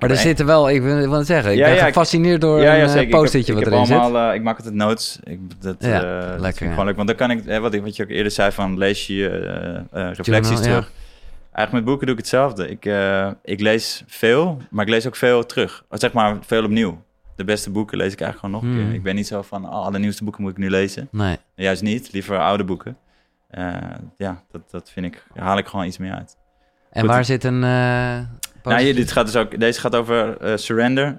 Maar 0.01 0.09
er 0.09 0.09
een- 0.09 0.17
zitten 0.17 0.45
wel, 0.45 0.69
ik 0.69 0.81
wil, 0.81 0.99
ik 1.03 1.11
het 1.11 1.25
zeggen, 1.25 1.51
ik 1.51 1.57
Ja, 1.57 1.65
ben 1.65 1.73
ja, 1.75 1.79
ik- 1.81 1.87
gefascineerd 1.93 2.41
door 2.41 2.61
ja, 2.61 2.73
ja, 2.73 2.83
een 2.95 2.99
Ik 3.01 3.09
post-itje 3.09 3.51
ik 3.51 3.57
wat 3.57 3.63
heb 3.63 3.73
erin 3.73 3.85
zit. 3.85 3.97
allemaal, 3.97 4.33
ik 4.33 4.41
maak 4.43 4.57
altijd 4.57 4.75
notes. 4.75 5.19
Ik, 5.23 5.39
dat, 5.61 5.75
lekker, 5.81 6.41
vind 6.41 6.59
ik 6.61 6.67
gewoon 6.69 6.85
leuk. 6.85 6.95
Want 6.95 7.07
dan 7.07 7.17
kan 7.17 7.31
ik, 7.31 7.59
wat, 7.59 7.73
ik, 7.73 7.81
wat 7.81 7.95
je 7.95 8.03
ook 8.03 8.09
eerder 8.09 8.31
zei, 8.31 8.51
van 8.51 8.77
lees 8.77 9.07
je 9.07 9.27
reflecties 9.91 10.25
Journal, 10.49 10.61
terug. 10.61 10.91
Eigenlijk 11.51 11.71
met 11.71 11.83
boeken 11.85 12.05
doe 12.05 12.15
ik 12.15 12.21
hetzelfde. 12.21 12.67
Ik, 12.69 12.85
eh, 12.85 13.31
ik 13.43 13.59
lees 13.59 14.03
veel, 14.07 14.57
maar 14.69 14.85
ik 14.85 14.91
lees 14.91 15.07
ook 15.07 15.15
veel 15.15 15.45
terug. 15.45 15.83
Of 15.89 15.99
Zeg 15.99 16.13
maar 16.13 16.37
veel 16.41 16.63
opnieuw. 16.63 17.03
De 17.35 17.43
beste 17.43 17.69
boeken 17.69 17.97
lees 17.97 18.13
ik 18.13 18.21
eigenlijk 18.21 18.39
gewoon 18.55 18.69
nog 18.69 18.75
een 18.75 18.81
Hmm. 18.81 18.89
keer. 18.89 18.97
Ik 18.99 19.03
ben 19.03 19.15
niet 19.15 19.27
zo 19.27 19.41
van, 19.41 19.65
oh, 19.65 19.71
alle 19.85 19.99
nieuwste 19.99 20.23
boeken 20.23 20.41
moet 20.41 20.51
ik 20.51 20.57
nu 20.57 20.69
lezen. 20.69 21.07
Nee. 21.11 21.37
Juist 21.55 21.81
niet, 21.81 22.11
liever 22.11 22.39
oude 22.39 22.63
boeken. 22.63 22.97
Eh, 23.49 23.73
ja, 24.17 24.43
dat, 24.51 24.71
dat 24.71 24.89
vind 24.91 25.05
ik, 25.05 25.23
daar 25.33 25.45
haal 25.45 25.57
ik 25.57 25.67
gewoon 25.67 25.85
iets 25.85 25.97
meer 25.97 26.13
uit. 26.13 26.37
En 26.91 27.01
Goed. 27.01 27.09
waar 27.09 27.25
zit 27.25 27.43
een... 27.43 27.63
eh 27.63 28.19
Nou, 28.63 28.81
hier, 28.81 28.95
dit 28.95 29.11
gaat 29.11 29.25
dus 29.25 29.35
ook, 29.35 29.59
deze 29.59 29.79
gaat 29.79 29.95
over 29.95 30.37
surrender. 30.59 31.15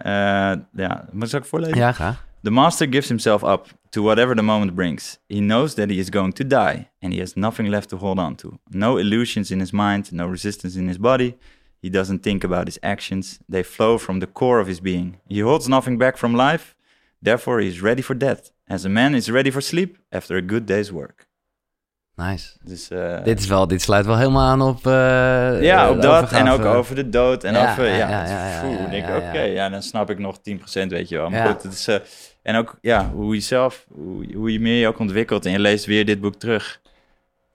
Ja, 0.72 1.04
moet 1.10 1.26
ik 1.26 1.32
het 1.32 1.34
ook 1.34 1.46
voorlezen? 1.48 1.76
Ja, 1.76 1.92
graag. 1.92 2.24
The 2.42 2.50
master 2.50 2.86
gives 2.90 3.08
himself 3.08 3.42
up 3.42 3.66
to 3.92 4.02
whatever 4.02 4.34
the 4.34 4.42
moment 4.42 4.74
brings. 4.74 5.18
He 5.28 5.40
knows 5.40 5.74
that 5.76 5.90
he 5.90 5.98
is 5.98 6.10
going 6.10 6.32
to 6.34 6.44
die, 6.44 6.88
and 7.00 7.12
he 7.12 7.20
has 7.20 7.36
nothing 7.36 7.70
left 7.70 7.90
to 7.90 7.98
hold 7.98 8.18
on 8.18 8.36
to. 8.36 8.58
No 8.70 8.96
illusions 8.96 9.52
in 9.52 9.60
his 9.60 9.72
mind, 9.72 10.12
no 10.12 10.26
resistance 10.26 10.76
in 10.76 10.88
his 10.88 10.98
body. 10.98 11.38
He 11.80 11.90
doesn't 11.90 12.20
think 12.20 12.42
about 12.42 12.68
his 12.68 12.78
actions. 12.82 13.38
They 13.48 13.62
flow 13.62 13.98
from 13.98 14.20
the 14.20 14.26
core 14.26 14.60
of 14.60 14.66
his 14.66 14.80
being. 14.80 15.18
He 15.28 15.40
holds 15.40 15.68
nothing 15.68 15.98
back 15.98 16.16
from 16.16 16.34
life, 16.34 16.74
therefore 17.20 17.60
he 17.60 17.68
is 17.68 17.82
ready 17.82 18.02
for 18.02 18.14
death. 18.14 18.50
As 18.68 18.84
a 18.84 18.88
man 18.88 19.14
is 19.14 19.30
ready 19.30 19.50
for 19.50 19.60
sleep 19.60 19.98
after 20.10 20.36
a 20.36 20.42
good 20.42 20.64
day's 20.64 20.90
work. 20.92 21.26
Nice. 22.16 22.56
Dus, 22.64 22.90
eh, 22.90 23.24
Dit, 23.24 23.38
is 23.38 23.46
wel, 23.46 23.66
dit 23.66 23.82
sluit 23.82 24.06
wel 24.06 24.16
helemaal 24.18 24.48
aan 24.48 24.60
op... 24.62 24.86
eh, 24.86 25.62
ja, 25.62 25.90
op 25.90 26.02
dat 26.02 26.32
en 26.32 26.48
ook 26.48 26.64
over 26.64 26.94
de 26.94 27.08
dood 27.08 27.44
en 27.44 27.52
Ja, 27.54 27.70
over, 27.70 27.86
ja, 27.88 27.94
ja, 28.08 28.26
ja, 28.26 28.86
denk 28.90 29.06
ik, 29.06 29.14
oké, 29.16 29.32
ja. 29.38 29.42
ja, 29.42 29.68
dan 29.68 29.82
snap 29.82 30.10
ik 30.10 30.18
nog 30.18 30.38
10%, 30.38 30.40
weet 30.88 31.08
je 31.08 31.16
wel. 31.16 31.30
Maar 31.30 31.38
Ja. 31.46 31.52
goed, 31.52 31.62
het 31.62 31.72
is, 31.72 31.88
eh, 31.88 31.96
en 32.42 32.56
ook, 32.56 32.78
ja, 32.80 33.10
hoe 33.10 33.34
je 33.34 33.40
zelf, 33.40 33.86
hoe, 33.88 34.34
hoe 34.34 34.52
je 34.52 34.60
meer 34.60 34.80
je 34.80 34.86
ook 34.88 34.98
ontwikkelt 34.98 35.46
en 35.46 35.52
je 35.52 35.58
leest 35.58 35.84
weer 35.84 36.04
dit 36.06 36.20
boek 36.20 36.34
terug, 36.34 36.80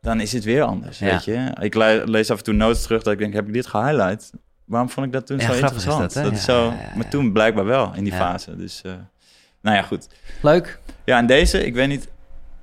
dan 0.02 0.20
is 0.22 0.32
het 0.32 0.44
weer 0.44 0.64
anders, 0.64 1.00
weet 1.00 1.26
je. 1.26 1.52
Ik 1.60 1.74
le- 1.76 2.04
lees 2.06 2.32
af 2.32 2.38
en 2.38 2.44
toe 2.44 2.54
notes 2.54 2.82
terug 2.84 3.04
dat 3.04 3.14
ik 3.14 3.20
denk, 3.20 3.34
heb 3.34 3.48
ik 3.48 3.54
dit 3.54 3.68
gehighlight? 3.68 4.32
Waarom 4.66 4.90
vond 4.90 5.06
ik 5.06 5.12
dat 5.12 5.28
toen 5.28 5.40
zo 5.40 5.52
is 5.52 5.60
interessant? 5.60 6.14
dat, 6.14 6.32
is 6.34 6.44
zo, 6.44 6.74
maar 6.96 7.08
toen 7.10 7.32
blijkbaar 7.32 7.66
wel 7.66 7.92
in 7.96 8.04
die 8.04 8.14
fase, 8.14 8.56
dus, 8.56 8.82
nou 9.62 9.76
ja, 9.76 9.82
goed. 9.82 10.08
Leuk. 10.42 10.80
Ja, 11.06 11.18
en 11.18 11.26
deze, 11.26 11.66
ik 11.66 11.74
weet 11.74 11.88
niet, 11.88 12.08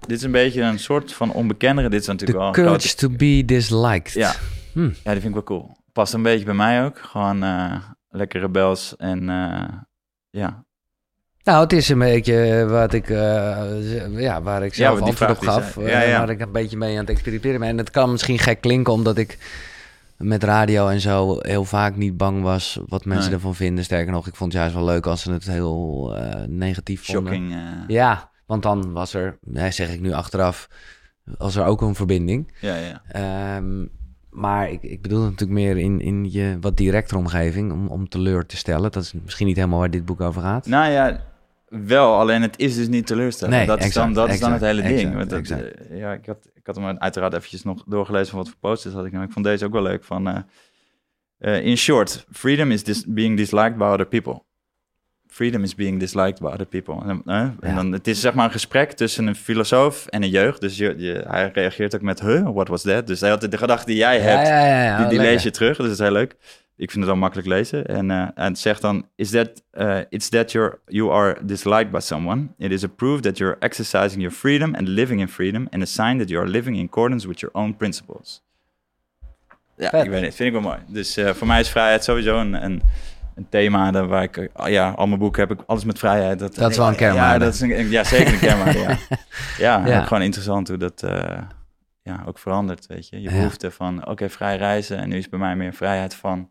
dit 0.06 0.16
is 0.16 0.22
een 0.22 0.30
beetje 0.30 0.62
een 0.62 0.78
soort 0.78 1.12
van 1.12 1.32
onbekendere, 1.32 1.88
dit 1.88 1.98
is 2.00 2.04
The 2.06 2.10
natuurlijk 2.12 2.38
wel 2.38 2.48
een 2.48 2.54
courage 2.54 2.88
grote- 2.88 3.08
to 3.08 3.16
be 3.16 3.42
disliked. 3.46 4.12
Ja. 4.12 4.32
Hm. 4.72 4.80
Ja, 4.80 5.12
die 5.12 5.20
vind 5.20 5.24
ik 5.24 5.32
wel 5.32 5.42
cool. 5.42 5.76
Past 5.92 6.12
een 6.12 6.22
beetje 6.22 6.44
bij 6.44 6.54
mij 6.54 6.84
ook. 6.84 6.98
Gewoon 6.98 7.42
eh, 7.42 7.74
lekker 8.08 8.40
rebels 8.40 8.94
en 8.96 9.28
eh, 9.28 9.68
ja. 10.30 10.64
Nou, 11.42 11.60
het 11.62 11.72
is 11.72 11.88
een 11.88 11.98
beetje 11.98 12.66
wat 12.68 12.92
ik, 12.92 13.08
eh, 13.10 14.20
ja, 14.20 14.42
waar 14.42 14.64
ik 14.64 14.74
zelf 14.74 15.00
antwoord 15.00 15.30
op 15.30 15.38
gaf. 15.38 15.76
eh, 15.76 15.88
ja, 15.88 16.00
ja. 16.02 16.18
Waar 16.18 16.30
ik 16.30 16.40
een 16.40 16.52
beetje 16.52 16.76
mee 16.76 16.92
aan 16.92 17.00
het 17.00 17.08
experimenteren 17.10 17.60
ben. 17.60 17.68
En 17.68 17.78
het 17.78 17.90
kan 17.90 18.10
misschien 18.10 18.38
gek 18.38 18.60
klinken, 18.60 18.92
omdat 18.92 19.16
ik 19.18 19.38
met 20.16 20.44
radio 20.44 20.88
en 20.88 21.00
zo 21.00 21.36
heel 21.40 21.64
vaak 21.64 21.96
niet 21.96 22.16
bang 22.16 22.42
was 22.42 22.78
wat 22.88 23.04
mensen 23.04 23.24
Nee. 23.26 23.34
ervan 23.34 23.54
vinden. 23.54 23.84
Sterker 23.84 24.12
nog, 24.12 24.26
ik 24.26 24.34
vond 24.36 24.52
het 24.52 24.60
juist 24.60 24.76
wel 24.76 24.84
leuk 24.84 25.06
als 25.06 25.22
ze 25.22 25.32
het 25.32 25.44
heel 25.46 26.12
eh, 26.16 26.42
negatief 26.48 27.04
vonden. 27.04 27.32
Shocking. 27.32 27.52
eh, 27.52 27.58
Ja, 27.86 28.30
want 28.46 28.62
dan 28.62 28.92
was 28.92 29.14
er, 29.14 29.38
zeg 29.52 29.92
ik 29.92 30.00
nu 30.00 30.12
achteraf, 30.12 30.68
was 31.24 31.56
er 31.56 31.64
ook 31.64 31.82
een 31.82 31.94
verbinding. 31.94 32.52
ja, 32.60 32.76
ja. 32.76 33.02
Ehm, 33.08 33.86
maar 34.34 34.70
ik, 34.70 34.82
ik 34.82 35.02
bedoel 35.02 35.20
het 35.20 35.30
natuurlijk 35.30 35.58
meer 35.60 35.76
in, 35.76 36.00
in 36.00 36.30
je 36.30 36.56
wat 36.60 36.76
directere 36.76 37.18
omgeving, 37.18 37.72
om, 37.72 37.88
om 37.88 38.08
teleur 38.08 38.46
te 38.46 38.56
stellen. 38.56 38.92
Dat 38.92 39.02
is 39.02 39.12
misschien 39.12 39.46
niet 39.46 39.56
helemaal 39.56 39.78
waar 39.78 39.90
dit 39.90 40.04
boek 40.04 40.20
over 40.20 40.42
gaat. 40.42 40.66
Nou 40.66 40.92
ja, 40.92 41.20
wel. 41.68 42.18
Alleen 42.18 42.42
het 42.42 42.58
is 42.58 42.74
dus 42.74 42.88
niet 42.88 43.06
teleurstellend. 43.06 43.56
Nee, 43.56 43.66
dat 43.66 43.84
is 43.84 43.92
dan, 43.92 44.08
exact, 44.08 44.26
dat 44.26 44.34
is 44.34 44.40
dan 44.40 44.52
het 44.52 44.60
hele 44.60 44.82
exact, 44.82 45.30
ding. 45.30 45.46
dat, 45.46 45.58
eh, 45.58 45.98
ja, 45.98 46.12
ik 46.12 46.26
had, 46.26 46.50
ik 46.54 46.66
had 46.66 46.76
hem 46.76 46.98
uiteraard 46.98 47.32
eventjes 47.32 47.62
nog 47.62 47.84
doorgelezen 47.86 48.28
van 48.28 48.38
wat 48.38 48.48
voor 48.48 48.58
posters 48.60 48.94
had 48.94 49.04
ik. 49.04 49.12
Nou, 49.12 49.24
ik 49.24 49.32
vond 49.32 49.44
deze 49.44 49.64
ook 49.64 49.72
wel 49.72 49.82
leuk. 49.82 50.04
Van, 50.04 50.28
eh, 50.28 50.38
eh, 51.38 51.64
in 51.64 51.76
short, 51.76 52.26
freedom 52.30 52.70
is 52.70 52.84
dis 52.84 53.04
being 53.06 53.36
disliked 53.36 53.76
by 53.76 53.84
other 53.84 54.06
people. 54.06 54.42
Freedom 55.34 55.62
is 55.62 55.74
being 55.74 55.98
disliked 55.98 56.40
by 56.40 56.46
other 56.46 56.66
people. 56.66 56.94
En, 57.06 57.22
eh, 57.26 57.48
en 57.60 57.74
dan, 57.74 57.92
het 57.92 58.06
is 58.06 58.20
zeg 58.20 58.34
maar 58.34 58.44
een 58.44 58.50
gesprek 58.50 58.92
tussen 58.92 59.26
een 59.26 59.34
filosoof 59.34 60.06
en 60.06 60.22
een 60.22 60.28
jeugd. 60.28 60.60
Dus 60.60 60.76
je, 60.76 60.94
je, 60.96 61.24
hij 61.28 61.50
reageert 61.52 61.94
ook 61.94 62.00
met, 62.00 62.20
huh, 62.20 62.50
what 62.52 62.68
was 62.68 62.82
that? 62.82 63.06
Dus 63.06 63.20
hij 63.20 63.30
had 63.30 63.40
de 63.40 63.56
gedachte 63.56 63.86
die 63.86 63.96
jij 63.96 64.20
hebt, 64.20 64.46
ja, 64.46 64.98
die, 64.98 65.06
die 65.08 65.18
lees 65.18 65.42
je 65.42 65.50
terug. 65.50 65.76
Dus 65.76 65.86
dat 65.86 65.94
is 65.94 65.98
heel 65.98 66.12
leuk. 66.12 66.36
Ik 66.76 66.90
vind 66.90 66.96
het 66.96 67.04
wel 67.04 67.16
makkelijk 67.16 67.48
lezen. 67.48 67.86
En, 67.86 68.10
eh, 68.10 68.20
en 68.20 68.32
het 68.34 68.58
zegt 68.58 68.80
dan, 68.80 69.08
is 69.16 69.30
that, 69.30 69.62
uh, 69.72 69.98
it's 70.08 70.28
that 70.28 70.52
you're, 70.52 70.78
you 70.86 71.12
are 71.12 71.38
disliked 71.42 71.90
by 71.90 72.00
someone. 72.00 72.46
It 72.58 72.70
is 72.70 72.84
a 72.84 72.88
proof 72.88 73.20
that 73.20 73.38
you're 73.38 73.56
exercising 73.58 74.20
your 74.20 74.36
freedom 74.36 74.74
and 74.74 74.88
living 74.88 75.20
in 75.20 75.28
freedom. 75.28 75.66
And 75.70 75.82
a 75.82 75.86
sign 75.86 76.18
that 76.18 76.28
you 76.28 76.40
are 76.42 76.50
living 76.50 76.76
in 76.76 76.84
accordance 76.84 77.28
with 77.28 77.40
your 77.40 77.56
own 77.56 77.76
principles. 77.76 78.42
Ja, 79.76 79.88
Vet. 79.88 80.04
ik 80.04 80.10
weet 80.10 80.22
het. 80.22 80.34
Vind 80.34 80.54
ik 80.54 80.62
wel 80.62 80.70
mooi. 80.70 80.78
Dus 80.88 81.16
eh, 81.16 81.30
voor 81.30 81.46
mij 81.46 81.60
is 81.60 81.68
vrijheid 81.68 82.04
sowieso 82.04 82.38
een, 82.38 82.64
een, 82.64 82.82
een 83.34 83.48
thema 83.48 83.90
daar 83.90 84.06
waar 84.06 84.22
ik... 84.22 84.36
eh, 84.36 84.72
ja, 84.72 84.90
al 84.90 85.06
mijn 85.06 85.18
boeken 85.18 85.48
heb 85.48 85.58
ik 85.58 85.64
alles 85.66 85.84
met 85.84 85.98
vrijheid. 85.98 86.38
Dat, 86.38 86.54
Dat 86.54 86.70
is 86.70 86.76
wel 86.76 86.86
een 86.86 86.92
Ja, 86.92 86.98
kernwaarde. 86.98 87.44
dat 87.44 87.54
is 87.54 87.60
een, 87.60 87.88
ja 87.88 88.04
zeker 88.04 88.32
een 88.32 88.38
kernwaarde, 88.38 88.78
ja. 88.78 88.96
Ja, 89.58 89.86
Ja. 89.86 90.04
gewoon 90.04 90.22
interessant 90.22 90.68
hoe 90.68 90.76
dat 90.76 91.02
eh, 91.02 91.38
ja, 92.02 92.22
ook 92.26 92.38
verandert, 92.38 92.86
weet 92.86 93.08
je. 93.08 93.16
Je 93.20 93.30
Ja. 93.30 93.36
behoefte 93.36 93.70
van, 93.70 94.06
oké, 94.08 94.28
vrij 94.30 94.56
reizen. 94.56 94.98
En 94.98 95.08
nu 95.08 95.16
is 95.16 95.28
bij 95.28 95.38
mij 95.38 95.56
meer 95.56 95.72
vrijheid 95.74 96.14
van, 96.14 96.50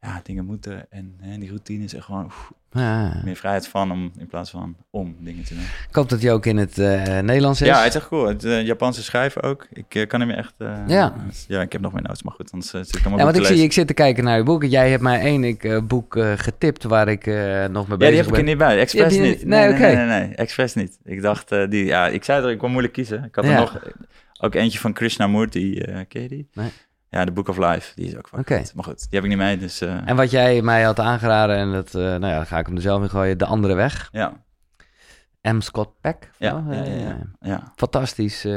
ja, 0.00 0.20
dingen 0.22 0.44
moeten. 0.44 0.90
En 0.90 1.16
hè, 1.20 1.38
die 1.38 1.48
routine 1.48 1.84
is 1.84 1.94
echt 1.94 2.04
gewoon 2.04 2.24
oef, 2.24 2.52
Ja. 2.74 3.20
meer 3.24 3.36
vrijheid 3.36 3.68
van 3.68 3.90
om, 3.92 4.12
in 4.18 4.26
plaats 4.26 4.50
van 4.50 4.76
om 4.90 5.16
dingen 5.20 5.44
te 5.44 5.54
doen. 5.54 5.62
Ik 5.88 5.94
hoop 5.94 6.08
dat 6.08 6.22
hij 6.22 6.32
ook 6.32 6.46
in 6.46 6.56
het 6.56 6.78
eh, 6.78 7.02
Nederlands 7.20 7.60
is. 7.60 7.66
Ja, 7.66 7.78
het 7.78 7.88
is 7.88 7.94
echt 7.94 8.08
cool. 8.08 8.26
Het 8.28 8.44
eh, 8.44 8.62
Japanse 8.66 9.02
schrijven 9.02 9.42
ook. 9.42 9.66
Ik 9.72 9.94
eh, 9.94 10.06
kan 10.06 10.20
hem 10.20 10.30
echt... 10.30 10.54
Ja. 10.86 11.14
Ja, 11.48 11.60
ik 11.60 11.72
heb 11.72 11.80
nog 11.80 11.92
meer 11.92 12.02
notes, 12.02 12.22
maar 12.22 12.34
goed, 12.34 12.52
anders 12.52 12.70
zit 12.70 12.88
ik 12.88 13.00
allemaal 13.00 13.18
Ja, 13.18 13.24
want 13.24 13.36
ik 13.36 13.44
zie, 13.44 13.62
ik 13.62 13.72
zit 13.72 13.86
te 13.86 13.94
kijken 13.94 14.24
naar 14.24 14.36
je 14.36 14.42
boek. 14.42 14.64
Jij 14.64 14.90
hebt 14.90 15.02
mij 15.02 15.20
één 15.20 15.44
ik, 15.44 15.80
boek 15.88 16.18
getipt 16.36 16.82
waar 16.84 17.08
ik 17.08 17.26
nog 17.26 17.34
mee 17.34 17.72
Ja, 17.72 17.86
die 17.88 17.96
bezig 17.98 18.16
heb 18.16 18.24
ik 18.26 18.30
er 18.30 18.36
ben. 18.36 18.44
niet 18.44 18.58
bij. 18.58 18.78
Expres 18.78 19.08
Die 19.08 19.20
heb 19.20 19.28
je 19.30 19.34
niet. 19.36 19.46
nee, 19.46 19.60
nee, 19.64 19.72
oké. 19.74 19.82
nee, 19.82 19.96
nee, 20.06 20.26
nee, 20.26 20.34
expres 20.34 20.74
niet. 20.74 20.98
Ik 21.04 21.22
dacht, 21.22 21.48
die, 21.70 21.84
ja, 21.84 22.08
ik 22.08 22.24
zei 22.24 22.44
er, 22.44 22.50
ik 22.50 22.58
kon 22.58 22.70
moeilijk 22.70 22.94
kiezen. 22.94 23.24
Ik 23.24 23.34
had 23.34 23.44
er 23.44 23.50
Ja. 23.50 23.58
nog 23.58 23.78
ook 24.40 24.54
eentje 24.54 24.78
van 24.78 24.92
Krishnamurti, 24.92 25.80
ken 26.08 26.22
je 26.22 26.28
die? 26.28 26.48
Nee. 26.52 26.70
Ja, 27.14 27.24
de 27.24 27.32
Book 27.32 27.48
of 27.48 27.58
Life, 27.58 27.92
die 27.94 28.06
is 28.06 28.16
ook 28.16 28.28
Oké. 28.38 28.56
goed. 28.58 28.74
Maar 28.74 28.84
goed, 28.84 28.98
die 28.98 29.08
heb 29.10 29.22
ik 29.22 29.28
niet 29.28 29.38
mee, 29.38 29.58
dus 29.58 29.80
eh, 29.80 30.08
En 30.08 30.16
wat 30.16 30.30
jij 30.30 30.62
mij 30.62 30.82
had 30.82 31.00
aangeraden, 31.00 31.56
en 31.56 31.72
dat, 31.72 31.94
eh, 31.94 32.02
nou 32.02 32.26
ja, 32.26 32.36
dan 32.36 32.46
ga 32.46 32.58
ik 32.58 32.66
hem 32.66 32.76
er 32.76 32.82
zelf 32.82 33.02
in 33.02 33.10
gooien. 33.10 33.38
De 33.38 33.44
Andere 33.46 33.74
Weg. 33.74 34.08
ja. 34.12 34.32
M. 35.42 35.60
Scott 35.60 36.00
Peck. 36.00 36.30
Ja, 36.38 36.64
ja, 36.70 36.82
ja, 36.84 36.94
ja. 36.94 37.18
ja. 37.40 37.72
Fantastisch. 37.76 38.44
eh, 38.44 38.52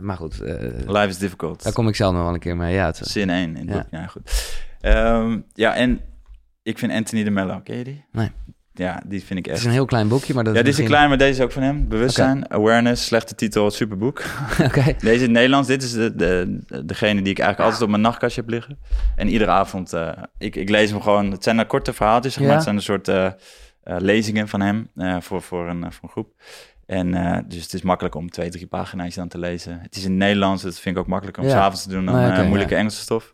maar 0.00 0.16
goed, 0.16 0.40
eh, 0.40 0.54
Life 0.86 1.06
is 1.08 1.18
difficult. 1.18 1.62
daar 1.62 1.72
kom 1.72 1.88
ik 1.88 1.96
zelf 1.96 2.12
nog 2.12 2.22
wel 2.22 2.34
een 2.34 2.40
keer 2.40 2.56
mee 2.56 2.80
uit. 2.80 2.96
Zin 2.96 3.30
1 3.30 3.56
in 3.56 3.68
het 3.68 3.76
boek. 3.76 3.86
Ja, 4.00 4.06
goed. 4.06 4.54
Ehm, 4.80 5.40
ja, 5.54 5.74
en 5.74 6.00
ik 6.62 6.78
vind 6.78 6.92
Anthony 6.92 7.24
de 7.24 7.30
Mello, 7.30 7.60
ken 7.60 7.76
je 7.76 7.84
die? 7.84 8.04
Nee. 8.12 8.30
Ja, 8.74 9.02
die 9.06 9.24
vind 9.24 9.38
ik 9.38 9.44
Het 9.44 9.54
echt... 9.54 9.58
is 9.62 9.66
een 9.66 9.72
heel 9.72 9.84
klein 9.84 10.08
boekje, 10.08 10.34
maar 10.34 10.44
dat 10.44 10.54
ja, 10.54 10.62
dit 10.62 10.72
is 10.72 10.78
een 10.78 10.84
klein, 10.86 11.08
maar 11.08 11.18
deze 11.18 11.38
is 11.38 11.44
ook 11.44 11.52
van 11.52 11.62
hem. 11.62 11.88
Bewustzijn, 11.88 12.50
awareness, 12.50 13.04
slechte 13.04 13.34
titel, 13.34 13.70
superboek. 13.70 14.22
Oké. 14.66 14.82
Deze 14.98 15.14
in 15.14 15.20
het 15.20 15.30
Nederlands, 15.30 15.68
dit 15.68 15.82
is 15.82 15.92
de, 15.92 16.14
de, 16.16 16.58
degene 16.84 17.22
die 17.22 17.32
ik 17.32 17.38
eigenlijk 17.38 17.60
altijd 17.60 17.82
op 17.82 17.88
mijn 17.88 18.02
nachtkastje 18.02 18.40
heb 18.40 18.50
liggen. 18.50 18.78
En 19.16 19.28
iedere 19.28 19.50
avond, 19.50 19.92
eh, 19.92 20.08
ik, 20.38 20.56
ik 20.56 20.68
lees 20.68 20.90
hem 20.90 21.00
gewoon, 21.00 21.30
het 21.30 21.44
zijn 21.44 21.58
er 21.58 21.66
korte 21.66 21.92
verhaaltjes, 21.92 22.32
zeg 22.32 22.42
maar. 22.42 22.50
Ja. 22.50 22.56
Het 22.56 22.64
zijn 22.64 22.76
een 22.76 22.82
soort 22.82 23.08
eh, 23.08 23.26
eh, 23.26 23.32
lezingen 23.98 24.48
van 24.48 24.60
hem 24.60 24.90
voor, 25.20 25.42
voor, 25.42 25.68
een, 25.68 25.92
voor 25.92 26.02
een 26.02 26.08
groep. 26.10 26.32
En 26.90 27.14
eh, 27.14 27.38
dus 27.48 27.62
het 27.62 27.72
is 27.72 27.82
makkelijk 27.82 28.14
om 28.14 28.30
twee, 28.30 28.50
drie 28.50 28.66
pagina's 28.66 29.14
dan 29.14 29.28
te 29.28 29.38
lezen. 29.38 29.78
Het 29.82 29.96
is 29.96 30.04
in 30.04 30.10
het 30.10 30.18
Nederlands, 30.18 30.62
dat 30.62 30.78
vind 30.78 30.96
ik 30.96 31.02
ook 31.02 31.08
makkelijker 31.08 31.42
om 31.42 31.48
Ja. 31.48 31.54
s'avonds 31.54 31.82
te 31.82 31.88
doen 31.88 32.04
dan 32.04 32.14
Nee, 32.14 32.30
oké, 32.30 32.42
moeilijke 32.42 32.72
ja. 32.72 32.78
Engelse 32.78 33.00
stof. 33.00 33.32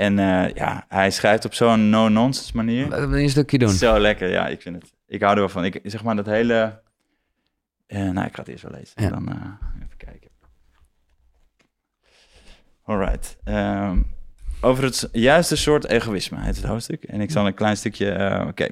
En 0.00 0.18
eh, 0.18 0.54
ja, 0.54 0.84
hij 0.88 1.10
schrijft 1.10 1.44
op 1.44 1.54
zo'n 1.54 1.90
no-nonsense 1.90 2.56
manier. 2.56 2.88
Wil 2.88 3.16
je 3.16 3.22
Een 3.22 3.30
stukje 3.30 3.58
doen. 3.58 3.68
Zo 3.68 3.98
lekker, 3.98 4.30
ja, 4.30 4.48
ik 4.48 4.62
vind 4.62 4.76
het. 4.76 4.92
Ik 5.06 5.20
hou 5.20 5.32
er 5.34 5.38
wel 5.40 5.48
van. 5.48 5.64
Ik 5.64 5.80
zeg 5.82 6.02
maar 6.04 6.16
dat 6.16 6.26
hele. 6.26 6.82
eh, 7.86 7.98
nou, 8.10 8.26
ik 8.26 8.34
ga 8.34 8.40
het 8.40 8.48
eerst 8.48 8.62
wel 8.62 8.72
lezen. 8.72 9.02
Ja. 9.02 9.08
Dan 9.08 9.28
eh, 9.28 9.34
even 9.84 9.96
kijken. 9.96 10.30
Alright. 12.84 13.36
ehm, 13.44 14.02
over 14.60 14.84
het 14.84 15.08
juiste 15.12 15.56
soort 15.56 15.84
egoïsme 15.86 16.40
heet 16.40 16.56
het 16.56 16.64
hoofdstuk. 16.64 17.04
En 17.04 17.20
ik 17.20 17.30
zal 17.30 17.46
een 17.46 17.54
klein 17.54 17.76
stukje. 17.76 18.44
Oké. 18.48 18.68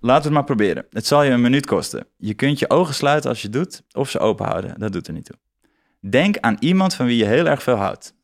Laten 0.00 0.22
we 0.22 0.28
het 0.28 0.30
maar 0.32 0.44
proberen. 0.44 0.86
Het 0.90 1.06
zal 1.06 1.22
je 1.22 1.30
een 1.30 1.40
minuut 1.40 1.66
kosten. 1.66 2.06
Je 2.16 2.34
kunt 2.34 2.58
je 2.58 2.70
ogen 2.70 2.94
sluiten 2.94 3.30
als 3.30 3.42
je 3.42 3.48
doet, 3.48 3.82
of 3.92 4.10
ze 4.10 4.18
open 4.18 4.46
houden. 4.46 4.78
Dat 4.78 4.92
doet 4.92 5.06
er 5.06 5.12
niet 5.12 5.24
toe. 5.24 5.36
Denk 6.10 6.38
aan 6.38 6.56
iemand 6.60 6.94
van 6.94 7.06
wie 7.06 7.16
je 7.16 7.24
heel 7.24 7.46
erg 7.46 7.62
veel 7.62 7.76
houdt. 7.76 8.18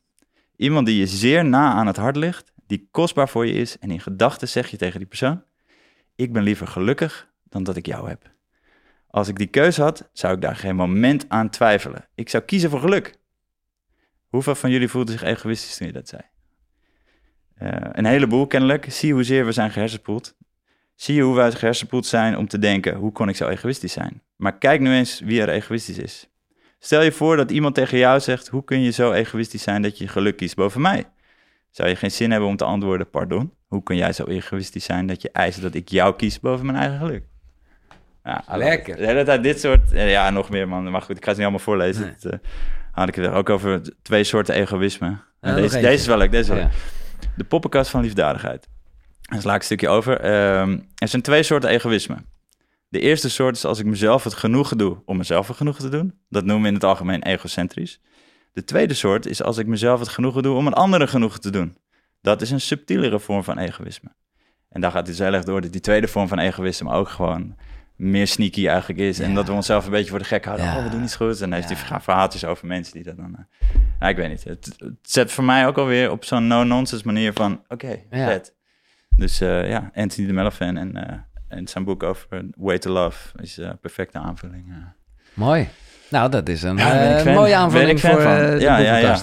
Iemand 0.57 0.85
die 0.85 0.97
je 0.97 1.07
zeer 1.07 1.45
na 1.45 1.73
aan 1.73 1.87
het 1.87 1.97
hart 1.97 2.15
ligt, 2.15 2.53
die 2.67 2.87
kostbaar 2.91 3.29
voor 3.29 3.45
je 3.45 3.53
is. 3.53 3.79
En 3.79 3.91
in 3.91 3.99
gedachten 3.99 4.47
zeg 4.47 4.69
je 4.69 4.77
tegen 4.77 4.99
die 4.99 5.07
persoon: 5.07 5.43
Ik 6.15 6.33
ben 6.33 6.43
liever 6.43 6.67
gelukkig 6.67 7.29
dan 7.43 7.63
dat 7.63 7.75
ik 7.75 7.85
jou 7.85 8.09
heb. 8.09 8.31
Als 9.07 9.27
ik 9.27 9.37
die 9.37 9.47
keuze 9.47 9.81
had, 9.81 10.09
zou 10.13 10.33
ik 10.33 10.41
daar 10.41 10.55
geen 10.55 10.75
moment 10.75 11.25
aan 11.29 11.49
twijfelen. 11.49 12.07
Ik 12.15 12.29
zou 12.29 12.43
kiezen 12.43 12.69
voor 12.69 12.79
geluk. 12.79 13.15
Hoeveel 14.27 14.55
van 14.55 14.71
jullie 14.71 14.87
voelden 14.87 15.13
zich 15.13 15.23
egoïstisch 15.23 15.77
toen 15.77 15.87
je 15.87 15.93
dat 15.93 16.07
zei? 16.07 16.21
Eh, 17.53 17.89
een 17.91 18.05
heleboel 18.05 18.47
kennelijk. 18.47 18.91
Zie 18.91 19.13
hoezeer 19.13 19.45
we 19.45 19.51
zijn 19.51 19.71
gehersenpoeld. 19.71 20.35
Zie 20.95 21.23
hoe 21.23 21.35
wij 21.35 21.51
gehersenpoeld 21.51 22.05
zijn 22.05 22.37
om 22.37 22.47
te 22.47 22.59
denken, 22.59 22.95
hoe 22.95 23.11
kon 23.11 23.29
ik 23.29 23.35
zo 23.35 23.47
egoïstisch 23.47 23.93
zijn? 23.93 24.21
Maar 24.35 24.57
kijk 24.57 24.81
nu 24.81 24.93
eens 24.93 25.19
wie 25.19 25.41
er 25.41 25.49
egoïstisch 25.49 25.97
is. 25.97 26.29
Stel 26.79 27.01
je 27.01 27.11
voor 27.11 27.35
dat 27.37 27.51
iemand 27.51 27.75
tegen 27.75 27.97
jou 27.97 28.19
zegt, 28.19 28.47
hoe 28.47 28.63
kun 28.63 28.81
je 28.81 28.91
zo 28.91 29.11
egoïstisch 29.11 29.63
zijn 29.63 29.81
dat 29.81 29.97
je 29.97 30.07
geluk 30.07 30.37
kiest 30.37 30.55
boven 30.55 30.81
mij? 30.81 31.05
Zou 31.71 31.89
je 31.89 31.95
geen 31.95 32.11
zin 32.11 32.31
hebben 32.31 32.49
om 32.49 32.57
te 32.57 32.63
antwoorden, 32.63 33.09
pardon? 33.09 33.53
Hoe 33.67 33.83
kun 33.83 33.95
jij 33.95 34.13
zo 34.13 34.23
egoïstisch 34.23 34.85
zijn 34.85 35.07
dat 35.07 35.21
je 35.21 35.29
eist 35.31 35.61
dat 35.61 35.73
ik 35.73 35.89
jou 35.89 36.15
kies 36.15 36.39
boven 36.39 36.65
mijn 36.65 36.77
eigen 36.77 36.97
geluk? 36.97 37.23
Ja, 38.23 38.43
Lekker. 38.57 38.95
De 38.95 39.05
hele 39.05 39.23
tijd 39.23 39.43
dit 39.43 39.59
soort, 39.59 39.91
eh, 39.91 40.11
ja, 40.11 40.29
nog 40.29 40.49
meer 40.49 40.67
man. 40.67 40.91
Maar 40.91 41.01
goed, 41.01 41.17
ik 41.17 41.23
ga 41.23 41.29
het 41.29 41.37
niet 41.37 41.47
allemaal 41.47 41.65
voorlezen. 41.65 42.15
Nee. 42.21 42.33
Eh, 42.33 42.39
had 42.91 43.07
ik 43.07 43.15
het 43.15 43.25
er 43.25 43.33
ook 43.33 43.49
over 43.49 43.81
twee 44.01 44.23
soorten 44.23 44.55
egoïsme. 44.55 45.17
En 45.39 45.55
deze, 45.55 45.79
deze 45.79 45.93
is 45.93 46.05
wel 46.07 46.17
leuk, 46.17 46.31
deze 46.31 46.53
wel. 46.53 46.69
De 47.35 47.43
poppenkast 47.43 47.89
van 47.89 48.01
liefdadigheid. 48.01 48.67
Daar 49.21 49.41
sla 49.41 49.53
ik 49.53 49.59
een 49.59 49.65
stukje 49.65 49.89
over. 49.89 50.19
Ehm, 50.19 50.79
er 50.95 51.07
zijn 51.07 51.21
twee 51.21 51.43
soorten 51.43 51.69
egoïsme. 51.69 52.15
De 52.89 52.99
eerste 52.99 53.29
soort 53.29 53.55
is 53.55 53.65
als 53.65 53.79
ik 53.79 53.85
mezelf 53.85 54.23
het 54.23 54.33
genoegen 54.33 54.77
doe 54.77 55.01
om 55.05 55.17
mezelf 55.17 55.47
het 55.47 55.57
genoegen 55.57 55.81
te 55.83 55.89
doen. 55.89 56.13
Dat 56.29 56.43
noemen 56.43 56.61
we 56.61 56.67
in 56.67 56.73
het 56.73 56.83
algemeen 56.83 57.23
egocentrisch. 57.23 58.01
De 58.53 58.63
tweede 58.63 58.93
soort 58.93 59.25
is 59.25 59.43
als 59.43 59.57
ik 59.57 59.67
mezelf 59.67 59.99
het 59.99 60.09
genoegen 60.09 60.43
doe 60.43 60.55
om 60.55 60.67
een 60.67 60.73
andere 60.73 61.07
genoegen 61.07 61.41
te 61.41 61.49
doen. 61.49 61.77
Dat 62.21 62.41
is 62.41 62.51
een 62.51 62.61
subtielere 62.61 63.19
vorm 63.19 63.43
van 63.43 63.57
egoïsme. 63.57 64.09
En 64.69 64.81
daar 64.81 64.91
gaat 64.91 65.07
het 65.07 65.17
dus 65.17 65.25
heel 65.25 65.33
erg 65.33 65.43
door 65.43 65.61
dat 65.61 65.71
die 65.71 65.81
tweede 65.81 66.07
vorm 66.07 66.27
van 66.27 66.39
egoïsme 66.39 66.91
ook 66.91 67.09
gewoon 67.09 67.55
meer 67.95 68.27
sneaky 68.27 68.67
eigenlijk 68.67 68.99
is. 68.99 69.19
En 69.19 69.33
dat 69.33 69.47
we 69.47 69.53
onszelf 69.53 69.85
een 69.85 69.91
beetje 69.91 70.09
voor 70.09 70.19
de 70.19 70.25
gek 70.25 70.45
houden. 70.45 70.65
Ja. 70.65 70.77
Oh, 70.77 70.83
we 70.83 70.89
doen 70.89 71.03
iets 71.03 71.15
goed. 71.15 71.33
En 71.33 71.49
dan 71.49 71.51
heeft 71.59 71.69
Ja. 71.69 71.75
hij 71.87 71.99
verhaaltjes 72.01 72.45
over 72.45 72.67
mensen 72.67 72.93
die 72.93 73.03
dat 73.03 73.17
dan... 73.17 73.35
eh, 73.35 73.69
nou, 73.99 74.11
ik 74.11 74.17
weet 74.17 74.29
niet. 74.29 74.43
Het, 74.43 74.73
het 74.77 74.93
zet 75.01 75.31
voor 75.31 75.43
mij 75.43 75.67
ook 75.67 75.77
alweer 75.77 76.11
op 76.11 76.25
zo'n 76.25 76.47
no-nonsense 76.47 77.05
manier 77.05 77.33
van... 77.33 77.63
Oké, 77.67 77.99
vet. 78.09 78.55
Dus 79.15 79.41
eh, 79.41 79.69
ja, 79.69 79.91
Anthony 79.95 80.27
de 80.27 80.33
Mello 80.33 80.49
fan 80.49 80.77
en, 80.77 81.07
eh, 81.07 81.17
en 81.47 81.67
zijn 81.67 81.83
boek 81.83 82.03
over 82.03 82.27
Way 82.57 82.77
to 82.77 82.91
Love 82.91 83.27
is 83.41 83.57
een 83.57 83.79
perfecte 83.79 84.17
aanvulling. 84.17 84.65
eh. 84.69 84.75
Mooi. 85.33 85.69
Nou, 86.09 86.29
dat 86.31 86.49
is 86.49 86.63
een 86.63 86.77
Ja, 86.77 87.15
eh, 87.17 87.35
mooie 87.35 87.55
aanvulling 87.55 87.99
voor 88.01 88.21
van. 88.21 88.31
eh, 88.31 88.49
de 88.51 88.59
Ja, 88.59 88.77
ja. 88.77 89.17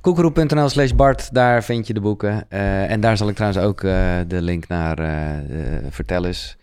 Koekeroe.nl 0.00 0.68
slash 0.68 0.90
Bart, 0.92 1.34
daar 1.34 1.64
vind 1.64 1.86
je 1.86 1.94
de 1.94 2.00
boeken. 2.00 2.44
Eh, 2.48 2.90
en 2.90 3.00
daar 3.00 3.16
zal 3.16 3.28
ik 3.28 3.34
trouwens 3.34 3.64
ook 3.64 3.82
eh, 3.82 4.16
de 4.26 4.42
link 4.42 4.68
naar 4.68 4.98
eh 4.98 5.48
de 5.48 5.80
Vertel 5.90 6.24
eens. 6.24 6.56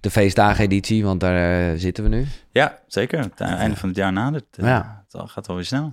De 0.00 0.10
feestdageneditie, 0.10 1.04
want 1.04 1.20
daar 1.20 1.70
eh, 1.72 1.78
zitten 1.78 2.04
we 2.04 2.10
nu. 2.10 2.26
Ja, 2.50 2.78
zeker. 2.86 3.18
Het 3.18 3.40
einde 3.40 3.76
van 3.76 3.88
het 3.88 3.98
jaar 3.98 4.12
nadert. 4.12 4.44
Eh, 4.58 4.66
Ja. 4.66 5.04
Het 5.12 5.30
gaat 5.30 5.46
wel 5.46 5.56
weer 5.56 5.64
snel. 5.64 5.92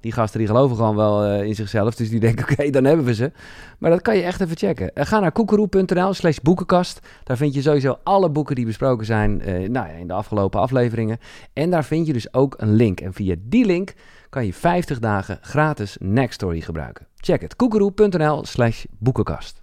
die 0.00 0.12
gasten 0.12 0.38
die 0.38 0.48
geloven 0.48 0.76
gewoon 0.76 0.96
wel 0.96 1.24
eh, 1.24 1.42
in 1.42 1.54
zichzelf. 1.54 1.94
Dus 1.94 2.10
die 2.10 2.20
denken, 2.20 2.44
oké, 2.50 2.70
dan 2.70 2.84
hebben 2.84 3.04
we 3.04 3.14
ze. 3.14 3.32
Maar 3.78 3.90
dat 3.90 4.02
kan 4.02 4.16
je 4.16 4.22
echt 4.22 4.40
even 4.40 4.56
checken. 4.56 4.94
Eh, 4.94 5.06
ga 5.06 5.18
naar 5.20 5.32
koekeroe.nl 5.32 6.14
slash 6.14 6.38
boekenkast. 6.38 7.00
Daar 7.24 7.36
vind 7.36 7.54
je 7.54 7.62
sowieso 7.62 7.98
alle 8.02 8.30
boeken 8.30 8.54
die 8.54 8.66
besproken 8.66 9.06
zijn 9.06 9.40
eh, 9.40 9.54
nou 9.54 9.88
ja, 9.88 9.94
in 9.94 10.06
de 10.06 10.12
afgelopen 10.12 10.60
afleveringen. 10.60 11.18
En 11.52 11.70
daar 11.70 11.84
vind 11.84 12.06
je 12.06 12.12
dus 12.12 12.34
ook 12.34 12.54
een 12.58 12.72
link. 12.74 13.00
En 13.00 13.12
via 13.12 13.34
die 13.38 13.64
link 13.64 13.94
kan 14.28 14.46
je 14.46 14.54
50 14.54 14.98
dagen 14.98 15.38
gratis 15.40 15.96
Nextory 16.00 16.60
gebruiken. 16.60 17.06
Check 17.16 17.40
het. 17.40 17.56
koekeroe.nl 17.56 18.44
slash 18.44 18.84
boekenkast. 18.98 19.62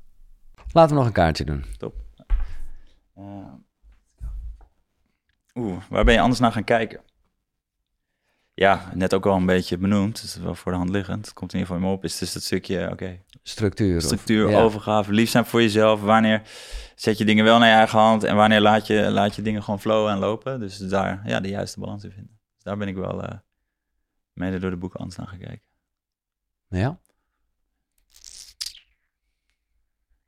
Laten 0.72 0.90
we 0.92 0.98
nog 0.98 1.06
een 1.06 1.14
kaartje 1.14 1.46
doen. 1.46 1.66
Eh, 3.16 3.24
Oeh, 5.56 5.78
waar 5.90 6.04
ben 6.04 6.14
je 6.14 6.20
anders 6.20 6.40
naar 6.40 6.52
gaan 6.52 6.64
kijken? 6.64 7.00
Ja, 8.58 8.92
net 8.94 9.14
ook 9.14 9.26
al 9.26 9.36
een 9.36 9.46
beetje 9.46 9.78
benoemd. 9.78 10.22
Het 10.22 10.30
is 10.30 10.36
wel 10.36 10.56
voor 10.56 10.72
de 10.72 10.78
hand 10.78 10.90
liggend. 10.90 11.26
Het 11.26 11.34
komt 11.34 11.54
in 11.54 11.60
ieder 11.60 11.74
geval 11.74 11.88
in 11.90 11.92
me 11.92 11.98
op. 11.98 12.04
Is 12.04 12.18
dus 12.18 12.34
dat 12.34 12.44
stukje, 12.44 12.90
oké, 12.92 13.22
Structuur. 13.44 13.98
of- 13.98 14.04
structuur, 14.04 14.50
ja. 14.50 14.62
overgave, 14.62 15.12
lief 15.12 15.30
zijn 15.30 15.46
voor 15.46 15.62
jezelf. 15.62 16.02
Wanneer 16.02 16.42
zet 16.96 17.18
je 17.18 17.26
dingen 17.26 17.44
wel 17.44 17.60
naar 17.60 17.68
je 17.70 17.76
eigen 17.76 18.00
hand 18.00 18.24
en 18.24 18.36
wanneer 18.36 18.62
laat 18.62 18.88
je, 18.88 19.12
laat 19.12 19.36
je 19.36 19.42
dingen 19.42 19.64
gewoon 19.64 19.80
flowen 19.80 20.12
en 20.12 20.18
lopen. 20.18 20.60
Dus 20.60 20.78
daar 20.78 21.22
ja, 21.28 21.40
de 21.40 21.48
juiste 21.50 21.80
balans 21.80 22.04
in 22.04 22.12
vinden. 22.12 22.40
Dus 22.56 22.64
daar 22.64 22.78
ben 22.78 22.88
ik 22.88 22.96
wel 22.96 23.24
eh, 23.24 23.38
mede 24.34 24.60
door 24.60 24.70
de 24.70 24.78
boeken 24.78 25.00
anders 25.00 25.18
naar 25.18 25.28
gaan 25.28 25.38
kijken. 25.40 25.68
Ja. 26.68 27.00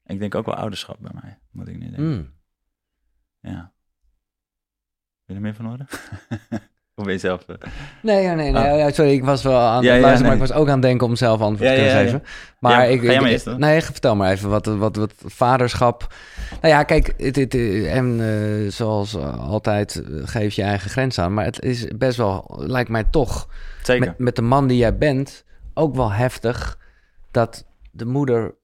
Ik 0.05 0.19
denk 0.19 0.35
ook 0.35 0.45
wel 0.45 0.55
ouderschap 0.55 0.97
bij 0.99 1.11
mij, 1.21 1.39
moet 1.51 1.67
ik 1.67 1.77
nu 1.77 1.85
denken. 1.85 2.03
Mm. 2.09 2.33
Ja. 3.39 3.73
Wil 5.25 5.25
je 5.25 5.33
er 5.35 5.41
meer 5.41 5.55
van 5.55 5.65
horen? 5.65 5.87
of 6.99 7.03
ben 7.03 7.13
je 7.13 7.19
zelf... 7.19 7.43
eh, 7.47 7.55
Nee, 8.01 8.23
ja, 8.23 8.33
nee, 8.33 8.51
nee. 8.51 8.63
Ah. 8.71 8.77
ja, 8.77 8.91
sorry, 8.91 9.11
ik 9.11 9.23
was 9.23 9.43
wel 9.43 9.59
aan 9.59 9.75
het 9.75 9.85
Ja, 9.85 9.99
maar 9.99 10.21
nee. 10.21 10.31
ik 10.31 10.39
was 10.39 10.51
ook 10.51 10.67
aan 10.67 10.73
het 10.73 10.81
denken 10.81 11.07
om 11.07 11.15
zelf 11.15 11.41
antwoord 11.41 11.69
te 11.69 11.75
kunnen 11.75 11.93
geven. 11.93 12.23
Maar 12.59 12.89
ik, 12.89 13.01
ik- 13.01 13.21
maar 13.45 13.57
nee, 13.57 13.81
vertel 13.81 14.15
maar 14.15 14.31
even 14.31 14.49
wat, 14.49 14.65
wat, 14.65 14.95
wat 14.95 15.13
vaderschap. 15.25 16.13
Nou 16.61 16.73
ja, 16.73 16.83
kijk, 16.83 17.13
het, 17.17 17.35
het, 17.35 17.55
en 17.85 18.17
eh, 18.19 18.71
zoals 18.71 19.15
altijd 19.39 19.95
eh, 19.95 20.21
geef 20.23 20.53
je 20.53 20.61
eigen 20.63 20.89
grens 20.89 21.19
aan, 21.19 21.33
maar 21.33 21.45
het 21.45 21.61
is 21.63 21.87
best 21.95 22.17
wel, 22.17 22.55
lijkt 22.59 22.89
mij 22.89 23.03
toch, 23.03 23.47
Zeker. 23.83 24.05
met, 24.07 24.17
met 24.17 24.35
de 24.35 24.41
man 24.41 24.67
die 24.67 24.77
jij 24.77 24.97
bent, 24.97 25.43
ook 25.73 25.95
wel 25.95 26.11
heftig 26.11 26.77
dat 27.31 27.65
de 27.91 28.05
moeder 28.05 28.55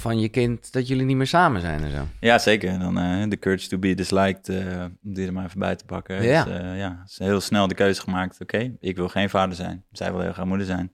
van 0.00 0.20
je 0.20 0.28
kind, 0.28 0.72
dat 0.72 0.88
jullie 0.88 1.04
niet 1.04 1.16
meer 1.16 1.26
samen 1.26 1.60
zijn 1.60 1.82
en 1.82 1.90
zo. 1.90 2.06
Ja, 2.20 2.38
zeker. 2.38 2.78
Dan 2.78 2.98
eh, 2.98 3.28
de 3.28 3.38
courage 3.38 3.68
to 3.68 3.78
be 3.78 3.94
disliked, 3.94 4.48
eh, 4.48 4.84
om 5.02 5.14
die 5.14 5.26
er 5.26 5.32
maar 5.32 5.44
even 5.44 5.58
bij 5.58 5.76
te 5.76 5.84
pakken. 5.84 6.22
Ja. 6.22 6.44
Dus, 6.44 6.54
eh, 6.54 6.78
ja, 6.78 7.02
is 7.06 7.18
heel 7.18 7.40
snel 7.40 7.68
de 7.68 7.74
keuze 7.74 8.00
gemaakt. 8.00 8.40
Oké, 8.40 8.76
ik 8.80 8.96
wil 8.96 9.08
geen 9.08 9.30
vader 9.30 9.56
zijn. 9.56 9.84
Zij 9.92 10.12
wil 10.12 10.20
heel 10.20 10.32
graag 10.32 10.46
moeder 10.46 10.66
zijn. 10.66 10.92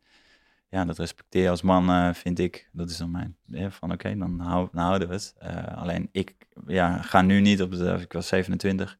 Ja, 0.68 0.84
dat 0.84 0.98
respecteer 0.98 1.42
je 1.42 1.50
als 1.50 1.62
man, 1.62 2.14
vind 2.14 2.38
ik. 2.38 2.68
Dat 2.72 2.90
is 2.90 2.96
dan 2.96 3.10
mijn, 3.10 3.36
van 3.72 3.92
oké, 3.92 4.16
dan, 4.16 4.40
hou, 4.40 4.68
dan 4.72 4.84
houden 4.84 5.08
we 5.08 5.14
het. 5.14 5.34
Alleen 5.74 6.08
ik 6.12 6.34
ja, 6.66 7.02
ga 7.02 7.22
nu 7.22 7.40
niet 7.40 7.62
op 7.62 7.70
de, 7.70 7.98
ik 8.00 8.12
was 8.12 8.28
27, 8.28 8.98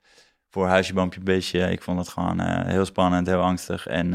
voor 0.50 0.66
huisje, 0.66 0.94
boompje, 0.94 1.20
beestje. 1.20 1.70
Ik 1.70 1.82
vond 1.82 1.98
het 1.98 2.08
gewoon 2.08 2.40
heel 2.66 2.84
spannend, 2.84 3.26
heel 3.26 3.40
angstig. 3.40 3.86
En, 3.86 4.14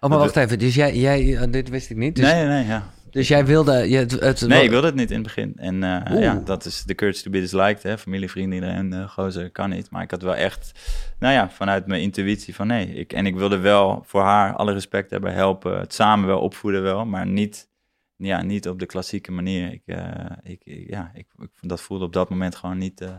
Oh, 0.00 0.10
maar 0.10 0.18
wacht 0.18 0.36
even, 0.36 0.58
dus 0.58 0.74
jij, 0.74 0.96
jij 0.96 1.50
dit 1.50 1.68
wist 1.68 1.90
ik 1.90 1.96
niet, 1.96 2.16
dus, 2.16 2.24
nee, 2.24 2.46
nee, 2.46 2.66
ja. 2.66 2.93
Dus 3.14 3.28
jij 3.28 3.46
wilde... 3.46 3.88
Je, 3.88 3.96
het, 3.96 4.10
het, 4.10 4.40
Nee, 4.46 4.64
ik 4.64 4.70
wilde 4.70 4.86
het 4.86 4.94
niet 4.94 5.10
in 5.10 5.16
het 5.16 5.24
begin. 5.24 5.52
En 5.56 5.82
eh, 5.82 6.20
ja, 6.20 6.34
dat 6.44 6.64
is 6.64 6.82
de 6.84 6.94
courage 6.94 7.22
to 7.22 7.30
be 7.30 7.40
disliked. 7.40 7.82
Hè? 7.82 7.98
Familie, 7.98 8.30
vrienden, 8.30 8.54
iedereen, 8.54 8.92
uh, 8.92 9.08
gozer, 9.08 9.50
kan 9.50 9.70
niet. 9.70 9.90
Maar 9.90 10.02
ik 10.02 10.10
had 10.10 10.22
wel 10.22 10.34
echt, 10.34 10.72
nou 11.18 11.34
ja, 11.34 11.50
vanuit 11.50 11.86
mijn 11.86 12.02
intuïtie 12.02 12.54
van 12.54 12.66
nee. 12.66 12.94
Ik, 12.94 13.12
en 13.12 13.26
ik 13.26 13.36
wilde 13.36 13.58
wel 13.58 14.02
voor 14.06 14.22
haar 14.22 14.54
alle 14.54 14.72
respect 14.72 15.10
hebben, 15.10 15.34
helpen, 15.34 15.78
het 15.78 15.94
samen 15.94 16.26
wel 16.26 16.40
opvoeden 16.40 16.82
wel, 16.82 17.04
maar 17.06 17.26
niet, 17.26 17.68
ja, 18.16 18.42
niet 18.42 18.68
op 18.68 18.78
de 18.78 18.86
klassieke 18.86 19.32
manier. 19.32 19.72
Ik, 19.72 19.82
eh, 19.86 20.30
ik, 20.42 20.60
ja, 20.64 21.10
ik, 21.14 21.26
ik, 21.38 21.50
dat 21.60 21.80
voelde 21.80 22.04
op 22.04 22.12
dat 22.12 22.30
moment 22.30 22.56
gewoon 22.56 22.78
niet, 22.78 23.00
eh, 23.00 23.14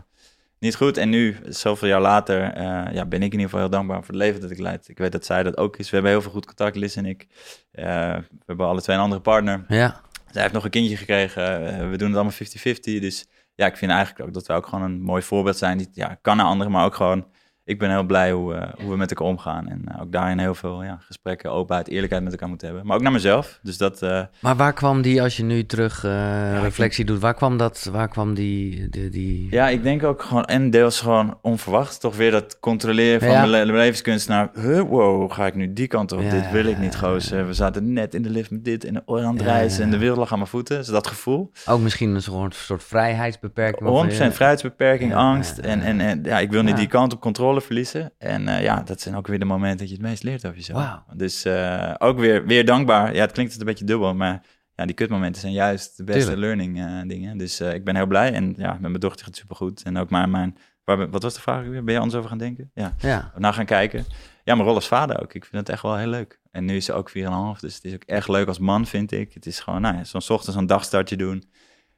niet 0.58 0.76
goed. 0.76 0.96
En 0.96 1.08
nu, 1.08 1.36
zoveel 1.44 1.88
jaar 1.88 2.00
later, 2.00 2.42
eh, 2.52 2.92
ja, 2.92 3.06
ben 3.06 3.22
ik 3.22 3.32
in 3.32 3.32
ieder 3.32 3.40
geval 3.40 3.60
heel 3.60 3.70
dankbaar 3.70 3.96
voor 3.96 4.14
het 4.14 4.22
leven 4.22 4.40
dat 4.40 4.50
ik 4.50 4.58
leid. 4.58 4.88
Ik 4.88 4.98
weet 4.98 5.12
dat 5.12 5.24
zij 5.24 5.42
dat 5.42 5.56
ook 5.56 5.76
is. 5.76 5.86
We 5.90 5.94
hebben 5.94 6.12
heel 6.12 6.22
veel 6.22 6.30
goed 6.30 6.46
contact, 6.46 6.76
Liz 6.76 6.96
en 6.96 7.06
ik. 7.06 7.26
Eh, 7.72 7.84
we 8.14 8.42
hebben 8.46 8.66
alle 8.66 8.82
twee 8.82 8.96
een 8.96 9.02
andere 9.02 9.20
partner. 9.20 9.64
Ja, 9.68 10.00
Zij 10.30 10.42
heeft 10.42 10.54
nog 10.54 10.64
een 10.64 10.70
kindje 10.70 10.96
gekregen. 10.96 11.66
eh, 11.66 11.90
we 11.90 11.96
doen 11.96 12.06
het 12.08 12.16
allemaal 12.16 12.32
50-50. 12.32 13.00
Dus 13.00 13.26
ja, 13.54 13.66
ik 13.66 13.76
vind 13.76 13.90
eigenlijk 13.90 14.28
ook 14.28 14.34
dat 14.34 14.46
we 14.46 14.52
ook 14.52 14.66
gewoon 14.66 14.84
een 14.84 15.00
mooi 15.00 15.22
voorbeeld 15.22 15.56
zijn. 15.56 15.78
Die 15.78 15.88
ja, 15.92 16.18
kan 16.22 16.36
naar 16.36 16.46
anderen, 16.46 16.72
maar 16.72 16.84
ook 16.84 16.94
gewoon 16.94 17.26
ik 17.66 17.78
ben 17.78 17.90
heel 17.90 18.02
blij 18.04 18.32
hoe, 18.32 18.54
eh, 18.54 18.68
hoe 18.80 18.90
we 18.90 18.96
met 18.96 19.10
elkaar 19.10 19.26
omgaan. 19.26 19.68
En 19.68 19.82
eh, 19.88 20.00
ook 20.02 20.12
daarin 20.12 20.38
heel 20.38 20.54
veel 20.54 20.82
ja, 20.82 20.98
gesprekken, 21.00 21.50
openheid, 21.52 21.88
eerlijkheid 21.88 22.22
met 22.22 22.32
elkaar 22.32 22.48
moeten 22.48 22.66
hebben. 22.66 22.86
Maar 22.86 22.96
ook 22.96 23.02
naar 23.02 23.12
mezelf. 23.12 23.58
Dus 23.62 23.78
dat... 23.78 24.02
eh, 24.02 24.22
Maar 24.40 24.56
waar 24.56 24.72
kwam 24.72 25.02
die, 25.02 25.22
als 25.22 25.36
je 25.36 25.42
nu 25.44 25.66
terug 25.66 26.04
ik 26.04 26.62
reflectie 26.62 27.04
doet, 27.04 27.20
waar 27.20 27.34
kwam 27.34 27.56
dat, 27.56 27.88
waar 27.92 28.08
kwam 28.08 28.34
die, 28.34 28.88
die, 28.88 29.08
die... 29.10 29.46
Ja, 29.50 29.68
ik 29.68 29.82
denk 29.82 30.02
ook 30.04 30.22
gewoon, 30.22 30.44
en 30.44 30.70
deels 30.70 31.00
gewoon 31.00 31.38
onverwacht, 31.42 32.00
toch 32.00 32.16
weer 32.16 32.30
dat 32.30 32.56
controleren 32.60 33.20
van 33.20 33.28
Ja. 33.30 33.38
mijn, 33.38 33.50
le- 33.50 33.64
mijn 33.64 33.76
levenskunstenaar. 33.78 34.50
Huh, 34.54 34.80
wow, 34.80 35.32
ga 35.32 35.46
ik 35.46 35.54
nu 35.54 35.72
die 35.72 35.86
kant 35.86 36.12
op? 36.12 36.30
Dit 36.30 36.50
wil 36.50 36.64
ik 36.66 36.78
niet, 36.78 36.96
gozer. 36.96 37.46
We 37.46 37.52
zaten 37.54 37.92
net 37.92 38.14
in 38.14 38.22
de 38.22 38.30
lift 38.30 38.50
met 38.50 38.64
dit 38.64 38.84
en 38.84 39.02
aan 39.06 39.32
het 39.36 39.42
reizen 39.42 39.82
en 39.84 39.90
de 39.90 39.98
wereld 39.98 40.18
lag 40.18 40.30
aan 40.32 40.38
mijn 40.38 40.50
voeten. 40.50 40.76
Dus 40.76 40.86
dat 40.86 41.06
gevoel. 41.06 41.50
Ook 41.66 41.80
misschien 41.80 42.14
een 42.14 42.22
soort, 42.22 42.54
soort 42.54 42.84
vrijheidsbeperking. 42.84 43.88
waarvan 43.90 44.10
100% 44.10 44.16
je- 44.16 44.32
vrijheidsbeperking, 44.32 45.14
angst. 45.14 45.58
En, 45.58 45.80
en, 45.82 46.00
en 46.00 46.20
ja, 46.24 46.38
ik 46.38 46.50
wil 46.50 46.62
niet 46.62 46.76
die 46.76 46.86
kant 46.88 47.12
op 47.12 47.20
controle 47.20 47.55
verliezen. 47.62 48.12
En 48.18 48.48
eh, 48.48 48.62
ja, 48.62 48.82
dat 48.82 49.00
zijn 49.00 49.16
ook 49.16 49.26
weer 49.26 49.38
de 49.38 49.44
momenten 49.44 49.78
dat 49.78 49.88
je 49.88 49.94
het 49.94 50.02
meest 50.02 50.22
leert 50.22 50.44
over 50.46 50.56
jezelf. 50.56 51.02
Dus 51.14 51.44
eh, 51.44 51.94
ook 51.98 52.18
weer, 52.18 52.46
weer 52.46 52.64
dankbaar. 52.64 53.14
Ja, 53.14 53.20
het 53.20 53.32
klinkt 53.32 53.52
het 53.52 53.60
een 53.60 53.66
beetje 53.66 53.84
dubbel, 53.84 54.14
maar 54.14 54.42
ja, 54.74 54.86
die 54.86 54.94
kutmomenten 54.94 55.40
zijn 55.40 55.52
juist 55.52 55.96
de 55.96 56.04
beste 56.04 56.20
Tuurlijk. 56.20 56.40
learning 56.40 56.78
eh, 56.78 57.08
dingen. 57.08 57.38
Dus 57.38 57.60
ik 57.60 57.84
ben 57.84 57.96
heel 57.96 58.06
blij. 58.06 58.32
En 58.32 58.54
ja, 58.56 58.72
met 58.72 58.80
mijn 58.80 59.00
dochter 59.00 59.18
gaat 59.18 59.28
het 59.28 59.36
supergoed. 59.36 59.82
En 59.82 59.96
ook 59.98 60.10
mijn, 60.10 60.30
mijn 60.30 60.56
waar, 60.84 61.10
wat 61.10 61.22
was 61.22 61.34
de 61.34 61.40
vraag 61.40 61.66
weer? 61.66 61.84
Ben 61.84 61.94
je 61.94 62.00
anders 62.00 62.18
over 62.18 62.28
gaan 62.28 62.38
denken? 62.38 62.70
Ja, 62.74 62.94
Ja, 62.98 63.32
naar 63.36 63.52
gaan 63.54 63.64
kijken. 63.64 64.04
Ja, 64.44 64.54
mijn 64.54 64.66
rol 64.66 64.74
als 64.74 64.88
vader 64.88 65.22
ook. 65.22 65.34
Ik 65.34 65.44
vind 65.44 65.56
het 65.56 65.68
echt 65.68 65.82
wel 65.82 65.96
heel 65.96 66.08
leuk. 66.08 66.40
En 66.50 66.64
nu 66.64 66.76
is 66.76 66.84
ze 66.84 66.92
ook 66.92 67.10
4,5, 67.10 67.14
dus 67.60 67.74
het 67.74 67.84
is 67.84 67.94
ook 67.94 68.04
echt 68.04 68.28
leuk 68.28 68.48
als 68.48 68.58
man, 68.58 68.86
vind 68.86 69.12
ik. 69.12 69.34
Het 69.34 69.46
is 69.46 69.60
gewoon, 69.60 69.80
nou 69.80 69.96
ja, 69.96 70.04
zo'n 70.04 70.20
ochtends 70.28 70.56
een 70.56 70.66
dagstartje 70.66 71.16
doen. 71.16 71.44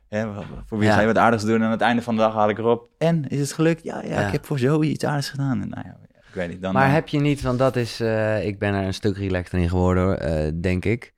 Hè, 0.08 0.18
Ja. 0.20 0.94
ga 0.94 1.00
je 1.00 1.06
wat 1.06 1.16
aardigs 1.18 1.44
doen? 1.44 1.54
En 1.56 1.62
aan 1.62 1.70
het 1.70 1.80
einde 1.80 2.02
van 2.02 2.14
de 2.16 2.20
dag 2.20 2.32
haal 2.34 2.48
ik 2.48 2.58
erop. 2.58 2.88
En, 2.98 3.28
is 3.28 3.40
het 3.40 3.52
gelukt? 3.52 3.82
Ja, 3.84 4.02
ja, 4.02 4.08
Ja. 4.20 4.26
ik 4.26 4.32
heb 4.32 4.44
voor 4.46 4.58
Zoe 4.58 4.84
iets 4.84 5.04
aardigs 5.04 5.30
gedaan. 5.30 5.62
En, 5.62 5.68
nou 5.68 5.82
ja, 5.86 5.96
ik 6.28 6.34
weet 6.34 6.48
niet. 6.48 6.62
Dan, 6.62 6.72
maar 6.72 6.84
dan- 6.84 6.94
heb 6.94 7.08
je 7.08 7.18
niet, 7.20 7.40
want 7.42 7.58
dat 7.58 7.76
is, 7.76 8.00
eh, 8.00 8.46
ik 8.46 8.58
ben 8.58 8.74
er 8.74 8.84
een 8.84 8.94
stuk 8.94 9.16
relaxter 9.16 9.58
in 9.58 9.68
geworden, 9.68 10.20
eh, 10.20 10.52
denk 10.60 10.84
ik. 10.84 11.14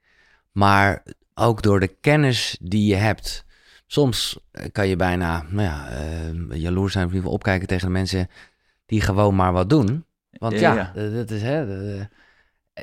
Maar 0.51 1.03
ook 1.33 1.61
door 1.61 1.79
de 1.79 1.87
kennis 2.01 2.57
die 2.61 2.85
je 2.87 2.95
hebt. 2.95 3.45
Soms 3.85 4.39
eh, 4.51 4.65
kan 4.71 4.87
je 4.87 4.95
bijna, 4.95 5.43
nou 5.49 5.61
ja, 5.67 5.87
jaloers 6.55 6.93
zijn 6.93 7.05
of 7.05 7.11
in 7.11 7.15
ieder 7.17 7.29
geval 7.29 7.31
opkijken 7.33 7.67
tegen 7.67 7.85
de 7.85 7.93
mensen 7.93 8.27
die 8.85 9.01
gewoon 9.01 9.35
maar 9.35 9.53
wat 9.53 9.69
doen. 9.69 10.05
Want 10.31 10.59
ja, 10.59 10.73
Ja, 10.95 11.09
dat 11.09 11.29
is 11.31 11.41
hè. 11.41 11.65
de- 11.65 12.07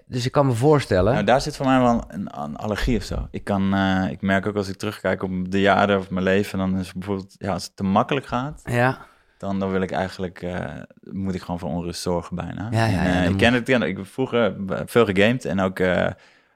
dus 0.07 0.27
ik 0.27 0.33
kan 0.33 0.47
me 0.47 0.53
voorstellen. 0.53 1.13
Nou, 1.13 1.25
daar 1.25 1.41
zit 1.41 1.57
voor 1.57 1.67
mij 1.67 1.81
wel 1.81 2.05
een, 2.09 2.41
een 2.43 2.57
allergie 2.57 2.97
of 2.97 3.03
zo. 3.03 3.29
Ik, 3.31 3.45
kan, 3.45 3.75
eh, 3.75 4.11
ik 4.11 4.21
merk 4.21 4.47
ook 4.47 4.57
als 4.57 4.69
ik 4.69 4.77
terugkijk 4.77 5.23
op 5.23 5.51
de 5.51 5.61
jaren 5.61 5.99
of 5.99 6.11
mijn 6.11 6.25
leven, 6.25 6.59
dan 6.59 6.79
is 6.79 6.93
bijvoorbeeld, 6.93 7.35
ja, 7.39 7.53
als 7.53 7.65
het 7.65 7.77
te 7.77 7.83
makkelijk 7.83 8.27
gaat, 8.27 8.61
ja, 8.65 8.99
dan, 9.39 9.59
dan 9.59 9.71
wil 9.71 9.81
ik 9.81 9.91
eigenlijk, 9.91 10.43
eh, 10.43 10.65
moet 11.01 11.35
ik 11.35 11.41
gewoon 11.41 11.59
voor 11.59 11.69
onrust 11.71 12.01
zorgen 12.03 12.37
bijna. 12.37 12.69
Ja, 12.71 12.85
ja, 12.87 13.05
En, 13.05 13.15
eh, 13.17 13.23
ik 13.25 13.29
moet- 13.31 13.39
ken 13.39 13.53
het, 13.53 13.69
ik 13.69 13.97
heb 13.97 14.07
vroeger 14.07 14.57
veel 14.87 15.05
gegamed 15.05 15.45
en 15.45 15.61
ook 15.61 15.81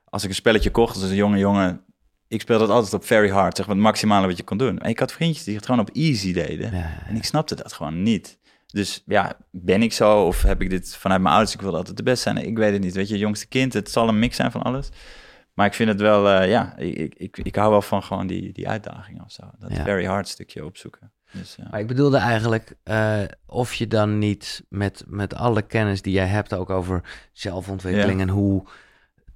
als 0.04 0.22
ik 0.22 0.28
een 0.28 0.34
spelletje 0.34 0.70
kocht 0.70 0.94
als 0.94 1.02
een 1.10 1.14
jonge 1.14 1.38
jongen, 1.38 1.80
ik 2.28 2.40
speelde 2.40 2.66
dat 2.66 2.74
altijd 2.74 2.94
op 2.94 3.04
very 3.04 3.28
hard, 3.30 3.56
zeg 3.56 3.66
maar 3.66 3.74
het 3.74 3.84
maximale 3.84 4.26
wat 4.26 4.36
je 4.36 4.42
kon 4.42 4.56
doen. 4.58 4.78
En 4.78 4.88
ik 4.90 4.98
had 4.98 5.12
vriendjes 5.12 5.44
die 5.44 5.56
het 5.56 5.64
gewoon 5.64 5.80
op 5.80 5.90
easy 5.92 6.32
deden. 6.32 6.72
En 7.06 7.16
ik 7.16 7.24
snapte 7.24 7.54
dat 7.54 7.72
gewoon 7.72 8.02
niet. 8.02 8.38
Dus 8.72 9.02
ja, 9.06 9.36
ben 9.50 9.82
ik 9.82 9.92
zo 9.92 10.26
of 10.26 10.42
heb 10.42 10.62
ik 10.62 10.70
dit 10.70 10.96
vanuit 10.96 11.20
mijn 11.20 11.34
ouders? 11.34 11.54
Ik 11.54 11.60
wil 11.60 11.76
altijd 11.76 11.96
de 11.96 12.02
best 12.02 12.22
zijn. 12.22 12.36
Ik 12.36 12.56
weet 12.56 12.72
het 12.72 12.82
niet. 12.82 12.94
Weet 12.94 13.08
je, 13.08 13.18
jongste 13.18 13.46
kind, 13.46 13.72
het 13.72 13.90
zal 13.90 14.08
een 14.08 14.18
mix 14.18 14.36
zijn 14.36 14.50
van 14.50 14.62
alles. 14.62 14.88
Maar 15.54 15.66
ik 15.66 15.74
vind 15.74 15.88
het 15.88 16.00
wel, 16.00 16.28
eh, 16.28 16.48
ja, 16.48 16.76
ik, 16.76 17.14
ik, 17.14 17.38
ik, 17.38 17.54
hou 17.54 17.70
wel 17.70 17.82
van 17.82 18.02
gewoon 18.02 18.26
die, 18.26 18.52
die 18.52 18.68
uitdaging 18.68 19.22
of 19.22 19.32
zo. 19.32 19.42
Dat 19.58 19.76
Ja. 19.76 19.82
very 19.82 20.04
hard 20.06 20.28
stukje 20.28 20.64
opzoeken. 20.64 21.12
Dus, 21.32 21.54
ja. 21.56 21.66
Maar 21.70 21.80
ik 21.80 21.86
bedoelde 21.86 22.16
eigenlijk 22.16 22.74
eh, 22.82 23.20
of 23.46 23.74
je 23.74 23.86
dan 23.86 24.18
niet 24.18 24.64
met, 24.68 25.04
met 25.06 25.34
alle 25.34 25.62
kennis 25.62 26.02
die 26.02 26.12
jij 26.12 26.26
hebt, 26.26 26.54
ook 26.54 26.70
over 26.70 27.02
zelfontwikkeling 27.32 28.20
en 28.20 28.28
hoe 28.28 28.64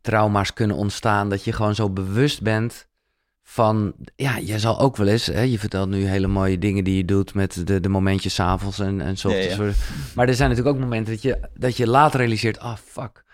trauma's 0.00 0.52
kunnen 0.52 0.76
ontstaan, 0.76 1.28
dat 1.28 1.44
je 1.44 1.52
gewoon 1.52 1.74
zo 1.74 1.90
bewust 1.90 2.42
bent 2.42 2.88
van, 3.48 3.94
ja, 4.16 4.36
je 4.36 4.58
zal 4.58 4.80
ook 4.80 4.96
wel 4.96 5.06
eens, 5.06 5.26
hè, 5.26 5.40
je 5.40 5.58
vertelt 5.58 5.88
nu 5.88 6.06
hele 6.06 6.26
mooie 6.26 6.58
dingen 6.58 6.84
die 6.84 6.96
je 6.96 7.04
doet 7.04 7.34
met 7.34 7.66
de, 7.66 7.80
de 7.80 7.88
momentjes 7.88 8.34
's 8.34 8.40
avonds 8.40 8.78
en, 8.78 9.00
en 9.00 9.16
's 9.16 9.22
Ja. 9.22 9.72
Maar 10.14 10.28
er 10.28 10.34
zijn 10.34 10.48
natuurlijk 10.48 10.76
ook 10.76 10.82
momenten 10.82 11.12
dat 11.12 11.22
je, 11.22 11.40
dat 11.54 11.76
je 11.76 11.86
later 11.86 12.18
realiseert, 12.20 12.58
ah, 12.58 12.76
fuck, 12.84 13.24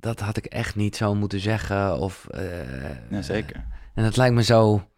dat 0.00 0.20
had 0.20 0.36
ik 0.36 0.44
echt 0.44 0.74
niet 0.74 0.96
zo 0.96 1.14
moeten 1.14 1.40
zeggen. 1.40 1.98
Of, 1.98 2.26
eh, 2.30 2.42
ja, 3.10 3.22
zeker. 3.22 3.64
En 3.94 4.02
dat 4.02 4.16
lijkt 4.16 4.34
me 4.34 4.42
zo, 4.42 4.88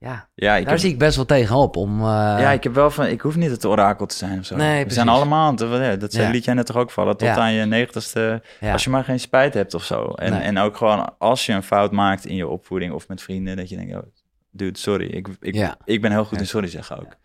ja, 0.00 0.28
Ja, 0.34 0.58
daar 0.60 0.68
heb, 0.68 0.78
zie 0.78 0.90
ik 0.90 0.98
best 0.98 1.16
wel 1.16 1.24
tegenop 1.24 1.76
om... 1.76 2.00
eh, 2.00 2.04
ja, 2.38 2.50
ik 2.50 2.62
heb 2.62 2.74
wel 2.74 2.90
van, 2.90 3.06
ik 3.06 3.20
hoef 3.20 3.36
niet 3.36 3.50
het 3.50 3.64
orakel 3.64 4.06
te 4.06 4.14
zijn 4.14 4.38
of 4.38 4.44
zo. 4.44 4.56
Nee, 4.56 4.84
We 4.84 4.92
zijn 4.92 5.08
allemaal, 5.08 5.54
dat 5.56 6.12
Ja. 6.12 6.30
liet 6.30 6.44
jij 6.44 6.54
net 6.54 6.66
toch 6.66 6.76
ook 6.76 6.90
vallen, 6.90 7.16
tot 7.16 7.28
Ja. 7.28 7.36
aan 7.36 7.52
je 7.52 7.64
negentigste 7.64 8.42
ja. 8.60 8.72
Als 8.72 8.84
je 8.84 8.90
maar 8.90 9.04
geen 9.04 9.20
spijt 9.20 9.54
hebt 9.54 9.74
of 9.74 9.84
zo. 9.84 10.04
En, 10.04 10.32
Nee. 10.32 10.40
en 10.40 10.58
ook 10.58 10.76
gewoon 10.76 11.18
als 11.18 11.46
je 11.46 11.52
een 11.52 11.62
fout 11.62 11.92
maakt 11.92 12.24
in 12.26 12.34
je 12.36 12.48
opvoeding 12.48 12.92
of 12.92 13.08
met 13.08 13.22
vrienden, 13.22 13.56
dat 13.56 13.68
je 13.68 13.76
denkt, 13.76 13.94
oh, 13.94 14.02
dude, 14.50 14.78
sorry. 14.78 15.06
Ik, 15.06 15.28
ik, 15.40 15.74
ik 15.84 16.00
ben 16.00 16.10
heel 16.10 16.24
goed 16.24 16.38
in 16.40 16.46
sorry 16.46 16.66
zeggen 16.68 16.96
ook. 17.00 17.16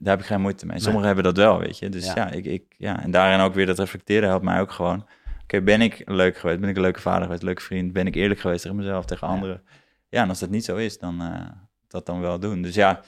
Daar 0.00 0.12
heb 0.12 0.20
ik 0.20 0.26
geen 0.26 0.40
moeite 0.40 0.64
mee. 0.66 0.74
Nee. 0.74 0.82
Sommigen 0.82 1.06
hebben 1.06 1.24
dat 1.24 1.36
wel, 1.36 1.58
weet 1.58 1.78
je. 1.78 1.88
Dus 1.88 2.12
Ja. 2.12 2.30
ik, 2.30 2.44
ik, 2.44 2.62
ja, 2.76 3.02
en 3.02 3.10
daarin 3.10 3.40
ook 3.40 3.54
weer 3.54 3.66
dat 3.66 3.78
reflecteren 3.78 4.28
helpt 4.28 4.44
mij 4.44 4.60
ook 4.60 4.70
gewoon. 4.70 5.06
Oké, 5.42 5.60
ben 5.60 5.80
ik 5.80 6.02
leuk 6.04 6.36
geweest? 6.38 6.60
Ben 6.60 6.68
ik 6.68 6.76
een 6.76 6.82
leuke 6.82 7.00
vader 7.00 7.22
geweest? 7.22 7.42
Leuke 7.42 7.62
vriend? 7.62 7.92
Ben 7.92 8.06
ik 8.06 8.14
eerlijk 8.14 8.40
geweest 8.40 8.62
tegen 8.62 8.76
mezelf, 8.76 9.04
tegen 9.04 9.26
anderen? 9.26 9.62
Ja, 10.08 10.22
en 10.22 10.28
als 10.28 10.38
dat 10.38 10.50
niet 10.50 10.64
zo 10.64 10.76
is, 10.76 10.98
dan 10.98 11.20
eh, 11.22 11.46
dat 11.88 12.06
dan 12.06 12.20
wel 12.20 12.38
doen. 12.38 12.62
Dus 12.62 12.74
ja, 12.74 12.88
aan 12.88 13.02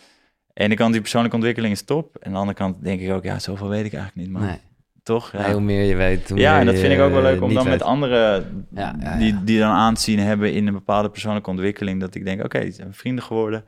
de 0.55 0.61
ene 0.63 0.75
kant 0.75 0.93
die 0.93 1.01
persoonlijke 1.01 1.37
ontwikkeling 1.37 1.73
is 1.73 1.83
top. 1.83 2.17
En 2.17 2.27
aan 2.27 2.33
de 2.33 2.39
andere 2.39 2.57
kant 2.59 2.85
denk 2.85 3.01
ik 3.01 3.11
ook, 3.13 3.23
ja, 3.25 3.39
zoveel 3.39 3.69
weet 3.69 3.85
ik 3.85 3.93
eigenlijk 3.93 4.27
niet, 4.27 4.37
man. 4.39 4.47
Nee. 4.49 4.61
Toch? 5.03 5.33
Ja, 5.33 5.53
hoe 5.53 5.61
meer 5.61 5.83
je 5.85 5.95
weet, 5.97 6.29
hoe 6.29 6.39
Ja, 6.39 6.59
en 6.61 6.67
dat 6.67 6.75
vind 6.79 6.93
ik 6.93 7.01
ook 7.01 7.13
wel 7.13 7.23
leuk 7.23 7.43
om 7.43 7.55
dan 7.55 7.65
weet. 7.65 7.73
met 7.73 7.83
anderen 7.83 8.67
Ja, 8.75 8.97
ja, 9.01 9.17
die, 9.17 9.45
die 9.45 9.59
dan 9.59 9.71
aanzien 9.71 10.19
hebben 10.19 10.53
in 10.53 10.67
een 10.67 10.73
bepaalde 10.73 11.11
persoonlijke 11.11 11.51
ontwikkeling. 11.51 12.01
Dat 12.01 12.15
ik 12.15 12.25
denk, 12.25 12.45
oké, 12.45 12.61
die 12.61 12.73
zijn 12.73 12.95
vrienden 12.95 13.25
geworden. 13.25 13.65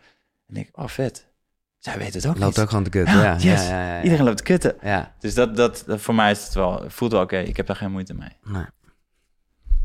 En 0.49 0.55
denk, 0.55 0.69
ik, 0.69 0.79
oh 0.79 0.89
vet. 0.89 1.31
Zij 1.79 1.99
weten 1.99 2.13
het 2.21 2.27
ook 2.27 2.39
Loopt 2.39 2.47
niet. 2.57 2.61
ook 2.65 2.69
gewoon 2.69 2.85
te 2.85 2.91
kut. 2.91 3.07
Ja, 3.07 3.37
yes. 3.39 3.63
Iedereen 4.05 4.25
loopt 4.25 4.37
te 4.37 4.43
kutten. 4.43 4.77
Ja, 4.83 5.15
Dus 5.19 5.35
dat, 5.35 5.57
dat, 5.57 5.83
dat 5.87 6.01
voor 6.01 6.15
mij 6.15 6.31
is 6.31 6.45
het 6.45 6.55
wel, 6.55 6.85
voelt 6.91 7.13
wel 7.13 7.23
oké. 7.23 7.39
Ik 7.39 7.57
heb 7.57 7.67
daar 7.67 7.77
geen 7.77 7.91
moeite 7.91 8.15
mee. 8.15 8.37
nee. 8.45 8.65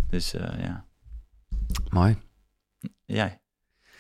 Dus 0.10 0.34
eh, 0.34 0.64
ja. 0.64 0.86
mooi. 1.90 2.18
Jij? 3.06 3.40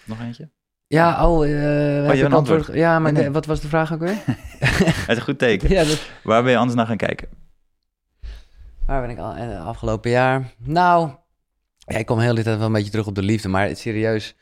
Nog 0.06 0.20
eentje? 0.22 0.50
Ja, 0.88 1.28
oh, 1.30 1.46
eh 1.46 2.06
heb 2.08 2.16
je 2.16 2.24
een 2.24 2.34
antwoord? 2.34 2.70
Ja, 2.74 3.00
maar 3.00 3.12
Nee, 3.12 3.22
nee. 3.22 3.24
de- 3.24 3.32
wat 3.32 3.46
was 3.46 3.60
de 3.62 3.68
vraag 3.68 3.94
ook 3.94 4.00
weer? 4.00 4.16
Het 4.60 5.08
is 5.08 5.16
een 5.16 5.22
goed 5.22 5.40
teken. 5.40 5.70
ja, 5.70 5.84
dat, 5.84 6.02
Waar 6.24 6.44
ben 6.44 6.52
je 6.52 6.58
anders 6.58 6.76
naar 6.78 6.86
gaan 6.86 6.98
kijken? 6.98 7.28
waar 8.86 9.02
ben 9.02 9.10
ik 9.10 9.18
al 9.18 9.34
eh, 9.36 9.66
afgelopen 9.66 10.12
jaar? 10.12 10.44
Nou, 10.58 11.10
ja, 11.80 11.98
ik 11.98 12.06
kom 12.06 12.20
heel 12.20 12.36
de 12.36 12.44
tijd 12.44 12.58
wel 12.58 12.66
een 12.66 12.72
beetje 12.74 12.92
terug 12.92 13.08
op 13.08 13.16
de 13.16 13.22
liefde, 13.24 13.48
maar 13.50 13.68
het 13.68 13.78
serieus, 13.80 14.36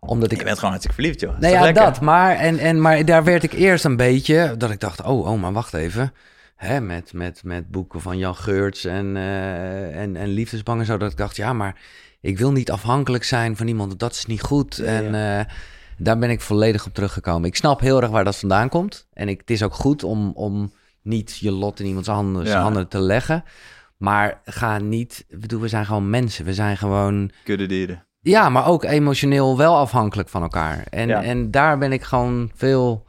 omdat 0.00 0.30
ik 0.32 0.38
Je 0.38 0.44
bent 0.44 0.54
gewoon 0.58 0.70
hartstikke 0.70 1.00
verliefd, 1.02 1.20
joh. 1.20 1.38
Nee, 1.38 1.50
Is 1.52 1.56
ja, 1.58 1.62
lekker? 1.64 1.84
dat. 1.84 2.00
Maar, 2.00 2.36
en, 2.36 2.58
en, 2.58 2.80
maar 2.80 3.04
daar 3.04 3.24
werd 3.24 3.42
ik 3.42 3.52
eerst 3.52 3.84
een 3.84 3.96
beetje, 3.96 4.54
dat 4.58 4.70
ik 4.70 4.80
dacht, 4.80 5.02
oh, 5.02 5.26
oh 5.26 5.40
maar 5.40 5.52
wacht 5.52 5.74
even. 5.74 6.12
Hè, 6.56 6.80
met, 6.80 7.12
met, 7.12 7.40
met 7.44 7.70
boeken 7.70 8.00
van 8.00 8.18
Jan 8.18 8.36
Geurts 8.36 8.84
en, 8.84 9.16
eh 9.16 10.00
en, 10.00 10.16
en 10.16 10.28
liefdesbang 10.28 10.80
en 10.80 10.86
zo. 10.86 10.96
Dat 10.96 11.10
ik 11.10 11.16
dacht, 11.16 11.36
ja, 11.36 11.52
maar 11.52 11.76
ik 12.20 12.38
wil 12.38 12.52
niet 12.52 12.70
afhankelijk 12.70 13.24
zijn 13.24 13.56
van 13.56 13.66
iemand. 13.66 13.98
Dat 13.98 14.12
is 14.12 14.26
niet 14.26 14.42
goed. 14.42 14.76
Ja, 14.76 14.84
en 14.84 15.14
daar 15.98 16.18
ben 16.18 16.30
ik 16.30 16.40
volledig 16.40 16.86
op 16.86 16.94
teruggekomen. 16.94 17.48
Ik 17.48 17.56
snap 17.56 17.80
heel 17.80 18.00
erg 18.02 18.10
waar 18.10 18.24
dat 18.24 18.36
vandaan 18.38 18.68
komt. 18.68 19.06
En 19.12 19.28
ik, 19.28 19.40
het 19.40 19.50
is 19.50 19.62
ook 19.62 19.74
goed 19.74 20.04
om, 20.04 20.32
om 20.34 20.72
niet 21.02 21.36
je 21.40 21.50
lot 21.52 21.80
in 21.80 21.86
iemands 21.86 22.08
handen, 22.08 22.44
Ja. 22.44 22.60
handen 22.60 22.88
te 22.88 23.00
leggen. 23.00 23.44
Maar 23.96 24.40
ga 24.44 24.78
niet, 24.78 25.24
bedoel, 25.28 25.60
we 25.60 25.68
zijn 25.68 25.86
gewoon 25.86 26.10
mensen. 26.10 26.44
We 26.44 26.54
zijn 26.54 26.76
gewoon 26.76 27.30
Kuddedieren. 27.44 28.04
ja, 28.20 28.48
maar 28.48 28.66
ook 28.66 28.84
emotioneel 28.84 29.56
wel 29.56 29.76
afhankelijk 29.76 30.28
van 30.28 30.42
elkaar. 30.42 30.84
En, 30.90 31.08
Ja. 31.08 31.22
en 31.22 31.50
daar 31.50 31.78
ben 31.78 31.92
ik 31.92 32.02
gewoon 32.02 32.50
veel... 32.54 33.06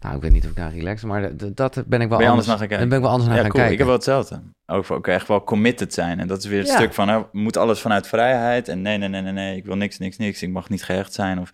Nou, 0.00 0.16
ik 0.16 0.22
weet 0.22 0.32
niet 0.32 0.44
of 0.44 0.50
ik 0.50 0.56
daar 0.56 0.72
relax, 0.74 1.04
maar 1.04 1.36
dat 1.54 1.82
ben 1.86 2.00
ik 2.00 2.08
wel 2.08 2.18
Ben 2.18 2.26
je 2.26 2.32
anders, 2.32 2.32
anders 2.32 2.46
naar 2.46 2.58
gaan 2.58 2.68
kijken? 2.68 2.78
Dan 2.78 2.88
ben 2.88 2.98
ik 2.98 3.04
wel 3.04 3.10
anders 3.12 3.28
naar 3.28 3.36
Ja, 3.36 3.42
gaan 3.42 3.50
cool. 3.50 3.64
kijken. 3.64 3.72
Ik 3.72 3.78
heb 3.78 3.86
wel 3.86 3.96
hetzelfde. 3.96 4.40
Ook, 4.66 4.90
ook 4.90 5.06
echt 5.06 5.28
wel 5.28 5.44
committed 5.44 5.94
zijn. 5.94 6.20
En 6.20 6.26
dat 6.26 6.38
is 6.38 6.44
weer 6.46 6.58
het 6.58 6.68
Ja. 6.68 6.74
stuk 6.76 6.94
van, 6.94 7.08
hè, 7.08 7.20
moet 7.32 7.56
alles 7.56 7.80
vanuit 7.80 8.06
vrijheid. 8.06 8.68
En 8.68 8.82
nee, 8.82 8.98
nee, 8.98 9.08
nee, 9.08 9.22
nee, 9.22 9.32
nee, 9.32 9.56
ik 9.56 9.64
wil 9.64 9.76
niks, 9.76 9.98
niks, 9.98 10.16
niks. 10.16 10.42
Ik 10.42 10.50
mag 10.50 10.68
niet 10.68 10.84
gehecht 10.84 11.12
zijn. 11.12 11.40
Of, 11.40 11.50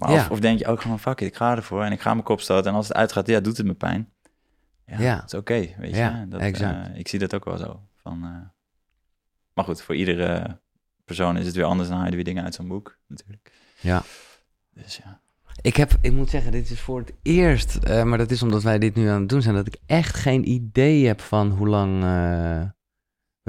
maar 0.00 0.10
Ja. 0.10 0.16
of, 0.20 0.30
of 0.30 0.40
denk 0.40 0.58
je 0.58 0.66
ook 0.66 0.80
gewoon, 0.80 0.98
fuck 0.98 1.20
it, 1.20 1.26
ik 1.28 1.36
ga 1.36 1.56
ervoor. 1.56 1.82
En 1.84 1.92
ik 1.92 2.00
ga 2.00 2.12
mijn 2.12 2.24
kop 2.24 2.40
stoten. 2.40 2.70
En 2.70 2.76
als 2.76 2.88
het 2.88 2.96
uitgaat, 2.96 3.26
ja, 3.26 3.40
doet 3.40 3.56
het 3.56 3.66
me 3.66 3.74
pijn. 3.74 4.12
Ja, 4.86 5.00
Ja. 5.00 5.14
dat 5.14 5.32
is 5.32 5.38
oké, 5.38 5.54
weet 5.54 5.90
je. 5.90 5.96
Ja, 5.96 6.24
dat, 6.28 6.40
exact. 6.40 6.88
eh, 6.88 6.98
ik 6.98 7.08
zie 7.08 7.18
dat 7.18 7.34
ook 7.34 7.44
wel 7.44 7.56
zo. 7.58 7.80
Van, 7.96 8.22
eh, 8.24 8.48
maar 9.54 9.64
goed, 9.64 9.82
voor 9.82 9.94
iedere 9.96 10.60
persoon 11.04 11.36
is 11.36 11.46
het 11.46 11.54
weer 11.54 11.64
anders. 11.64 11.88
Dan 11.88 11.98
haal 11.98 12.06
je 12.08 12.14
weer 12.14 12.24
dingen 12.24 12.44
uit 12.44 12.54
zo'n 12.54 12.68
boek, 12.68 12.98
natuurlijk. 13.06 13.52
Ja. 13.80 14.02
Dus 14.74 14.96
ja. 14.96 15.20
Ik 15.62 15.76
heb, 15.76 15.92
ik 16.00 16.12
moet 16.12 16.30
zeggen, 16.30 16.52
dit 16.52 16.70
is 16.70 16.80
voor 16.80 16.98
het 16.98 17.12
eerst, 17.22 17.76
eh, 17.76 18.02
maar 18.02 18.18
dat 18.18 18.30
is 18.30 18.42
omdat 18.42 18.62
wij 18.62 18.78
dit 18.78 18.94
nu 18.94 19.08
aan 19.08 19.20
het 19.20 19.28
doen 19.28 19.42
zijn, 19.42 19.54
dat 19.54 19.66
ik 19.66 19.76
echt 19.86 20.16
geen 20.16 20.48
idee 20.48 21.06
heb 21.06 21.20
van 21.20 21.50
hoe 21.50 21.68
lang 21.68 22.02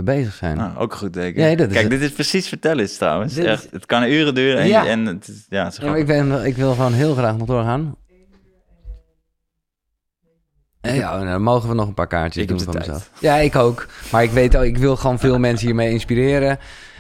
we 0.06 0.12
bezig 0.12 0.34
zijn. 0.34 0.58
Nou, 0.58 0.78
ook 0.78 0.94
goed 0.94 1.14
teken. 1.14 1.42
Ja, 1.50 1.56
Kijk, 1.56 1.74
het. 1.76 1.90
dit 1.90 2.02
is 2.02 2.12
precies 2.12 2.48
vertellen 2.48 2.84
is 2.84 2.98
trouwens. 2.98 3.34
Dit 3.34 3.46
Echt, 3.46 3.68
het 3.72 3.86
kan 3.86 4.04
uren 4.04 4.36
duren. 4.36 4.58
En, 4.62 4.68
Ja. 4.68 4.86
en 4.86 5.06
het 5.06 5.28
is, 5.28 5.46
ja, 5.50 5.64
het 5.64 5.74
is 5.74 5.80
Ja, 5.80 5.90
maar 5.90 5.98
ik, 6.00 6.06
ben, 6.06 6.46
ik 6.46 6.56
wil 6.56 6.72
gewoon 6.74 6.94
heel 6.94 7.14
graag 7.14 7.38
nog 7.38 7.48
doorgaan. 7.48 7.96
Eh, 10.82 10.96
Ja, 10.98 11.12
nou, 11.16 11.26
dan 11.26 11.42
mogen 11.42 11.70
we 11.70 11.76
nog 11.76 11.88
een 11.88 11.94
paar 11.94 12.08
kaartjes 12.08 12.44
Ik 12.44 12.50
doen 12.50 12.60
van 12.62 12.74
tijd. 12.74 12.86
mezelf. 12.88 13.10
Ja, 13.20 13.36
ik 13.36 13.56
ook. 13.56 13.88
Maar 14.12 14.24
ik 14.24 14.32
weet 14.32 14.56
ook, 14.58 14.64
ik 14.64 14.78
wil 14.78 14.96
gewoon 14.96 15.20
veel 15.20 15.40
mensen 15.48 15.66
hiermee 15.66 15.92
inspireren. 15.92 16.60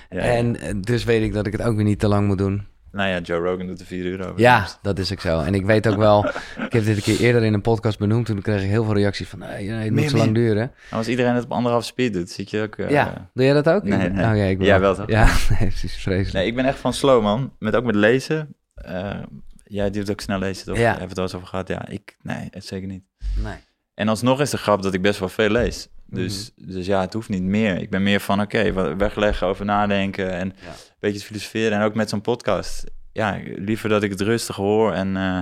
En 0.10 0.60
eh, 0.60 0.73
dus 0.80 1.03
weet 1.03 1.23
ik 1.23 1.34
dat 1.34 1.45
ik 1.45 1.52
het 1.52 1.61
ook 1.61 1.76
weer 1.76 1.86
niet 1.86 1.99
te 1.99 2.07
lang 2.07 2.28
moet 2.28 2.38
doen. 2.38 2.68
Nou 2.91 3.09
ja, 3.09 3.19
Joe 3.19 3.39
Rogan 3.39 3.68
doet 3.68 3.80
er 3.80 3.85
vier 3.85 4.05
uur 4.05 4.27
over. 4.27 4.39
Ja, 4.39 4.68
dat 4.81 4.99
is 4.99 5.11
ook 5.11 5.19
zo. 5.19 5.39
En 5.39 5.53
ik 5.53 5.65
weet 5.65 5.88
ook 5.88 5.97
wel, 5.97 6.26
ik 6.65 6.73
heb 6.73 6.85
dit 6.85 6.95
een 6.95 7.01
keer 7.01 7.19
eerder 7.19 7.43
in 7.43 7.53
een 7.53 7.61
podcast 7.61 7.99
benoemd. 7.99 8.26
Toen 8.26 8.41
kreeg 8.41 8.61
ik 8.61 8.69
heel 8.69 8.84
veel 8.84 8.93
reacties 8.93 9.27
van, 9.27 9.39
nee, 9.39 9.68
nee, 9.68 9.69
het 9.69 9.84
moet 9.91 9.99
Meer, 9.99 10.09
zo 10.09 10.18
lang 10.18 10.31
meer. 10.31 10.41
duren. 10.43 10.72
En 10.89 10.97
als 10.97 11.07
iedereen 11.07 11.34
het 11.35 11.43
op 11.43 11.51
anderhalf 11.51 11.85
speed 11.85 12.13
doet, 12.13 12.30
zie 12.30 12.43
ik 12.43 12.49
je 12.49 12.61
ook... 12.61 12.76
eh, 12.76 12.89
ja, 12.89 13.30
doe 13.34 13.45
jij 13.45 13.53
dat 13.53 13.69
ook? 13.69 13.84
nee, 13.84 14.09
nee. 14.09 14.26
Oh, 14.26 14.38
ja, 14.38 14.43
ik 14.43 14.61
Jij 14.61 14.80
wel, 14.80 14.95
toch? 14.95 15.09
Ja, 15.09 15.26
nee, 15.49 15.68
precies, 15.69 15.95
vreselijk. 15.95 16.34
Nee, 16.34 16.45
ik 16.45 16.55
ben 16.55 16.65
echt 16.65 16.80
van 16.80 16.93
slow, 16.93 17.22
man. 17.23 17.53
Met, 17.59 17.76
ook 17.76 17.84
met 17.85 17.95
lezen. 17.95 18.55
Eh, 18.73 19.19
jij 19.63 19.89
doet 19.89 20.11
ook 20.11 20.22
snel 20.22 20.39
lezen, 20.39 20.65
toch? 20.65 20.77
Ja. 20.77 20.81
Hebben 20.84 21.01
we 21.03 21.09
het 21.09 21.18
eens 21.18 21.35
over 21.35 21.47
gehad? 21.47 21.68
Ja, 21.68 21.88
ik... 21.88 22.18
Nee, 22.22 22.47
het 22.51 22.65
zeker 22.65 22.88
niet. 22.88 23.03
Nee. 23.43 23.55
En 23.93 24.07
alsnog 24.07 24.41
is 24.41 24.49
de 24.49 24.57
grap 24.57 24.81
dat 24.81 24.93
ik 24.93 25.01
best 25.01 25.19
wel 25.19 25.30
veel 25.30 25.49
lees. 25.49 25.88
Dus, 26.05 26.51
Mhm. 26.55 26.72
dus 26.72 26.85
ja, 26.85 27.01
het 27.01 27.13
hoeft 27.13 27.30
niet 27.30 27.41
meer. 27.43 27.77
Ik 27.81 27.89
ben 27.89 28.03
meer 28.03 28.19
van, 28.19 28.41
oké, 28.41 28.95
wegleggen, 28.97 29.47
over 29.47 29.65
nadenken 29.65 30.31
en 30.31 30.47
Ja. 30.61 30.68
een 30.69 30.76
beetje 30.99 31.19
filosoferen. 31.19 31.77
En 31.80 31.84
ook 31.84 31.95
met 31.95 32.09
zo'n 32.09 32.22
podcast. 32.22 32.84
Ja, 33.11 33.39
liever 33.55 33.89
dat 33.89 34.03
ik 34.03 34.09
het 34.09 34.22
rustig 34.22 34.55
hoor 34.55 34.93
en, 34.93 35.18
eh, 35.18 35.39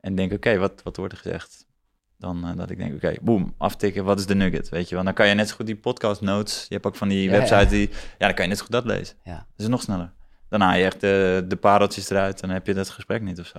en 0.00 0.14
denk, 0.14 0.32
oké, 0.32 0.58
wat, 0.58 0.80
wat 0.84 0.96
wordt 0.96 1.12
er 1.12 1.18
gezegd? 1.18 1.66
Dan 2.18 2.46
eh, 2.46 2.56
dat 2.56 2.70
ik 2.70 2.78
denk, 2.78 2.94
oké, 2.94 3.14
boem, 3.22 3.54
aftikken, 3.58 4.04
wat 4.04 4.18
is 4.18 4.26
de 4.26 4.34
nugget, 4.34 4.68
weet 4.68 4.88
je 4.88 4.94
wel? 4.94 5.04
Dan 5.04 5.14
kan 5.14 5.28
je 5.28 5.34
net 5.34 5.48
zo 5.48 5.54
goed 5.56 5.66
die 5.66 5.76
podcast 5.76 6.20
notes, 6.20 6.66
je 6.68 6.74
hebt 6.74 6.86
ook 6.86 6.96
van 6.96 7.08
die 7.08 7.22
Ja, 7.22 7.30
website 7.30 7.54
ja. 7.54 7.64
die, 7.64 7.88
ja, 8.18 8.26
dan 8.26 8.34
kan 8.34 8.42
je 8.44 8.48
net 8.48 8.58
zo 8.58 8.64
goed 8.64 8.72
dat 8.72 8.84
lezen. 8.84 9.16
Ja. 9.24 9.34
Dat 9.34 9.44
is 9.56 9.66
nog 9.68 9.82
sneller. 9.82 10.12
Dan 10.48 10.60
haal 10.60 10.76
je 10.76 10.84
echt 10.84 11.00
de, 11.00 11.44
de 11.48 11.56
pareltjes 11.56 12.10
eruit, 12.10 12.40
dan 12.40 12.50
heb 12.50 12.66
je 12.66 12.74
dat 12.74 12.88
gesprek 12.90 13.22
niet 13.22 13.40
of 13.40 13.46
zo. 13.46 13.58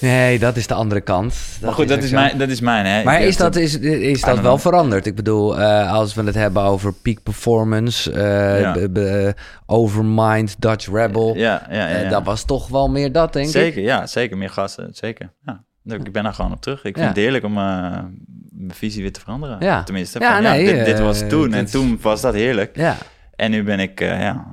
Nee, 0.00 0.38
dat 0.38 0.56
is 0.56 0.66
de 0.66 0.74
andere 0.74 1.00
kant. 1.00 1.34
maar 1.62 1.72
goed, 1.72 1.88
dat 1.88 2.02
is, 2.02 2.08
zo. 2.08 2.14
mijn, 2.14 2.38
dat 2.38 2.48
is 2.48 2.60
mijn, 2.60 2.86
hè. 2.86 3.04
Maar 3.04 3.20
is 3.22 3.36
dat, 3.36 3.56
is, 3.56 3.78
is 3.78 4.20
dat 4.20 4.40
wel 4.40 4.58
veranderd? 4.58 5.06
Ik 5.06 5.14
bedoel, 5.14 5.58
eh, 5.60 5.92
als 5.92 6.14
we 6.14 6.22
het 6.22 6.34
hebben 6.34 6.62
over 6.62 6.92
peak 6.92 7.22
performance, 7.22 8.12
eh 8.12 8.60
Ja. 8.60 9.34
overmind, 9.66 10.60
Dutch 10.60 10.88
Rebel. 10.92 11.34
Ja, 11.36 11.66
ja, 11.70 11.74
ja. 11.76 11.88
eh, 11.88 12.02
ja. 12.02 12.08
dat 12.08 12.24
was 12.24 12.44
toch 12.44 12.68
wel 12.68 12.90
meer 12.90 13.12
dat, 13.12 13.32
denk 13.32 13.46
ik. 13.46 13.52
Zeker, 13.52 13.82
ja, 13.82 14.06
zeker. 14.06 14.36
Meer 14.36 14.50
gasten, 14.50 14.88
zeker. 14.92 15.32
Ja. 15.44 15.64
Ik 15.84 16.12
ben 16.12 16.22
daar 16.22 16.34
gewoon 16.34 16.52
op 16.52 16.60
terug. 16.60 16.84
Ik 16.84 16.94
vind 16.96 17.08
het 17.08 17.16
heerlijk 17.16 17.44
om 17.44 17.52
mijn 17.52 18.74
visie 18.74 19.02
weer 19.02 19.12
te 19.12 19.20
veranderen. 19.20 19.56
Ja. 19.60 19.82
Tenminste, 19.82 20.20
Ja, 20.20 20.32
van, 20.34 20.42
nee, 20.42 20.64
dit, 20.74 20.84
dit 20.84 20.98
was 21.00 21.22
toen 21.28 21.52
en 21.52 21.66
toen 21.66 21.98
was 22.02 22.20
dat 22.20 22.34
heerlijk. 22.34 22.76
Ja, 22.76 22.96
En 23.36 23.50
nu 23.50 23.62
ben 23.64 23.80
ik 23.80 24.00
ja, 24.00 24.44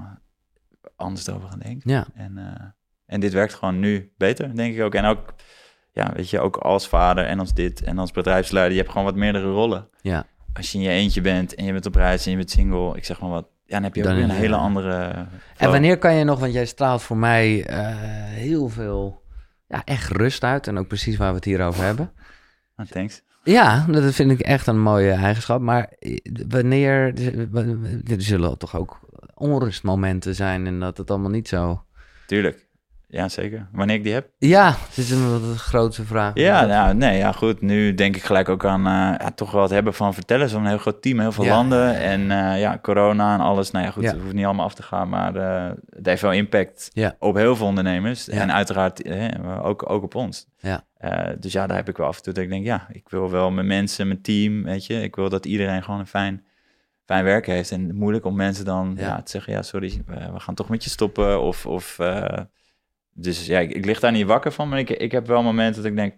anders 0.96 1.30
over 1.30 1.50
gaan 1.50 1.60
denken. 1.60 1.92
ja. 1.92 2.06
En, 2.16 2.40
en 3.16 3.22
dit 3.22 3.34
werkt 3.34 3.54
gewoon 3.54 3.80
nu 3.80 4.12
beter, 4.18 4.56
denk 4.56 4.76
ik 4.76 4.82
ook. 4.82 4.96
En 4.96 5.06
ook, 5.06 5.34
ja, 5.92 6.12
weet 6.16 6.30
je, 6.30 6.40
ook 6.40 6.58
als 6.58 6.88
vader 6.88 7.26
en 7.26 7.40
als 7.40 7.54
dit 7.54 7.84
en 7.84 7.98
als 7.98 8.12
bedrijfsleider, 8.12 8.72
je 8.72 8.80
hebt 8.80 8.92
gewoon 8.92 9.06
wat 9.06 9.16
meerdere 9.16 9.52
rollen. 9.52 9.90
Ja. 10.02 10.26
Als 10.54 10.72
je 10.72 10.78
in 10.78 10.84
je 10.84 10.90
eentje 10.90 11.22
bent 11.22 11.56
en 11.56 11.66
je 11.66 11.72
bent 11.72 11.86
op 11.86 11.96
reis 11.96 12.26
en 12.26 12.32
je 12.32 12.38
bent 12.38 12.52
single, 12.52 12.96
ik 12.96 13.06
zeg 13.06 13.20
maar 13.20 13.30
wat, 13.30 13.48
ja, 13.66 13.74
dan 13.74 13.84
heb 13.84 13.96
je 13.96 14.02
ook 14.02 14.08
Dan 14.08 14.16
weer 14.16 14.24
een 14.24 14.30
hele 14.30 14.56
andere... 14.56 15.28
En 15.58 15.72
wanneer 15.72 15.98
kan 15.98 16.14
je 16.14 16.24
nog, 16.24 16.40
want 16.40 16.54
jij 16.54 16.66
straalt 16.66 17.02
voor 17.02 17.18
mij 17.18 17.66
eh, 17.66 17.88
heel 18.26 18.70
veel, 18.70 19.22
ja, 19.68 19.82
echt 19.86 20.12
rust 20.12 20.44
uit. 20.44 20.68
En 20.68 20.78
ook 20.78 20.88
precies 20.88 21.18
waar 21.18 21.30
we 21.30 21.36
het 21.36 21.46
hier 21.46 21.62
over 21.62 21.84
hebben. 21.84 22.12
Ah, 22.76 22.86
thanks. 22.86 23.24
Ja, 23.44 23.86
dat 23.90 24.14
vind 24.14 24.32
ik 24.32 24.40
echt 24.40 24.68
een 24.68 24.82
mooie 24.82 25.12
eigenschap. 25.12 25.62
Maar 25.62 25.94
wanneer, 26.48 27.14
er 28.08 28.22
zullen 28.22 28.58
toch 28.58 28.76
ook 28.76 29.00
onrustmomenten 29.34 30.36
zijn 30.36 30.68
en 30.68 30.80
dat 30.80 30.98
het 30.98 31.10
allemaal 31.10 31.30
niet 31.30 31.48
zo... 31.48 31.84
Tuurlijk. 32.28 32.68
Ja, 33.08 33.30
zeker. 33.30 33.68
Wanneer 33.72 33.96
ik 33.96 34.04
die 34.04 34.14
heb? 34.14 34.30
Ja, 34.38 34.76
het 34.88 34.98
is 34.98 35.12
een 35.12 35.32
wat 35.32 35.58
grote 35.58 36.04
vraag. 36.06 36.32
Ja, 36.34 36.66
nou, 36.66 36.94
nee, 36.96 37.18
ja, 37.18 37.32
goed. 37.32 37.62
Nu 37.62 37.94
denk 37.94 38.16
ik 38.16 38.24
gelijk 38.24 38.50
ook 38.50 38.66
aan 38.66 38.80
eh, 38.88 39.20
ja, 39.26 39.32
toch 39.36 39.52
wel 39.52 39.62
het 39.62 39.72
hebben 39.72 39.94
van 39.94 40.14
vertellen. 40.14 40.50
Zo'n 40.50 40.66
heel 40.66 40.78
groot 40.78 41.02
team, 41.02 41.20
heel 41.20 41.32
veel 41.32 41.44
Ja. 41.44 41.56
landen. 41.56 41.96
En 42.00 42.32
eh, 42.32 42.60
ja, 42.60 42.80
corona 42.82 43.34
en 43.34 43.40
alles. 43.40 43.72
Nou 43.72 43.86
ja, 43.86 43.92
goed, 43.92 44.04
het 44.06 44.22
hoeft 44.22 44.34
niet 44.34 44.46
allemaal 44.46 44.66
af 44.66 44.74
te 44.74 44.84
gaan. 44.84 45.10
Maar 45.10 45.36
eh, 45.36 45.74
het 45.90 46.06
heeft 46.06 46.22
wel 46.22 46.32
impact 46.32 46.92
op 47.20 47.36
heel 47.36 47.56
veel 47.56 47.66
ondernemers. 47.68 48.30
En 48.30 48.54
uiteraard 48.54 49.10
ook, 49.62 49.90
ook 49.90 50.04
op 50.04 50.16
ons. 50.16 50.48
Ja. 50.60 50.84
Dus 51.40 51.52
ja, 51.52 51.68
daar 51.68 51.78
heb 51.78 51.90
ik 51.90 51.98
wel 51.98 52.08
af 52.08 52.18
en 52.18 52.24
toe 52.24 52.34
dat 52.34 52.44
ik 52.44 52.50
denk, 52.50 52.66
ja, 52.66 52.88
ik 52.92 53.10
wil 53.10 53.30
wel 53.32 53.52
mijn 53.52 53.68
mensen, 53.68 54.08
mijn 54.08 54.22
team, 54.22 54.64
weet 54.64 54.86
je. 54.86 55.02
Ik 55.02 55.16
wil 55.16 55.30
dat 55.30 55.46
iedereen 55.46 55.84
gewoon 55.84 56.00
een 56.00 56.08
fijn, 56.08 56.44
fijn 57.06 57.24
werk 57.24 57.46
heeft. 57.46 57.72
En 57.72 57.96
moeilijk 57.96 58.26
om 58.26 58.36
mensen 58.36 58.66
dan 58.66 58.94
Ja. 58.98 59.06
ja. 59.08 59.22
te 59.22 59.32
zeggen, 59.32 59.54
ja, 59.54 59.62
sorry, 59.62 60.02
we, 60.06 60.32
we 60.34 60.40
gaan 60.40 60.56
toch 60.56 60.70
met 60.70 60.84
je 60.84 60.90
stoppen. 60.90 61.42
Of, 61.42 61.66
of 61.66 61.98
dus 63.18 63.46
ja, 63.46 63.60
ik, 63.60 63.72
ik 63.72 63.86
lig 63.86 64.00
daar 64.00 64.12
niet 64.12 64.26
wakker 64.26 64.52
van, 64.52 64.70
maar 64.70 64.80
ik, 64.80 64.90
ik 64.90 65.12
heb 65.12 65.28
wel 65.28 65.44
momenten 65.44 65.82
dat 65.82 65.92
ik 65.92 65.98
denk... 65.98 66.14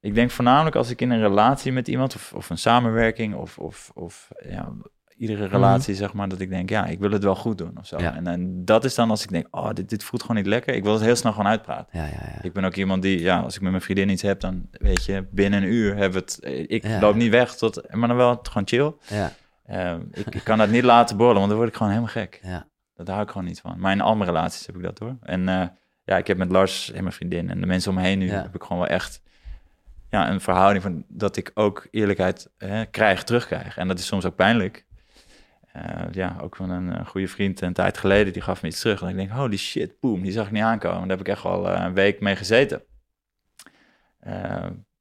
Ik 0.00 0.14
denk 0.14 0.30
voornamelijk 0.30 0.76
als 0.76 0.90
ik 0.90 1.00
in 1.00 1.10
een 1.10 1.20
relatie 1.20 1.72
met 1.72 1.88
iemand... 1.88 2.14
of, 2.14 2.32
of 2.32 2.50
een 2.50 2.58
samenwerking 2.58 3.34
of, 3.34 3.58
of, 3.58 3.90
of 3.94 4.28
ja, 4.48 4.72
iedere 5.16 5.46
relatie, 5.46 5.94
zeg 5.94 6.12
maar... 6.12 6.28
dat 6.28 6.40
ik 6.40 6.48
denk, 6.48 6.70
ja, 6.70 6.86
ik 6.86 6.98
wil 6.98 7.10
het 7.10 7.22
wel 7.24 7.34
goed 7.36 7.58
doen 7.58 7.78
of 7.78 7.86
zo. 7.86 7.98
Ja. 7.98 8.14
En, 8.16 8.26
en 8.26 8.64
dat 8.64 8.84
is 8.84 8.94
dan 8.94 9.10
als 9.10 9.22
ik 9.22 9.30
denk, 9.30 9.46
oh, 9.50 9.70
dit, 9.72 9.88
dit 9.88 10.04
voelt 10.04 10.22
gewoon 10.22 10.36
niet 10.36 10.46
lekker. 10.46 10.74
Ik 10.74 10.82
wil 10.82 10.92
het 10.92 11.02
heel 11.02 11.16
snel 11.16 11.32
gewoon 11.32 11.46
uitpraten. 11.50 11.86
Ja, 11.98 12.04
ja, 12.04 12.10
ja. 12.34 12.42
Ik 12.42 12.52
ben 12.52 12.64
ook 12.64 12.74
iemand 12.76 13.02
die, 13.02 13.20
ja, 13.20 13.40
als 13.40 13.54
ik 13.54 13.60
met 13.60 13.70
mijn 13.70 13.82
vriendin 13.82 14.08
iets 14.08 14.22
heb... 14.22 14.40
dan 14.40 14.68
weet 14.70 15.04
je, 15.04 15.26
binnen 15.30 15.62
een 15.62 15.68
uur 15.68 15.96
hebben 15.96 16.24
we 16.24 16.24
het... 16.48 16.68
Ik 16.70 16.86
Ja. 16.86 17.00
loop 17.00 17.14
niet 17.14 17.30
weg, 17.30 17.54
tot, 17.56 17.94
maar 17.94 18.08
dan 18.08 18.16
wel 18.16 18.38
gewoon 18.42 18.68
chill. 18.68 18.92
ja, 19.08 19.32
Eh, 19.64 19.94
ik, 20.12 20.34
ik 20.34 20.44
kan 20.44 20.58
dat 20.58 20.70
niet 20.70 20.84
laten 20.94 21.16
borrelen, 21.16 21.38
want 21.38 21.48
dan 21.48 21.58
word 21.58 21.70
ik 21.70 21.76
gewoon 21.76 21.92
helemaal 21.92 22.12
gek. 22.14 22.40
ja. 22.42 22.68
Dat 22.94 23.08
hou 23.08 23.22
ik 23.22 23.28
gewoon 23.30 23.46
niet 23.46 23.60
van. 23.60 23.74
Maar 23.78 23.92
in 23.92 24.00
al 24.00 24.14
mijn 24.16 24.30
relaties 24.30 24.66
heb 24.66 24.76
ik 24.76 24.82
dat 24.82 24.98
hoor. 24.98 25.16
En 25.22 25.48
eh, 25.48 25.66
ja, 26.10 26.16
ik 26.16 26.26
heb 26.26 26.36
met 26.36 26.50
Lars 26.50 26.92
en 26.92 27.02
mijn 27.02 27.14
vriendin 27.14 27.50
en 27.50 27.60
de 27.60 27.66
mensen 27.66 27.90
om 27.90 27.96
me 27.96 28.02
heen 28.02 28.18
nu... 28.18 28.26
Ja. 28.26 28.42
heb 28.42 28.54
ik 28.54 28.62
gewoon 28.62 28.78
wel 28.78 28.88
echt 28.90 29.22
ja, 30.10 30.30
een 30.30 30.40
verhouding 30.40 30.82
van... 30.82 31.04
dat 31.08 31.36
ik 31.36 31.50
ook 31.54 31.86
eerlijkheid 31.90 32.50
hè, 32.58 32.84
krijg, 32.86 33.24
terugkrijg. 33.24 33.76
En 33.76 33.88
dat 33.88 33.98
is 33.98 34.06
soms 34.06 34.24
ook 34.24 34.34
pijnlijk. 34.34 34.86
Eh, 35.72 35.82
ja, 36.12 36.36
ook 36.40 36.56
van 36.56 36.70
een, 36.70 36.92
eh, 36.96 37.06
goede 37.06 37.28
vriend 37.28 37.60
een 37.60 37.72
tijd 37.72 37.98
geleden, 37.98 38.32
die 38.32 38.42
gaf 38.42 38.62
me 38.62 38.68
iets 38.68 38.80
terug. 38.80 39.02
En 39.02 39.08
ik 39.08 39.16
denk, 39.16 39.30
holy 39.30 39.56
shit, 39.56 40.00
boom, 40.00 40.22
die 40.22 40.32
zag 40.32 40.46
ik 40.46 40.52
niet 40.52 40.62
aankomen. 40.62 41.00
Daar 41.00 41.16
heb 41.16 41.20
ik 41.26 41.28
echt 41.28 41.42
wel 41.42 41.70
eh, 41.70 41.84
een 41.84 41.94
week 41.94 42.20
mee 42.20 42.36
gezeten. 42.36 42.82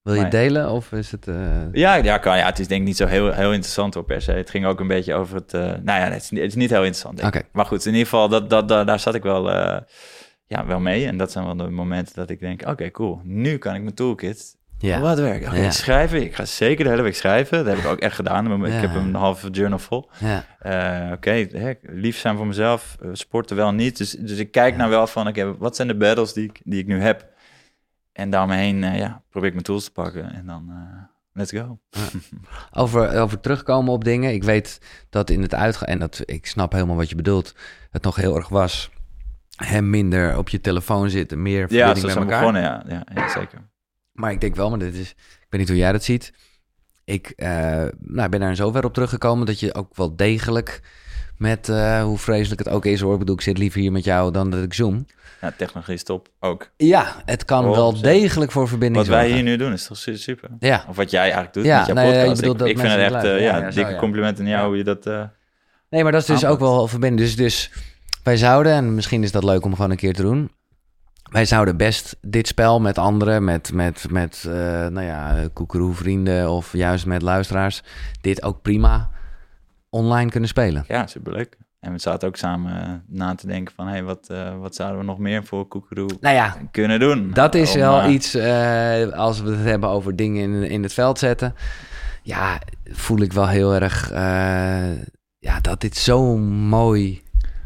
Wil 0.02 0.14
je 0.14 0.22
Maar- 0.22 0.30
delen 0.30 0.70
of 0.72 0.92
is 0.92 1.12
het... 1.12 1.26
ja, 1.72 1.96
ja, 1.96 2.18
kan, 2.18 2.38
ja, 2.38 2.46
het 2.46 2.60
is 2.60 2.68
denk 2.68 2.82
ik 2.82 2.88
niet 2.88 2.98
zo 2.98 3.06
heel, 3.06 3.32
heel 3.32 3.52
interessant 3.54 3.94
hoor, 3.94 4.04
per 4.04 4.22
se. 4.22 4.32
Het 4.32 4.50
ging 4.50 4.66
ook 4.66 4.80
een 4.80 4.88
beetje 4.88 5.14
over 5.14 5.36
het... 5.36 5.52
nou 5.52 5.84
ja, 5.84 6.10
het 6.12 6.22
is, 6.22 6.30
niet- 6.30 6.42
het 6.42 6.50
is 6.50 6.56
niet 6.56 6.70
heel 6.70 6.78
interessant, 6.84 7.18
denk 7.18 7.34
ik. 7.36 7.42
Oké. 7.42 7.50
Maar 7.52 7.66
goed, 7.66 7.86
in 7.86 7.92
ieder 7.92 8.08
geval, 8.08 8.30
dat, 8.30 8.50
dat, 8.50 8.68
dat- 8.68 8.88
daar 8.88 9.00
zat 9.00 9.16
ik 9.16 9.24
wel, 9.24 9.44
ja, 10.50 10.66
wel 10.66 10.80
mee. 10.80 11.06
En 11.08 11.18
dat 11.18 11.32
zijn 11.32 11.46
wel 11.46 11.56
de 11.56 11.70
momenten 11.70 12.16
dat 12.16 12.30
ik 12.30 12.40
denk, 12.40 12.68
oké, 12.68 12.92
cool. 12.92 13.22
Nu 13.24 13.58
kan 13.58 13.76
ik 13.76 13.82
mijn 13.82 13.94
toolkit 13.96 14.58
ja. 14.78 15.00
wat 15.00 15.20
werken. 15.20 15.62
Ja. 15.62 15.72
schrijven. 15.72 16.22
Ik 16.22 16.36
ga 16.36 16.46
zeker 16.46 16.84
de 16.84 16.90
hele 16.90 17.02
week 17.02 17.16
schrijven. 17.16 17.58
Dat 17.58 17.68
heb 17.76 17.78
ik 17.84 17.86
ook 17.92 18.00
echt 18.00 18.16
gedaan. 18.16 18.66
Ik 18.66 18.72
Ja. 18.72 18.80
heb 18.80 18.96
een 18.96 19.14
halve 19.16 19.50
journal 19.50 19.80
vol. 19.80 20.10
ja, 20.20 20.46
Eh, 20.60 21.12
oké, 21.14 21.48
lief 21.82 22.18
zijn 22.18 22.36
voor 22.38 22.48
mezelf. 22.48 22.98
eh, 23.02 23.10
sporten 23.14 23.56
wel 23.56 23.72
niet. 23.72 23.98
Dus, 23.98 24.12
dus 24.12 24.38
ik 24.38 24.52
kijk 24.52 24.76
naar 24.76 24.90
wel 24.90 25.08
van, 25.08 25.28
oké, 25.28 25.58
wat 25.58 25.76
zijn 25.76 25.88
de 25.88 25.96
battles 25.98 26.34
die 26.34 26.44
ik, 26.44 26.62
die 26.64 26.80
ik 26.80 26.88
nu 26.88 27.00
heb? 27.02 27.28
En 28.14 28.30
daaromheen, 28.30 28.84
eh, 28.84 28.98
ja, 28.98 29.22
probeer 29.30 29.48
ik 29.48 29.54
mijn 29.54 29.66
tools 29.66 29.84
te 29.84 29.92
pakken. 29.92 30.34
En 30.34 30.46
dan, 30.46 30.72
let's 31.34 31.52
go. 31.52 31.80
Over, 32.74 33.20
over 33.20 33.40
terugkomen 33.40 33.94
op 33.94 34.04
dingen. 34.04 34.34
Ik 34.34 34.44
weet 34.44 34.82
dat 35.10 35.30
in 35.30 35.42
het 35.42 35.54
uitgaan, 35.54 35.88
en 35.88 36.00
dat, 36.00 36.22
ik 36.26 36.46
snap 36.46 36.72
helemaal 36.72 36.96
wat 36.96 37.10
je 37.10 37.16
bedoelt, 37.16 37.56
het 37.92 38.04
nog 38.04 38.16
heel 38.16 38.36
erg 38.36 38.50
was. 38.50 38.90
Hem 39.66 39.90
minder 39.90 40.38
op 40.38 40.50
je 40.50 40.62
telefoon 40.62 41.10
zitten, 41.10 41.42
meer 41.42 41.60
Ja, 41.70 41.86
verbinding 41.86 41.98
zo 41.98 42.08
met 42.08 42.18
elkaar. 42.18 42.40
begonnen, 42.40 42.62
ja. 42.62 42.84
ja, 42.88 43.04
ja 43.16 43.30
zeker. 43.30 43.60
Maar 44.12 44.32
ik 44.32 44.42
denk 44.42 44.56
wel, 44.56 44.70
maar 44.70 44.80
dit 44.80 44.96
is, 44.96 45.10
ik 45.10 45.46
weet 45.50 45.60
niet 45.60 45.70
hoe 45.70 45.78
jij 45.78 45.92
dat 45.92 46.04
ziet. 46.04 46.34
Ik 47.04 47.30
eh, 47.36 47.50
nou, 48.00 48.30
ben 48.30 48.40
daar 48.40 48.50
in 48.50 48.56
zover 48.56 48.86
op 48.86 48.94
teruggekomen 48.94 49.46
dat 49.46 49.60
je 49.60 49.74
ook 49.74 49.96
wel 49.96 50.16
degelijk 50.16 50.82
met, 51.38 51.70
eh, 51.70 52.04
hoe 52.04 52.18
vreselijk 52.18 52.64
het 52.64 52.74
ook 52.74 52.86
is 52.86 53.02
hoor. 53.02 53.14
Ik 53.14 53.20
bedoel, 53.20 53.36
ik 53.36 53.42
zit 53.42 53.58
liever 53.58 53.80
hier 53.80 53.92
met 53.92 54.04
jou 54.04 54.32
dan 54.32 54.50
dat 54.50 54.64
ik 54.64 54.74
zoom. 54.74 55.06
Ja, 55.42 55.54
technologie 55.58 55.94
is 55.94 56.04
top, 56.04 56.30
ook. 56.40 56.70
Ja, 56.78 57.16
het 57.26 57.46
kan 57.46 57.66
Oh, 57.66 57.76
wel 57.76 58.02
degelijk 58.02 58.52
voor 58.52 58.68
verbinding 58.68 59.06
Wat 59.06 59.16
wij 59.16 59.20
zorgen. 59.28 59.36
hier 59.46 59.52
nu 59.52 59.64
doen 59.64 59.74
is 59.74 59.86
toch 59.88 59.98
su- 59.98 60.18
super? 60.18 60.50
Ja, 60.60 60.86
Of 60.90 60.96
wat 60.96 61.12
jij 61.12 61.22
eigenlijk 61.22 61.54
doet 61.54 61.66
Ja, 61.66 61.78
met 61.78 61.86
jouw 61.86 61.96
nee, 61.96 62.06
podcast. 62.06 62.30
ik 62.30 62.36
bedoel 62.36 62.52
ik, 62.54 62.60
dat 62.60 62.68
ik 62.68 62.80
vind 62.80 62.92
het 62.92 63.00
echt, 63.14 63.24
eh, 63.24 63.30
ja, 63.46 63.58
Ja, 63.58 63.58
ja, 63.66 63.72
dikke 63.72 63.92
ja. 63.92 63.98
complimenten 64.00 64.44
aan 64.44 64.50
jou 64.50 64.62
Ja. 64.62 64.68
hoe 64.68 64.78
je 64.78 64.84
dat... 64.84 65.06
nee, 65.90 66.04
maar 66.04 66.12
dat 66.12 66.22
is 66.22 66.28
dus 66.28 66.44
Aanpakt. 66.44 66.54
ook 66.62 66.68
wel 66.70 66.88
verbinding. 66.88 67.22
Dus, 67.22 67.36
dus 67.36 67.72
wij 68.24 68.38
zouden, 68.38 68.72
en 68.72 68.96
misschien 68.96 69.24
is 69.24 69.32
dat 69.32 69.44
leuk 69.44 69.66
om 69.66 69.76
gewoon 69.76 69.92
een 69.92 69.98
keer 69.98 70.14
te 70.14 70.22
doen. 70.22 70.52
Wij 71.32 71.46
zouden 71.46 71.78
best 71.78 72.18
dit 72.22 72.48
spel 72.48 72.80
met 72.80 72.98
anderen, 72.98 73.44
met, 73.44 73.74
met, 73.74 74.06
met 74.10 74.44
eh, 74.48 74.54
nou 74.88 75.02
ja, 75.02 75.50
vrienden 75.92 76.52
of 76.52 76.74
juist 76.74 77.06
met 77.06 77.22
luisteraars, 77.22 77.84
dit 78.22 78.44
ook 78.44 78.62
prima 78.62 79.10
online 79.90 80.30
kunnen 80.30 80.50
spelen. 80.50 80.84
Ja, 80.88 81.08
superleuk. 81.08 81.58
En 81.80 81.92
we 81.92 82.00
zaten 82.00 82.28
ook 82.28 82.36
samen 82.36 82.82
eh, 82.82 82.94
na 83.08 83.36
te 83.36 83.48
denken 83.48 83.76
van... 83.76 83.88
Hey, 83.88 84.04
wat, 84.04 84.30
eh, 84.30 84.58
wat 84.58 84.76
zouden 84.76 85.00
we 85.00 85.06
nog 85.06 85.18
meer 85.18 85.44
voor 85.44 85.68
Koekeroe 85.68 86.10
Nou 86.20 86.36
ja, 86.36 86.58
kunnen 86.72 87.00
doen? 87.00 87.32
dat 87.34 87.56
is 87.56 87.74
Om, 87.74 87.80
wel 87.80 88.10
iets, 88.10 88.36
als 89.14 89.42
we 89.42 89.50
het 89.50 89.66
hebben 89.66 89.90
over 89.90 90.16
dingen 90.16 90.44
in, 90.44 90.70
in 90.70 90.84
het 90.84 90.94
veld 90.94 91.20
zetten. 91.20 91.54
Ja, 92.24 92.60
voel 92.84 93.20
ik 93.20 93.34
wel 93.34 93.48
heel 93.48 93.74
erg, 93.74 94.10
ja, 95.40 95.60
dat 95.62 95.82
dit 95.82 95.96
zo 95.96 96.38
mooi 96.38 97.22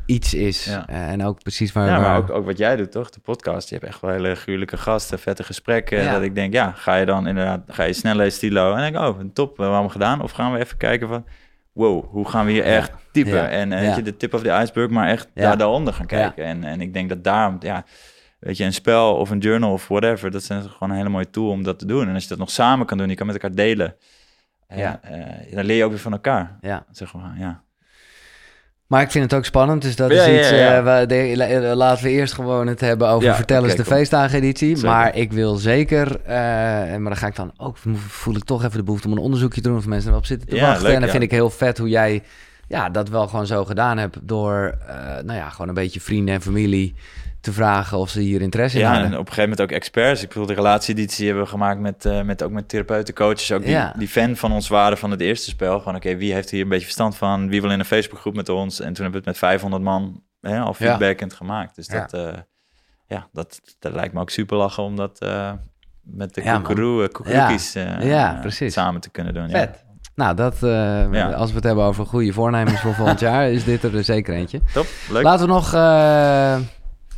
iets 0.06 0.34
is. 0.34 0.66
Ja. 0.66 0.88
Eh, 0.88 1.08
en 1.12 1.24
ook 1.24 1.42
precies 1.42 1.72
waar... 1.72 1.86
Ja, 1.86 1.92
maar 1.92 2.02
waar- 2.02 2.18
ook, 2.18 2.30
ook 2.30 2.46
wat 2.46 2.58
jij 2.58 2.76
doet, 2.76 2.92
toch? 2.92 3.10
De 3.10 3.20
podcast. 3.20 3.70
Je 3.70 3.76
hebt 3.76 3.88
echt 3.88 4.02
wel 4.02 4.12
hele 4.12 4.36
gruwelijke 4.36 4.78
gasten, 4.78 5.20
vette 5.20 5.44
gesprekken. 5.44 6.04
Ja. 6.04 6.12
Dat 6.14 6.22
ik 6.22 6.36
denk, 6.36 6.54
ja, 6.54 6.72
ga 6.72 6.96
je 6.96 7.06
dan 7.06 7.28
inderdaad, 7.28 7.62
ga 7.68 7.84
je 7.84 7.94
snel 7.94 8.16
lezen 8.16 8.32
stilo. 8.34 8.74
En 8.74 8.78
denk 8.78 8.96
ik, 8.96 9.02
oh, 9.02 9.20
top, 9.34 9.58
we 9.58 9.64
hebben 9.64 9.84
we 9.84 9.90
gedaan. 9.90 10.22
Of 10.22 10.32
gaan 10.32 10.52
we 10.54 10.60
even 10.60 10.78
kijken 10.78 11.08
van, 11.08 11.26
wow, 11.72 12.06
hoe 12.10 12.30
gaan 12.30 12.46
we 12.46 12.52
hier 12.52 12.64
echt? 12.64 12.92
Ja. 13.12 13.50
En 13.50 13.72
eh, 13.72 13.80
weet 13.80 13.96
je, 13.96 14.02
de 14.02 14.18
tip 14.18 14.34
of 14.34 14.42
the 14.42 14.50
iceberg, 14.62 14.90
maar 14.90 15.08
echt 15.08 15.28
daar 15.34 15.58
daaronder 15.58 15.94
gaan 15.94 16.06
kijken. 16.06 16.46
En, 16.46 16.64
en 16.64 16.82
ik 16.82 16.94
denk 16.94 17.10
dat 17.10 17.24
daarom, 17.24 17.58
ja, 17.60 17.86
weet 18.40 18.58
je, 18.58 18.64
een 18.64 18.74
spel 18.74 19.16
of 19.16 19.30
een 19.30 19.40
journal 19.40 19.72
of 19.74 19.88
whatever, 19.88 20.32
dat 20.32 20.42
is 20.42 20.48
gewoon 20.48 20.90
een 20.90 20.96
hele 20.98 21.10
mooie 21.10 21.30
tool 21.30 21.50
om 21.50 21.64
dat 21.64 21.80
te 21.80 21.86
doen. 21.86 22.08
En 22.08 22.14
als 22.14 22.24
je 22.24 22.30
dat 22.30 22.38
nog 22.38 22.52
samen 22.52 22.86
kan 22.86 22.98
doen, 22.98 23.10
je 23.10 23.16
kan 23.16 23.26
met 23.26 23.36
elkaar 23.36 23.56
delen. 23.56 23.96
Ja. 24.68 24.78
Ja. 24.78 25.00
eh, 25.02 25.56
dan 25.56 25.66
leer 25.66 25.78
je 25.78 25.84
ook 25.84 25.90
weer 25.92 26.00
van 26.00 26.12
elkaar, 26.12 26.58
ja. 26.62 26.86
zeg 26.92 27.14
maar, 27.14 27.34
ja. 27.38 27.64
Maar 28.88 29.02
ik 29.02 29.12
vind 29.12 29.24
het 29.24 29.34
ook 29.34 29.46
spannend, 29.46 29.82
dus 29.82 29.96
dat 29.96 30.12
Ja, 30.12 30.24
is 30.26 30.40
iets... 30.40 30.50
ja. 30.50 31.02
eh, 31.02 31.08
de- 31.08 31.34
la- 31.36 31.76
laten 31.76 32.04
we 32.04 32.10
eerst 32.10 32.34
gewoon 32.34 32.68
het 32.68 32.80
hebben 32.80 33.08
over 33.10 33.28
Ja, 33.28 33.36
Vertel 33.36 33.64
eens 33.64 33.74
oké, 33.74 33.84
de 33.84 33.88
feestdageneditie. 33.90 34.78
Maar 34.86 35.16
ik 35.16 35.32
wil 35.34 35.56
zeker... 35.56 36.22
eh, 36.26 36.34
maar 36.36 37.00
dan 37.04 37.18
ga 37.18 37.28
ik 37.28 37.36
dan 37.36 37.52
ook... 37.58 37.78
voel 38.08 38.36
ik 38.36 38.44
toch 38.44 38.64
even 38.64 38.78
de 38.78 38.84
behoefte 38.84 39.08
om 39.08 39.14
een 39.14 39.20
onderzoekje 39.20 39.62
te 39.62 39.68
doen... 39.70 39.78
of 39.78 39.86
mensen 39.88 40.12
erop 40.12 40.26
zitten 40.26 40.48
te 40.50 40.60
wachten. 40.60 40.84
leuk, 40.84 40.94
en 40.94 41.02
dan 41.02 41.10
vind 41.10 41.24
ik 41.24 41.32
heel 41.32 41.50
vet 41.50 41.78
hoe 41.78 41.90
jij 41.90 42.24
ja, 42.68 42.90
dat 42.90 43.10
wel 43.10 43.28
gewoon 43.28 43.46
zo 43.48 43.66
gedaan 43.66 43.98
hebt... 43.98 44.18
door 44.22 44.78
eh, 44.88 44.96
nou 45.24 45.34
ja, 45.40 45.50
gewoon 45.50 45.68
een 45.68 45.74
beetje 45.74 46.02
vrienden 46.02 46.34
en 46.36 46.42
familie 46.42 46.96
te 47.44 47.54
vragen... 47.54 47.98
of 47.98 48.10
ze 48.10 48.20
hier 48.20 48.42
interesse 48.42 48.78
in 48.78 48.84
Ja, 48.84 48.90
en 48.94 49.00
hadden. 49.00 49.20
op 49.20 49.26
een 49.28 49.34
gegeven 49.34 49.50
moment 49.50 49.62
ook 49.72 49.78
experts. 49.78 50.22
Ik 50.22 50.28
bedoel, 50.28 50.46
de 50.46 50.54
relatieditie 50.54 51.26
hebben 51.26 51.44
we 51.44 51.50
gemaakt 51.50 51.80
met, 51.80 52.06
eh, 52.06 52.22
met 52.22 52.44
ook 52.44 52.52
met 52.52 52.70
therapeuten, 52.70 53.14
coaches. 53.14 53.52
Ook 53.52 53.62
die, 53.62 53.72
Ja. 53.72 53.94
die 53.98 54.08
fan 54.08 54.36
van 54.36 54.52
ons 54.52 54.68
waren 54.68 54.98
van 54.98 55.12
het 55.12 55.22
eerste 55.22 55.50
spel. 55.50 55.80
Gewoon, 55.80 55.96
oké, 55.96 56.16
wie 56.16 56.34
heeft 56.34 56.50
hier 56.50 56.62
een 56.62 56.70
beetje 56.70 56.84
verstand 56.86 57.16
van? 57.18 57.50
Wie 57.50 57.62
wil 57.62 57.72
in 57.72 57.80
een 57.80 57.86
Facebookgroep 57.86 58.36
met 58.36 58.50
ons? 58.50 58.80
En 58.80 58.94
toen 58.94 59.04
hebben 59.04 59.12
we 59.12 59.18
het 59.18 59.26
met 59.26 59.38
500 59.38 59.84
man 59.84 60.22
hè, 60.42 60.60
al 60.60 60.68
Ja. 60.68 60.74
feedbackend 60.74 61.34
gemaakt. 61.34 61.76
Dus 61.76 61.88
Ja. 61.88 62.00
dat, 62.00 62.14
eh, 62.14 62.40
ja, 63.08 63.28
dat, 63.32 63.60
dat 63.80 63.94
lijkt 63.94 64.14
me 64.14 64.20
ook 64.22 64.30
super 64.30 64.58
lachen 64.58 64.84
om 64.84 64.96
dat 64.96 65.20
eh, 65.20 65.52
met 66.02 66.34
de 66.34 66.42
Ja, 66.44 66.62
Ja, 68.02 68.38
precies. 68.42 68.74
samen 68.74 69.02
te 69.02 69.10
kunnen 69.10 69.34
doen. 69.34 69.44
Ja. 69.50 69.58
Vet. 69.60 69.84
Nou, 70.16 70.36
dat, 70.36 70.58
Ja. 71.12 71.32
als 71.32 71.50
we 71.50 71.56
het 71.56 71.64
hebben 71.64 71.84
over 71.84 72.06
goede 72.06 72.34
voornemens 72.34 72.80
voor 72.80 72.94
volgend 72.94 73.20
jaar... 73.30 73.50
is 73.52 73.64
dit 73.64 73.84
er 73.84 74.04
zeker 74.04 74.34
eentje. 74.34 74.62
Top, 74.74 74.86
leuk. 75.10 75.24
Laten 75.24 75.46
we 75.48 75.52
nog... 75.54 75.74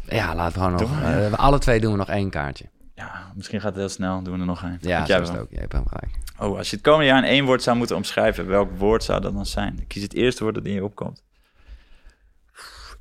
ja, 0.08 0.36
laten 0.36 0.60
we 0.60 0.66
gewoon 0.66 0.82
nog... 0.82 1.02
Eh, 1.02 1.34
alle 1.34 1.60
twee 1.60 1.80
doen 1.80 1.92
we 1.92 1.98
nog 1.98 2.10
één 2.10 2.30
kaartje. 2.30 2.70
Ja, 2.96 3.32
misschien 3.36 3.60
gaat 3.62 3.70
het 3.70 3.80
heel 3.80 3.90
snel. 3.90 4.24
Doen 4.24 4.34
we 4.34 4.40
er 4.40 4.46
nog 4.46 4.64
een. 4.64 4.78
Ja, 4.82 5.06
jij 5.06 5.40
ook. 5.40 5.50
Je 5.50 5.60
hebt 5.60 5.72
hem 5.72 5.88
gelijk. 5.88 6.20
Oh, 6.40 6.58
als 6.58 6.70
je 6.70 6.76
het 6.76 6.86
komende 6.86 7.06
jaar 7.06 7.24
in 7.24 7.30
één 7.30 7.46
woord 7.46 7.64
zou 7.64 7.78
moeten 7.78 7.96
omschrijven, 7.96 8.48
welk 8.48 8.78
woord 8.78 9.04
zou 9.04 9.22
dat 9.22 9.34
dan 9.34 9.46
zijn? 9.46 9.88
Kies 9.88 10.02
het 10.04 10.14
eerste 10.14 10.44
woord 10.44 10.56
dat 10.56 10.66
in 10.66 10.74
je 10.74 10.84
opkomt. 10.84 11.24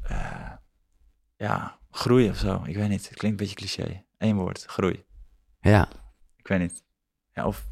Eh, 0.02 0.50
ja, 1.36 1.78
groei 1.90 2.28
of 2.28 2.36
zo. 2.36 2.62
Ik 2.64 2.76
weet 2.76 2.88
niet. 2.88 3.08
Het 3.08 3.18
klinkt 3.18 3.40
een 3.40 3.46
beetje 3.46 3.66
cliché. 3.66 4.04
Eén 4.18 4.36
woord, 4.36 4.64
groei. 4.66 5.04
Ja. 5.60 5.88
Ik 6.36 6.46
weet 6.46 6.58
niet. 6.58 6.82
Ja, 7.32 7.46
of... 7.46 7.66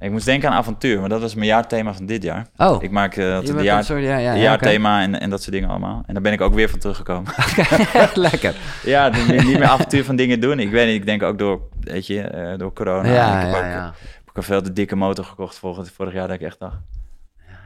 Ik 0.00 0.10
moest 0.10 0.24
denken 0.24 0.50
aan 0.50 0.56
avontuur, 0.56 1.00
maar 1.00 1.08
dat 1.08 1.20
was 1.20 1.34
mijn 1.34 1.46
jaarthema 1.46 1.94
van 1.94 2.06
dit 2.06 2.22
jaar. 2.22 2.46
Oh, 2.56 2.82
Ik 2.82 2.90
maak 2.90 3.16
eh, 3.16 3.24
een 3.42 3.62
jaar, 3.62 3.84
soort- 3.84 4.02
ja, 4.02 4.16
ja, 4.16 4.36
jaarthema 4.36 5.02
en, 5.02 5.20
en 5.20 5.30
dat 5.30 5.40
soort 5.42 5.52
dingen 5.54 5.68
allemaal. 5.68 6.02
En 6.06 6.14
daar 6.14 6.22
ben 6.22 6.32
ik 6.32 6.40
ook 6.40 6.54
weer 6.54 6.68
van 6.68 6.78
teruggekomen. 6.78 7.32
oké. 7.58 8.20
Lekker. 8.20 8.54
ja, 8.84 9.10
de- 9.10 9.22
niet 9.44 9.44
meer 9.58 9.64
avontuur 9.64 10.04
van 10.04 10.16
dingen 10.16 10.40
doen. 10.40 10.58
Ik 10.58 10.70
weet 10.70 10.86
niet, 10.86 10.94
ik 10.96 11.06
denk 11.06 11.22
ook 11.22 11.38
door, 11.38 11.60
weet 11.80 12.06
je, 12.06 12.20
eh, 12.22 12.58
door 12.58 12.72
corona. 12.72 13.08
Ja, 13.08 13.38
ik 13.40 13.54
heb 13.54 13.64
ja, 13.64 13.86
ook, 13.86 14.34
heb 14.34 14.44
veel 14.44 14.62
te 14.62 14.72
dikke 14.72 14.96
motor 14.96 15.24
gekocht 15.24 15.58
vorig, 15.58 15.90
vorig 15.92 16.12
jaar 16.12 16.26
dat 16.28 16.36
ik 16.36 16.42
echt 16.46 16.58
dacht. 16.58 16.76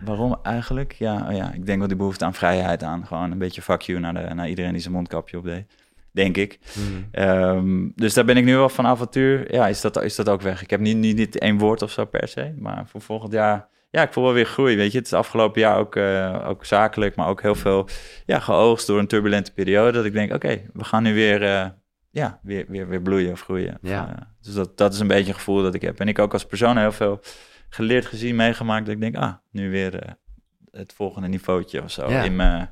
Waarom 0.05 0.37
eigenlijk? 0.43 0.93
Ja, 0.93 1.27
oh 1.29 1.37
ja, 1.37 1.51
ik 1.55 1.67
denk 1.67 1.79
wel 1.79 1.89
die 1.89 1.97
behoefte 1.97 2.25
aan 2.25 2.35
vrijheid 2.35 2.83
aan. 2.83 3.07
Gewoon 3.07 3.31
een 3.31 3.39
beetje 3.39 3.63
fuck 3.63 3.81
you 3.83 4.01
naar, 4.01 4.15
de, 4.15 4.35
naar 4.35 4.49
iedereen 4.49 4.73
die 4.73 4.81
zijn 4.81 4.95
mondkapje 4.95 5.39
op 5.39 5.45
deed. 5.45 5.65
Denk 6.13 6.37
ik. 6.37 6.59
Hmm. 6.73 7.09
Ehm, 7.11 7.89
dus 7.95 8.15
daar 8.15 8.25
ben 8.25 8.37
ik 8.37 8.45
nu 8.45 8.57
wel 8.57 8.69
van 8.69 8.87
avontuur. 8.87 9.53
Ja, 9.55 9.69
is 9.69 9.81
dat, 9.81 10.03
is 10.03 10.17
dat 10.17 10.29
ook 10.29 10.43
weg. 10.43 10.63
Ik 10.63 10.71
heb 10.71 10.81
niet, 10.81 10.97
niet, 10.97 11.17
niet 11.17 11.39
één 11.39 11.59
woord 11.59 11.83
of 11.83 11.91
zo 11.91 12.05
per 12.05 12.29
se. 12.29 12.55
Maar 12.59 12.87
voor 12.87 13.01
volgend 13.01 13.33
jaar... 13.33 13.69
Ja, 13.91 14.03
ik 14.03 14.13
voel 14.13 14.25
wel 14.25 14.33
weer 14.33 14.47
groei, 14.47 14.77
weet 14.77 14.93
je. 14.93 14.99
Het 14.99 15.07
is 15.07 15.13
afgelopen 15.13 15.61
jaar 15.61 15.79
ook, 15.79 15.97
eh, 15.97 16.45
ook 16.49 16.65
zakelijk, 16.65 17.17
maar 17.17 17.29
ook 17.29 17.43
heel 17.43 17.55
veel 17.55 17.89
ja, 18.27 18.39
geoogst 18.39 18.87
door 18.87 18.99
een 18.99 19.07
turbulente 19.07 19.53
periode. 19.53 19.93
Dat 19.93 20.05
ik 20.05 20.13
denk, 20.13 20.33
oké, 20.35 20.63
we 20.73 20.85
gaan 20.85 21.03
nu 21.03 21.15
weer, 21.15 21.43
eh, 21.43 21.67
ja, 22.11 22.41
weer, 22.43 22.65
weer, 22.69 22.89
weer 22.89 23.03
bloeien 23.03 23.33
of 23.33 23.41
groeien. 23.41 23.79
Ja. 23.83 24.09
Eh, 24.09 24.23
dus 24.41 24.55
dat, 24.55 24.79
dat 24.79 24.93
is 24.93 25.01
een 25.01 25.07
beetje 25.07 25.29
een 25.29 25.35
gevoel 25.35 25.63
dat 25.63 25.75
ik 25.75 25.83
heb. 25.83 26.01
En 26.01 26.09
ik 26.09 26.19
ook 26.19 26.33
als 26.33 26.47
persoon 26.47 26.79
heel 26.79 26.93
veel 26.93 27.21
geleerd, 27.69 28.07
gezien, 28.07 28.37
meegemaakt. 28.37 28.87
Dat 28.87 28.95
ik 28.95 29.01
denk, 29.01 29.17
ah, 29.17 29.33
nu 29.51 29.71
weer 29.71 30.17
het 30.71 30.93
volgende 30.93 31.29
niveautje 31.29 31.83
of 31.83 31.91
zo. 31.91 32.11
Ja. 32.11 32.23
In 32.23 32.37
mijn, 32.37 32.71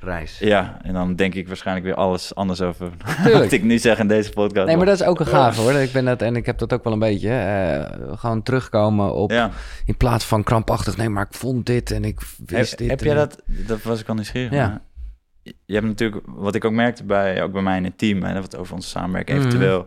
Reis. 0.00 0.38
ja, 0.38 0.78
en 0.82 0.92
dan 0.92 1.14
denk 1.16 1.34
ik 1.34 1.46
waarschijnlijk 1.48 1.86
weer 1.86 1.94
alles 1.94 2.34
anders 2.34 2.60
over 2.60 2.90
wat 3.32 3.52
ik 3.52 3.62
nu 3.62 3.78
zeg 3.78 3.98
in 3.98 4.08
deze 4.08 4.30
podcast. 4.30 4.66
Nee, 4.66 4.76
maar 4.76 4.86
dat 4.86 5.00
is 5.00 5.06
ook 5.06 5.20
een 5.20 5.26
gave 5.26 5.60
hoor. 5.60 5.72
Ik 5.72 5.92
ben 5.92 6.04
dat, 6.04 6.22
en 6.22 6.36
ik 6.36 6.46
heb 6.46 6.58
dat 6.58 6.72
ook 6.72 6.84
wel 6.84 6.92
een 6.92 6.98
beetje. 6.98 7.30
eh, 7.30 8.18
gewoon 8.18 8.42
terugkomen 8.42 9.14
op. 9.14 9.30
Ja. 9.30 9.50
In 9.84 9.96
plaats 9.96 10.24
van 10.24 10.42
krampachtig. 10.42 10.96
Nee, 10.96 11.08
maar 11.08 11.26
ik 11.30 11.36
vond 11.36 11.66
dit 11.66 11.90
en 11.90 12.04
ik 12.04 12.20
wist 12.46 12.70
Heb, 12.70 12.78
dit. 12.78 12.90
heb 12.90 13.00
jij 13.00 13.14
dat, 13.14 13.42
dat 13.46 13.82
was 13.82 14.00
ik 14.00 14.08
al 14.08 14.14
nieuwsgierig 14.14 14.52
Ja. 14.52 14.68
maar 14.68 14.80
Je 15.42 15.54
je 15.64 15.74
hebt 15.74 15.86
natuurlijk, 15.86 16.22
wat 16.26 16.54
ik 16.54 16.64
ook 16.64 16.72
merkte 16.72 17.04
bij, 17.04 17.42
ook 17.42 17.52
bij 17.52 17.62
mij 17.62 17.76
in 17.76 17.84
het 17.84 17.98
team, 17.98 18.22
en 18.22 18.40
wat 18.40 18.56
over 18.56 18.74
onze 18.74 18.88
samenwerking, 18.88 19.38
Mhm. 19.38 19.46
eventueel, 19.48 19.86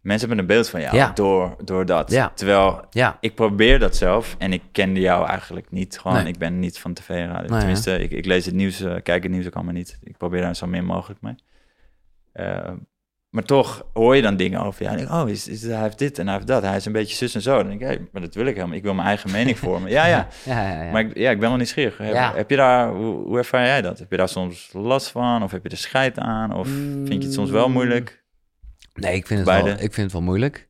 mensen 0.00 0.28
hebben 0.28 0.38
een 0.48 0.54
beeld 0.54 0.68
van 0.68 0.80
jou 0.80 0.96
Ja. 0.96 1.10
door, 1.14 1.56
door 1.64 1.86
dat. 1.86 2.10
Ja. 2.10 2.32
Terwijl 2.34 2.84
Ja, 2.90 3.16
ik 3.20 3.34
probeer 3.34 3.78
dat 3.78 3.96
zelf 3.96 4.34
en 4.38 4.52
ik 4.52 4.62
kende 4.72 5.00
jou 5.00 5.26
eigenlijk 5.26 5.70
niet. 5.70 5.98
Gewoon, 5.98 6.16
Nee. 6.16 6.26
ik 6.32 6.38
ben 6.38 6.58
niet 6.58 6.78
van 6.78 6.94
tv 6.94 7.08
radio. 7.26 7.58
Tenminste, 7.58 7.98
ik, 7.98 8.10
ik 8.10 8.24
lees 8.26 8.44
het 8.46 8.54
nieuws, 8.54 8.80
eh, 8.80 8.94
kijk 9.02 9.22
het 9.22 9.32
nieuws 9.32 9.46
ook 9.46 9.54
allemaal 9.54 9.74
niet. 9.74 9.98
Ik 10.02 10.16
probeer 10.16 10.40
daar 10.40 10.56
zo 10.56 10.66
min 10.66 10.84
mogelijk 10.84 11.20
mee. 11.22 11.34
Eh, 12.32 12.70
maar 13.30 13.42
toch 13.44 13.86
hoor 13.92 14.16
je 14.16 14.22
dan 14.22 14.36
dingen 14.36 14.60
over. 14.62 14.96
Denk, 14.96 15.10
oh, 15.10 15.28
is, 15.28 15.48
is, 15.48 15.62
hij 15.62 15.82
heeft 15.82 15.98
dit 15.98 16.18
en 16.18 16.24
hij 16.26 16.34
heeft 16.34 16.46
dat. 16.46 16.62
Hij 16.62 16.76
is 16.76 16.84
een 16.86 16.92
beetje 16.92 17.16
zus 17.16 17.34
en 17.34 17.42
zo. 17.42 17.56
Dan 17.56 17.66
denk 17.68 17.80
ik, 17.80 17.86
hey, 17.86 18.08
maar 18.12 18.22
dat 18.22 18.34
wil 18.34 18.46
ik 18.46 18.54
helemaal. 18.54 18.76
Ik 18.76 18.82
wil 18.82 18.94
mijn 18.94 19.06
eigen 19.06 19.30
mening 19.38 19.58
vormen. 19.58 19.90
Ja, 19.90 20.06
ja. 20.06 20.26
Maar 20.92 21.00
ik, 21.00 21.16
ja, 21.16 21.30
ik 21.30 21.38
ben 21.40 21.48
wel 21.48 21.56
nieuwsgierig. 21.56 21.98
Heb, 21.98 22.34
heb 22.34 22.50
je 22.50 22.56
daar, 22.56 22.88
hoe, 22.90 23.14
hoe 23.26 23.38
ervaar 23.38 23.64
jij 23.66 23.82
dat? 23.82 23.98
Heb 23.98 24.10
je 24.10 24.16
daar 24.16 24.28
soms 24.28 24.70
last 24.72 25.10
van? 25.10 25.42
Of 25.42 25.50
heb 25.50 25.62
je 25.62 25.68
er 25.70 25.76
scheid 25.76 26.18
aan? 26.18 26.54
Of 26.54 26.66
vind 26.68 27.08
je 27.12 27.22
het 27.22 27.32
soms 27.32 27.50
wel 27.50 27.66
Mm. 27.66 27.72
moeilijk? 27.72 28.19
Nee, 28.94 29.14
ik 29.14 29.26
vind, 29.26 29.38
het 29.40 29.48
Beide. 29.48 29.68
wel, 29.68 29.74
ik 29.74 29.92
vind 29.92 29.96
het 29.96 30.12
wel 30.12 30.22
moeilijk. 30.22 30.68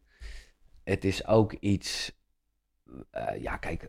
Het 0.85 1.05
is 1.05 1.27
ook 1.27 1.53
iets. 1.53 2.13
eh, 3.11 3.43
ja, 3.43 3.57
kijk, 3.57 3.87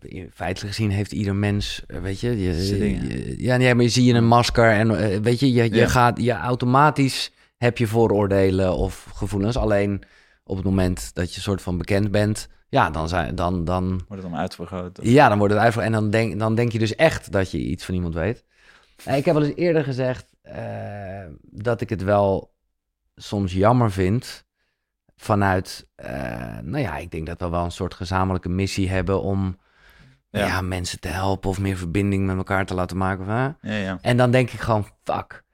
we, 0.00 0.28
feitelijk 0.34 0.74
gezien 0.74 0.90
heeft 0.90 1.12
ieder 1.12 1.34
mens, 1.34 1.84
eh, 1.86 2.00
weet 2.00 2.20
je, 2.20 2.40
je, 2.42 2.78
je- 2.78 3.42
ja, 3.42 3.56
nee, 3.56 3.74
maar 3.74 3.84
je 3.84 3.90
zie 3.90 4.04
je 4.04 4.14
een 4.14 4.26
masker 4.26 4.70
en 4.70 5.22
weet 5.22 5.40
je, 5.40 5.52
je, 5.52 5.62
je 5.64 5.74
Ja. 5.74 5.88
gaat, 5.88 6.20
je 6.22 6.32
automatisch 6.32 7.32
heb 7.56 7.78
je 7.78 7.86
vooroordelen 7.86 8.74
of 8.76 9.04
gevoelens. 9.14 9.56
Alleen 9.56 10.02
op 10.44 10.56
het 10.56 10.64
moment 10.64 11.14
dat 11.14 11.34
je 11.34 11.40
soort 11.40 11.62
van 11.62 11.78
bekend 11.78 12.10
bent, 12.10 12.48
ja, 12.68 12.90
dan 12.90 13.08
zijn, 13.08 13.34
dan, 13.34 13.64
dan, 13.64 13.88
Wordt 13.88 14.22
het 14.22 14.32
dan 14.32 14.40
uitvergroot? 14.40 14.98
Of- 14.98 15.04
ja, 15.04 15.28
dan 15.28 15.38
wordt 15.38 15.54
het 15.54 15.62
uitvoer 15.62 15.82
en 15.82 15.92
dan 15.92 16.10
denk, 16.10 16.38
dan 16.38 16.54
denk 16.54 16.72
je 16.72 16.78
dus 16.78 16.94
echt 16.94 17.32
dat 17.32 17.50
je 17.50 17.58
iets 17.58 17.84
van 17.84 17.94
iemand 17.94 18.14
weet. 18.14 18.44
Ik 19.04 19.24
heb 19.24 19.34
wel 19.34 19.42
eens 19.44 19.56
eerder 19.56 19.84
gezegd 19.84 20.32
dat 21.42 21.80
ik 21.80 21.88
het 21.88 22.02
wel 22.02 22.49
soms 23.22 23.52
jammer 23.52 23.90
vind 23.90 24.44
vanuit, 25.16 25.86
eh, 25.94 26.58
nou 26.62 26.78
ja, 26.78 26.96
ik 26.96 27.10
denk 27.10 27.26
dat 27.26 27.40
we 27.40 27.48
wel 27.48 27.64
een 27.64 27.72
soort 27.72 27.94
gezamenlijke 27.94 28.48
missie 28.48 28.88
hebben 28.88 29.22
om 29.22 29.58
ja. 30.30 30.46
Ja. 30.46 30.60
mensen 30.60 31.00
te 31.00 31.08
helpen 31.08 31.50
of 31.50 31.58
meer 31.58 31.76
verbinding 31.76 32.26
met 32.26 32.36
elkaar 32.36 32.66
te 32.66 32.74
laten 32.74 32.96
maken. 32.96 33.24
Of? 33.24 33.28
Ja, 33.28 33.76
ja. 33.76 33.98
En 34.00 34.16
dan 34.16 34.30
denk 34.30 34.50
ik 34.50 34.60
gewoon, 34.60 34.86
fuck, 35.04 35.44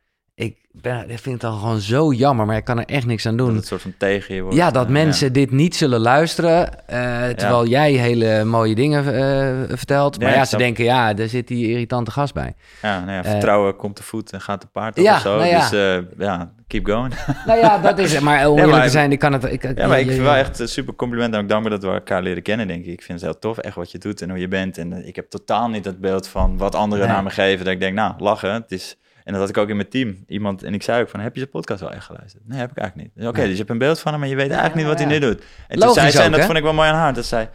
ben, 0.82 1.10
ik 1.10 1.18
vind 1.18 1.42
het 1.42 1.50
dan 1.50 1.58
gewoon 1.60 1.80
zo 1.80 2.12
jammer, 2.12 2.46
maar 2.46 2.56
ik 2.56 2.64
kan 2.64 2.78
er 2.78 2.84
echt 2.84 3.06
niks 3.06 3.26
aan 3.26 3.36
Dat 3.36 3.46
doen. 3.46 3.56
het 3.56 3.66
soort 3.66 3.82
van 3.82 3.94
tegen 3.98 4.34
je 4.34 4.40
wordt. 4.42 4.56
Ja, 4.56 4.70
dat 4.70 4.88
mensen 4.88 5.32
dit 5.32 5.50
niet 5.50 5.76
zullen 5.76 6.00
luisteren, 6.00 6.88
eh, 6.88 7.28
terwijl 7.28 7.66
jij 7.66 7.92
hele 7.92 8.44
mooie 8.44 8.74
dingen 8.74 8.98
eh, 9.14 9.76
vertelt. 9.76 10.20
Maar 10.20 10.30
Ja, 10.34 10.44
ze 10.44 10.56
denken, 10.56 10.84
ja, 10.84 11.14
daar 11.14 11.28
zit 11.28 11.48
die 11.48 11.68
irritante 11.68 12.10
gast 12.10 12.34
bij. 12.34 12.54
Ja, 12.82 12.98
nou 13.00 13.10
ja, 13.10 13.24
Eh, 13.24 13.30
vertrouwen 13.30 13.76
komt 13.76 13.96
te 13.96 14.02
voet 14.02 14.32
en 14.32 14.40
gaat 14.40 14.60
te 14.60 14.66
paard 14.66 14.96
ja, 15.00 15.14
of 15.14 15.20
zo. 15.20 15.36
nou 15.36 15.48
ja. 15.48 15.68
Dus 15.70 16.02
ja, 16.18 16.52
keep 16.66 16.86
going. 16.86 17.14
Nou 17.46 17.58
ja, 17.58 17.78
dat 17.78 17.98
is 17.98 18.12
het. 18.12 18.22
Maar 18.22 18.48
om 18.50 18.58
eerlijk 18.58 18.82
te 18.82 18.88
zijn, 18.90 19.12
ik 19.12 19.18
kan 19.18 19.32
het... 19.32 19.44
Ik, 19.44 19.62
Ja, 19.78 19.86
maar 19.86 20.00
ik 20.00 20.06
vind 20.10 20.20
wel 20.22 20.34
echt 20.34 20.58
een 20.58 20.68
super 20.68 20.94
compliment 20.94 21.34
en 21.34 21.40
ook 21.40 21.48
dankbaar 21.48 21.70
dat 21.70 21.82
we 21.82 21.88
elkaar 21.90 22.22
leren 22.22 22.42
kennen, 22.42 22.66
denk 22.68 22.84
ik. 22.84 22.92
Ik 22.92 23.02
vind 23.02 23.20
het 23.20 23.30
heel 23.30 23.38
tof, 23.38 23.58
echt 23.58 23.74
wat 23.74 23.90
je 23.90 23.98
doet 23.98 24.22
en 24.22 24.28
hoe 24.30 24.38
je 24.38 24.48
bent. 24.48 24.78
En 24.78 25.06
ik 25.06 25.16
heb 25.16 25.30
totaal 25.30 25.68
niet 25.68 25.84
het 25.84 26.00
beeld 26.00 26.28
van 26.28 26.56
wat 26.58 26.74
anderen 26.74 27.04
Nee. 27.06 27.14
naar 27.14 27.22
me 27.24 27.30
geven. 27.30 27.64
Dat 27.64 27.74
ik 27.74 27.80
denk, 27.80 27.94
nou, 27.94 28.14
lachen. 28.18 28.52
Het 28.52 28.72
is... 28.72 28.96
En 29.26 29.32
dat 29.32 29.40
had 29.40 29.48
ik 29.48 29.56
ook 29.56 29.68
in 29.68 29.76
mijn 29.76 29.88
team. 29.88 30.24
Iemand, 30.26 30.62
en 30.62 30.74
ik 30.74 30.82
zei 30.82 31.02
ook 31.02 31.08
van, 31.08 31.20
heb 31.20 31.32
je 31.32 31.38
zijn 31.38 31.50
podcast 31.50 31.80
wel 31.80 31.92
echt 31.92 32.04
geluisterd? 32.04 32.48
Nee, 32.48 32.58
heb 32.58 32.70
ik 32.70 32.76
eigenlijk 32.76 33.14
niet. 33.16 33.26
Oké, 33.26 33.40
dus 33.40 33.50
je 33.50 33.56
hebt 33.56 33.70
een 33.70 33.78
beeld 33.78 34.00
van 34.00 34.10
hem, 34.12 34.20
maar 34.20 34.28
je 34.28 34.36
weet 34.36 34.50
eigenlijk 34.50 34.74
niet 34.74 34.86
wat 34.86 34.98
ja. 34.98 35.06
hij 35.06 35.18
nu 35.18 35.26
doet. 35.26 35.44
En 35.68 35.78
toen 35.78 35.92
zei 35.92 36.10
zij, 36.10 36.24
en 36.24 36.32
dat 36.32 36.44
vond 36.44 36.56
ik 36.56 36.62
wel 36.62 36.72
mooi 36.72 36.88
aan 36.88 36.94
haar, 36.94 37.14
dat 37.14 37.24
zei, 37.24 37.48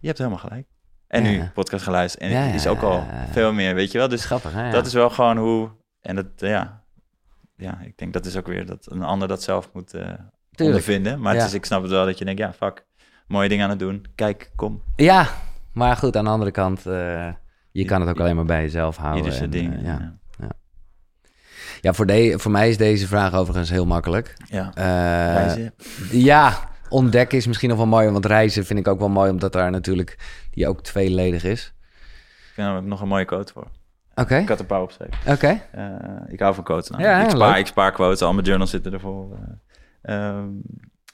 je 0.00 0.06
hebt 0.06 0.18
helemaal 0.18 0.38
gelijk. 0.38 0.66
En 1.08 1.22
nu 1.22 1.50
podcast 1.54 1.84
geluisterd. 1.84 2.22
En 2.22 2.42
het 2.46 2.54
is 2.54 2.66
ook 2.66 2.82
al 2.82 3.06
veel 3.30 3.52
meer, 3.52 3.74
weet 3.74 3.92
je 3.92 3.98
wel. 3.98 4.08
Dus 4.08 4.24
grappig, 4.24 4.52
hè? 4.52 4.70
Dat 4.70 4.86
is 4.86 4.92
wel 4.92 5.10
gewoon 5.10 5.36
hoe... 5.36 5.70
En 6.00 6.16
dat, 6.16 6.26
ja... 6.36 6.84
Ja, 7.56 7.80
ik 7.84 7.98
denk 7.98 8.12
dat 8.12 8.26
is 8.26 8.36
ook 8.36 8.46
weer 8.46 8.66
dat 8.66 8.86
een 8.90 9.02
ander 9.02 9.28
dat 9.28 9.42
zelf 9.42 9.70
moet 9.72 9.94
eh 9.94 10.12
ondervinden. 10.56 11.20
Maar 11.20 11.34
het 11.34 11.44
is, 11.44 11.54
ik 11.54 11.64
snap 11.64 11.82
het 11.82 11.90
wel 11.90 12.04
dat 12.06 12.18
je 12.18 12.24
denkt, 12.24 12.40
ja, 12.40 12.52
fuck, 12.52 12.86
mooie 13.26 13.48
dingen 13.48 13.64
aan 13.64 13.70
het 13.70 13.78
doen. 13.78 14.06
Kijk, 14.14 14.50
kom, 14.56 14.82
Ja, 14.96 15.28
maar 15.72 15.96
goed, 15.96 16.16
aan 16.16 16.24
de 16.24 16.30
andere 16.30 16.50
kant, 16.50 16.86
eh, 16.86 17.28
je 17.72 17.84
kan 17.84 18.00
het 18.00 18.10
ook 18.10 18.20
alleen 18.20 18.36
maar 18.36 18.44
bij 18.44 18.60
jezelf 18.60 18.96
houden. 18.96 19.18
ieder 19.24 19.36
zijn 19.38 19.52
en, 19.52 19.58
ding. 19.58 19.74
eh, 19.74 19.84
ja. 19.84 20.18
Ja, 21.86 21.92
voor, 21.92 22.06
de, 22.06 22.34
voor 22.38 22.50
mij 22.50 22.68
is 22.68 22.76
deze 22.76 23.06
vraag 23.06 23.34
overigens 23.34 23.70
heel 23.70 23.86
makkelijk. 23.86 24.36
Ja. 24.44 24.70
Eh, 24.74 24.84
Reizen. 25.34 25.74
Ja, 26.10 26.58
ontdekken 26.88 27.38
is 27.38 27.46
misschien 27.46 27.68
nog 27.68 27.78
wel 27.78 27.86
mooi. 27.86 28.10
Want 28.10 28.26
reizen 28.26 28.64
vind 28.64 28.78
ik 28.78 28.88
ook 28.88 28.98
wel 28.98 29.08
mooi, 29.08 29.30
omdat 29.30 29.52
daar 29.52 29.70
natuurlijk 29.70 30.18
die 30.50 30.68
ook 30.68 30.82
tweeledig 30.82 31.44
is. 31.44 31.74
Ik 32.46 32.50
vind 32.54 32.86
nog 32.86 33.00
een 33.00 33.08
mooie 33.08 33.24
quote 33.24 33.52
voor. 33.52 33.66
Oké, 34.14 34.36
Ik 34.36 34.48
had 34.48 34.60
een 34.60 34.66
paar 34.66 34.80
opgeschreven. 34.82 35.32
oké. 35.32 35.62
Eh, 35.72 36.32
ik 36.32 36.40
hou 36.40 36.54
van 36.54 36.64
quotes. 36.64 36.90
Nou. 36.90 37.02
Ja, 37.02 37.16
ik, 37.18 37.22
leuk. 37.26 37.30
spaar, 37.30 37.58
ik 37.58 37.66
spaar 37.66 37.92
quotes, 37.92 38.22
al 38.22 38.32
mijn 38.32 38.46
journals 38.46 38.70
zitten 38.70 38.92
ervoor. 38.92 39.38
Ehm, 40.02 40.48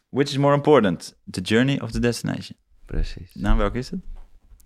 which 0.09 0.29
is 0.29 0.37
more 0.37 0.55
important, 0.55 1.17
the 1.31 1.41
journey 1.41 1.81
of 1.81 1.91
the 1.91 2.01
destination? 2.01 2.57
Precies. 2.87 3.35
Nou, 3.35 3.57
welke 3.57 3.79
is 3.79 3.91
het? 3.91 4.01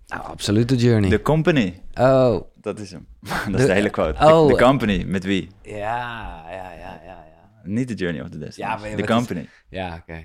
Nou, 0.07 0.21
absoluut 0.23 0.69
de 0.69 0.75
journey. 0.75 1.09
The 1.09 1.21
company. 1.21 1.81
Oh, 1.95 2.41
Dat 2.61 2.79
is 2.79 2.91
hem. 2.91 3.07
dat 3.51 3.59
is 3.59 3.61
De- 3.61 3.65
de 3.67 3.73
hele 3.73 3.89
quote. 3.89 4.23
oh. 4.25 4.47
The, 4.47 4.53
the 4.55 4.63
company, 4.63 5.03
met 5.07 5.23
wie? 5.23 5.47
ja, 5.61 5.75
ja, 6.49 6.51
ja, 6.51 6.71
ja, 6.79 6.99
ja. 7.05 7.25
Niet 7.63 7.87
the 7.87 7.93
journey 7.93 8.21
of 8.21 8.29
the 8.29 8.37
destination. 8.37 8.81
maar 8.81 8.89
the 8.95 9.01
is- 9.01 9.07
company. 9.07 9.47
Ja, 9.69 10.01
oké. 10.01 10.17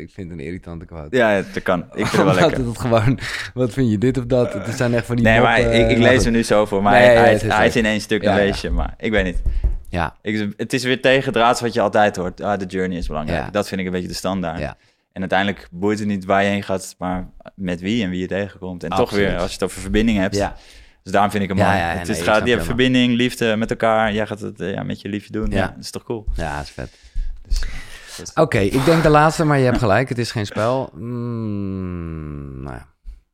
Ik 0.00 0.10
vind 0.10 0.30
het 0.30 0.38
een 0.38 0.44
irritante 0.44 0.84
quote. 0.84 1.16
Ja, 1.16 1.36
ja, 1.36 1.42
dat 1.52 1.62
kan. 1.62 1.80
Ik 1.80 2.06
vind 2.06 2.10
het 2.26 2.36
wel 2.36 2.48
lekker. 2.48 2.66
het 2.66 2.78
gewoon, 2.78 3.18
wat 3.54 3.72
vind 3.72 3.90
je 3.90 3.98
dit 3.98 4.18
of 4.18 4.24
dat? 4.24 4.52
Het 4.52 4.76
zijn 4.76 4.94
echt 4.94 5.06
van 5.06 5.16
die 5.16 5.24
Nee, 5.24 5.40
maar 5.40 5.60
ik, 5.60 5.90
ik 5.90 5.98
lees 5.98 6.24
hem 6.24 6.32
nu 6.32 6.42
zo 6.42 6.66
voor, 6.66 6.82
maar 6.82 6.92
Nee, 6.92 7.02
hij, 7.02 7.14
ja, 7.14 7.20
hij, 7.20 7.34
is 7.34 7.42
hij 7.42 7.50
zo. 7.50 7.62
is 7.62 7.76
in 7.76 7.84
één 7.84 8.00
stuk 8.00 8.22
Ja, 8.22 8.30
een 8.32 8.38
ja. 8.38 8.44
leesje, 8.44 8.70
maar 8.70 8.94
ik 8.98 9.10
weet 9.10 9.24
niet. 9.24 9.42
Ja, 9.88 10.16
Ik, 10.22 10.52
het 10.56 10.72
is 10.72 10.84
weer 10.84 11.00
tegendraads 11.00 11.60
wat 11.60 11.72
je 11.74 11.80
altijd 11.80 12.16
hoort. 12.16 12.40
Ah, 12.40 12.58
de 12.58 12.66
journey 12.66 12.98
is 12.98 13.06
belangrijk. 13.06 13.44
Ja. 13.44 13.50
Dat 13.50 13.68
vind 13.68 13.80
ik 13.80 13.86
een 13.86 13.92
beetje 13.92 14.08
de 14.08 14.14
standaard. 14.14 14.58
Ja. 14.58 14.76
En 15.12 15.20
uiteindelijk 15.20 15.68
boeit 15.70 15.98
het 15.98 16.08
niet 16.08 16.24
waar 16.24 16.42
je 16.42 16.48
heen 16.48 16.62
gaat, 16.62 16.94
maar 16.98 17.30
met 17.54 17.80
wie 17.80 18.02
en 18.04 18.10
wie 18.10 18.20
je 18.20 18.26
tegenkomt. 18.26 18.84
En 18.84 18.90
toch 18.90 19.10
weer, 19.10 19.36
als 19.38 19.46
je 19.46 19.52
het 19.52 19.62
over 19.62 19.80
verbinding 19.80 20.18
hebt. 20.18 20.36
ja. 20.36 20.56
Dus 21.02 21.12
daarom 21.12 21.30
vind 21.30 21.42
ik 21.42 21.48
hem 21.48 21.58
Ja, 21.58 21.64
mooi. 21.66 21.78
ja, 21.78 21.88
het 21.88 22.08
nee, 22.08 22.16
is, 22.16 22.22
gaat, 22.22 22.44
je 22.46 22.50
hebt 22.52 22.64
verbinding, 22.64 23.14
liefde 23.14 23.56
met 23.56 23.70
elkaar. 23.70 24.12
Jij 24.12 24.26
gaat 24.26 24.40
het 24.40 24.60
eh, 24.60 24.72
ja, 24.72 24.82
met 24.82 25.00
je 25.00 25.08
liefje 25.08 25.32
doen. 25.32 25.50
Ja. 25.50 25.66
Dat 25.66 25.84
is 25.84 25.90
toch 25.90 26.02
cool. 26.04 26.26
ja, 26.34 26.56
dat 26.56 26.64
is 26.64 26.70
vet. 26.70 26.98
Dus, 27.46 28.32
eh, 28.32 28.42
Oké, 28.42 28.58
ik 28.58 28.84
denk 28.84 29.02
de 29.02 29.08
laatste, 29.08 29.44
maar 29.44 29.58
je 29.58 29.64
hebt 29.64 29.78
gelijk. 29.78 30.08
Het 30.08 30.18
is 30.18 30.30
geen 30.30 30.46
spel. 30.46 30.90
Mm, 30.94 32.62
nou 32.62 32.76
ja, 32.76 32.86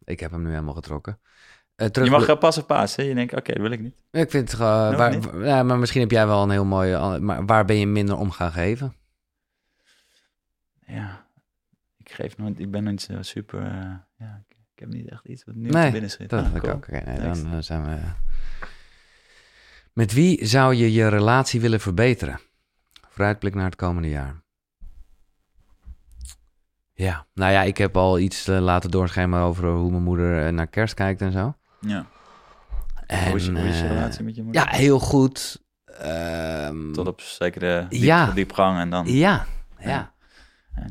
ik 0.05 0.21
heb 0.21 0.31
hem 0.31 0.43
nu 0.43 0.51
helemaal 0.51 0.75
getrokken. 0.75 1.19
Eh, 1.77 1.87
terug 1.89 2.09
je 2.09 2.15
mag 2.15 2.29
uh, 2.29 2.39
pas 2.39 2.59
of 2.59 2.67
paas. 2.67 2.97
Hè? 2.97 3.03
Je 3.03 3.15
denkt, 3.15 3.35
oké, 3.35 3.53
dat 3.53 3.63
wil 3.63 3.71
ik 3.71 3.81
niet. 3.81 3.95
Ik 4.11 4.31
vind 4.31 4.51
het 4.51 4.61
waar- 4.61 5.45
ja, 5.45 5.63
maar 5.63 5.79
misschien 5.79 6.01
heb 6.01 6.11
jij 6.11 6.27
wel 6.27 6.43
een 6.43 6.51
heel 6.51 6.65
mooie... 6.65 7.19
Maar 7.19 7.47
waar 7.47 7.65
ben 7.65 7.77
je 7.77 7.87
minder 7.87 8.17
om 8.17 8.31
gaan 8.31 8.53
geven? 8.53 8.95
Ja, 10.87 11.26
ik 12.07 12.13
geef 12.13 12.37
nooit, 12.37 12.59
ik 12.59 12.71
ben 12.71 12.85
nooit 12.85 13.01
zo 13.03 13.23
super. 13.23 13.61
eh, 13.63 13.95
ja, 14.19 14.43
ik, 14.49 14.57
ik 14.75 14.79
heb 14.79 14.89
niet 14.89 15.09
echt 15.11 15.25
iets 15.25 15.45
wat 15.45 15.55
nu 15.55 15.69
Nee, 15.69 15.85
te 15.87 15.91
binnen 15.93 16.11
schiet. 16.11 16.31
Dat 16.31 16.45
Ah, 16.45 16.55
ik 16.55 16.67
ook. 16.67 16.89
Nee, 16.89 17.03
Next. 17.03 17.43
dan 17.43 17.53
eh, 17.53 17.59
zijn 17.61 17.85
we... 17.85 17.97
Met 19.93 20.13
wie 20.13 20.47
zou 20.47 20.75
je 20.75 20.93
je 20.93 21.09
relatie 21.09 21.61
willen 21.61 21.81
verbeteren? 21.81 22.41
Vooruitblik 23.09 23.55
naar 23.55 23.65
het 23.65 23.77
komende 23.77 24.09
jaar. 24.09 24.45
Ja, 26.93 27.27
nou 27.35 27.53
ja, 27.53 27.63
ik 27.63 27.77
heb 27.79 27.97
al 27.97 28.19
iets 28.19 28.49
eh, 28.49 28.59
laten 28.61 28.91
doorschemeren 28.91 29.45
over 29.45 29.69
hoe 29.69 29.91
mijn 29.91 30.03
moeder 30.03 30.47
eh, 30.47 30.53
naar 30.53 30.67
kerst 30.67 30.95
kijkt 30.95 31.21
en 31.21 31.33
zo. 31.33 31.55
Ja. 31.81 32.07
En, 33.07 33.27
hoe, 33.29 33.37
is, 33.37 33.49
hoe 33.49 33.59
is 33.69 33.79
je 33.79 33.85
eh, 33.85 33.91
relatie 33.91 34.25
met 34.25 34.35
je 34.35 34.43
moeder? 34.43 34.63
Ja, 34.63 34.77
heel 34.77 34.99
goed. 34.99 35.65
Ehm, 35.85 36.93
Tot 36.93 37.07
op 37.07 37.21
zekere 37.21 37.87
diep, 37.89 38.03
Ja. 38.03 38.31
diepgang 38.33 38.79
en 38.79 38.91
dan 38.91 39.07
Ja, 39.07 39.47
ja. 39.79 39.89
Ja. 39.89 40.15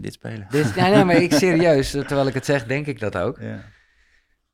Dit 0.01 0.13
spelen. 0.13 0.47
Dit, 0.49 0.75
nee, 0.75 0.91
nee, 0.91 1.03
maar 1.03 1.15
ik 1.15 1.33
serieus, 1.43 1.91
terwijl 1.91 2.27
ik 2.27 2.33
het 2.33 2.45
zeg, 2.45 2.65
denk 2.65 2.85
ik 2.85 2.99
dat 2.99 3.17
ook. 3.17 3.37
Ja. 3.39 3.63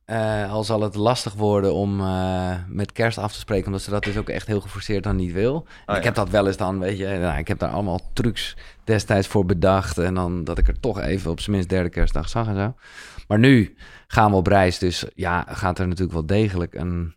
Eh, 0.06 0.52
al 0.52 0.64
zal 0.64 0.82
het 0.82 0.95
lastig 0.95 1.34
worden 1.34 1.74
om 1.74 1.99
eh, 1.99 2.53
met 2.68 2.91
kerst 2.91 3.18
af 3.18 3.34
te 3.34 3.40
spreken, 3.40 3.66
omdat 3.66 3.82
ze 3.82 3.90
dat 3.90 4.03
dus 4.03 4.18
ook 4.18 4.30
echt 4.30 4.48
heel 4.48 4.62
geforceerd 4.62 5.03
dan 5.03 5.16
niet 5.16 5.32
wil. 5.32 5.53
Oh, 5.56 5.95
ik 5.95 6.02
ja. 6.02 6.02
heb 6.02 6.16
dat 6.16 6.30
wel 6.30 6.48
eens 6.48 6.58
dan, 6.58 6.80
weet 6.80 6.98
je, 6.98 7.08
nou, 7.08 7.40
ik 7.40 7.48
heb 7.48 7.60
daar 7.60 7.70
allemaal 7.70 7.99
trucs 8.14 8.58
destijds 8.84 9.28
voor 9.28 9.45
bedacht. 9.45 9.98
En 9.98 10.14
dan 10.14 10.44
dat 10.44 10.58
ik 10.58 10.68
er 10.68 10.80
toch 10.80 10.99
even 10.99 11.32
op 11.32 11.40
zijn 11.40 11.56
minst 11.56 11.70
derde 11.70 11.90
kerstdag 11.90 12.30
zag 12.30 12.48
en 12.48 12.56
zo. 12.56 12.74
Maar 13.28 13.40
nu 13.40 13.76
gaan 14.08 14.32
we 14.32 14.38
op 14.38 14.48
reis, 14.48 14.78
dus 14.78 15.06
ja, 15.16 15.45
gaat 15.49 15.80
er 15.80 15.88
natuurlijk 15.88 16.14
wel 16.14 16.26
degelijk 16.26 16.74
een 16.74 17.16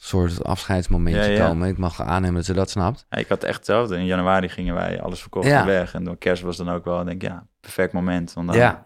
soort 0.00 0.44
afscheidsmomentje 0.44 1.22
Ja, 1.22 1.28
ja. 1.28 1.46
komen. 1.48 1.68
Ik 1.68 1.78
mag 1.78 2.02
aannemen 2.02 2.34
dat 2.36 2.44
ze 2.44 2.52
dat 2.52 2.70
snapt. 2.70 3.06
Ja, 3.10 3.18
ik 3.18 3.28
had 3.28 3.42
echt 3.44 3.56
hetzelfde. 3.56 3.96
In 3.96 4.04
januari 4.06 4.48
gingen 4.48 4.74
wij 4.74 5.00
alles 5.00 5.20
verkocht 5.20 5.46
Ja. 5.46 5.64
weg. 5.66 5.94
En 5.94 6.04
door 6.04 6.16
kerst 6.18 6.42
was 6.42 6.56
dan 6.56 6.68
ook 6.70 6.84
wel, 6.84 7.04
denk 7.04 7.22
ik, 7.22 7.28
ja, 7.28 7.46
perfect 7.60 7.92
moment. 7.92 8.34
Dan, 8.34 8.46
Ja. 8.52 8.84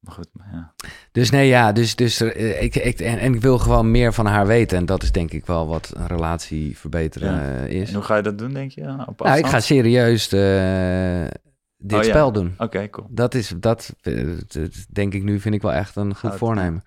Maar 0.00 0.14
goed, 0.14 0.28
maar 0.32 0.46
ja. 0.52 0.74
Dus 1.12 1.30
nee, 1.30 1.46
ja, 1.48 1.72
dus, 1.72 1.96
dus 1.96 2.20
eh, 2.20 2.62
ik, 2.62 2.74
ik, 2.74 3.00
en, 3.00 3.18
en 3.18 3.34
ik 3.34 3.40
wil 3.40 3.58
gewoon 3.58 3.90
meer 3.90 4.12
van 4.12 4.26
haar 4.26 4.46
weten. 4.46 4.78
En 4.78 4.86
dat 4.86 5.02
is 5.02 5.12
denk 5.12 5.32
ik 5.32 5.46
wel 5.46 5.66
wat 5.66 5.92
een 5.96 6.06
relatie 6.06 6.78
verbeteren 6.78 7.32
Ja. 7.34 7.40
eh, 7.64 7.80
is. 7.80 7.88
En 7.88 7.94
hoe 7.94 8.02
ga 8.04 8.16
je 8.16 8.22
dat 8.22 8.38
doen, 8.38 8.52
denk 8.52 8.70
je? 8.70 9.04
Op 9.06 9.18
Nou, 9.20 9.38
ik 9.38 9.46
ga 9.46 9.60
serieus 9.60 10.32
eh, 10.32 11.24
dit 11.78 11.98
Oh, 11.98 12.04
spel 12.04 12.32
doen. 12.32 12.54
Oké, 12.58 12.90
cool. 12.90 13.06
Dat 13.10 13.34
is, 13.34 13.52
dat 13.56 13.94
denk 14.92 15.14
ik 15.14 15.22
nu, 15.22 15.40
vind 15.40 15.54
ik 15.54 15.62
wel 15.62 15.72
echt 15.72 15.96
een 15.96 16.14
goed 16.16 16.34
voornemen. 16.34 16.82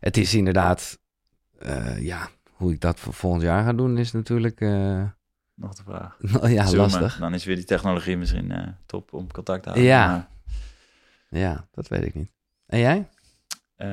Het 0.00 0.16
is 0.16 0.34
inderdaad, 0.34 0.98
ja, 1.98 2.28
hoe 2.58 2.72
ik 2.72 2.80
dat 2.80 3.00
voor 3.00 3.12
volgend 3.14 3.42
jaar 3.42 3.64
ga 3.64 3.72
doen 3.72 3.98
is 3.98 4.12
natuurlijk, 4.12 4.60
eh, 4.60 5.02
Nog 5.54 5.74
de 5.74 5.82
vraag. 5.82 6.16
ja, 6.56 6.64
Zoomen. 6.64 6.76
lastig. 6.80 7.18
Dan 7.18 7.34
is 7.34 7.44
weer 7.44 7.56
die 7.56 7.64
technologie 7.64 8.16
misschien 8.16 8.50
eh, 8.52 8.66
top 8.86 9.12
om 9.12 9.32
contact 9.32 9.62
te 9.62 9.68
houden. 9.68 9.88
Ja. 9.90 10.06
Maar, 10.08 10.28
Ja, 11.40 11.66
dat 11.72 11.88
weet 11.88 12.04
ik 12.04 12.14
niet. 12.14 12.30
En 12.66 12.78
jij? 12.78 13.08
eh, 13.76 13.88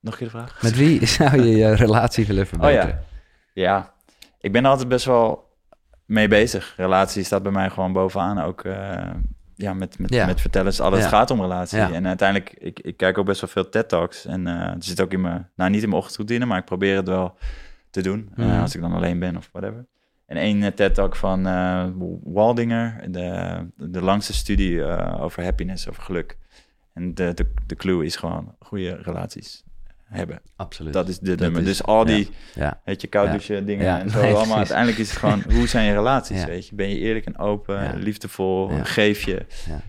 nog 0.00 0.12
een 0.12 0.18
keer 0.18 0.26
de 0.26 0.30
vraag? 0.30 0.62
Met 0.62 0.76
wie 0.76 1.06
zou 1.16 1.42
je 1.42 1.56
je 1.56 1.74
relatie 1.74 2.26
willen 2.26 2.42
Oh 2.42 2.48
verbeteren? 2.48 2.88
ja. 2.88 3.62
Ja, 3.62 3.94
ik 4.40 4.52
ben 4.52 4.64
er 4.64 4.70
altijd 4.70 4.88
best 4.88 5.04
wel 5.04 5.56
mee 6.04 6.28
bezig. 6.28 6.74
Relatie 6.76 7.22
staat 7.24 7.42
bij 7.42 7.52
mij 7.52 7.70
gewoon 7.70 7.92
bovenaan. 7.92 8.38
Ook 8.38 8.64
eh, 8.64 9.10
ja, 9.56 9.74
met, 9.74 9.98
met, 9.98 10.10
Ja. 10.10 10.26
met 10.26 10.40
vertellen 10.40 10.68
is 10.70 10.80
alles 10.80 11.00
Ja. 11.02 11.08
gaat 11.08 11.30
om 11.30 11.40
relatie. 11.40 11.78
Ja. 11.78 11.92
En 11.92 12.06
uiteindelijk, 12.06 12.54
ik, 12.58 12.80
ik 12.80 12.96
kijk 12.96 13.18
ook 13.18 13.26
best 13.26 13.40
wel 13.40 13.50
veel 13.50 13.68
TED-talks. 13.68 14.24
En 14.26 14.46
eh 14.46 14.72
het 14.72 14.84
zit 14.84 15.00
ook 15.00 15.12
in 15.12 15.20
mijn, 15.20 15.50
nou 15.56 15.70
niet 15.70 15.82
in 15.82 15.88
mijn 15.88 16.00
ochtendroutine, 16.00 16.44
maar 16.46 16.58
ik 16.58 16.64
probeer 16.64 16.96
het 16.96 17.08
wel 17.08 17.36
te 17.90 18.00
doen. 18.02 18.30
eh, 18.36 18.46
Mhm. 18.46 18.60
als 18.60 18.74
ik 18.74 18.80
dan 18.80 18.92
alleen 18.92 19.18
ben 19.18 19.36
of 19.36 19.48
whatever. 19.52 19.86
En 20.26 20.36
één 20.36 20.62
eh, 20.62 20.70
TED-talk 20.72 21.16
van 21.16 21.42
Waldinger, 22.24 23.12
de, 23.12 23.58
de 23.76 24.02
langste 24.02 24.32
studie 24.32 24.84
over 25.20 25.42
happiness, 25.44 25.88
over 25.88 26.02
geluk. 26.02 26.36
En 26.92 27.14
de, 27.14 27.34
de, 27.34 27.52
de 27.66 27.74
clue 27.76 28.04
is 28.04 28.16
gewoon 28.16 28.54
goede 28.60 28.94
relaties 29.02 29.62
hebben. 30.08 30.40
Absoluut. 30.56 30.92
Dat 30.92 31.08
is 31.08 31.18
de 31.18 31.26
Dat 31.30 31.38
nummer. 31.38 31.60
is- 31.60 31.66
dus 31.66 31.82
al 31.82 32.04
die, 32.04 32.30
ja. 32.54 32.80
weet 32.84 33.00
je, 33.00 33.06
koud 33.06 33.30
douchen 33.30 33.66
dingen 33.66 33.84
Ja, 33.84 34.00
en 34.00 34.10
zo 34.10 34.20
nee, 34.20 34.34
allemaal. 34.34 34.56
Uiteindelijk 34.56 34.98
is 34.98 35.08
het 35.10 35.18
gewoon, 35.18 35.42
hoe 35.52 35.66
zijn 35.66 35.86
je 35.86 35.92
relaties, 35.92 36.44
weet 36.54 36.68
je? 36.68 36.74
Ben 36.74 36.88
je 36.88 36.98
eerlijk 36.98 37.26
en 37.26 37.38
open, 37.38 37.82
Ja. 37.82 37.92
liefdevol, 37.94 38.70
Ja. 38.70 38.84
geef 38.84 39.22
je? 39.22 39.46
Ja. 39.68 39.80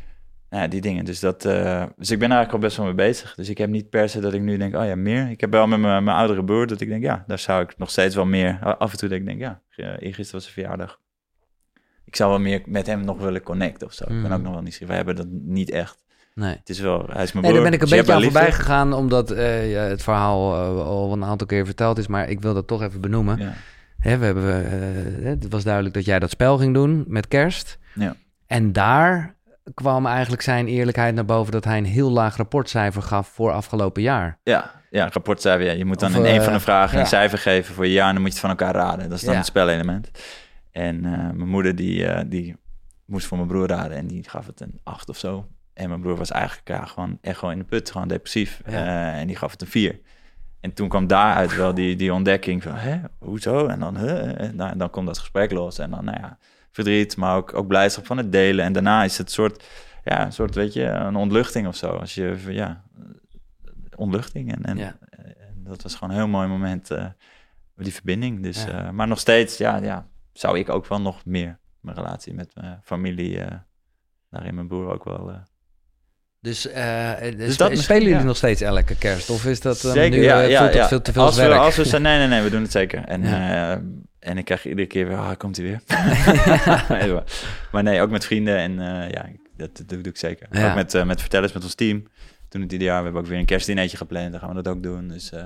Ja, 0.50 0.68
die 0.68 0.82
dingen. 0.82 1.06
Dus, 1.06 1.20
dat, 1.20 1.46
eh, 1.46 1.86
dus 1.98 2.12
ik 2.12 2.20
ben 2.20 2.32
eigenlijk 2.32 2.54
al 2.54 2.60
best 2.60 2.78
wel 2.78 2.86
mee 2.86 2.96
bezig. 2.96 3.36
Dus 3.36 3.50
ik 3.50 3.58
heb 3.58 3.70
niet 3.70 3.90
per 3.90 4.10
se 4.10 4.20
dat 4.20 4.34
ik 4.34 4.42
nu 4.42 4.58
denk, 4.58 4.76
oh 4.76 4.86
ja, 4.86 4.96
meer. 4.96 5.30
Ik 5.30 5.42
heb 5.42 5.52
wel 5.52 5.68
met 5.68 5.80
mijn, 5.80 6.04
mijn 6.04 6.18
oudere 6.18 6.44
broer 6.44 6.68
dat 6.68 6.82
ik 6.82 6.88
denk, 6.88 7.04
ja, 7.04 7.24
daar 7.28 7.40
zou 7.40 7.62
ik 7.64 7.78
nog 7.78 7.90
steeds 7.90 8.16
wel 8.16 8.26
meer. 8.26 8.60
Af 8.78 8.92
en 8.92 8.98
toe 8.98 9.10
denk 9.10 9.22
ik, 9.22 9.28
denk, 9.28 9.40
ja, 9.40 9.62
eh, 9.76 9.86
eergisteren 9.86 10.32
was 10.32 10.44
zijn 10.44 10.54
verjaardag. 10.54 11.00
Ik 12.06 12.16
zou 12.16 12.30
wel 12.30 12.40
meer 12.40 12.62
met 12.66 12.86
hem 12.86 13.06
nog 13.06 13.18
willen 13.18 13.42
connecten 13.44 13.88
of 13.88 13.94
zo. 13.94 14.04
Ik 14.04 14.10
ben 14.10 14.20
Mhm. 14.22 14.34
ook 14.34 14.42
nog 14.42 14.54
wel 14.54 14.62
niet 14.62 14.78
We 14.80 14.94
hebben 14.94 15.16
dat 15.16 15.28
niet 15.30 15.70
echt. 15.72 16.04
Nee. 16.38 16.56
Het 16.56 16.70
is 16.70 16.80
wel, 16.80 17.06
hij 17.10 17.24
is 17.24 17.32
mijn 17.32 17.46
Nee, 17.46 17.54
daar 17.54 17.62
broer. 17.62 17.64
ben 17.64 17.74
ik 17.74 17.82
een 17.82 17.88
dus 17.88 17.98
beetje 17.98 18.14
aan 18.14 18.24
voorbij 18.24 18.52
gegaan, 18.52 18.94
omdat 18.94 19.32
eh, 19.32 19.72
ja, 19.72 19.82
het 19.82 20.04
verhaal 20.04 20.54
eh, 20.54 20.86
al 20.86 21.14
een 21.14 21.24
aantal 21.24 21.48
keer 21.48 21.66
verteld 21.66 21.98
is. 21.98 22.08
Maar 22.08 22.30
ik 22.30 22.42
wil 22.42 22.54
dat 22.54 22.68
toch 22.68 22.82
even 22.82 23.02
benoemen. 23.02 23.38
Ja. 23.40 23.54
Hè, 24.00 24.18
we 24.18 24.26
hebben, 24.26 24.66
eh, 24.66 25.26
het 25.26 25.48
was 25.50 25.64
duidelijk 25.64 25.94
dat 25.96 26.06
jij 26.06 26.20
dat 26.20 26.30
spel 26.30 26.58
ging 26.58 26.74
doen 26.74 27.04
met 27.08 27.28
kerst. 27.28 27.78
Ja. 27.94 28.16
En 28.48 28.74
daar 28.74 29.36
kwam 29.74 30.06
eigenlijk 30.06 30.42
zijn 30.42 30.68
eerlijkheid 30.68 31.16
naar 31.16 31.26
boven 31.26 31.52
dat 31.52 31.64
hij 31.64 31.78
een 31.78 31.86
heel 31.86 32.12
laag 32.12 32.36
rapportcijfer 32.38 33.02
gaf 33.02 33.28
voor 33.28 33.52
afgelopen 33.52 34.02
jaar. 34.02 34.40
Ja, 34.44 34.72
ja, 34.90 35.10
rapportcijfer. 35.14 35.66
Ja. 35.66 35.72
Je 35.72 35.86
moet 35.86 36.00
dan 36.00 36.10
Of, 36.10 36.18
in 36.18 36.36
een 36.36 36.42
van 36.42 36.54
de 36.54 36.60
vragen 36.60 36.96
ja. 36.96 37.02
een 37.02 37.08
cijfer 37.10 37.38
geven 37.38 37.76
voor 37.76 37.86
je 37.86 37.92
jaar 37.94 38.08
en 38.08 38.14
dan 38.14 38.22
moet 38.24 38.34
je 38.34 38.40
het 38.40 38.48
van 38.48 38.58
elkaar 38.58 38.74
raden. 38.74 39.10
Dat 39.10 39.18
is 39.18 39.24
dan 39.24 39.32
Ja. 39.34 39.38
het 39.38 39.48
spelelement. 39.48 40.10
En 40.72 41.06
eh, 41.06 41.12
mijn 41.12 41.50
moeder 41.50 41.76
die, 41.76 42.06
eh, 42.08 42.24
die 42.28 42.56
moest 43.06 43.28
voor 43.28 43.38
mijn 43.38 43.50
broer 43.50 43.68
raden 43.68 43.98
en 43.98 44.08
die 44.08 44.30
gaf 44.30 44.46
het 44.48 44.62
een 44.62 44.80
8 44.84 45.10
of 45.10 45.18
zo. 45.18 45.48
En 45.78 45.90
mijn 45.90 46.02
broer 46.02 46.16
was 46.18 46.32
eigenlijk 46.32 46.68
ja, 46.68 46.86
gewoon 46.86 47.18
echo 47.22 47.50
in 47.50 47.58
de 47.58 47.64
put, 47.64 47.92
gewoon 47.92 48.08
depressief. 48.08 48.62
Ja. 48.66 48.72
Eh, 49.14 49.20
en 49.20 49.28
die 49.28 49.36
gaf 49.36 49.52
het 49.52 49.62
een 49.62 49.68
4. 49.68 50.00
En 50.60 50.74
toen 50.74 50.90
kwam 50.90 51.08
daaruit 51.08 51.56
wel 51.56 51.74
die, 51.74 51.96
die 51.96 52.14
ontdekking 52.14 52.64
van, 52.64 52.76
hè, 52.76 53.00
hoezo? 53.20 53.68
En 53.68 53.80
dan, 53.80 53.98
huh? 53.98 54.42
En 54.42 54.58
dan, 54.58 54.78
dan 54.78 54.90
komt 54.90 55.06
dat 55.08 55.18
gesprek 55.18 55.52
los. 55.52 55.80
En 55.80 55.90
dan, 55.90 56.06
nou 56.06 56.20
ja, 56.20 56.38
verdriet, 56.72 57.18
maar 57.18 57.36
ook, 57.36 57.54
ook 57.54 57.68
blijdschap 57.68 58.06
van 58.06 58.18
het 58.18 58.32
delen. 58.32 58.66
En 58.66 58.74
daarna 58.74 59.04
is 59.04 59.18
het 59.18 59.32
soort, 59.32 59.64
ja, 60.04 60.26
een 60.26 60.32
soort, 60.32 60.56
weet 60.56 60.74
je, 60.74 60.84
een 60.84 61.16
ontluchting 61.16 61.68
of 61.68 61.76
zo. 61.76 61.88
Als 61.90 62.16
je, 62.16 62.38
ja, 62.48 62.84
ontluchting. 63.96 64.52
En, 64.56 64.64
en, 64.64 64.78
Ja. 64.78 64.98
en 65.10 65.64
dat 65.64 65.82
was 65.84 65.96
gewoon 65.96 66.10
een 66.10 66.16
heel 66.20 66.28
mooi 66.28 66.48
moment, 66.48 66.92
eh, 66.92 67.06
die 67.76 67.94
verbinding. 67.94 68.44
Dus, 68.44 68.64
Ja. 68.64 68.86
eh, 68.86 68.90
maar 68.90 69.08
nog 69.08 69.20
steeds, 69.20 69.58
ja, 69.58 69.76
ja, 69.78 70.08
zou 70.34 70.60
ik 70.60 70.70
ook 70.70 70.88
wel 70.88 71.02
nog 71.02 71.26
meer 71.26 71.60
mijn 71.80 71.96
relatie 71.98 72.34
met 72.34 72.56
mijn 72.56 72.80
familie, 72.84 73.40
eh 73.40 73.58
daarin 74.30 74.56
mijn 74.56 74.68
broer 74.68 74.92
ook 74.94 75.04
wel... 75.04 75.32
eh, 76.48 76.54
Dus, 76.54 76.66
uh, 77.32 77.38
Dus 77.38 77.58
dat 77.58 77.78
spelen 77.78 78.02
jullie 78.04 78.18
ja. 78.18 78.24
nog 78.24 78.38
steeds 78.38 78.62
elke 78.62 78.96
kerst? 78.96 79.30
Of 79.30 79.46
is 79.46 79.62
dat 79.62 79.82
dan 79.82 79.92
Zeker, 79.94 80.18
nu 80.20 80.24
ja, 80.24 80.88
veel 80.88 81.02
te 81.02 81.12
veel 81.12 81.22
als 81.24 81.36
werk? 81.38 81.52
we, 81.52 81.58
als 81.58 81.76
we 81.76 81.86
zijn, 81.86 82.02
nee, 82.02 82.18
nee, 82.18 82.28
nee, 82.28 82.42
we 82.42 82.50
doen 82.50 82.62
het 82.62 82.72
zeker. 82.72 83.04
En, 83.06 83.24
Ja. 83.24 83.72
eh, 83.76 83.82
en 84.20 84.38
ik 84.38 84.46
krijg 84.46 84.66
iedere 84.66 84.88
keer 84.88 85.08
weer, 85.08 85.18
ah, 85.18 85.38
komt 85.38 85.58
hij 85.58 85.66
weer. 85.66 85.82
Nee, 87.00 87.14
maar, 87.14 87.24
maar 87.72 87.84
nee, 87.84 88.02
ook 88.02 88.10
met 88.10 88.26
vrienden 88.26 88.58
en 88.58 88.80
eh, 88.80 89.10
ja, 89.10 89.26
dat, 89.58 89.70
dat 89.76 89.90
doe 89.90 90.04
ik 90.04 90.18
zeker. 90.18 90.48
Ja. 90.52 90.70
Ook 90.70 90.76
met, 90.76 90.94
eh, 90.94 91.04
met 91.04 91.20
vertellers, 91.22 91.54
met 91.54 91.64
ons 91.64 91.76
team. 91.76 92.08
Doen 92.50 92.62
het 92.62 92.72
ieder 92.72 92.88
jaar. 92.88 92.98
We 92.98 93.04
hebben 93.04 93.22
ook 93.22 93.28
weer 93.28 93.40
een 93.40 93.46
kerstdineetje 93.46 93.98
gepland, 93.98 94.32
dan 94.32 94.40
gaan 94.40 94.50
we 94.56 94.62
dat 94.62 94.68
ook 94.74 94.84
doen. 94.84 95.08
Dus, 95.08 95.32
eh, 95.32 95.44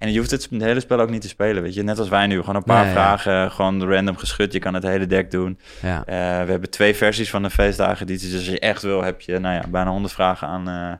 en 0.00 0.12
je 0.12 0.18
hoeft 0.18 0.30
het, 0.30 0.48
het 0.50 0.62
hele 0.62 0.80
spel 0.80 1.00
ook 1.00 1.10
niet 1.10 1.20
te 1.22 1.28
spelen, 1.28 1.62
weet 1.62 1.74
je. 1.74 1.82
Net 1.82 1.98
als 1.98 2.08
wij 2.08 2.26
nu, 2.26 2.40
gewoon 2.40 2.56
een 2.56 2.62
paar 2.62 2.84
Nee, 2.84 2.94
ja. 2.94 3.00
vragen, 3.18 3.50
gewoon 3.50 3.84
random 3.84 4.16
geschud. 4.16 4.52
Je 4.52 4.58
kan 4.58 4.74
het 4.74 4.82
hele 4.82 5.06
deck 5.06 5.30
doen. 5.30 5.58
Ja. 5.82 5.98
Eh, 5.98 6.44
we 6.44 6.50
hebben 6.50 6.70
twee 6.70 6.94
versies 6.94 7.30
van 7.30 7.42
de 7.42 7.50
feestdagen-editie. 7.50 8.28
Dus 8.30 8.38
als 8.38 8.46
je 8.48 8.58
echt 8.58 8.82
wil, 8.82 9.02
heb 9.02 9.20
je 9.20 9.38
nou 9.38 9.54
ja, 9.54 9.62
bijna 9.68 9.90
100 9.90 10.12
vragen 10.12 10.48
aan, 10.48 10.68
eh, 10.68 10.92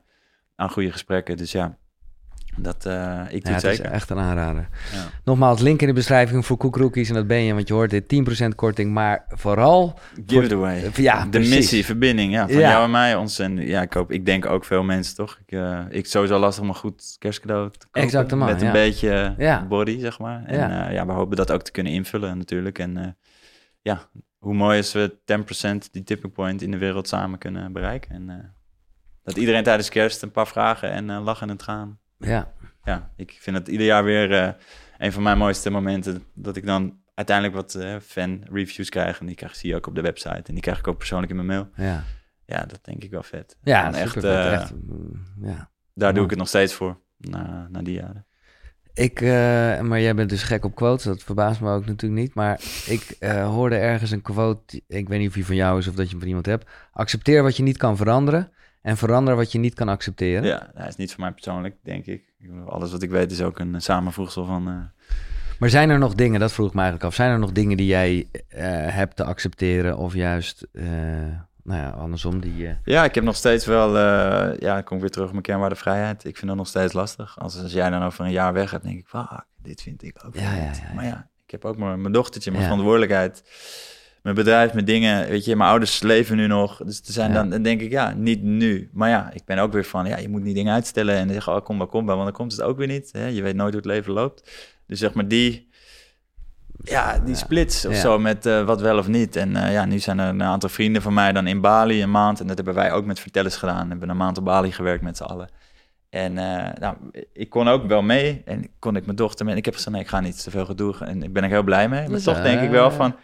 aan 0.57 0.71
goede 0.71 0.93
gesprekken. 0.93 1.37
Dus 1.37 1.53
ja, 1.53 1.79
dat, 2.57 2.87
eh, 2.87 3.21
ik 3.29 3.45
doe 3.45 3.53
Ja, 3.53 3.59
het 3.61 3.65
is 3.65 3.81
echt 3.81 4.11
een 4.11 4.19
aanrader. 4.19 4.69
Ja. 4.93 5.05
Nogmaals, 5.25 5.61
link 5.61 5.81
in 5.81 5.87
de 5.87 5.93
beschrijving 5.93 6.47
voor 6.47 6.57
koekrookies. 6.57 7.09
En 7.09 7.15
dat 7.15 7.27
ben 7.27 7.39
je, 7.43 7.55
want 7.55 7.69
je 7.69 7.75
hoort 7.75 7.91
dit 7.91 8.09
10% 8.09 8.55
korting. 8.55 8.93
Maar 8.93 9.25
vooral, 9.29 9.99
Give 10.27 10.45
it 10.45 10.53
away. 10.53 10.91
ja, 10.95 11.23
de 11.25 11.29
precies. 11.29 11.55
missie, 11.55 11.85
verbinding, 11.85 12.33
ja, 12.33 12.49
van 12.49 12.59
Ja. 12.59 12.71
jou 12.71 12.85
en 12.85 12.91
mij. 12.91 13.15
Ons 13.15 13.39
en 13.39 13.57
ja, 13.57 13.83
ik 13.83 13.93
hoop, 13.93 14.13
ik 14.13 14.27
denk 14.27 14.47
ook 14.47 14.65
veel 14.65 14.83
mensen, 14.83 15.17
toch? 15.17 15.39
Ik, 15.47 15.53
eh 15.53 15.81
ik 15.89 16.07
sowieso 16.07 16.39
lastig 16.39 16.63
om 16.63 16.69
een 16.69 16.75
goed 16.75 17.17
kerstcadeau 17.19 17.71
te 17.71 17.79
kopen. 17.79 18.03
Exactement, 18.03 18.51
Met 18.53 18.63
een 18.63 18.73
beetje 18.73 19.35
body, 19.69 20.01
zeg 20.01 20.19
maar. 20.19 20.45
En 20.47 20.59
Ja. 20.59 20.91
ja. 20.91 21.07
we 21.07 21.13
hopen 21.13 21.37
dat 21.37 21.51
ook 21.53 21.63
te 21.63 21.71
kunnen 21.71 21.93
invullen 21.93 22.39
natuurlijk. 22.39 22.79
En 22.79 22.97
eh, 22.97 23.07
ja, 23.83 24.01
hoe 24.39 24.55
mooi 24.55 24.79
is 24.79 24.93
we 24.93 25.17
10% 25.25 25.91
die 25.91 26.03
tipping 26.03 26.33
point 26.33 26.63
in 26.63 26.71
de 26.71 26.79
wereld 26.79 27.09
samen 27.09 27.39
kunnen 27.39 27.73
bereiken. 27.73 28.11
En 28.11 28.31
eh, 28.31 28.37
dat 29.23 29.37
iedereen 29.37 29.63
tijdens 29.63 29.89
kerst 29.89 30.23
een 30.23 30.31
paar 30.31 30.47
vragen 30.49 30.91
en 30.91 31.11
eh, 31.11 31.25
lachen 31.25 31.49
en 31.49 31.53
het 31.53 31.63
gaan. 31.63 31.99
Ja, 32.21 32.53
Ja, 32.85 33.11
ik 33.17 33.37
vind 33.41 33.57
het 33.57 33.69
ieder 33.69 33.87
jaar 33.87 34.05
weer 34.05 34.33
eh, 34.33 34.53
een 34.99 35.13
van 35.13 35.23
mijn 35.23 35.39
mooiste 35.39 35.71
momenten. 35.71 36.25
Dat 36.35 36.57
ik 36.57 36.67
dan 36.67 36.99
uiteindelijk 37.15 37.57
wat 37.57 37.75
eh, 37.75 37.97
fan 38.03 38.43
reviews 38.53 38.89
krijg. 38.89 39.21
En 39.21 39.27
die 39.27 39.37
krijg, 39.37 39.57
zie 39.57 39.71
je 39.71 39.77
ook 39.77 39.87
op 39.87 39.95
de 39.95 40.01
website. 40.01 40.43
En 40.45 40.55
die 40.55 40.61
krijg 40.61 40.79
ik 40.79 40.87
ook 40.87 40.99
persoonlijk 40.99 41.31
in 41.31 41.37
mijn 41.37 41.49
mail. 41.49 41.69
ja. 41.77 42.05
Ja, 42.45 42.65
dat 42.65 42.79
denk 42.83 43.03
ik 43.03 43.11
wel 43.11 43.23
vet. 43.23 43.57
Ja, 43.63 43.87
En 43.87 43.95
echt, 43.95 44.25
eh, 44.25 44.53
echt, 44.53 44.73
mm, 44.75 45.27
ja. 45.43 45.71
Daar 45.95 46.15
doe 46.15 46.25
ik 46.25 46.31
het 46.31 46.39
nog 46.39 46.49
steeds 46.49 46.75
voor, 46.75 47.01
na, 47.17 47.69
na 47.71 47.83
die 47.83 47.95
jaren. 47.95 48.27
Ik, 48.93 49.21
maar 49.83 50.01
jij 50.01 50.15
bent 50.15 50.31
dus 50.31 50.43
gek 50.43 50.65
op 50.65 50.75
quotes, 50.75 51.05
dat 51.05 51.23
verbaast 51.23 51.61
me 51.61 51.71
ook 51.73 51.87
natuurlijk 51.87 52.21
niet. 52.21 52.35
Maar 52.35 52.61
ik 52.87 53.17
hoorde 53.45 53.77
ergens 53.77 54.11
een 54.11 54.23
quote, 54.23 54.83
ik 54.87 55.09
weet 55.09 55.19
niet 55.19 55.29
of 55.29 55.35
die 55.35 55.47
van 55.47 55.55
jou 55.55 55.79
is 55.79 55.89
of 55.89 55.95
dat 55.95 56.05
je 56.05 56.11
hem 56.11 56.19
van 56.19 56.29
iemand 56.29 56.47
hebt. 56.47 56.71
Accepteer 56.93 57.43
wat 57.43 57.57
je 57.57 57.63
niet 57.63 57.77
kan 57.77 57.97
veranderen 57.97 58.53
en 58.83 58.97
verander 58.97 59.37
wat 59.37 59.53
je 59.53 59.59
niet 59.59 59.75
kan 59.75 59.89
accepteren. 59.89 60.45
Ja, 60.45 60.71
hij 60.75 60.89
is 60.89 60.97
niet 60.97 61.11
voor 61.13 61.21
mij 61.21 61.33
persoonlijk, 61.33 61.77
denk 61.83 62.07
ik. 62.07 62.23
Alles 62.67 62.93
wat 62.93 63.03
ik 63.03 63.11
weet 63.11 63.33
is 63.33 63.43
ook 63.43 63.59
een 63.59 63.83
samenvoegsel 63.83 64.45
van... 64.45 64.69
eh, 64.69 65.05
Maar 65.59 65.69
zijn 65.69 65.91
er 65.91 65.99
nog 65.99 66.15
dingen, 66.15 66.41
dat 66.41 66.53
vroeg 66.53 66.69
ik 66.69 66.75
me 66.75 66.81
eigenlijk 66.81 67.11
af, 67.11 67.15
zijn 67.17 67.31
er 67.31 67.39
nog 67.39 67.53
dingen 67.53 67.77
die 67.77 67.87
jij 67.87 68.29
eh, 68.49 68.65
hebt 68.95 69.17
te 69.17 69.25
accepteren 69.25 69.97
of 69.97 70.15
juist, 70.15 70.67
eh, 70.73 70.85
nou 71.63 71.81
ja, 71.81 71.91
andersom, 71.91 72.41
die... 72.41 72.77
Ja, 72.85 73.05
ik 73.05 73.15
heb 73.15 73.25
nog 73.25 73.37
steeds 73.37 73.67
wel... 73.67 73.99
ja, 74.59 74.79
ik 74.79 74.85
kom 74.85 75.01
weer 75.01 75.11
terug 75.11 75.27
op 75.27 75.33
mijn 75.33 75.43
kernwaarde 75.45 75.75
vrijheid. 75.77 76.25
Ik 76.25 76.37
vind 76.37 76.47
dat 76.47 76.57
nog 76.57 76.67
steeds 76.67 76.93
lastig. 76.93 77.39
Als, 77.39 77.63
als 77.63 77.73
jij 77.73 77.91
dan 77.91 78.03
over 78.03 78.25
een 78.25 78.31
jaar 78.31 78.53
weg 78.53 78.71
hebt, 78.71 78.85
denk 78.85 78.99
ik... 78.99 79.07
Fuck, 79.09 79.45
dit 79.63 79.83
vind 79.83 80.03
ik 80.03 80.17
ook 80.27 80.35
Ja, 80.35 80.55
ja, 80.55 80.63
ja. 80.65 80.95
Maar 80.95 81.05
ja, 81.05 81.29
ik 81.45 81.51
heb 81.51 81.65
ook 81.65 81.77
mijn, 81.77 82.01
mijn 82.01 82.13
dochtertje, 82.13 82.51
mijn 82.51 82.63
verantwoordelijkheid... 82.63 83.43
Mijn 84.23 84.35
bedrijf, 84.35 84.73
mijn 84.73 84.85
dingen, 84.85 85.29
weet 85.29 85.45
je, 85.45 85.57
mijn 85.57 85.71
ouders 85.71 86.03
leven 86.03 86.37
nu 86.37 86.47
nog. 86.47 86.77
Dus 86.85 86.99
er 87.07 87.13
zijn 87.13 87.29
Ja. 87.33 87.37
dan, 87.37 87.51
dan 87.51 87.63
denk 87.63 87.81
ik, 87.81 87.91
ja, 87.91 88.13
niet 88.17 88.43
nu. 88.43 88.91
Maar 88.93 89.09
ja, 89.09 89.31
ik 89.33 89.45
ben 89.45 89.59
ook 89.59 89.73
weer 89.73 89.85
van, 89.85 90.07
ja, 90.07 90.19
je 90.19 90.29
moet 90.29 90.43
niet 90.43 90.55
dingen 90.55 90.73
uitstellen 90.75 91.17
en 91.17 91.33
zeggen, 91.33 91.55
oh, 91.57 91.65
kom 91.65 91.77
maar, 91.77 91.87
kom 91.87 92.05
maar, 92.05 92.15
want 92.15 92.27
dan 92.29 92.37
komt 92.37 92.53
het 92.53 92.63
ook 92.63 92.77
weer 92.79 92.87
niet. 92.87 93.09
Hè? 93.13 93.27
Je 93.27 93.43
weet 93.43 93.55
nooit 93.55 93.69
hoe 93.73 93.83
het 93.83 93.91
leven 93.91 94.13
loopt. 94.13 94.51
Dus 94.87 94.99
zeg 94.99 95.15
maar 95.15 95.29
die, 95.29 95.69
ja, 96.83 97.19
die 97.19 97.29
Ja. 97.29 97.35
splits 97.35 97.87
of 97.87 97.93
Ja. 97.95 98.01
zo 98.01 98.19
met 98.19 98.47
eh, 98.47 98.63
wat 98.65 98.81
wel 98.81 98.99
of 98.99 99.09
niet. 99.09 99.37
En 99.37 99.57
eh, 99.57 99.73
ja, 99.73 99.85
nu 99.85 99.99
zijn 99.99 100.19
er 100.19 100.29
een 100.29 100.43
aantal 100.43 100.69
vrienden 100.69 101.03
van 101.03 101.15
mij 101.15 101.33
dan 101.33 101.47
in 101.47 101.61
Bali 101.61 102.03
een 102.03 102.11
maand. 102.11 102.41
En 102.41 102.47
dat 102.47 102.57
hebben 102.57 102.75
wij 102.75 102.93
ook 102.93 103.05
met 103.05 103.21
vertellers 103.21 103.57
gedaan. 103.57 103.83
We 103.85 103.89
hebben 103.91 104.09
een 104.09 104.17
maand 104.17 104.39
op 104.39 104.45
Bali 104.45 104.73
gewerkt 104.73 105.03
met 105.03 105.17
z'n 105.17 105.23
allen. 105.23 105.49
En 106.11 106.39
eh, 106.39 106.73
nou, 106.81 106.97
ik 107.33 107.51
kon 107.51 107.69
ook 107.69 107.87
wel 107.87 108.03
mee. 108.03 108.43
En 108.45 108.67
kon 108.79 108.97
ik 108.97 109.05
mijn 109.05 109.17
dochter 109.17 109.45
mee. 109.45 109.53
En 109.55 109.59
ik 109.61 109.65
heb 109.65 109.75
gezegd, 109.75 109.91
nee, 109.93 110.01
ik 110.03 110.09
ga 110.09 110.21
niet 110.21 110.43
te 110.43 110.51
veel 110.51 110.65
gedoe. 110.65 110.95
En 111.05 111.23
ik 111.23 111.33
ben 111.33 111.43
er 111.43 111.49
heel 111.49 111.63
blij 111.63 111.89
mee. 111.89 112.01
Maar 112.01 112.11
Dus, 112.11 112.23
toch 112.25 112.43
denk 112.43 112.61
ik 112.61 112.71
wel 112.71 112.91
van... 112.91 113.15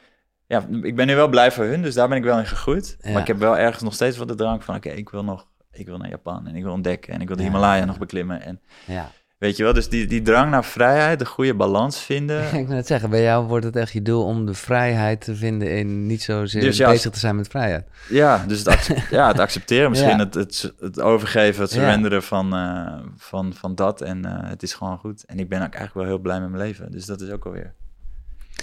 Ja, 0.47 0.66
ik 0.82 0.97
ben 0.97 1.06
nu 1.06 1.14
wel 1.14 1.28
blij 1.28 1.52
voor 1.52 1.64
hun, 1.64 1.82
dus 1.82 1.94
daar 1.94 2.09
ben 2.09 2.16
ik 2.18 2.24
wel 2.24 2.39
in 2.39 2.47
gegroeid. 2.47 2.97
Ja. 3.01 3.10
Maar 3.12 3.20
ik 3.20 3.27
heb 3.27 3.39
wel 3.39 3.59
ergens 3.59 3.82
nog 3.82 3.94
steeds 3.94 4.16
wat 4.16 4.28
de 4.28 4.35
drang 4.35 4.64
van... 4.64 4.74
Oké, 4.77 4.89
ik 4.89 5.09
wil 5.09 5.24
nog... 5.24 5.47
Ik 5.73 5.86
wil 5.86 5.97
naar 5.98 6.09
Japan 6.09 6.47
en 6.47 6.55
ik 6.56 6.62
wil 6.62 6.73
ontdekken. 6.73 7.12
En 7.14 7.20
ik 7.20 7.27
wil 7.28 7.36
de 7.36 7.43
Ja. 7.43 7.48
Himalaya 7.48 7.85
nog 7.85 7.98
beklimmen. 7.98 8.43
En 8.43 8.60
ja. 8.86 9.10
weet 9.39 9.56
je 9.56 9.62
wel, 9.62 9.73
dus 9.73 9.89
die, 9.89 10.06
die 10.06 10.23
drang 10.23 10.51
naar 10.51 10.64
vrijheid, 10.64 11.18
de 11.18 11.27
goede 11.27 11.55
balans 11.55 12.01
vinden... 12.01 12.44
ik 12.55 12.66
wil 12.66 12.77
net 12.77 12.86
zeggen, 12.86 13.10
bij 13.10 13.23
jou 13.23 13.47
wordt 13.47 13.64
het 13.64 13.77
echt 13.77 13.93
je 13.93 14.02
doel 14.02 14.24
om 14.24 14.47
de 14.47 14.55
vrijheid 14.55 15.20
te 15.20 15.35
vinden 15.36 15.77
in 15.77 16.06
niet 16.06 16.23
zozeer 16.23 16.60
Dus 16.60 16.77
ja, 16.77 16.90
bezig 16.90 17.10
te 17.10 17.18
zijn 17.18 17.36
met 17.36 17.48
vrijheid. 17.48 17.86
Ja, 18.09 18.44
dus 18.47 18.59
het, 18.59 18.68
accept- 18.68 19.10
ja, 19.18 19.28
het 19.28 19.39
accepteren, 19.39 19.90
misschien 19.90 20.18
het, 20.18 20.35
het, 20.35 20.73
het 20.78 21.01
overgeven, 21.01 21.62
het 21.62 21.70
surrenderen 21.70 22.23
van, 22.23 22.55
eh, 22.55 22.98
van, 23.16 23.55
van 23.55 23.74
dat. 23.74 24.01
En 24.01 24.24
eh, 24.24 24.48
het 24.51 24.62
is 24.62 24.74
gewoon 24.74 24.98
goed. 24.98 25.24
En 25.24 25.39
ik 25.39 25.48
ben 25.48 25.59
ook 25.59 25.74
eigenlijk 25.74 25.94
wel 25.94 26.05
heel 26.05 26.18
blij 26.18 26.40
met 26.40 26.51
mijn 26.51 26.62
leven. 26.62 26.90
Dus 26.90 27.06
dat 27.06 27.20
is 27.20 27.31
ook 27.31 27.44
alweer. 27.47 27.74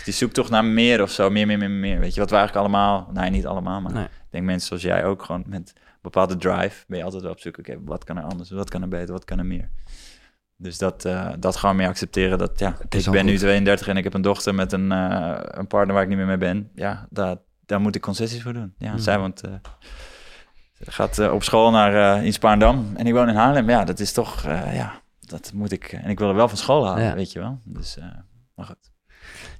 Die 0.03 0.13
zoektocht 0.13 0.49
naar 0.49 0.65
meer 0.65 1.01
of 1.01 1.11
zo, 1.11 1.29
meer, 1.29 1.47
meer, 1.47 1.57
meer, 1.57 1.69
meer. 1.69 1.99
Weet 1.99 2.13
je, 2.13 2.19
wat 2.19 2.29
we 2.29 2.35
eigenlijk 2.35 2.65
allemaal, 2.67 3.09
nee, 3.13 3.29
niet 3.29 3.45
allemaal, 3.45 3.81
maar 3.81 3.93
Nee. 3.93 4.03
ik 4.03 4.09
denk 4.29 4.45
mensen 4.45 4.67
zoals 4.67 4.83
jij 4.83 5.05
ook 5.05 5.23
gewoon 5.23 5.43
met 5.47 5.73
bepaalde 6.01 6.35
drive 6.37 6.83
ben 6.87 6.97
je 6.97 7.03
altijd 7.03 7.23
wel 7.23 7.31
op 7.31 7.39
zoek. 7.39 7.57
Oké, 7.57 7.77
wat 7.85 8.03
kan 8.03 8.17
er 8.17 8.23
anders? 8.23 8.49
Wat 8.49 8.69
kan 8.69 8.81
er 8.81 8.87
beter? 8.87 9.13
Wat 9.13 9.25
kan 9.25 9.39
er 9.39 9.45
meer? 9.45 9.69
Dus 10.57 10.77
dat, 10.77 11.05
eh, 11.05 11.29
dat 11.39 11.55
gewoon 11.55 11.75
meer 11.75 11.87
accepteren. 11.87 12.37
Dat, 12.37 12.59
ja, 12.59 12.77
ik 12.89 13.09
ben 13.11 13.25
nu 13.25 13.31
goed. 13.31 13.39
32 13.39 13.87
en 13.87 13.97
ik 13.97 14.03
heb 14.03 14.13
een 14.13 14.21
dochter 14.21 14.55
met 14.55 14.71
een, 14.71 14.91
eh, 14.91 15.37
een 15.41 15.67
partner 15.67 15.93
waar 15.93 16.03
ik 16.03 16.09
niet 16.09 16.17
meer 16.17 16.25
mee 16.27 16.37
ben. 16.37 16.69
Ja, 16.75 17.07
daar, 17.09 17.35
daar 17.65 17.81
moet 17.81 17.95
ik 17.95 18.01
concessies 18.01 18.41
voor 18.41 18.53
doen. 18.53 18.73
Ja, 18.77 18.91
Mhm. 18.91 18.99
zij 19.01 19.19
woont, 19.19 19.41
eh, 19.41 19.51
ze 20.83 20.91
gaat 20.91 21.19
eh, 21.19 21.33
op 21.33 21.43
school 21.43 21.71
naar 21.71 22.17
eh 22.17 22.25
in 22.25 22.33
Spaarndam 22.33 22.91
en 22.95 23.07
ik 23.07 23.13
woon 23.13 23.29
in 23.29 23.35
Haarlem. 23.35 23.69
Ja, 23.69 23.83
dat 23.83 23.99
is 23.99 24.11
toch, 24.11 24.43
eh, 24.43 24.75
ja, 24.75 25.01
dat 25.19 25.51
moet 25.53 25.71
ik. 25.71 25.83
En 25.91 26.09
ik 26.09 26.19
wil 26.19 26.29
er 26.29 26.35
wel 26.35 26.47
van 26.47 26.57
school 26.57 26.87
halen, 26.87 27.03
Ja. 27.03 27.13
weet 27.15 27.31
je 27.31 27.39
wel. 27.39 27.59
Dus, 27.63 27.97
eh 27.97 28.05
maar 28.55 28.65
goed. 28.65 28.91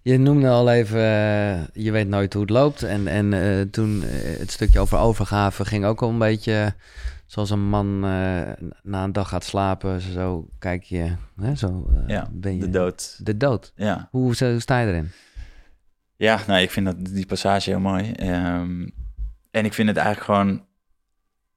Je 0.04 0.18
noemde 0.18 0.50
al 0.50 0.72
even, 0.72 1.00
eh, 1.00 1.84
je 1.84 1.92
weet 1.92 2.08
nooit 2.08 2.34
hoe 2.34 2.42
het 2.42 2.52
loopt. 2.52 2.84
En, 2.84 3.08
en 3.08 3.34
eh, 3.34 3.62
toen 3.62 4.04
eh, 4.04 4.40
het 4.40 4.52
stukje 4.52 4.80
over 4.80 4.98
overgave 4.98 5.66
ging 5.66 5.86
ook 5.86 6.02
al 6.02 6.10
een 6.10 6.18
beetje 6.18 6.74
zoals 7.26 7.50
een 7.50 7.70
man 7.70 8.00
na 8.82 9.04
een 9.04 9.12
dag 9.12 9.30
gaat 9.30 9.44
slapen. 9.44 10.02
Zo 10.02 10.48
kijk 10.60 10.84
je, 10.84 11.16
hè, 11.42 11.56
zo 11.56 11.90
Ja, 12.08 12.30
ben 12.32 12.56
je 12.56 12.60
De 12.60 12.70
dood. 12.70 13.26
De 13.26 13.38
dood. 13.38 13.74
Ja. 13.76 14.08
Hoe, 14.12 14.36
sta 14.60 14.80
je 14.80 14.88
erin? 14.88 15.12
Ja, 16.16 16.40
nou, 16.48 16.62
ik 16.62 16.72
vind 16.72 16.86
dat, 16.86 17.06
die 17.06 17.26
passage 17.26 17.70
heel 17.70 17.80
mooi. 17.80 18.12
Ehm, 18.12 18.88
en 19.52 19.66
ik 19.66 19.74
vind 19.74 19.88
het 19.88 19.98
eigenlijk 19.98 20.26
gewoon... 20.26 20.66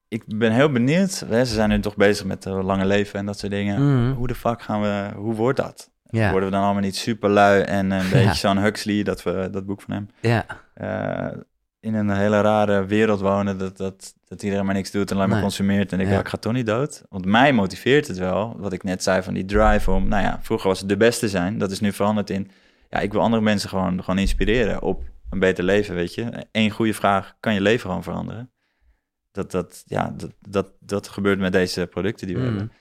Ik 0.09 0.39
ben 0.39 0.53
heel 0.53 0.73
benieuwd. 0.73 1.25
Hè, 1.29 1.45
ze 1.45 1.55
zijn 1.55 1.69
nu 1.69 1.81
toch 1.81 1.97
bezig 1.97 2.27
met 2.27 2.47
uh, 2.47 2.65
lange 2.65 2.87
leven 2.87 3.19
en 3.19 3.27
dat 3.27 3.39
soort 3.39 3.53
dingen. 3.53 3.83
Mhm. 3.83 4.13
Hoe 4.13 4.27
de 4.27 4.35
fuck 4.35 4.63
gaan 4.63 4.81
we... 4.81 5.11
Hoe 5.17 5.35
wordt 5.35 5.59
dat? 5.59 5.91
Ja, 6.17 6.31
Worden 6.31 6.49
we 6.49 6.55
dan 6.55 6.65
allemaal 6.65 6.83
niet 6.83 6.97
super 6.97 7.31
lui 7.31 7.61
en 7.63 7.91
een 7.91 8.09
beetje 8.13 8.35
zo'n 8.35 8.59
Huxley, 8.59 9.03
dat, 9.03 9.23
we, 9.23 9.49
dat 9.51 9.67
boek 9.67 9.83
van 9.83 9.95
hem, 9.95 10.09
ja, 10.21 10.47
eh, 10.75 11.39
in 11.81 11.95
een 11.95 12.11
hele 12.11 12.41
rare 12.41 12.85
wereld 12.87 13.21
wonen, 13.21 13.59
dat, 13.59 13.77
dat, 13.77 14.15
dat 14.25 14.43
iedereen 14.43 14.65
maar 14.65 14.75
niks 14.75 14.91
doet 14.91 15.11
en 15.11 15.17
alleen 15.17 15.29
maar 15.29 15.37
Nee. 15.39 15.47
consumeert. 15.47 15.93
En 15.93 16.01
ik, 16.01 16.09
ik 16.11 16.29
ga 16.29 16.37
toch 16.37 16.53
niet 16.53 16.67
dood. 16.67 17.03
Want 17.09 17.25
mij 17.25 17.53
motiveert 17.53 18.07
het 18.09 18.19
wel, 18.19 18.55
wat 18.59 18.73
ik 18.73 18.83
net 18.83 19.03
zei 19.03 19.23
van 19.23 19.35
die 19.35 19.45
drive 19.45 19.91
om, 19.91 20.09
nou 20.09 20.23
ja, 20.23 20.39
vroeger 20.43 20.69
was 20.69 20.79
het 20.81 20.89
de 20.89 20.97
beste 20.97 21.29
zijn, 21.29 21.59
dat 21.59 21.71
is 21.71 21.81
nu 21.81 21.93
veranderd 21.93 22.31
in, 22.31 22.51
ja, 22.91 22.99
ik 22.99 23.13
wil 23.13 23.21
andere 23.21 23.43
mensen 23.43 23.69
gewoon, 23.69 24.01
gewoon 24.05 24.19
inspireren 24.21 24.83
op 24.83 25.03
een 25.31 25.39
beter 25.39 25.65
leven, 25.65 25.95
weet 25.95 26.15
je. 26.15 26.47
Eén 26.53 26.71
goede 26.71 26.95
vraag, 26.95 27.35
kan 27.41 27.55
je 27.55 27.61
leven 27.61 27.87
gewoon 27.89 28.03
veranderen? 28.03 28.51
Dat, 29.33 29.51
dat, 29.51 29.83
ja, 29.87 30.15
dat, 30.17 30.31
dat, 30.49 30.73
dat 30.81 31.09
gebeurt 31.09 31.39
met 31.39 31.53
deze 31.53 31.87
producten 31.87 32.27
die 32.27 32.37
we 32.37 32.43
Mhm. 32.43 32.51
hebben. 32.51 32.73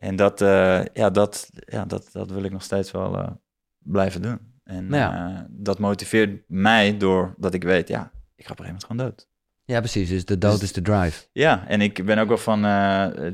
En 0.00 0.16
dat, 0.16 0.40
eh, 0.40 0.84
ja, 0.92 1.10
dat, 1.10 1.50
ja, 1.66 1.84
dat, 1.84 2.08
dat 2.12 2.30
wil 2.30 2.42
ik 2.44 2.52
nog 2.52 2.62
steeds 2.62 2.90
wel 2.90 3.18
eh, 3.18 3.28
blijven 3.78 4.22
doen. 4.22 4.38
En 4.64 4.86
Ja. 4.90 5.28
eh, 5.36 5.44
dat 5.48 5.78
motiveert 5.78 6.42
mij 6.46 6.96
doordat 6.96 7.54
ik 7.54 7.62
weet, 7.62 7.88
ja, 7.88 8.10
ik 8.36 8.46
ga 8.46 8.52
op 8.52 8.58
een 8.58 8.64
gegeven 8.64 8.64
moment 8.64 8.84
gewoon 8.84 9.06
dood. 9.06 9.28
ja, 9.64 9.78
precies. 9.78 10.08
Dus 10.08 10.24
de 10.24 10.38
dood 10.38 10.52
Dus- 10.52 10.62
is 10.62 10.72
de 10.72 10.82
drive. 10.82 11.26
Ja, 11.32 11.66
en 11.66 11.80
ik 11.80 12.04
ben 12.04 12.18
ook 12.18 12.28
wel 12.28 12.38
van, 12.38 12.58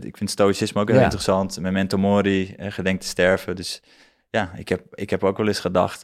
ik 0.02 0.16
vind 0.16 0.30
stoïcisme 0.30 0.80
ook 0.80 0.88
heel 0.88 0.96
Ja. 0.96 1.02
interessant. 1.02 1.60
Memento 1.60 1.98
mori, 1.98 2.54
gedenk 2.58 3.00
te 3.00 3.06
sterven. 3.06 3.56
Dus 3.56 3.82
ja, 4.30 4.52
ik 4.56 4.68
heb, 4.68 4.82
ik 4.94 5.10
heb 5.10 5.24
ook 5.24 5.36
wel 5.36 5.46
eens 5.46 5.60
gedacht 5.60 6.00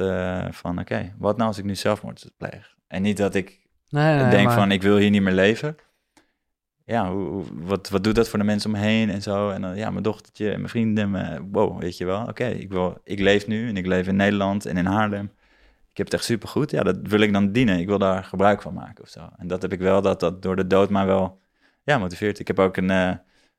van, 0.50 0.78
oké, 0.78 1.14
wat 1.18 1.36
nou 1.36 1.48
als 1.48 1.58
ik 1.58 1.64
nu 1.64 1.74
zelfmoord 1.74 2.30
pleeg? 2.36 2.74
En 2.88 3.02
niet 3.02 3.16
dat 3.16 3.34
ik 3.34 3.60
Nee, 3.88 4.16
nee, 4.16 4.30
denk 4.30 4.46
maar- 4.46 4.54
van, 4.56 4.70
ik 4.70 4.82
wil 4.82 4.96
hier 4.96 5.10
niet 5.10 5.22
meer 5.22 5.32
leven. 5.32 5.76
Ja, 6.92 7.12
hoe, 7.12 7.44
wat, 7.52 7.88
wat 7.88 8.04
doet 8.04 8.14
dat 8.14 8.28
voor 8.28 8.38
de 8.38 8.44
mensen 8.44 8.72
om 8.72 8.76
me 8.76 8.82
heen 8.82 9.10
en 9.10 9.22
zo? 9.22 9.50
En 9.50 9.62
dan, 9.62 9.76
ja, 9.76 9.90
mijn 9.90 10.02
dochtertje 10.02 10.50
en 10.50 10.56
mijn 10.56 10.68
vrienden, 10.68 11.10
mijn, 11.10 11.48
wow, 11.52 11.80
weet 11.80 11.96
je 11.96 12.04
wel. 12.04 12.26
Oké, 12.26 12.46
ik 12.46 12.70
wil, 12.70 13.00
ik 13.04 13.18
leef 13.18 13.46
nu 13.46 13.68
en 13.68 13.76
ik 13.76 13.86
leef 13.86 14.06
in 14.06 14.16
Nederland 14.16 14.66
en 14.66 14.76
in 14.76 14.86
Haarlem. 14.86 15.24
Ik 15.90 15.96
heb 15.96 16.06
het 16.06 16.14
echt 16.14 16.24
supergoed. 16.24 16.70
Ja, 16.70 16.82
dat 16.82 16.98
wil 17.02 17.20
ik 17.20 17.32
dan 17.32 17.52
dienen. 17.52 17.78
Ik 17.78 17.86
wil 17.86 17.98
daar 17.98 18.24
gebruik 18.24 18.62
van 18.62 18.74
maken 18.74 19.04
of 19.04 19.08
zo. 19.10 19.28
En 19.36 19.46
dat 19.46 19.62
heb 19.62 19.72
ik 19.72 19.78
wel, 19.78 20.02
dat 20.02 20.20
dat 20.20 20.42
door 20.42 20.56
de 20.56 20.66
dood 20.66 20.90
mij 20.90 21.06
wel 21.06 21.40
ja, 21.82 21.98
motiveert. 21.98 22.38
Ik 22.38 22.46
heb 22.46 22.58
ook 22.58 22.76
een, 22.76 22.90
eh, 22.90 23.12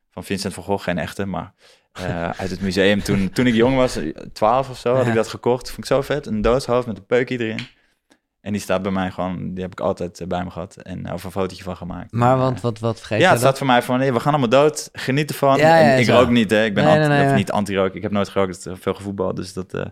van 0.10 0.24
Vincent 0.24 0.54
van 0.54 0.64
Gogh, 0.64 0.84
geen 0.84 0.98
echte, 0.98 1.26
maar 1.26 1.54
eh, 1.92 2.30
uit 2.42 2.50
het 2.50 2.62
museum. 2.62 3.04
Toen, 3.04 3.30
toen 3.30 3.48
ik 3.48 3.54
jong 3.54 3.76
was, 3.76 4.00
12 4.34 4.70
of 4.70 4.78
zo, 4.78 4.96
had 4.96 5.08
ik 5.08 5.14
dat 5.14 5.28
gekocht. 5.28 5.68
Vond 5.68 5.80
ik 5.80 5.86
zo 5.86 6.02
vet. 6.02 6.26
Een 6.26 6.42
doodshoofd 6.42 6.88
met 6.88 6.98
een 6.98 7.06
peukje 7.06 7.40
erin. 7.40 7.68
En 8.44 8.52
die 8.52 8.62
staat 8.62 8.82
bij 8.82 8.92
mij 8.92 9.12
gewoon, 9.12 9.54
die 9.54 9.64
heb 9.64 9.72
ik 9.72 9.80
altijd 9.80 10.20
eh, 10.20 10.28
bij 10.28 10.44
me 10.44 10.50
gehad. 10.50 10.76
En 10.76 11.14
of 11.14 11.24
een 11.24 11.32
fotootje 11.32 11.64
van 11.64 11.76
gemaakt. 11.78 12.12
Maar 12.12 12.38
want 12.38 12.56
eh, 12.58 12.62
wat, 12.64 12.80
wat 12.80 12.98
vergeet 12.98 13.20
ja, 13.20 13.30
het 13.30 13.40
staat 13.40 13.58
voor 13.58 13.68
mij 13.68 13.82
van, 13.82 14.00
hey, 14.00 14.14
we 14.14 14.20
gaan 14.20 14.32
allemaal 14.32 14.50
dood, 14.50 14.90
geniet 14.94 15.30
ervan. 15.30 15.58
Ja, 15.58 15.78
ja, 15.80 15.92
en 15.94 16.00
ik 16.00 16.06
zo. 16.06 16.14
rook 16.20 16.30
niet, 16.30 16.50
hè. 16.52 16.64
Ik 16.66 16.74
ben 16.74 16.84
Nee, 16.84 16.96
anti- 16.98 17.08
nee, 17.08 17.26
nee, 17.26 17.34
niet 17.36 17.52
anti-rook. 17.52 17.94
Ik 17.96 18.02
heb 18.02 18.12
nooit 18.12 18.30
gerookt, 18.30 18.58
ik 18.58 18.64
heb 18.64 18.82
veel 18.82 18.94
gevoetbald, 18.94 19.36
dus 19.36 19.54
dat... 19.54 19.74
eh, 19.74 19.86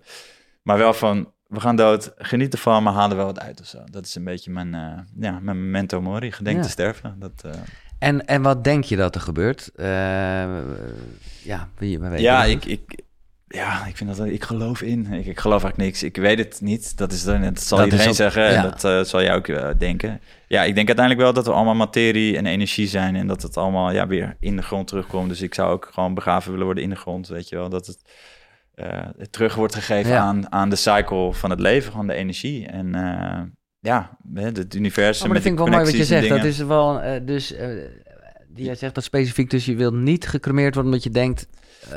maar 0.61 0.77
wel 0.77 0.93
van, 0.93 1.31
we 1.47 1.59
gaan 1.59 1.75
dood, 1.75 2.13
geniet 2.17 2.53
ervan, 2.53 2.83
maar 2.83 2.93
haal 2.93 3.09
er 3.09 3.15
wel 3.15 3.25
wat 3.25 3.39
uit 3.39 3.59
of 3.59 3.65
zo. 3.67 3.77
Dat 3.91 4.05
is 4.05 4.15
een 4.15 4.23
beetje 4.23 4.51
mijn, 4.51 4.73
eh, 4.73 4.81
ja, 5.19 5.39
mijn 5.39 5.61
memento 5.63 6.01
mori, 6.01 6.31
gedenk 6.31 6.57
Ja. 6.57 6.63
te 6.63 6.69
sterven. 6.69 7.15
Dat, 7.19 7.43
En, 7.99 8.25
en 8.25 8.41
wat 8.41 8.63
denk 8.63 8.83
je 8.83 8.95
dat 8.95 9.15
er 9.15 9.21
gebeurt? 9.21 9.71
Ja, 11.43 11.67
wie, 11.77 11.99
we 11.99 12.07
weten 12.07 12.23
ja, 12.23 12.43
ik, 12.43 12.65
ik, 12.65 12.81
ja, 13.53 13.85
ik 13.85 13.97
vind 13.97 14.17
dat 14.17 14.25
ik 14.27 14.43
geloof 14.43 14.81
in. 14.81 15.13
Ik, 15.13 15.25
ik 15.25 15.39
geloof 15.39 15.63
eigenlijk 15.63 15.77
niks. 15.91 16.03
Ik 16.03 16.17
weet 16.17 16.37
het 16.37 16.61
niet. 16.61 16.97
Dat 16.97 17.11
is 17.11 17.23
dan, 17.23 17.41
dat 17.41 17.61
zal 17.61 17.77
Dat 17.77 17.85
iedereen 17.85 18.07
ook- 18.07 18.15
zeggen. 18.15 18.45
En 18.45 18.53
ja. 18.53 18.61
dat 18.61 18.83
eh, 18.83 19.03
zal 19.03 19.21
jij 19.21 19.35
ook 19.35 19.47
eh, 19.47 19.69
denken. 19.77 20.21
Ja, 20.47 20.63
ik 20.63 20.75
denk 20.75 20.87
uiteindelijk 20.87 21.25
wel 21.25 21.33
dat 21.33 21.45
we 21.45 21.51
allemaal 21.51 21.73
materie 21.75 22.37
en 22.37 22.45
energie 22.45 22.87
zijn 22.87 23.15
en 23.15 23.27
dat 23.27 23.41
het 23.41 23.57
allemaal 23.57 23.91
ja, 23.91 24.07
weer 24.07 24.35
in 24.39 24.55
de 24.55 24.61
grond 24.61 24.87
terugkomt. 24.87 25.29
Dus 25.29 25.41
ik 25.41 25.53
zou 25.53 25.71
ook 25.71 25.89
gewoon 25.93 26.13
begraven 26.13 26.49
willen 26.51 26.65
worden 26.65 26.83
in 26.83 26.89
de 26.89 26.95
grond, 26.95 27.27
weet 27.27 27.49
je 27.49 27.55
wel. 27.55 27.69
Dat 27.69 27.87
het 27.87 28.01
eh, 28.73 29.07
terug 29.29 29.55
wordt 29.55 29.75
gegeven 29.75 30.11
Ja. 30.11 30.19
aan, 30.19 30.51
aan 30.51 30.69
de 30.69 30.75
cycle 30.75 31.33
van 31.33 31.49
het 31.49 31.59
leven, 31.59 31.91
van 31.91 32.07
de 32.07 32.13
energie. 32.13 32.67
En 32.67 32.87
ja, 33.79 34.17
het 34.33 34.73
universum. 34.75 35.25
Oh, 35.27 35.31
maar 35.31 35.41
dat 35.41 35.43
met 35.43 35.43
vind 35.43 35.53
ik 35.53 35.59
wel 35.59 35.67
mooi 35.67 35.83
wat 35.85 35.97
je 35.97 36.05
zegt. 36.05 36.29
Dat 36.29 36.43
is 36.43 36.57
wel, 36.57 37.01
dus, 37.25 37.53
die 38.47 38.65
jij 38.65 38.75
zegt 38.75 38.95
dat 38.95 39.03
specifiek, 39.03 39.49
dus 39.49 39.65
je 39.65 39.75
wilt 39.75 39.93
niet 39.93 40.27
gecremeerd 40.27 40.73
worden 40.73 40.91
omdat 40.91 41.03
je 41.05 41.09
denkt, 41.09 41.47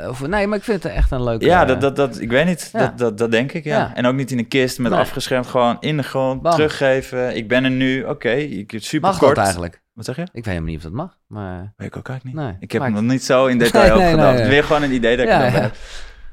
of, 0.09 0.27
nee, 0.27 0.47
maar 0.47 0.57
ik 0.57 0.63
vind 0.63 0.83
het 0.83 0.91
echt 0.91 1.11
een 1.11 1.23
leuke... 1.23 1.45
Ja, 1.45 1.61
eh, 1.61 1.67
dat, 1.67 1.81
dat, 1.81 1.95
dat, 1.95 2.19
ik 2.21 2.29
weet 2.29 2.45
niet. 2.45 2.69
Ja. 2.73 2.79
Dat, 2.79 2.97
dat, 2.97 3.17
dat 3.17 3.31
denk 3.31 3.51
ik, 3.51 3.63
ja. 3.63 3.77
Ja. 3.77 3.95
En 3.95 4.05
ook 4.05 4.15
niet 4.15 4.31
in 4.31 4.37
een 4.37 4.47
kist 4.47 4.79
met 4.79 4.91
Nee. 4.91 4.99
afgeschermd, 4.99 5.47
gewoon 5.47 5.77
in 5.79 5.97
de 5.97 6.03
grond, 6.03 6.41
Bam. 6.41 6.51
teruggeven. 6.51 7.35
Ik 7.35 7.47
ben 7.47 7.63
er 7.63 7.71
nu, 7.71 8.03
oké, 8.03 8.29
ik 8.31 8.71
het 8.71 8.83
super 8.83 9.09
mag 9.09 9.17
kort. 9.17 9.37
eigenlijk? 9.37 9.81
Wat 9.93 10.05
zeg 10.05 10.15
je? 10.15 10.21
Ik 10.21 10.29
weet 10.33 10.45
helemaal 10.45 10.67
niet 10.67 10.77
of 10.77 10.83
dat 10.83 10.91
mag, 10.91 11.17
maar... 11.27 11.73
Weet 11.77 11.87
ik 11.87 11.97
ook 11.97 12.09
eigenlijk 12.09 12.37
niet. 12.37 12.45
Nee, 12.45 12.55
ik 12.59 12.71
heb 12.71 12.81
hem 12.81 12.93
nog 12.93 13.01
niet 13.01 13.23
zo 13.23 13.45
in 13.45 13.57
detail 13.57 13.97
Nee, 13.97 14.09
gedacht. 14.11 14.47
Weer 14.47 14.63
gewoon 14.63 14.81
een 14.83 14.93
idee 14.93 15.15
dat 15.17 15.25
ik 15.25 15.31
Ja, 15.31 15.39
heb. 15.41 15.75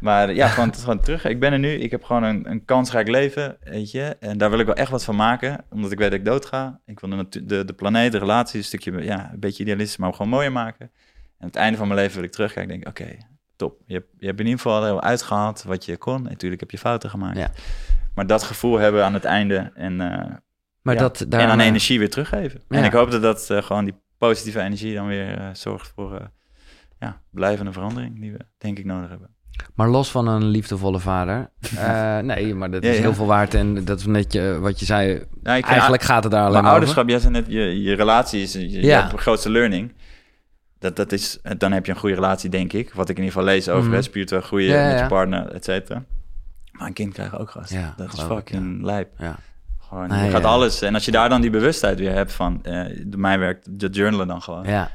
Maar 0.01 0.33
ja, 0.35 0.49
gewoon, 0.49 0.75
gewoon 0.75 1.01
terug. 1.01 1.25
Ik 1.25 1.41
ben 1.41 1.53
er 1.53 1.59
nu. 1.59 1.73
Ik 1.73 1.91
heb 1.91 2.05
gewoon 2.05 2.23
een, 2.23 2.51
een 2.51 2.65
kansrijk 2.65 3.09
leven, 3.09 3.57
weet 3.65 3.91
je. 3.91 4.17
En 4.21 4.39
daar 4.39 4.51
wil 4.51 4.59
ik 4.59 4.67
wel 4.67 4.75
echt 4.75 4.91
wat 4.91 5.05
van 5.05 5.17
maken. 5.17 5.65
Omdat 5.71 5.93
ik 5.93 5.99
weet 5.99 6.11
dat 6.11 6.19
ik 6.19 6.25
dood 6.25 6.47
ga. 6.47 6.81
Ik 6.87 7.01
wil 7.01 7.11
de, 7.29 7.45
de, 7.47 7.65
de 7.65 7.73
planeet, 7.73 8.13
de 8.13 8.19
relatie, 8.19 8.59
een 8.59 8.65
stukje, 8.65 9.03
ja, 9.05 9.31
een 9.33 9.41
beetje 9.41 9.63
idealistisch, 9.63 9.97
maar 9.97 10.13
gewoon 10.13 10.29
mooier 10.29 10.53
maken. 10.53 10.81
En 10.81 10.91
aan 11.39 11.47
het 11.47 11.57
einde 11.57 11.79
van 11.79 11.89
mijn 11.89 12.01
leven 12.01 12.15
wil 12.15 12.25
ik 12.25 12.33
terugkijken 12.33 12.75
en 12.75 12.81
denk 12.81 12.99
oké, 12.99 13.17
top. 13.63 13.81
Je 13.87 13.95
hebt, 13.95 14.07
je 14.19 14.27
hebt 14.27 14.39
in 14.39 14.47
ieder 14.47 14.61
geval 14.61 15.03
uitgehaald 15.03 15.63
wat 15.63 15.85
je 15.85 15.97
kon. 15.97 16.17
En 16.17 16.23
natuurlijk 16.23 16.61
heb 16.61 16.71
je 16.71 16.79
fouten 16.79 17.11
gemaakt. 17.11 17.39
Ja. 17.39 17.51
Maar 18.15 18.27
dat 18.27 18.43
gevoel 18.43 18.79
hebben 18.79 19.05
aan 19.05 19.15
het 19.15 19.25
einde 19.25 19.71
en, 19.75 20.01
eh, 20.01 20.37
Maar 20.83 20.95
ja, 20.95 21.01
dat, 21.01 21.25
daar, 21.29 21.41
en 21.41 21.49
aan 21.49 21.61
energie 21.61 21.99
weer 21.99 22.11
teruggeven. 22.11 22.61
En 22.69 22.85
ik 22.85 22.93
hoop 22.93 23.11
dat 23.11 23.23
dat 23.23 23.51
eh, 23.51 23.63
gewoon 23.63 23.85
die 23.85 23.95
positieve 24.19 24.61
energie 24.61 24.95
dan 24.95 25.07
weer 25.07 25.39
eh, 25.39 25.47
zorgt 25.53 25.93
voor 25.95 26.31
ja, 26.99 27.21
blijvende 27.31 27.73
verandering 27.73 28.21
die 28.21 28.33
we 28.33 28.39
denk 28.59 28.79
ik 28.79 28.85
nodig 28.85 29.09
hebben. 29.09 29.31
Maar 29.75 29.89
los 29.89 30.11
van 30.11 30.27
een 30.27 30.45
liefdevolle 30.45 30.99
vader. 30.99 31.51
nee, 32.31 32.55
maar 32.55 32.71
dat 32.71 32.83
is 32.83 32.97
ja. 32.97 33.03
heel 33.03 33.15
veel 33.15 33.27
waard. 33.27 33.55
En 33.55 33.85
dat 33.85 33.99
is 33.99 34.07
net 34.07 34.33
je, 34.33 34.59
wat 34.61 34.81
je 34.81 34.85
zei. 34.85 35.25
Nou, 35.43 35.61
Eigenlijk 35.61 36.03
gaat 36.03 36.23
het 36.23 36.33
daar 36.33 36.47
alleen 36.47 36.63
Maar 36.63 36.73
ouderschap, 36.73 37.09
jij 37.09 37.19
zei 37.19 37.33
net, 37.33 37.47
je, 37.49 37.83
je 37.83 37.95
relatie 37.95 38.43
is 38.43 38.53
je, 38.53 38.83
Ja. 38.83 39.09
grootste 39.09 39.51
learning. 39.51 39.93
Dat, 40.83 40.97
dat 40.97 41.13
is, 41.13 41.39
dan 41.59 41.73
heb 41.73 41.87
je 41.87 41.93
een 41.93 41.99
goede 41.99 42.15
relatie, 42.15 42.51
denk 42.51 42.73
ik. 42.73 42.93
Wat 42.95 43.09
ik 43.09 43.17
in 43.17 43.23
ieder 43.25 43.39
geval 43.39 43.55
lees 43.55 43.69
over 43.69 43.91
mm 43.91 44.03
spiritueel 44.03 44.41
groeien 44.41 44.75
Ja, 44.75 44.87
met 44.87 44.97
ja. 44.97 45.03
je 45.03 45.09
partner, 45.09 45.49
et 45.53 45.65
cetera. 45.65 46.05
Maar 46.73 46.87
een 46.87 46.93
kind 46.93 47.13
krijgen 47.13 47.39
ook 47.39 47.51
gast. 47.51 47.71
Ja, 47.73 47.95
dat 47.97 48.13
is 48.13 48.19
geloof 48.19 48.39
ik, 48.41 48.49
fucking 48.49 48.83
lijp. 48.83 49.09
Ja. 49.19 49.37
Gewoon, 49.79 50.09
Nee, 50.09 50.25
je 50.25 50.31
gaat 50.31 50.45
alles. 50.45 50.83
En 50.83 50.95
als 50.95 51.05
je 51.05 51.11
daar 51.11 51.29
dan 51.29 51.41
die 51.41 51.51
bewustheid 51.51 51.99
weer 51.99 52.13
hebt 52.13 52.33
van, 52.33 52.65
eh 52.65 53.03
door 53.07 53.21
mij 53.21 53.39
werkt 53.39 53.79
de 53.81 53.89
journalen 53.89 54.27
dan 54.27 54.43
gewoon. 54.43 54.65
ja. 54.65 54.91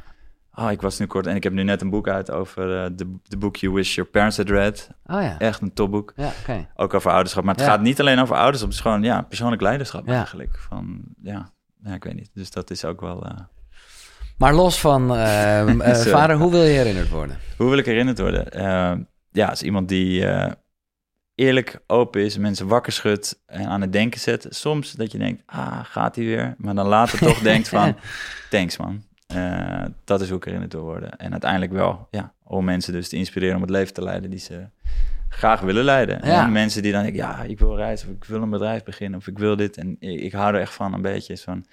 Oh, 0.60 0.72
ik 0.72 0.82
was 0.82 1.00
nu 1.00 1.06
kort 1.06 1.28
en 1.28 1.36
ik 1.36 1.44
heb 1.44 1.54
nu 1.54 1.64
net 1.64 1.82
een 1.82 1.90
boek 1.90 2.08
uit 2.08 2.32
over 2.32 2.84
eh, 2.84 2.90
de, 2.96 3.16
de 3.24 3.38
boek 3.38 3.56
You 3.56 3.74
Wish 3.74 3.96
Your 3.96 4.10
Parents 4.10 4.38
Had 4.38 4.50
Read. 4.50 4.90
Oh 5.06 5.22
ja. 5.22 5.40
Echt 5.40 5.62
een 5.62 5.74
topboek. 5.74 6.14
Ja. 6.16 6.32
Ook 6.76 6.94
over 6.94 7.12
ouderschap. 7.12 7.44
Maar 7.44 7.54
het 7.56 7.64
Ja. 7.64 7.70
gaat 7.70 7.82
niet 7.82 8.00
alleen 8.00 8.20
over 8.20 8.36
ouderschap. 8.36 8.68
Het 8.68 8.78
is 8.78 8.84
gewoon 8.84 9.04
ja, 9.04 9.22
persoonlijk 9.22 9.62
leiderschap 9.62 10.08
Ja. 10.08 10.14
eigenlijk. 10.14 10.58
Van, 10.70 11.02
ja, 11.22 11.50
ja, 11.84 11.94
ik 11.94 12.04
weet 12.04 12.14
niet. 12.16 12.30
Dus 12.34 12.52
dat 12.52 12.70
is 12.70 12.86
ook 12.86 13.02
wel... 13.02 13.26
eh, 13.26 13.32
Maar 14.38 14.54
los 14.54 14.80
van 14.80 15.16
ehm, 15.16 15.82
eh, 15.82 15.96
vader, 15.96 16.36
hoe 16.36 16.52
wil 16.52 16.64
je 16.64 16.78
herinnerd 16.78 17.10
worden? 17.10 17.38
Hoe 17.58 17.70
wil 17.70 17.78
ik 17.78 17.86
herinnerd 17.86 18.20
worden? 18.20 18.52
Eh, 18.52 18.94
ja, 19.32 19.48
als 19.48 19.64
iemand 19.64 19.90
die 19.90 20.26
eh, 20.26 20.52
eerlijk, 21.36 21.80
open 21.88 22.22
is, 22.22 22.38
mensen 22.38 22.68
wakker 22.68 22.92
schudt 22.92 23.44
en 23.46 23.66
aan 23.66 23.82
het 23.82 23.94
denken 23.94 24.20
zet. 24.20 24.48
Soms 24.50 24.92
dat 24.92 25.12
je 25.12 25.18
denkt, 25.18 25.44
ah, 25.46 25.80
gaat 25.84 26.16
hij 26.16 26.26
weer? 26.26 26.56
Maar 26.58 26.76
dan 26.76 26.88
later 26.88 27.20
toch 27.20 27.40
denkt 27.52 27.70
van, 27.70 27.96
thanks 28.50 28.78
man. 28.78 29.04
Eh, 29.28 29.86
dat 30.04 30.22
is 30.22 30.30
hoe 30.30 30.38
ik 30.38 30.44
herinnerd 30.44 30.74
wil 30.74 30.82
worden. 30.82 31.18
En 31.18 31.32
uiteindelijk 31.32 31.72
wel, 31.72 32.08
ja, 32.12 32.34
om 32.44 32.66
mensen 32.66 32.94
dus 32.94 33.10
te 33.10 33.16
inspireren 33.16 33.56
om 33.56 33.62
het 33.62 33.72
leven 33.72 33.94
te 33.94 34.04
leiden 34.04 34.30
die 34.30 34.40
ze 34.40 34.66
graag 35.30 35.60
willen 35.60 35.84
leiden. 35.84 36.20
Ja. 36.24 36.44
En 36.44 36.52
mensen 36.52 36.82
die 36.82 36.92
dan 36.92 37.02
denken, 37.02 37.22
ja, 37.22 37.42
ik 37.42 37.60
wil 37.60 37.76
reizen, 37.76 38.10
of 38.10 38.16
ik 38.16 38.24
wil 38.24 38.42
een 38.42 38.50
bedrijf 38.50 38.84
beginnen, 38.84 39.20
of 39.20 39.28
ik 39.28 39.38
wil 39.38 39.56
dit. 39.56 39.78
En 39.78 39.96
ik, 40.00 40.20
ik 40.20 40.32
hou 40.32 40.54
er 40.54 40.62
echt 40.62 40.74
van, 40.74 40.94
een 40.94 41.02
beetje 41.02 41.36
zo'n 41.36 41.66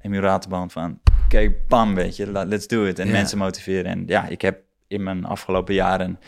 emulatenband 0.00 0.72
van, 0.72 1.00
oké, 1.24 1.52
bam, 1.68 1.94
weet 1.94 2.16
je, 2.16 2.32
let's 2.32 2.66
do 2.66 2.84
it. 2.84 2.98
En 2.98 3.06
Ja. 3.06 3.12
mensen 3.12 3.38
motiveren. 3.38 3.90
En 3.90 4.02
ja, 4.06 4.26
ik 4.26 4.40
heb 4.40 4.60
in 4.86 5.02
mijn 5.02 5.24
afgelopen 5.24 5.74
jaren, 5.74 6.18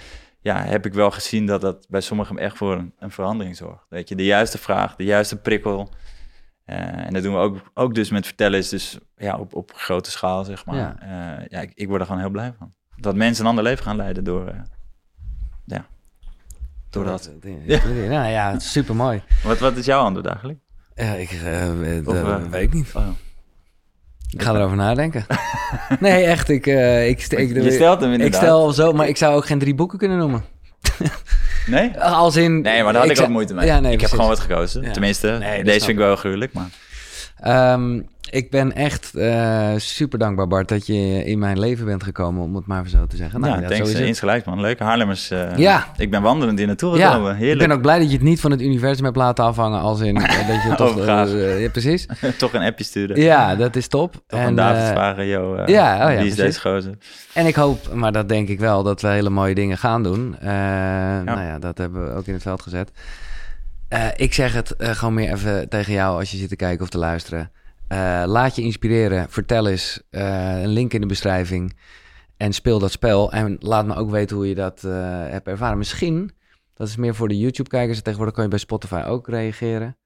ja, 0.40 0.62
heb 0.64 0.86
ik 0.86 0.94
wel 0.94 1.10
gezien 1.10 1.46
dat 1.46 1.60
dat 1.60 1.86
bij 1.88 2.00
sommigen 2.00 2.38
echt 2.38 2.56
voor 2.56 2.76
een, 2.76 2.92
een 2.98 3.10
verandering 3.10 3.56
zorgt. 3.56 3.84
Weet 3.88 4.08
je, 4.08 4.14
de 4.14 4.24
juiste 4.24 4.58
vraag, 4.58 4.96
de 4.96 5.04
juiste 5.04 5.36
prikkel. 5.36 5.88
Eh, 6.64 7.06
en 7.06 7.12
dat 7.12 7.22
doen 7.22 7.32
we 7.32 7.38
ook, 7.38 7.56
ook 7.74 7.94
dus 7.94 8.10
met 8.10 8.26
vertellen, 8.26 8.58
is 8.58 8.68
dus 8.68 8.98
ja, 9.16 9.36
op, 9.36 9.54
op 9.54 9.72
grote 9.74 10.10
schaal, 10.10 10.44
zeg 10.44 10.64
maar. 10.66 10.76
Ja. 10.76 10.96
Ja, 11.00 11.44
ja 11.48 11.60
ik, 11.60 11.72
ik 11.74 11.88
word 11.88 12.00
er 12.00 12.06
gewoon 12.06 12.20
heel 12.20 12.30
blij 12.30 12.52
van. 12.58 12.72
Dat 12.96 13.14
mensen 13.14 13.42
een 13.44 13.50
ander 13.50 13.64
leven 13.64 13.84
gaan 13.84 13.96
leiden 13.96 14.24
door, 14.24 14.46
eh, 14.48 14.60
ja, 15.64 15.86
door 16.90 17.04
dat. 17.04 17.30
Ja. 17.66 17.80
Nou 17.86 18.28
ja, 18.28 18.58
super 18.58 18.96
mooi. 18.96 19.22
Wat, 19.42 19.58
wat 19.58 19.76
is 19.76 19.86
jouw 19.86 20.02
antwoord 20.04 20.26
eigenlijk? 20.26 20.58
Ja, 20.94 21.12
ik 21.14 21.30
eh, 21.30 21.96
eh, 21.98 22.06
Of, 22.08 22.14
eh, 22.14 22.36
weet 22.42 22.62
ik 22.62 22.72
niet. 22.72 22.92
Oh. 22.94 23.08
Ik 24.30 24.42
ga 24.42 24.54
erover 24.54 24.76
nadenken. 24.76 25.26
nee, 26.00 26.24
echt. 26.24 26.48
Ik, 26.48 26.66
eh, 26.66 27.08
ik, 27.08 27.26
ik, 27.28 27.54
Je 27.62 27.70
stelt 27.70 28.00
hem 28.00 28.12
ik 28.12 28.16
inderdaad. 28.16 28.40
stel 28.40 28.72
zo, 28.72 28.92
maar 28.92 29.08
ik 29.08 29.16
zou 29.16 29.36
ook 29.36 29.46
geen 29.46 29.58
drie 29.58 29.74
boeken 29.74 29.98
kunnen 29.98 30.18
noemen. 30.18 30.44
Nee? 31.66 32.00
Als 32.00 32.36
in... 32.36 32.60
Nee, 32.60 32.82
maar 32.82 32.92
daar 32.92 33.06
had 33.06 33.18
ik, 33.18 33.20
ook 33.20 33.28
moeite 33.28 33.54
mee. 33.54 33.66
Ja, 33.66 33.80
nee, 33.80 33.92
ik 33.92 34.00
heb 34.00 34.10
gewoon 34.10 34.28
wat 34.28 34.40
gekozen. 34.40 34.82
Ja. 34.82 34.90
Tenminste, 34.90 35.36
Nee, 35.40 35.64
deze 35.64 35.78
vind 35.78 35.98
ik 35.98 36.04
wel 36.04 36.16
gruwelijk, 36.16 36.52
maar... 36.52 36.68
Ehm, 37.40 38.00
ik 38.30 38.50
ben 38.50 38.72
echt 38.74 39.14
eh, 39.14 39.68
super 39.76 40.18
dankbaar, 40.18 40.46
Bart, 40.48 40.68
dat 40.68 40.86
je 40.86 41.24
in 41.24 41.38
mijn 41.38 41.58
leven 41.58 41.84
bent 41.86 42.02
gekomen, 42.02 42.42
om 42.42 42.54
het 42.56 42.66
maar 42.66 42.88
zo 42.88 43.06
te 43.06 43.16
zeggen. 43.16 43.40
Nou, 43.40 43.54
ja, 43.54 43.60
ja, 43.60 43.68
thanks. 43.68 43.88
eh, 43.92 43.98
het. 43.98 44.06
insgelijks, 44.06 44.46
man. 44.46 44.60
Leuk. 44.60 44.78
Haarlemmers. 44.78 45.30
eh, 45.30 45.56
Ja. 45.56 45.86
Ik 45.96 46.10
ben 46.10 46.22
wandelend 46.22 46.58
hier 46.58 46.66
naartoe 46.66 46.96
Ja, 46.96 47.08
gekomen. 47.10 47.32
ik 47.32 47.38
Heerlijk. 47.38 47.68
ben 47.68 47.76
ook 47.76 47.82
blij 47.82 47.98
dat 47.98 48.06
je 48.10 48.12
het 48.16 48.22
niet 48.24 48.40
van 48.40 48.50
het 48.50 48.60
universum 48.60 49.04
hebt 49.04 49.16
laten 49.16 49.44
afhangen, 49.44 49.80
als 49.80 50.00
in 50.00 50.16
eh, 50.22 50.48
dat 50.48 50.62
je 50.62 50.74
toch... 50.76 50.96
Oh, 50.96 51.22
eh, 51.22 51.62
ja, 51.62 51.68
precies. 51.70 52.06
Toch 52.38 52.52
een 52.52 52.62
appje 52.62 52.84
sturen. 52.84 53.20
Ja, 53.20 53.56
dat 53.56 53.76
is 53.76 53.88
top. 53.88 54.12
Toch 54.26 54.40
En, 54.40 54.46
aan 54.46 54.56
David 54.56 54.82
vragen, 54.88 55.24
ja, 55.26 55.40
oh 55.42 55.66
ja, 55.66 56.06
wie 56.06 56.14
is 56.14 56.18
precies. 56.20 56.36
deze 56.36 56.60
gozer? 56.60 56.94
En 57.34 57.46
ik 57.46 57.54
hoop, 57.54 57.94
maar 57.94 58.12
dat 58.12 58.28
denk 58.28 58.48
ik 58.48 58.58
wel, 58.60 58.82
dat 58.82 59.00
we 59.00 59.08
hele 59.08 59.30
mooie 59.30 59.54
dingen 59.54 59.78
gaan 59.78 60.02
doen. 60.02 60.36
Eh, 60.40 60.48
Nou 61.24 61.40
ja, 61.40 61.58
dat 61.58 61.78
hebben 61.78 62.04
we 62.06 62.14
ook 62.14 62.26
in 62.26 62.32
het 62.32 62.42
veld 62.42 62.62
gezet. 62.62 62.90
Ik 64.16 64.34
zeg 64.34 64.52
het 64.52 64.74
gewoon 64.78 65.14
meer 65.14 65.32
even 65.32 65.68
tegen 65.68 65.92
jou 65.92 66.18
als 66.18 66.30
je 66.30 66.36
zit 66.36 66.48
te 66.48 66.56
kijken 66.56 66.82
of 66.82 66.88
te 66.90 66.98
luisteren. 66.98 67.50
Eh, 67.90 68.22
laat 68.26 68.56
je 68.56 68.62
inspireren. 68.62 69.30
Vertel 69.30 69.68
eens. 69.68 70.02
eh, 70.10 70.62
een 70.62 70.68
link 70.68 70.92
in 70.92 71.00
de 71.00 71.06
beschrijving. 71.06 71.76
En 72.36 72.52
speel 72.52 72.78
dat 72.78 72.90
spel. 72.90 73.32
En 73.32 73.56
laat 73.60 73.86
me 73.86 73.94
ook 73.94 74.10
weten 74.10 74.36
hoe 74.36 74.48
je 74.48 74.54
dat 74.54 74.84
eh, 74.84 74.92
hebt 75.28 75.46
ervaren. 75.48 75.78
Misschien, 75.78 76.30
dat 76.74 76.88
is 76.88 76.96
meer 76.96 77.14
voor 77.14 77.28
de 77.28 77.38
YouTube-kijkers. 77.38 78.00
Tegenwoordig 78.00 78.34
kan 78.34 78.44
je 78.44 78.50
bij 78.50 78.58
Spotify 78.58 79.02
ook 79.06 79.28
reageren. 79.28 79.96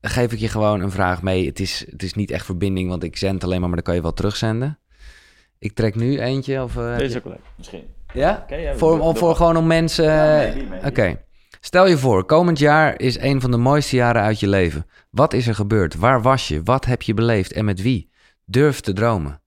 Dan 0.00 0.10
geef 0.10 0.32
ik 0.32 0.38
je 0.38 0.48
gewoon 0.48 0.80
een 0.80 0.90
vraag 0.90 1.22
mee. 1.22 1.46
Het 1.46 1.60
is, 1.60 1.86
het 1.90 2.02
is 2.02 2.14
niet 2.14 2.30
echt 2.30 2.44
verbinding, 2.44 2.88
want 2.88 3.02
ik 3.02 3.16
zend 3.16 3.44
alleen 3.44 3.58
maar, 3.60 3.68
maar 3.68 3.76
dan 3.76 3.86
kan 3.86 3.94
je 3.94 4.02
wel 4.02 4.12
terugzenden. 4.12 4.78
Ik 5.58 5.72
trek 5.72 5.94
nu 5.94 6.18
eentje. 6.20 6.62
Of, 6.62 6.74
Deze 6.74 7.18
ook 7.18 7.24
leuk, 7.24 7.38
misschien. 7.56 7.84
ja? 8.12 8.46
Voor, 8.76 9.16
voor 9.16 9.36
gewoon 9.36 9.56
om 9.56 9.66
mensen... 9.66 10.04
Ja. 10.04 10.54
Oké. 10.84 11.20
Stel 11.60 11.86
je 11.86 11.98
voor, 11.98 12.24
komend 12.24 12.58
jaar 12.58 13.00
is 13.00 13.18
een 13.18 13.40
van 13.40 13.50
de 13.50 13.56
mooiste 13.56 13.96
jaren 13.96 14.22
uit 14.22 14.40
je 14.40 14.48
leven. 14.48 14.86
Wat 15.10 15.32
is 15.32 15.46
er 15.46 15.54
gebeurd? 15.54 15.94
Waar 15.94 16.22
was 16.22 16.48
je? 16.48 16.62
Wat 16.62 16.84
heb 16.84 17.02
je 17.02 17.14
beleefd? 17.14 17.52
En 17.52 17.64
met 17.64 17.82
wie? 17.82 18.10
Durf 18.44 18.80
te 18.80 18.92
dromen. 18.92 19.40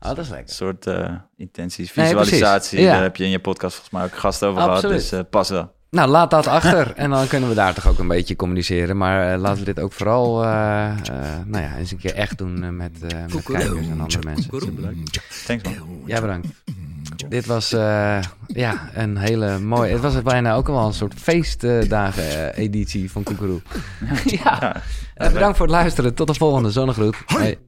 Oh, 0.00 0.08
dat 0.08 0.18
is 0.18 0.28
Een 0.28 0.34
lekker. 0.34 0.54
soort 0.54 0.86
eh 0.86 1.14
intenties, 1.36 1.94
Nee, 1.94 2.06
visualisatie. 2.06 2.80
Ja. 2.80 2.92
Daar 2.92 3.02
heb 3.02 3.16
je 3.16 3.24
in 3.24 3.30
je 3.30 3.38
podcast 3.38 3.74
volgens 3.74 3.94
mij 3.94 4.04
ook 4.04 4.14
gast 4.18 4.42
over 4.44 4.62
Absoluut. 4.62 4.80
gehad. 4.84 4.98
Dus 5.00 5.12
eh, 5.12 5.20
pas 5.30 5.48
wel. 5.48 5.72
Nou, 5.90 6.08
laat 6.10 6.30
dat 6.30 6.46
achter. 6.46 6.92
En 6.96 7.10
dan 7.10 7.26
kunnen 7.26 7.48
we 7.48 7.54
daar 7.54 7.74
toch 7.74 7.86
ook 7.88 7.98
een 7.98 8.08
beetje 8.08 8.36
communiceren. 8.36 8.96
Maar 8.96 9.32
eh, 9.32 9.40
laten 9.40 9.58
we 9.58 9.64
dit 9.74 9.80
ook 9.80 9.92
vooral 9.92 10.42
eh, 10.44 10.84
eh, 10.90 10.96
nou 11.46 11.64
ja, 11.64 11.76
eens 11.76 11.90
een 11.90 11.98
keer 11.98 12.14
echt 12.14 12.38
doen 12.38 12.76
met, 12.76 12.92
eh, 13.08 13.18
met 13.20 13.42
kijkers 13.42 13.86
en 13.88 14.00
andere 14.00 14.24
mensen. 14.24 14.50
Thanks 15.46 15.62
man. 15.64 16.02
Ja, 16.06 16.20
bedankt. 16.20 16.46
Dit 17.28 17.46
was 17.46 17.72
eh, 17.72 18.18
ja, 18.46 18.90
een 18.94 19.16
hele 19.16 19.58
mooie... 19.58 19.92
Het 19.92 20.00
was 20.00 20.22
bijna 20.22 20.54
ook 20.54 20.66
wel 20.66 20.86
een 20.86 20.92
soort 20.92 21.14
feestdagen-editie 21.14 23.10
van 23.10 23.22
Koekeroe. 23.22 23.60
ja, 24.24 24.58
Ja. 24.60 24.82
Eh, 25.14 25.32
bedankt 25.32 25.56
voor 25.56 25.66
het 25.66 25.74
luisteren. 25.74 26.14
Tot 26.14 26.26
de 26.26 26.34
volgende. 26.34 26.70
Zonnegroet. 26.70 27.16
Hoi. 27.26 27.58